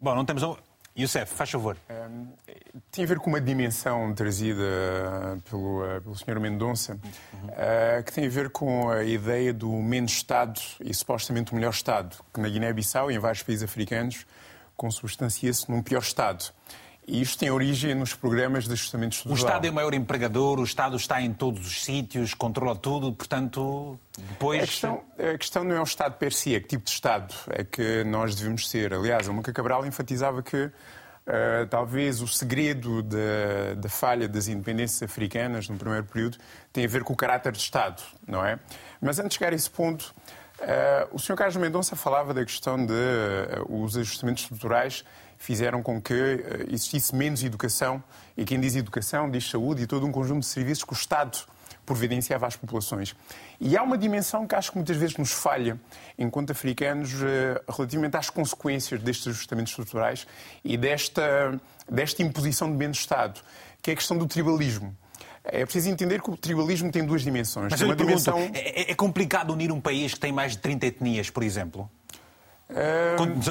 Bom, 0.00 0.16
não 0.16 0.24
temos. 0.24 0.42
Youssef, 0.98 1.32
faz 1.32 1.48
favor. 1.48 1.76
Um, 1.88 2.26
tem 2.90 3.04
a 3.04 3.06
ver 3.06 3.20
com 3.20 3.30
uma 3.30 3.40
dimensão 3.40 4.12
trazida 4.14 5.38
pelo, 5.48 5.82
uh, 5.82 6.00
pelo 6.02 6.16
Sr. 6.16 6.40
Mendonça, 6.40 6.94
uhum. 6.94 7.48
uh, 7.48 8.02
que 8.04 8.12
tem 8.12 8.26
a 8.26 8.28
ver 8.28 8.50
com 8.50 8.90
a 8.90 9.04
ideia 9.04 9.52
do 9.52 9.70
menos 9.70 10.10
Estado 10.10 10.60
e 10.80 10.92
supostamente 10.92 11.52
o 11.52 11.54
melhor 11.54 11.70
Estado, 11.70 12.16
que 12.32 12.40
na 12.40 12.48
Guiné-Bissau 12.48 13.12
e 13.12 13.14
em 13.14 13.18
vários 13.18 13.44
países 13.44 13.62
africanos 13.62 14.26
consubstancia-se 14.76 15.70
num 15.70 15.82
pior 15.82 16.00
Estado. 16.00 16.52
E 17.06 17.20
isto 17.20 17.38
tem 17.38 17.50
origem 17.50 17.94
nos 17.94 18.14
programas 18.14 18.64
de 18.64 18.72
ajustamento 18.72 19.16
estrutural. 19.16 19.44
O 19.44 19.46
Estado 19.46 19.66
é 19.66 19.70
o 19.70 19.74
maior 19.74 19.92
empregador, 19.92 20.58
o 20.58 20.64
Estado 20.64 20.96
está 20.96 21.20
em 21.20 21.32
todos 21.32 21.66
os 21.66 21.84
sítios, 21.84 22.32
controla 22.32 22.74
tudo, 22.74 23.12
portanto, 23.12 23.98
depois... 24.16 24.62
A 24.62 24.66
questão, 24.66 25.02
a 25.18 25.38
questão 25.38 25.64
não 25.64 25.76
é 25.76 25.80
o 25.80 25.84
Estado 25.84 26.14
per 26.14 26.32
si, 26.32 26.54
é 26.54 26.60
que 26.60 26.68
tipo 26.68 26.84
de 26.84 26.90
Estado 26.90 27.34
é 27.50 27.62
que 27.62 28.04
nós 28.04 28.34
devemos 28.34 28.68
ser. 28.70 28.94
Aliás, 28.94 29.28
a 29.28 29.32
Muca 29.32 29.52
Cabral 29.52 29.84
enfatizava 29.86 30.42
que 30.42 30.70
Uh, 31.26 31.66
talvez 31.68 32.20
o 32.20 32.28
segredo 32.28 33.02
da, 33.02 33.72
da, 33.78 33.88
falha 33.88 34.28
das 34.28 34.46
independências 34.46 35.02
africanas 35.02 35.70
no 35.70 35.78
primeiro 35.78 36.04
período 36.04 36.36
tem 36.70 36.84
a 36.84 36.86
ver 36.86 37.02
com 37.02 37.14
o 37.14 37.16
caráter 37.16 37.50
de 37.50 37.60
Estado, 37.60 38.02
não 38.28 38.44
é? 38.44 38.58
Mas 39.00 39.18
antes 39.18 39.30
de 39.30 39.36
chegar 39.36 39.50
a 39.50 39.56
esse 39.56 39.70
ponto, 39.70 40.14
uh, 40.60 41.08
o 41.10 41.18
Sr. 41.18 41.34
Carlos 41.34 41.56
Mendonça 41.56 41.96
falava 41.96 42.34
da 42.34 42.44
questão 42.44 42.76
de 42.84 42.92
uh, 42.92 43.82
os 43.82 43.96
ajustamentos 43.96 44.42
estruturais 44.42 45.02
fizeram 45.38 45.82
com 45.82 46.00
que 46.00 46.14
eh, 46.14 46.66
existisse 46.68 47.14
menos 47.14 47.42
educação, 47.42 48.02
e 48.36 48.44
quem 48.44 48.60
diz 48.60 48.76
educação 48.76 49.30
diz 49.30 49.48
saúde 49.48 49.82
e 49.82 49.86
todo 49.86 50.06
um 50.06 50.12
conjunto 50.12 50.40
de 50.40 50.46
serviços 50.46 50.84
que 50.84 50.92
o 50.92 50.96
Estado 50.96 51.38
providenciava 51.84 52.46
às 52.46 52.56
populações. 52.56 53.14
E 53.60 53.76
há 53.76 53.82
uma 53.82 53.98
dimensão 53.98 54.46
que 54.46 54.54
acho 54.54 54.70
que 54.70 54.78
muitas 54.78 54.96
vezes 54.96 55.16
nos 55.16 55.32
falha, 55.32 55.78
enquanto 56.18 56.50
africanos, 56.50 57.12
eh, 57.22 57.60
relativamente 57.68 58.16
às 58.16 58.30
consequências 58.30 59.00
destes 59.02 59.28
ajustamentos 59.28 59.72
estruturais 59.72 60.26
e 60.64 60.76
desta, 60.76 61.60
desta 61.88 62.22
imposição 62.22 62.70
de 62.70 62.76
menos 62.76 62.98
Estado, 62.98 63.40
que 63.82 63.90
é 63.90 63.92
a 63.94 63.96
questão 63.96 64.16
do 64.16 64.26
tribalismo. 64.26 64.96
É 65.44 65.62
preciso 65.64 65.90
entender 65.90 66.22
que 66.22 66.30
o 66.30 66.36
tribalismo 66.38 66.90
tem 66.90 67.04
duas 67.04 67.22
dimensões. 67.22 67.70
Mas 67.70 67.78
tem 67.78 67.86
uma 67.86 67.94
pergunto, 67.94 68.18
dimensão... 68.18 68.50
é, 68.54 68.90
é 68.90 68.94
complicado 68.94 69.52
unir 69.52 69.70
um 69.70 69.80
país 69.80 70.14
que 70.14 70.20
tem 70.20 70.32
mais 70.32 70.52
de 70.52 70.58
30 70.58 70.86
etnias, 70.86 71.28
por 71.28 71.42
exemplo? 71.42 71.90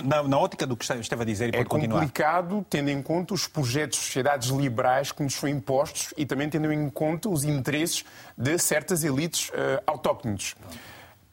Na, 0.04 0.24
na, 0.24 0.38
ótica 0.40 0.66
do 0.66 0.76
que 0.76 0.84
esteve 0.84 1.22
a 1.22 1.26
dizer 1.26 1.54
e 1.54 1.58
é 1.58 1.64
continuar. 1.64 1.98
É 1.98 2.02
complicado, 2.02 2.66
tendo 2.70 2.90
em 2.90 3.02
conta 3.02 3.34
os 3.34 3.48
projetos 3.48 4.00
de 4.00 4.06
sociedades 4.06 4.50
liberais 4.50 5.12
que 5.12 5.22
nos 5.22 5.36
são 5.36 5.48
impostos 5.48 6.14
e 6.18 6.26
também 6.26 6.50
tendo 6.50 6.72
em 6.74 6.90
conta 6.90 7.30
os 7.30 7.44
interesses 7.44 8.04
de 8.36 8.58
certas 8.58 9.04
elites 9.04 9.50
uh, 9.50 9.84
autóctones. 9.86 10.56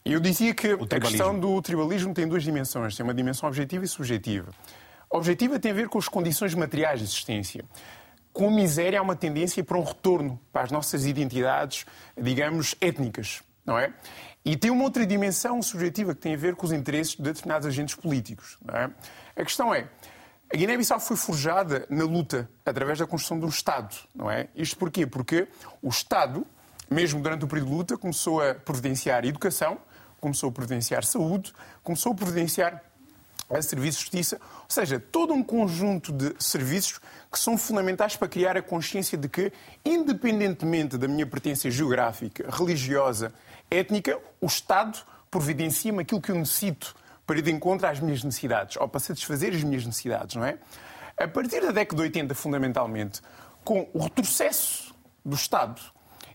Eu 0.04 0.20
dizia 0.20 0.54
que 0.54 0.68
a 0.68 1.00
questão 1.00 1.38
do 1.38 1.60
tribalismo 1.62 2.12
tem 2.14 2.26
duas 2.26 2.42
dimensões. 2.42 2.96
Tem 2.96 3.04
uma 3.04 3.14
dimensão 3.14 3.48
objetiva 3.48 3.84
e 3.84 3.88
subjetiva. 3.88 4.50
A 5.12 5.16
objetiva 5.16 5.58
tem 5.58 5.72
a 5.72 5.74
ver 5.74 5.88
com 5.88 5.98
as 5.98 6.08
condições 6.08 6.54
materiais 6.54 7.00
de 7.00 7.04
existência. 7.06 7.64
Com 8.32 8.48
a 8.48 8.50
miséria 8.50 9.00
há 9.00 9.02
uma 9.02 9.16
tendência 9.16 9.62
para 9.64 9.76
um 9.76 9.82
retorno 9.82 10.40
para 10.52 10.62
as 10.62 10.70
nossas 10.70 11.04
identidades, 11.04 11.84
digamos, 12.16 12.74
étnicas, 12.80 13.42
não 13.66 13.78
é? 13.78 13.92
E 14.44 14.56
tem 14.56 14.70
uma 14.70 14.84
outra 14.84 15.06
dimensão 15.06 15.62
subjetiva 15.62 16.14
que 16.14 16.20
tem 16.20 16.34
a 16.34 16.36
ver 16.36 16.54
com 16.56 16.64
os 16.64 16.72
interesses 16.72 17.14
de 17.14 17.22
determinados 17.22 17.66
agentes 17.66 17.94
políticos. 17.94 18.58
É? 18.72 18.90
A 19.40 19.44
questão 19.44 19.74
é, 19.74 19.88
a 20.52 20.56
Guiné-Bissau 20.56 20.98
foi 20.98 21.16
forjada 21.16 21.86
na 21.88 22.04
luta 22.04 22.50
através 22.66 22.98
da 22.98 23.06
construção 23.06 23.38
de 23.38 23.44
um 23.44 23.48
Estado, 23.48 23.94
não 24.14 24.30
é? 24.30 24.48
Isto 24.54 24.76
porquê? 24.76 25.06
Porque 25.06 25.46
o 25.80 25.88
Estado, 25.88 26.44
mesmo 26.90 27.22
durante 27.22 27.44
o 27.44 27.48
período 27.48 27.68
de 27.68 27.74
luta, 27.74 27.96
começou 27.96 28.42
a 28.42 28.54
providenciar 28.54 29.24
educação, 29.24 29.78
começou 30.20 30.48
a 30.48 30.52
providenciar 30.52 31.04
saúde, 31.04 31.52
começou 31.84 32.12
a 32.12 32.14
providenciar 32.14 32.82
a 33.50 33.62
serviços 33.62 34.00
de 34.00 34.04
justiça, 34.04 34.40
ou 34.40 34.64
seja, 34.68 35.00
todo 35.00 35.34
um 35.34 35.42
conjunto 35.42 36.12
de 36.12 36.34
serviços 36.38 37.00
que 37.30 37.38
são 37.38 37.58
fundamentais 37.58 38.16
para 38.16 38.28
criar 38.28 38.56
a 38.56 38.62
consciência 38.62 39.18
de 39.18 39.28
que, 39.28 39.52
independentemente 39.84 40.96
da 40.96 41.08
minha 41.08 41.26
pertença 41.26 41.70
geográfica, 41.70 42.48
religiosa, 42.50 43.32
étnica, 43.70 44.18
o 44.40 44.46
Estado 44.46 44.98
providencia-me 45.30 46.02
aquilo 46.02 46.20
que 46.20 46.30
eu 46.30 46.36
necessito 46.36 46.94
para 47.26 47.38
ir 47.38 47.42
de 47.42 47.52
encontro 47.52 47.86
às 47.86 48.00
minhas 48.00 48.24
necessidades, 48.24 48.76
ou 48.76 48.88
para 48.88 48.98
satisfazer 48.98 49.54
as 49.54 49.62
minhas 49.62 49.86
necessidades, 49.86 50.34
não 50.34 50.44
é? 50.44 50.58
A 51.16 51.28
partir 51.28 51.60
da 51.60 51.70
década 51.70 51.96
de 51.96 52.02
80, 52.02 52.34
fundamentalmente, 52.34 53.20
com 53.62 53.88
o 53.92 54.02
retrocesso 54.02 54.94
do 55.24 55.36
Estado 55.36 55.80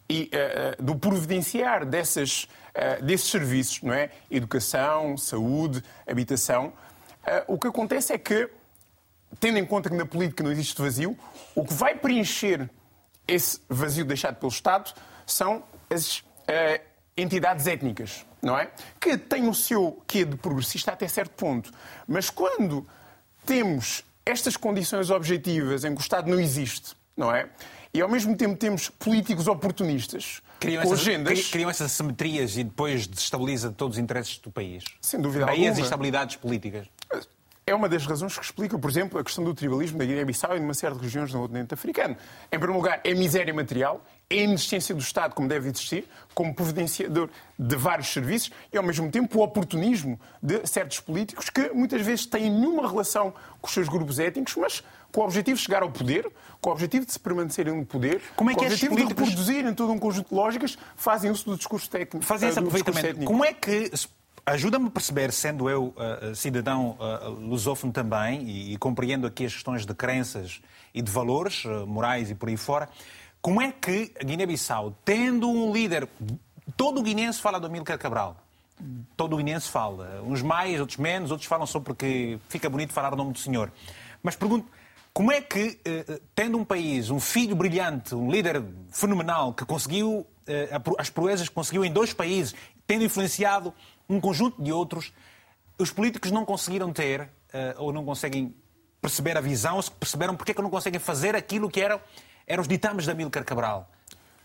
e 0.07 0.29
uh, 0.31 0.81
do 0.81 0.95
providenciar 0.95 1.85
dessas, 1.85 2.43
uh, 2.43 3.03
desses 3.03 3.29
serviços, 3.29 3.81
não 3.81 3.93
é? 3.93 4.11
Educação, 4.29 5.17
saúde, 5.17 5.83
habitação, 6.07 6.71
o 7.47 7.57
que 7.57 7.67
acontece 7.67 8.13
é 8.13 8.17
que, 8.17 8.49
tendo 9.39 9.57
em 9.57 9.65
conta 9.65 9.89
que 9.89 9.95
na 9.95 10.05
política 10.05 10.43
não 10.43 10.51
existe 10.51 10.81
vazio, 10.81 11.17
o 11.55 11.63
que 11.63 11.73
vai 11.73 11.95
preencher 11.95 12.69
esse 13.27 13.59
vazio 13.67 14.05
deixado 14.05 14.35
pelo 14.35 14.51
Estado 14.51 14.93
são 15.25 15.63
as 15.89 16.23
entidades 17.17 17.65
étnicas, 17.65 18.25
não 18.41 18.57
é? 18.57 18.69
Que 18.99 19.17
têm 19.17 19.47
o 19.47 19.53
seu 19.53 20.01
quê 20.05 20.25
de 20.25 20.35
progressista 20.35 20.91
até 20.91 21.07
certo 21.07 21.31
ponto. 21.31 21.71
Mas 22.07 22.29
quando 22.29 22.85
temos 23.45 24.03
estas 24.25 24.57
condições 24.57 25.09
objetivas 25.09 25.83
em 25.83 25.93
que 25.93 25.99
o 25.99 26.01
Estado 26.01 26.29
não 26.29 26.39
existe, 26.39 26.95
não 27.15 27.33
é? 27.33 27.49
E 27.93 28.01
ao 28.01 28.09
mesmo 28.09 28.35
tempo 28.35 28.57
temos 28.57 28.89
políticos 28.89 29.47
oportunistas 29.47 30.41
criam 30.59 30.83
com 30.83 30.93
essas, 30.93 30.99
agendas. 30.99 31.47
Criam 31.47 31.69
essas 31.69 31.91
simetrias 31.91 32.57
e 32.57 32.63
depois 32.63 33.07
desestabiliza 33.07 33.71
todos 33.71 33.97
os 33.97 34.03
interesses 34.03 34.37
do 34.39 34.51
país. 34.51 34.83
Sem 34.99 35.21
dúvida 35.21 35.45
Aí 35.45 35.51
alguma. 35.51 35.71
as 35.71 35.77
instabilidades 35.79 36.35
políticas. 36.35 36.87
É 37.67 37.73
uma 37.73 37.89
das 37.89 38.05
razões 38.05 38.37
que 38.37 38.45
explica, 38.45 38.77
por 38.77 38.87
exemplo, 38.87 39.17
a 39.17 39.23
questão 39.23 39.43
do 39.43 39.51
tribalismo 39.51 39.97
da 39.97 40.05
Guiné-Bissau 40.05 40.55
e 40.55 40.59
de 40.59 40.65
uma 40.65 40.75
série 40.75 40.93
de 40.93 41.01
regiões 41.01 41.31
do 41.31 41.39
continente 41.39 41.73
africano. 41.73 42.15
Em 42.51 42.59
primeiro 42.59 42.75
lugar, 42.75 43.01
é 43.03 43.11
miséria 43.15 43.51
material, 43.51 44.05
é 44.29 44.35
a 44.35 44.43
inexistência 44.43 44.93
do 44.93 45.01
Estado, 45.01 45.33
como 45.33 45.47
deve 45.47 45.67
existir, 45.67 46.07
como 46.35 46.53
providenciador 46.53 47.27
de 47.57 47.75
vários 47.75 48.09
serviços, 48.09 48.51
e 48.71 48.77
ao 48.77 48.83
mesmo 48.83 49.09
tempo 49.09 49.39
o 49.39 49.41
oportunismo 49.41 50.19
de 50.43 50.63
certos 50.67 50.99
políticos 50.99 51.49
que 51.49 51.71
muitas 51.71 52.03
vezes 52.03 52.27
têm 52.27 52.51
nenhuma 52.51 52.87
relação 52.87 53.33
com 53.59 53.65
os 53.65 53.73
seus 53.73 53.89
grupos 53.89 54.19
étnicos, 54.19 54.55
mas 54.57 54.83
com 55.11 55.21
o 55.21 55.23
objetivo 55.23 55.57
de 55.57 55.63
chegar 55.63 55.81
ao 55.81 55.89
poder, 55.89 56.31
com 56.61 56.69
o 56.69 56.71
objetivo 56.71 57.03
de 57.03 57.13
se 57.13 57.19
permanecerem 57.19 57.75
no 57.75 57.83
poder, 57.83 58.21
Como 58.35 58.51
é 58.51 58.53
que 58.53 58.59
com 58.59 58.65
o 58.65 58.67
objetivo 58.67 58.93
políticos... 58.93 59.23
de 59.23 59.31
reproduzirem 59.31 59.73
todo 59.73 59.91
um 59.91 59.97
conjunto 59.97 60.29
de 60.29 60.35
lógicas, 60.35 60.77
fazem 60.95 61.31
uso 61.31 61.45
do 61.45 61.57
discurso 61.57 61.89
técnico. 61.89 62.23
Fazem 62.23 62.47
esse 62.47 62.59
aproveitamento. 62.59 63.25
Como 63.25 63.43
é 63.43 63.53
que 63.53 63.89
Ajuda-me 64.47 64.89
a 64.89 64.91
perceber, 64.91 65.33
sendo 65.33 65.67
eu 65.67 65.91
uh, 65.97 66.35
cidadão 66.35 66.95
uh, 66.99 67.29
lusófono 67.31 67.91
também, 67.91 68.43
e, 68.43 68.73
e, 68.73 68.77
compreendo 68.77 69.25
aqui 69.25 69.43
as 69.43 69.53
questões 69.53 69.87
de 69.87 69.93
crenças 69.95 70.61
e 70.93 71.01
de 71.01 71.11
valores 71.11 71.65
uh, 71.65 71.87
morais 71.87 72.29
e 72.29 72.35
por 72.35 72.47
aí 72.47 72.55
fora, 72.55 72.87
como 73.41 73.59
é 73.59 73.71
que 73.71 74.13
a 74.21 74.23
Guiné-Bissau, 74.23 74.95
tendo 75.03 75.49
um 75.49 75.73
líder, 75.73 76.07
todo 76.77 76.99
o 76.99 77.03
guinense 77.03 77.41
fala 77.41 77.59
do 77.59 77.65
Amílcar 77.65 77.97
Cabral, 77.97 78.37
todo 79.17 79.33
o 79.33 79.37
guinense 79.37 79.67
fala, 79.67 80.21
uns 80.23 80.43
mais, 80.43 80.79
outros 80.79 80.99
menos, 80.99 81.31
outros 81.31 81.49
falam 81.49 81.65
só 81.65 81.79
porque 81.79 82.37
fica 82.47 82.69
bonito 82.69 82.93
falar 82.93 83.13
o 83.13 83.17
nome 83.17 83.33
do 83.33 83.39
senhor. 83.39 83.71
Mas 84.21 84.35
pergunto, 84.35 84.67
como 85.11 85.31
é 85.31 85.41
que, 85.41 85.79
tendo 86.35 86.57
um 86.57 86.65
país, 86.65 87.09
um 87.09 87.19
filho 87.19 87.55
brilhante, 87.55 88.13
um 88.13 88.29
líder 88.29 88.61
fenomenal, 88.91 89.53
que 89.53 89.63
conseguiu 89.63 90.27
as 90.97 91.09
proezas 91.09 91.47
que 91.47 91.55
conseguiu 91.55 91.85
em 91.85 91.91
dois 91.91 92.11
países, 92.13 92.53
tendo 92.85 93.05
influenciado 93.05 93.73
um 94.09 94.19
conjunto 94.19 94.61
de 94.61 94.71
outros, 94.71 95.13
os 95.77 95.91
políticos 95.91 96.31
não 96.31 96.45
conseguiram 96.45 96.91
ter, 96.93 97.21
uh, 97.21 97.29
ou 97.77 97.93
não 97.93 98.05
conseguem 98.05 98.55
perceber 99.01 99.37
a 99.37 99.41
visão, 99.41 99.81
se 99.81 99.91
perceberam 99.91 100.35
porque 100.35 100.51
é 100.51 100.55
que 100.55 100.61
não 100.61 100.69
conseguem 100.69 100.99
fazer 100.99 101.35
aquilo 101.35 101.69
que 101.69 101.81
eram, 101.81 101.99
eram 102.47 102.61
os 102.61 102.67
ditames 102.67 103.05
da 103.05 103.13
Milcar 103.13 103.43
Cabral. 103.43 103.89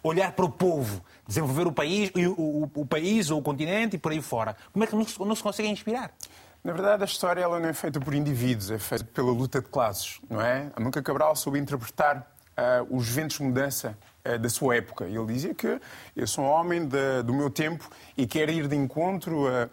Olhar 0.03 0.33
para 0.33 0.45
o 0.45 0.51
povo, 0.51 1.03
desenvolver 1.27 1.67
o 1.67 1.73
país, 1.73 2.11
o, 2.15 2.65
o, 2.65 2.71
o 2.75 2.87
país 2.87 3.31
ou 3.31 3.39
o 3.39 3.43
continente 3.43 3.97
e 3.97 3.99
por 3.99 4.13
aí 4.13 4.23
fora. 4.23 4.57
Como 4.73 4.83
é 4.83 4.87
que 4.87 4.95
não 4.95 5.05
se, 5.05 5.19
não 5.19 5.35
se 5.35 5.43
conseguem 5.43 5.73
inspirar? 5.73 6.13
Na 6.63 6.73
verdade, 6.73 7.03
a 7.03 7.07
história 7.07 7.41
ela 7.41 7.59
não 7.59 7.69
é 7.69 7.73
feita 7.73 7.99
por 8.01 8.15
indivíduos, 8.15 8.71
é 8.71 8.79
feita 8.79 9.05
pela 9.05 9.31
luta 9.31 9.61
de 9.61 9.69
classes, 9.69 10.21
não 10.29 10.41
é? 10.41 10.71
A 10.77 10.81
Milcar 10.81 11.03
Cabral 11.03 11.35
soube 11.35 11.59
interpretar 11.59 12.19
uh, 12.19 12.97
os 12.97 13.09
ventos 13.09 13.39
de 13.39 13.45
mudança 13.45 13.97
da 14.41 14.49
sua 14.49 14.77
época. 14.77 15.05
Ele 15.05 15.25
dizia 15.27 15.55
que 15.55 15.81
eu 16.15 16.27
sou 16.27 16.45
um 16.45 16.49
homem 16.49 16.87
de, 16.87 17.23
do 17.25 17.33
meu 17.33 17.51
tempo 17.51 17.89
e 18.17 18.27
quero 18.27 18.51
ir 18.51 18.69
de 18.69 18.77
encontro 18.77 19.49
a 19.49 19.69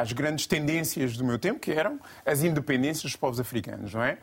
às 0.00 0.12
grandes 0.12 0.46
tendências 0.46 1.16
do 1.16 1.24
meu 1.24 1.38
tempo, 1.38 1.58
que 1.58 1.72
eram 1.72 1.98
as 2.24 2.42
independências 2.42 3.02
dos 3.02 3.16
povos 3.16 3.40
africanos, 3.40 3.92
não 3.94 4.02
é? 4.02 4.18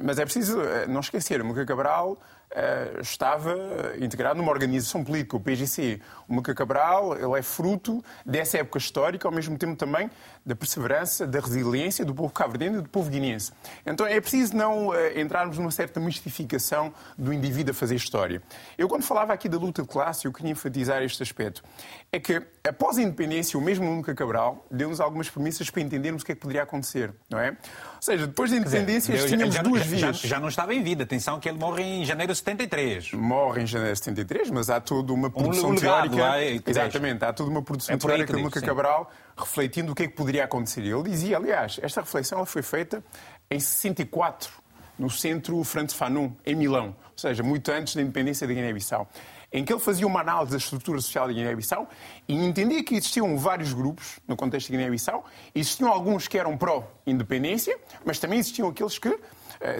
Mas 0.00 0.18
é 0.18 0.24
preciso 0.24 0.60
eh, 0.60 0.86
não 0.86 1.00
esquecer, 1.00 1.42
Muca 1.44 1.64
Cabral 1.64 2.18
uh, 2.52 3.00
estava 3.00 3.56
integrado 4.00 4.38
numa 4.38 4.50
organização 4.50 5.04
política, 5.04 5.36
o 5.36 5.40
PGC. 5.40 6.00
O 6.28 6.34
Muca 6.34 6.54
Cabral 6.54 7.16
ele 7.16 7.38
é 7.38 7.42
fruto 7.42 8.04
dessa 8.24 8.58
época 8.58 8.78
histórica, 8.78 9.26
ao 9.26 9.32
mesmo 9.32 9.56
tempo 9.56 9.76
também 9.76 10.10
da 10.44 10.56
perseverança, 10.56 11.26
da 11.26 11.40
resiliência 11.40 12.04
do 12.04 12.14
povo 12.14 12.32
cabo-verdiano 12.32 12.78
e 12.78 12.82
do 12.82 12.88
povo 12.88 13.10
guineense. 13.10 13.52
Então 13.84 14.06
é 14.06 14.20
preciso 14.20 14.56
não 14.56 14.88
uh, 14.88 14.94
entrarmos 15.18 15.58
numa 15.58 15.70
certa 15.70 16.00
mistificação 16.00 16.92
do 17.16 17.32
indivíduo 17.32 17.72
a 17.72 17.74
fazer 17.74 17.94
história. 17.94 18.42
Eu, 18.76 18.88
quando 18.88 19.02
falava 19.02 19.32
aqui 19.32 19.48
da 19.48 19.58
luta 19.58 19.82
de 19.82 19.88
classe, 19.88 20.26
eu 20.26 20.32
queria 20.32 20.52
enfatizar 20.52 21.02
este 21.02 21.22
aspecto. 21.22 21.62
É 22.10 22.18
que, 22.18 22.42
após 22.66 22.96
a 22.96 23.02
independência, 23.02 23.58
o 23.58 23.62
mesmo 23.62 23.84
Muca 23.84 24.14
Cabral 24.14 24.66
deu-nos 24.70 25.00
algumas 25.00 25.28
premissas 25.28 25.68
para 25.68 25.82
entendermos 25.82 26.22
o 26.22 26.24
que 26.26 26.32
é 26.32 26.34
que 26.34 26.40
poderia 26.40 26.62
acontecer, 26.62 27.12
não 27.28 27.38
é? 27.38 27.50
Ou 27.50 28.02
seja, 28.02 28.26
depois 28.26 28.50
da 28.50 28.56
independência, 28.56 29.14
dizer, 29.14 29.28
tínhamos 29.28 29.54
já, 29.54 29.62
duas 29.62 29.84
vias. 29.84 30.18
Já, 30.18 30.28
já, 30.28 30.40
não 30.40 30.48
estava 30.48 30.74
em 30.74 30.82
vida. 30.82 31.02
Atenção 31.02 31.38
que 31.40 31.48
ele 31.48 31.58
morre 31.58 31.82
em 31.82 32.04
janeiro 32.04 32.32
de 32.38 32.44
73. 32.44 33.12
Morre 33.12 33.62
em 33.62 33.66
janeiro 33.66 33.92
de 33.92 33.98
73, 33.98 34.50
mas 34.50 34.70
há 34.70 34.80
toda 34.80 35.12
uma 35.12 35.30
produção 35.30 35.70
um 35.70 35.74
legado, 35.74 36.10
teórica... 36.16 36.38
É, 36.40 36.70
exatamente, 36.70 37.24
há 37.24 37.32
toda 37.32 37.50
uma 37.50 37.62
produção 37.62 37.94
é 37.94 37.98
teórica 37.98 38.32
do 38.32 38.38
Muca 38.38 38.60
Cabral 38.60 39.10
refletindo 39.36 39.92
o 39.92 39.94
que 39.94 40.04
é 40.04 40.08
que 40.08 40.14
poderia 40.14 40.44
acontecer. 40.44 40.80
Ele 40.80 41.02
dizia, 41.02 41.36
aliás, 41.36 41.78
esta 41.82 42.00
reflexão 42.00 42.44
foi 42.44 42.62
feita 42.62 43.02
em 43.50 43.58
64, 43.58 44.50
no 44.98 45.08
centro 45.08 45.62
Franz 45.62 45.92
Fanon, 45.92 46.30
em 46.44 46.54
Milão, 46.54 46.88
ou 46.88 47.18
seja, 47.18 47.42
muito 47.42 47.70
antes 47.70 47.94
da 47.94 48.02
independência 48.02 48.46
da 48.46 48.52
Guiné-Bissau, 48.52 49.08
em 49.52 49.64
que 49.64 49.72
ele 49.72 49.80
fazia 49.80 50.06
uma 50.06 50.20
análise 50.20 50.50
da 50.50 50.58
estrutura 50.58 51.00
social 51.00 51.26
da 51.26 51.32
Guiné-Bissau 51.32 51.88
e 52.26 52.34
entendia 52.34 52.82
que 52.84 52.94
existiam 52.94 53.36
vários 53.38 53.72
grupos 53.72 54.18
no 54.26 54.36
contexto 54.36 54.70
da 54.70 54.76
Guiné-Bissau. 54.76 55.24
Existiam 55.54 55.90
alguns 55.90 56.28
que 56.28 56.36
eram 56.36 56.56
pró-independência, 56.56 57.78
mas 58.04 58.18
também 58.18 58.38
existiam 58.38 58.68
aqueles 58.68 58.98
que 58.98 59.08
uh, 59.08 59.18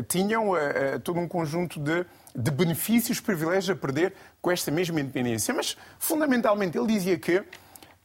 tinham 0.08 0.50
uh, 0.50 0.54
uh, 0.54 1.00
todo 1.00 1.18
um 1.20 1.28
conjunto 1.28 1.78
de, 1.78 2.06
de 2.34 2.50
benefícios, 2.50 3.20
privilégios 3.20 3.70
a 3.70 3.76
perder 3.76 4.14
com 4.40 4.50
esta 4.50 4.70
mesma 4.70 5.00
independência. 5.00 5.52
Mas, 5.54 5.76
fundamentalmente, 5.98 6.78
ele 6.78 6.86
dizia 6.86 7.18
que 7.18 7.42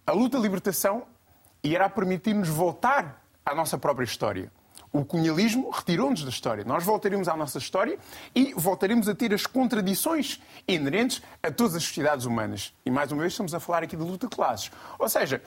a 0.06 0.12
luta 0.12 0.38
de 0.38 0.44
libertação 0.44 1.04
irá 1.64 1.90
permitir-nos 1.90 2.50
voltar 2.50 3.24
à 3.45 3.56
nossa 3.56 3.78
própria 3.78 4.06
história. 4.06 4.52
O 4.91 5.04
colonialismo 5.04 5.72
retirou-nos 5.72 6.24
da 6.24 6.30
história. 6.30 6.64
Nós 6.64 6.84
voltaremos 6.84 7.28
à 7.28 7.36
nossa 7.36 7.58
história 7.58 7.98
e 8.36 8.54
voltaremos 8.54 9.10
a 9.10 9.16
ter 9.16 9.34
as 9.34 9.48
contradições 9.48 10.40
inerentes 10.68 11.22
a 11.41 11.50
todas 11.50 11.76
as 11.76 11.84
sociedades 11.84 12.26
humanas. 12.26 12.76
E 12.86 12.91
mais 12.91 13.12
uma 13.12 13.22
vez 13.22 13.34
estamos 13.34 13.56
a 13.56 13.60
falar 13.60 13.82
aqui 13.82 13.95
de 13.95 14.04
luta 14.04 14.28
de 14.28 14.36
classes. 14.36 14.72
Ou 15.00 15.10
seja, 15.10 15.41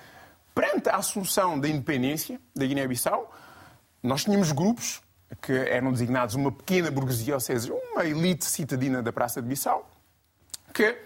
perante 0.52 0.88
a 0.88 0.96
assunção 0.96 1.60
da 1.60 1.68
independência 1.68 2.40
da 2.56 2.66
Guiné-Bissau, 2.66 3.32
nós 4.02 4.24
tínhamos 4.24 4.50
grupos 4.50 5.00
que 5.40 5.52
eram 5.52 5.92
designados 5.92 6.34
uma 6.34 6.52
pequena 6.52 6.90
burguesia, 6.90 7.34
ou 7.34 7.40
seja, 7.40 7.72
uma 7.72 8.04
elite 8.04 8.44
citadina 8.44 9.02
da 9.02 9.12
Praça 9.12 9.42
de 9.42 9.48
Bissau, 9.48 9.90
que 10.72 10.96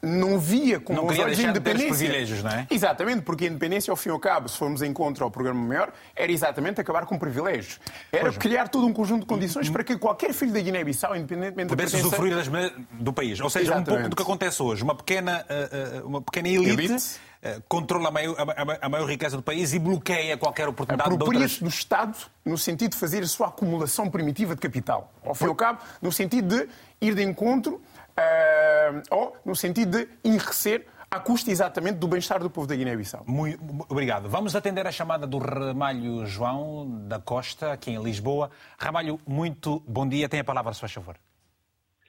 não 0.00 0.38
via 0.38 0.78
com 0.78 0.92
não 0.94 1.06
os 1.06 1.18
olhos 1.18 1.36
de 1.36 1.44
independência. 1.44 1.88
privilégios, 1.88 2.42
não 2.42 2.50
é? 2.50 2.66
Exatamente, 2.70 3.22
porque 3.22 3.44
a 3.44 3.48
independência, 3.48 3.90
ao 3.90 3.96
fim 3.96 4.10
e 4.10 4.12
ao 4.12 4.20
cabo, 4.20 4.48
se 4.48 4.56
formos 4.56 4.80
em 4.82 4.92
contra 4.92 5.24
ao 5.24 5.30
programa 5.30 5.60
maior, 5.60 5.92
era 6.14 6.30
exatamente 6.30 6.80
acabar 6.80 7.04
com 7.04 7.18
privilégios. 7.18 7.80
Era 8.12 8.24
pois 8.24 8.38
criar 8.38 8.68
todo 8.68 8.86
um 8.86 8.92
conjunto 8.92 9.22
de 9.22 9.26
condições 9.26 9.68
para 9.68 9.82
que 9.82 9.98
qualquer 9.98 10.32
filho 10.32 10.52
da 10.52 10.60
Guiné-Bissau, 10.60 11.16
independentemente 11.16 11.68
Pudesse 11.68 11.96
da 11.96 12.06
usufruir 12.06 12.34
das 12.34 12.48
do 12.92 13.12
país. 13.12 13.40
Ou 13.40 13.50
seja, 13.50 13.72
exatamente. 13.72 13.90
um 13.90 13.94
pouco 13.94 14.08
do 14.10 14.16
que 14.16 14.22
acontece 14.22 14.62
hoje. 14.62 14.82
Uma 14.84 14.94
pequena, 14.94 15.44
uh, 15.44 16.06
uma 16.06 16.22
pequena 16.22 16.48
elite, 16.48 16.70
elite. 16.70 17.20
Uh, 17.40 17.62
controla 17.68 18.08
a 18.08 18.10
maior, 18.10 18.34
a, 18.36 18.86
a 18.86 18.88
maior, 18.88 19.06
riqueza 19.08 19.36
do 19.36 19.42
país 19.44 19.72
e 19.72 19.78
bloqueia 19.78 20.36
qualquer 20.36 20.68
oportunidade 20.68 21.14
Apropria-se 21.14 21.54
outras... 21.54 21.58
do 21.60 21.68
Estado 21.68 22.18
no 22.44 22.58
sentido 22.58 22.90
de 22.90 22.96
fazer 22.96 23.22
a 23.22 23.26
sua 23.28 23.46
acumulação 23.46 24.10
primitiva 24.10 24.56
de 24.56 24.60
capital. 24.60 25.12
Ao 25.24 25.36
fim 25.36 25.44
e 25.44 25.48
ao 25.48 25.54
cabo, 25.54 25.80
no 26.02 26.10
sentido 26.10 26.48
de 26.48 26.68
ir 27.00 27.14
de 27.14 27.22
encontro 27.22 27.74
uh, 27.76 29.02
ou 29.10 29.36
no 29.44 29.54
sentido 29.54 29.98
de 29.98 30.08
enriquecer 30.24 30.84
à 31.08 31.20
custa 31.20 31.50
exatamente 31.50 31.98
do 31.98 32.08
bem-estar 32.08 32.40
do 32.40 32.50
povo 32.50 32.66
da 32.66 32.74
Guiné-Bissau. 32.74 33.22
Muito 33.26 33.58
obrigado. 33.88 34.28
Vamos 34.28 34.56
atender 34.56 34.86
a 34.86 34.90
chamada 34.90 35.26
do 35.26 35.38
Ramalho 35.38 36.26
João 36.26 37.06
da 37.06 37.20
Costa, 37.20 37.72
aqui 37.72 37.92
em 37.92 38.02
Lisboa. 38.02 38.50
Ramalho, 38.76 39.20
muito 39.26 39.80
bom 39.86 40.08
dia. 40.08 40.28
Tem 40.28 40.40
a 40.40 40.44
palavra, 40.44 40.74
se 40.74 40.80
faz 40.80 40.92
favor. 40.92 41.16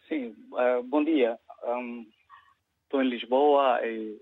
Sim, 0.07 0.35
uh, 0.53 0.83
bom 0.83 1.03
dia. 1.03 1.37
Um, 1.63 2.05
estou 2.83 3.03
em 3.03 3.09
Lisboa 3.09 3.79
e... 3.85 4.19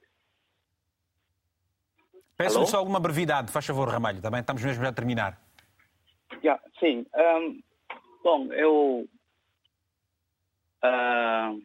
Peço-lhe 2.37 2.67
só 2.67 2.77
alguma 2.77 2.99
brevidade, 2.99 3.51
faz 3.51 3.65
favor, 3.65 3.89
Ramalho. 3.89 4.21
Também 4.21 4.41
estamos 4.41 4.63
mesmo 4.63 4.83
já 4.83 4.89
a 4.89 4.93
terminar. 4.93 5.41
Yeah, 6.43 6.61
sim. 6.79 7.05
Um, 7.15 7.59
bom, 8.23 8.53
eu... 8.53 9.09
Uh, 10.83 11.61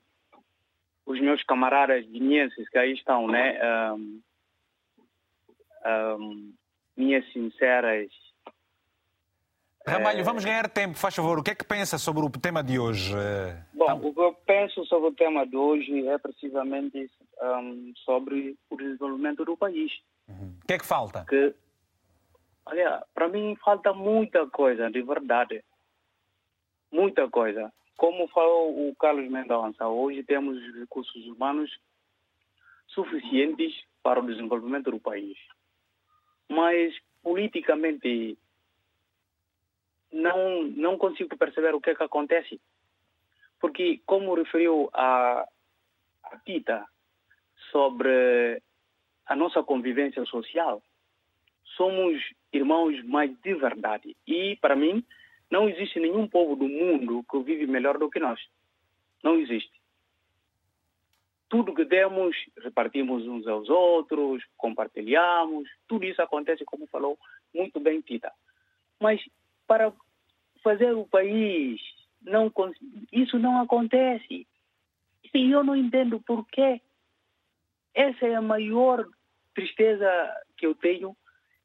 os 1.05 1.21
meus 1.21 1.43
camaradas 1.45 2.07
guineenses 2.07 2.69
que 2.71 2.79
aí 2.79 2.95
estão, 2.95 3.27
né? 3.27 3.61
Um, 3.93 4.23
um, 5.85 6.55
minhas 6.97 7.31
sinceras. 7.33 8.11
Ramalho, 9.87 10.21
é... 10.21 10.23
vamos 10.23 10.45
ganhar 10.45 10.71
tempo, 10.71 10.95
faz 10.97 11.15
favor. 11.15 11.39
O 11.39 11.43
que 11.43 11.51
é 11.51 11.55
que 11.55 11.65
pensa 11.65 11.99
sobre 11.99 12.25
o 12.25 12.31
tema 12.31 12.63
de 12.63 12.79
hoje? 12.79 13.15
Bom, 13.75 13.85
então... 13.85 14.09
o 14.09 14.15
que 14.15 14.21
eu 14.21 14.33
penso 14.47 14.87
sobre 14.87 15.11
o 15.11 15.15
tema 15.15 15.47
de 15.47 15.57
hoje 15.57 16.09
é 16.09 16.17
precisamente 16.17 17.11
sobre 18.05 18.57
o 18.71 18.77
desenvolvimento 18.77 19.45
do 19.45 19.57
país. 19.57 19.93
Uhum. 20.33 20.57
O 20.63 20.67
que 20.67 20.75
é 20.75 20.79
que 20.79 20.87
falta? 20.87 21.25
Que, 21.29 21.55
olha, 22.67 23.05
para 23.15 23.29
mim 23.29 23.57
falta 23.57 23.93
muita 23.93 24.47
coisa, 24.49 24.91
de 24.91 25.03
verdade. 25.03 25.65
Muita 26.91 27.29
coisa. 27.29 27.73
Como 27.97 28.29
falou 28.29 28.89
o 28.89 28.97
Carlos 28.97 29.31
Mendonça, 29.31 29.87
hoje 29.87 30.23
temos 30.23 30.59
recursos 30.75 31.27
humanos 31.27 31.71
suficientes 32.89 33.73
para 34.03 34.21
o 34.21 34.27
desenvolvimento 34.27 34.91
do 34.91 35.01
país. 35.01 35.37
Mas, 36.49 36.95
politicamente, 37.23 38.37
não, 40.13 40.65
não 40.65 40.99
consigo 40.99 41.37
perceber 41.37 41.75
o 41.75 41.81
que 41.81 41.91
é 41.91 41.95
que 41.95 42.03
acontece. 42.03 42.61
Porque, 43.61 44.03
como 44.05 44.35
referiu 44.35 44.91
a, 44.93 45.47
a 46.25 46.39
Tita 46.45 46.85
sobre 47.71 48.63
a 49.27 49.37
nossa 49.37 49.63
convivência 49.63 50.25
social, 50.25 50.83
somos 51.77 52.23
irmãos 52.53 53.03
mais 53.05 53.35
de 53.41 53.55
verdade. 53.55 54.17
E, 54.27 54.57
para 54.57 54.77
mim, 54.77 55.05
não 55.51 55.69
existe 55.69 56.01
nenhum 56.01 56.27
povo 56.27 56.57
do 56.57 56.69
mundo 56.69 57.25
que 57.31 57.39
vive 57.43 57.67
melhor 57.67 57.99
do 57.99 58.11
que 58.11 58.19
nós. 58.19 58.41
Não 59.23 59.39
existe. 59.39 59.73
Tudo 61.49 61.75
que 61.75 61.85
temos, 61.85 62.35
repartimos 62.63 63.27
uns 63.27 63.47
aos 63.47 63.69
outros, 63.69 64.43
compartilhamos, 64.57 65.69
tudo 65.87 66.07
isso 66.07 66.23
acontece, 66.23 66.65
como 66.65 66.87
falou 66.87 67.19
muito 67.55 67.79
bem 67.79 68.01
Tita. 68.01 68.33
Mas 68.99 69.21
para 69.67 69.93
fazer 70.63 70.93
o 70.93 71.07
país, 71.07 71.81
não, 72.23 72.51
isso 73.13 73.39
não 73.39 73.61
acontece. 73.61 74.47
E 75.35 75.51
eu 75.51 75.63
não 75.65 75.77
entendo 75.77 76.21
por 76.21 76.47
quê. 76.49 76.81
Essa 77.95 78.27
é 78.27 78.35
a 78.35 78.43
maior 78.43 79.07
tristeza 79.55 80.09
que 80.57 80.67
eu 80.67 80.75
tenho. 80.75 81.17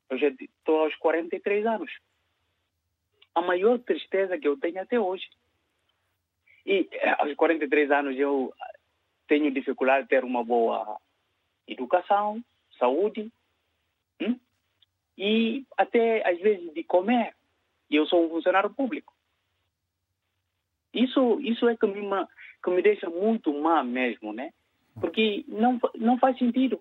Eu 0.10 0.18
já 0.18 0.28
estou 0.28 0.80
aos 0.80 0.96
43 0.96 1.66
anos 1.66 1.92
a 3.38 3.42
maior 3.42 3.78
tristeza 3.78 4.38
que 4.38 4.48
eu 4.48 4.58
tenho 4.58 4.82
até 4.82 5.00
hoje. 5.00 5.30
E 6.66 6.90
eh, 6.92 7.16
aos 7.20 7.36
43 7.36 7.92
anos 7.92 8.18
eu 8.18 8.52
tenho 9.28 9.52
dificuldade 9.52 10.04
de 10.04 10.10
ter 10.10 10.24
uma 10.24 10.44
boa 10.44 11.00
educação, 11.68 12.44
saúde, 12.80 13.32
hum? 14.20 14.40
e 15.16 15.66
até 15.78 16.28
às 16.28 16.40
vezes 16.40 16.74
de 16.74 16.84
comer. 16.84 17.36
E 17.92 17.96
eu 17.96 18.08
sou 18.08 18.26
um 18.26 18.30
funcionário 18.30 18.72
público. 18.72 19.14
Isso, 20.92 21.40
isso 21.42 21.70
é 21.70 21.78
que 21.78 21.86
me, 21.86 22.02
que 22.64 22.70
me 22.72 22.82
deixa 22.82 23.08
muito 23.08 23.54
má 23.54 23.84
mesmo, 23.84 24.34
né? 24.34 24.52
Porque 25.00 25.46
não, 25.48 25.80
não 25.96 26.18
faz 26.18 26.38
sentido. 26.38 26.80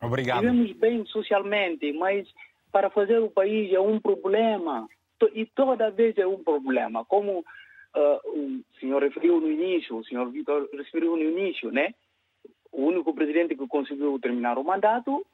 Obrigado. 0.00 0.40
Vivemos 0.40 0.72
bem 0.72 1.04
socialmente, 1.06 1.92
mas 1.92 2.28
para 2.70 2.90
fazer 2.90 3.18
o 3.20 3.30
país 3.30 3.72
é 3.72 3.80
um 3.80 4.00
problema. 4.00 4.88
E 5.32 5.46
toda 5.46 5.90
vez 5.90 6.18
é 6.18 6.26
um 6.26 6.42
problema. 6.42 7.04
Como 7.04 7.38
uh, 7.38 7.44
o 8.26 8.62
senhor 8.78 9.02
referiu 9.02 9.40
no 9.40 9.50
início, 9.50 9.96
o 9.96 10.04
senhor 10.04 10.30
Vitor 10.30 10.68
referiu 10.72 11.16
no 11.16 11.22
início, 11.22 11.70
né? 11.70 11.94
O 12.70 12.86
único 12.86 13.14
presidente 13.14 13.54
que 13.54 13.66
conseguiu 13.66 14.18
terminar 14.18 14.58
o 14.58 14.64
mandato 14.64 15.24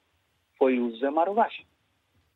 foi 0.58 0.78
o 0.78 0.90
José 0.90 1.10
Mário 1.10 1.34
Vaz. 1.34 1.54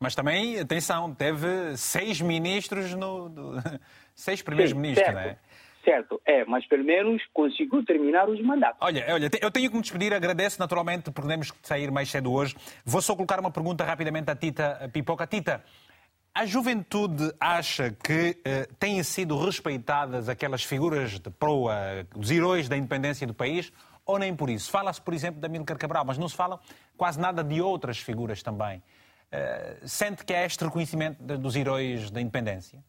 Mas 0.00 0.14
também, 0.14 0.58
atenção, 0.58 1.14
teve 1.14 1.76
seis 1.76 2.20
ministros, 2.20 2.94
no, 2.94 3.30
seis 4.14 4.42
primeiros 4.42 4.72
Sim, 4.72 4.80
ministros, 4.80 5.14
certo, 5.84 6.20
é? 6.26 6.34
É, 6.34 6.44
mas 6.44 6.66
pelo 6.66 6.84
menos 6.84 7.22
conseguiu 7.32 7.84
terminar 7.84 8.28
os 8.28 8.42
mandatos. 8.42 8.78
Olha, 8.80 9.06
olha, 9.08 9.30
eu 9.40 9.50
tenho 9.50 9.70
que 9.70 9.76
me 9.76 9.82
despedir, 9.82 10.12
agradeço 10.12 10.58
naturalmente, 10.58 11.12
podemos 11.12 11.52
sair 11.62 11.90
mais 11.92 12.10
cedo 12.10 12.32
hoje. 12.32 12.56
Vou 12.84 13.00
só 13.00 13.14
colocar 13.14 13.38
uma 13.38 13.52
pergunta 13.52 13.84
rapidamente 13.84 14.28
à 14.30 14.34
Tita 14.34 14.90
Pipoca. 14.92 15.26
Tita, 15.26 15.62
a 16.34 16.44
juventude 16.44 17.32
acha 17.38 17.92
que 17.92 18.36
eh, 18.44 18.66
têm 18.80 19.00
sido 19.04 19.38
respeitadas 19.38 20.28
aquelas 20.28 20.64
figuras 20.64 21.20
de 21.20 21.30
proa, 21.30 21.76
os 22.16 22.30
heróis 22.32 22.68
da 22.68 22.76
independência 22.76 23.24
do 23.26 23.34
país, 23.34 23.72
ou 24.04 24.18
nem 24.18 24.34
por 24.34 24.50
isso? 24.50 24.68
Fala-se, 24.70 25.00
por 25.00 25.14
exemplo, 25.14 25.40
da 25.40 25.46
Amílcar 25.46 25.78
Cabral, 25.78 26.04
mas 26.04 26.18
não 26.18 26.28
se 26.28 26.34
fala 26.34 26.58
quase 26.96 27.20
nada 27.20 27.44
de 27.44 27.60
outras 27.60 27.98
figuras 27.98 28.42
também. 28.42 28.82
Eh, 29.30 29.76
sente 29.84 30.24
que 30.24 30.34
há 30.34 30.44
este 30.44 30.64
reconhecimento 30.64 31.22
dos 31.22 31.54
heróis 31.54 32.10
da 32.10 32.20
independência? 32.20 32.82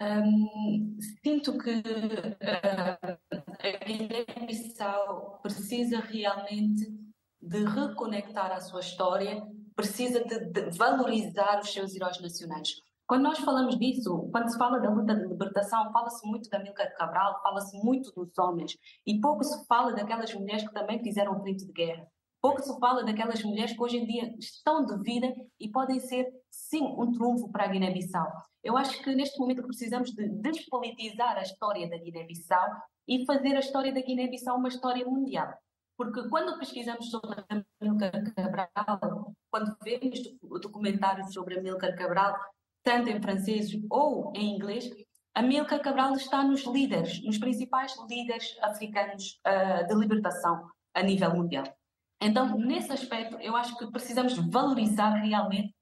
Um, 0.00 0.98
sinto 1.24 1.56
que 1.56 1.70
uh, 1.70 3.18
a 3.58 3.84
Guiné-Bissau 3.84 5.40
precisa 5.42 6.00
realmente 6.00 6.86
de 7.40 7.64
reconectar 7.64 8.52
a 8.52 8.60
sua 8.60 8.80
história, 8.80 9.42
precisa 9.74 10.22
de, 10.24 10.50
de, 10.50 10.76
valorizar 10.76 11.60
os 11.60 11.72
seus 11.72 11.94
heróis 11.94 12.20
nacionais. 12.20 12.74
Quando 13.06 13.22
nós 13.22 13.38
falamos 13.38 13.78
disso, 13.78 14.28
quando 14.32 14.50
se 14.50 14.58
fala 14.58 14.80
da 14.80 14.90
luta 14.90 15.14
de 15.14 15.26
libertação, 15.26 15.90
fala-se 15.92 16.26
muito 16.26 16.50
da 16.50 16.58
Milka 16.58 16.90
Cabral, 16.98 17.40
fala-se 17.42 17.78
muito 17.78 18.12
dos 18.12 18.36
homens, 18.36 18.76
e 19.06 19.20
pouco 19.20 19.44
se 19.44 19.64
fala 19.66 19.92
daquelas 19.92 20.34
mulheres 20.34 20.66
que 20.66 20.74
também 20.74 21.02
fizeram 21.02 21.40
frente 21.40 21.64
de 21.64 21.72
guerra. 21.72 22.06
Pouco 22.42 22.60
se 22.62 22.78
fala 22.78 23.04
daquelas 23.04 23.42
mulheres 23.42 23.72
que 23.72 23.82
hoje 23.82 23.96
em 23.96 24.06
dia 24.06 24.34
estão 24.38 24.84
de 24.84 25.02
vida 25.02 25.32
e 25.58 25.70
podem 25.70 25.98
ser, 26.00 26.26
sim, 26.50 26.82
um 26.98 27.12
trunfo 27.12 27.50
para 27.50 27.64
a 27.64 27.68
Guiné-Bissau. 27.68 28.30
Eu 28.66 28.76
acho 28.76 29.00
que 29.00 29.14
neste 29.14 29.38
momento 29.38 29.62
precisamos 29.62 30.10
de 30.10 30.28
despolitizar 30.28 31.36
a 31.36 31.42
história 31.42 31.88
da 31.88 31.96
Guiné-Bissau 31.96 32.68
e 33.06 33.24
fazer 33.24 33.54
a 33.54 33.60
história 33.60 33.94
da 33.94 34.00
Guiné-Bissau 34.00 34.58
uma 34.58 34.66
história 34.66 35.06
mundial. 35.06 35.54
Porque 35.96 36.28
quando 36.28 36.58
pesquisamos 36.58 37.08
sobre 37.08 37.44
a 37.48 37.62
Milcar 37.80 38.34
Cabral, 38.34 39.32
quando 39.52 39.76
vemos 39.84 40.20
documentários 40.60 41.32
sobre 41.32 41.60
a 41.60 41.62
Milcar 41.62 41.94
Cabral, 41.94 42.34
tanto 42.82 43.08
em 43.08 43.22
francês 43.22 43.70
ou 43.88 44.32
em 44.34 44.56
inglês, 44.56 44.90
a 45.32 45.42
Milcar 45.42 45.80
Cabral 45.80 46.16
está 46.16 46.42
nos 46.42 46.64
líderes, 46.64 47.22
nos 47.22 47.38
principais 47.38 47.94
líderes 48.10 48.58
africanos 48.62 49.40
uh, 49.46 49.86
de 49.86 49.94
libertação 49.94 50.68
a 50.92 51.02
nível 51.04 51.32
mundial. 51.36 51.72
Então, 52.20 52.58
nesse 52.58 52.90
aspecto, 52.92 53.36
eu 53.36 53.54
acho 53.54 53.78
que 53.78 53.92
precisamos 53.92 54.36
valorizar 54.50 55.10
realmente 55.10 55.72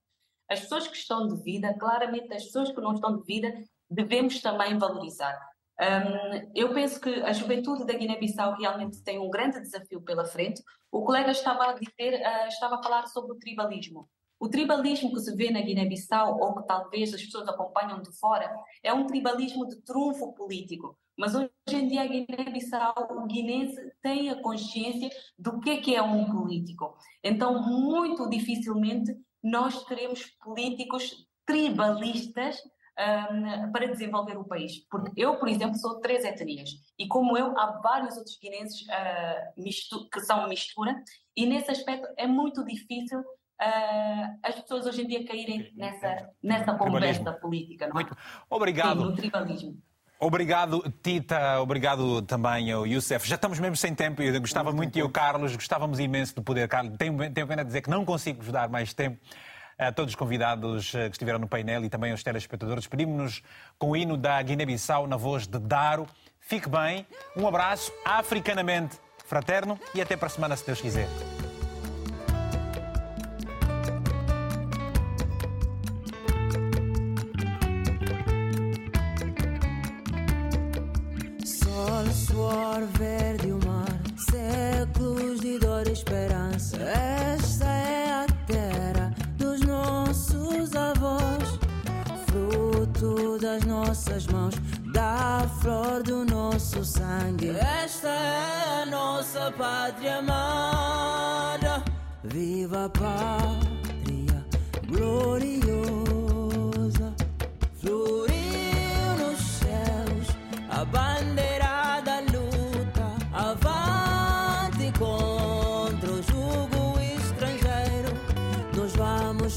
as 0.51 0.61
pessoas 0.61 0.87
que 0.87 0.97
estão 0.97 1.27
de 1.27 1.43
vida, 1.43 1.75
claramente 1.79 2.33
as 2.33 2.45
pessoas 2.45 2.71
que 2.71 2.81
não 2.81 2.95
estão 2.95 3.17
de 3.17 3.25
vida, 3.25 3.53
devemos 3.91 4.41
também 4.41 4.79
valorizar. 4.79 5.39
Um, 5.81 6.53
eu 6.55 6.73
penso 6.73 7.01
que 7.01 7.11
a 7.23 7.33
juventude 7.33 7.85
da 7.85 7.95
Guiné-Bissau 7.95 8.57
realmente 8.57 9.03
tem 9.03 9.19
um 9.19 9.31
grande 9.31 9.61
desafio 9.61 10.01
pela 10.01 10.25
frente. 10.25 10.63
O 10.91 11.03
colega 11.03 11.33
estava 11.33 11.71
a 11.71 11.73
dizer, 11.73 12.21
uh, 12.21 12.49
estava 12.49 12.77
a 12.77 12.83
falar 12.83 13.07
sobre 13.07 13.33
o 13.33 13.39
tribalismo. 13.39 14.09
O 14.39 14.49
tribalismo 14.49 15.13
que 15.13 15.21
se 15.21 15.35
vê 15.35 15.51
na 15.51 15.61
Guiné-Bissau, 15.61 16.39
ou 16.39 16.55
que 16.57 16.67
talvez 16.67 17.13
as 17.15 17.23
pessoas 17.23 17.49
acompanham 17.49 18.03
de 18.03 18.13
fora, 18.19 18.55
é 18.83 18.93
um 18.93 19.07
tribalismo 19.07 19.67
de 19.67 19.81
trunfo 19.83 20.33
político. 20.35 20.97
Mas 21.17 21.35
hoje 21.35 21.51
em 21.73 21.89
dia 21.89 22.03
a 22.03 22.07
Guiné-Bissau, 22.07 22.95
o 23.11 23.27
guinense 23.27 23.81
tem 24.03 24.31
a 24.31 24.41
consciência 24.43 25.09
do 25.39 25.61
que 25.61 25.71
é 25.71 25.77
que 25.79 25.95
é 25.95 26.03
um 26.03 26.31
político. 26.31 26.97
Então, 27.23 27.63
muito 27.63 28.29
dificilmente 28.29 29.17
nós 29.45 29.85
teremos 29.85 30.25
políticos 30.43 31.29
tribalistas 31.47 32.57
um, 32.99 33.71
para 33.71 33.89
desenvolver 33.89 34.39
o 34.39 34.45
país. 34.45 34.79
Porque 34.89 35.13
eu, 35.23 35.37
por 35.37 35.49
exemplo, 35.49 35.77
sou 35.77 35.97
de 35.97 36.01
três 36.01 36.25
etnias 36.25 36.71
e, 36.99 37.07
como 37.07 37.37
eu, 37.37 37.57
há 37.59 37.79
vários 37.83 38.17
outros 38.17 38.39
guinenses 38.41 38.83
uh, 38.83 40.11
que 40.11 40.21
são 40.21 40.49
mistura, 40.49 40.97
e 41.37 41.45
nesse 41.45 41.71
aspecto 41.71 42.09
é 42.17 42.27
muito 42.27 42.65
difícil 42.65 43.21
uh, 43.21 44.39
as 44.43 44.61
pessoas 44.61 44.87
hoje 44.87 45.03
em 45.03 45.07
dia 45.07 45.27
caírem 45.27 45.73
nessa, 45.77 46.31
nessa 46.43 46.75
conversa 46.75 47.33
política. 47.33 47.89
Não 47.89 48.01
é? 48.01 48.05
Muito 48.05 48.17
obrigado. 48.49 49.01
Sim, 49.01 49.05
no 49.05 49.15
tribalismo. 49.15 49.83
Obrigado, 50.19 50.83
Tita. 51.03 51.61
Obrigado 51.61 52.23
também 52.23 52.71
ao 52.73 52.87
Youssef. 52.87 53.29
Já 53.29 53.35
estamos 53.35 53.59
mesmo 53.59 53.77
sem 53.77 53.95
tempo. 53.95 54.23
Eu 54.23 54.41
gostava 54.41 54.71
muito, 54.71 54.79
muito 54.79 54.99
e 54.99 55.03
o 55.03 55.09
Carlos, 55.09 55.55
gostávamos 55.55 55.99
imenso 55.99 56.35
de 56.35 56.41
poder. 56.41 56.69
Carlos, 56.69 56.97
tenho, 56.97 57.17
tenho 57.31 57.47
pena 57.47 57.63
de 57.63 57.69
dizer 57.69 57.83
que 57.83 57.91
não 57.91 58.05
consigo 58.05 58.43
vos 58.43 58.53
dar 58.53 58.69
mais 58.69 58.95
tempo. 58.95 59.19
A 59.77 59.91
todos 59.91 60.13
os 60.13 60.15
convidados 60.15 60.95
eh, 60.95 61.09
que 61.09 61.17
estiveram 61.17 61.41
no 61.41 61.49
painel 61.49 61.85
e 61.85 61.89
também 61.89 62.13
aos 62.13 62.23
telespectadores. 62.23 62.85
Despedimos-nos 62.85 63.43
com 63.77 63.91
o 63.91 63.97
hino 63.97 64.17
da 64.17 64.41
Guiné-Bissau 64.41 65.09
na 65.09 65.17
voz 65.17 65.49
de 65.49 65.59
Daro. 65.59 66.07
Fique 66.39 66.69
bem, 66.69 67.05
um 67.37 67.49
abraço 67.49 67.93
africanamente 68.05 69.01
fraterno 69.27 69.79
e 69.93 70.01
até 70.01 70.17
para 70.17 70.27
a 70.27 70.31
semana, 70.31 70.57
se 70.57 70.65
Deus 70.65 70.81
quiser. 70.81 71.09
Viva 102.35 102.87
a 102.87 102.89
pátria 102.89 104.45
gloriosa, 104.89 105.65
floriu 107.81 109.17
nos 109.21 109.39
céus 109.39 110.29
a 110.69 110.85
bandeira. 110.85 111.55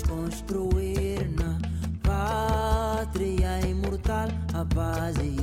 construir 0.04 1.30
na 1.32 1.58
pátria 2.04 3.60
imortal 3.68 4.28
a 4.54 4.66
paz 4.66 5.16
e 5.18 5.36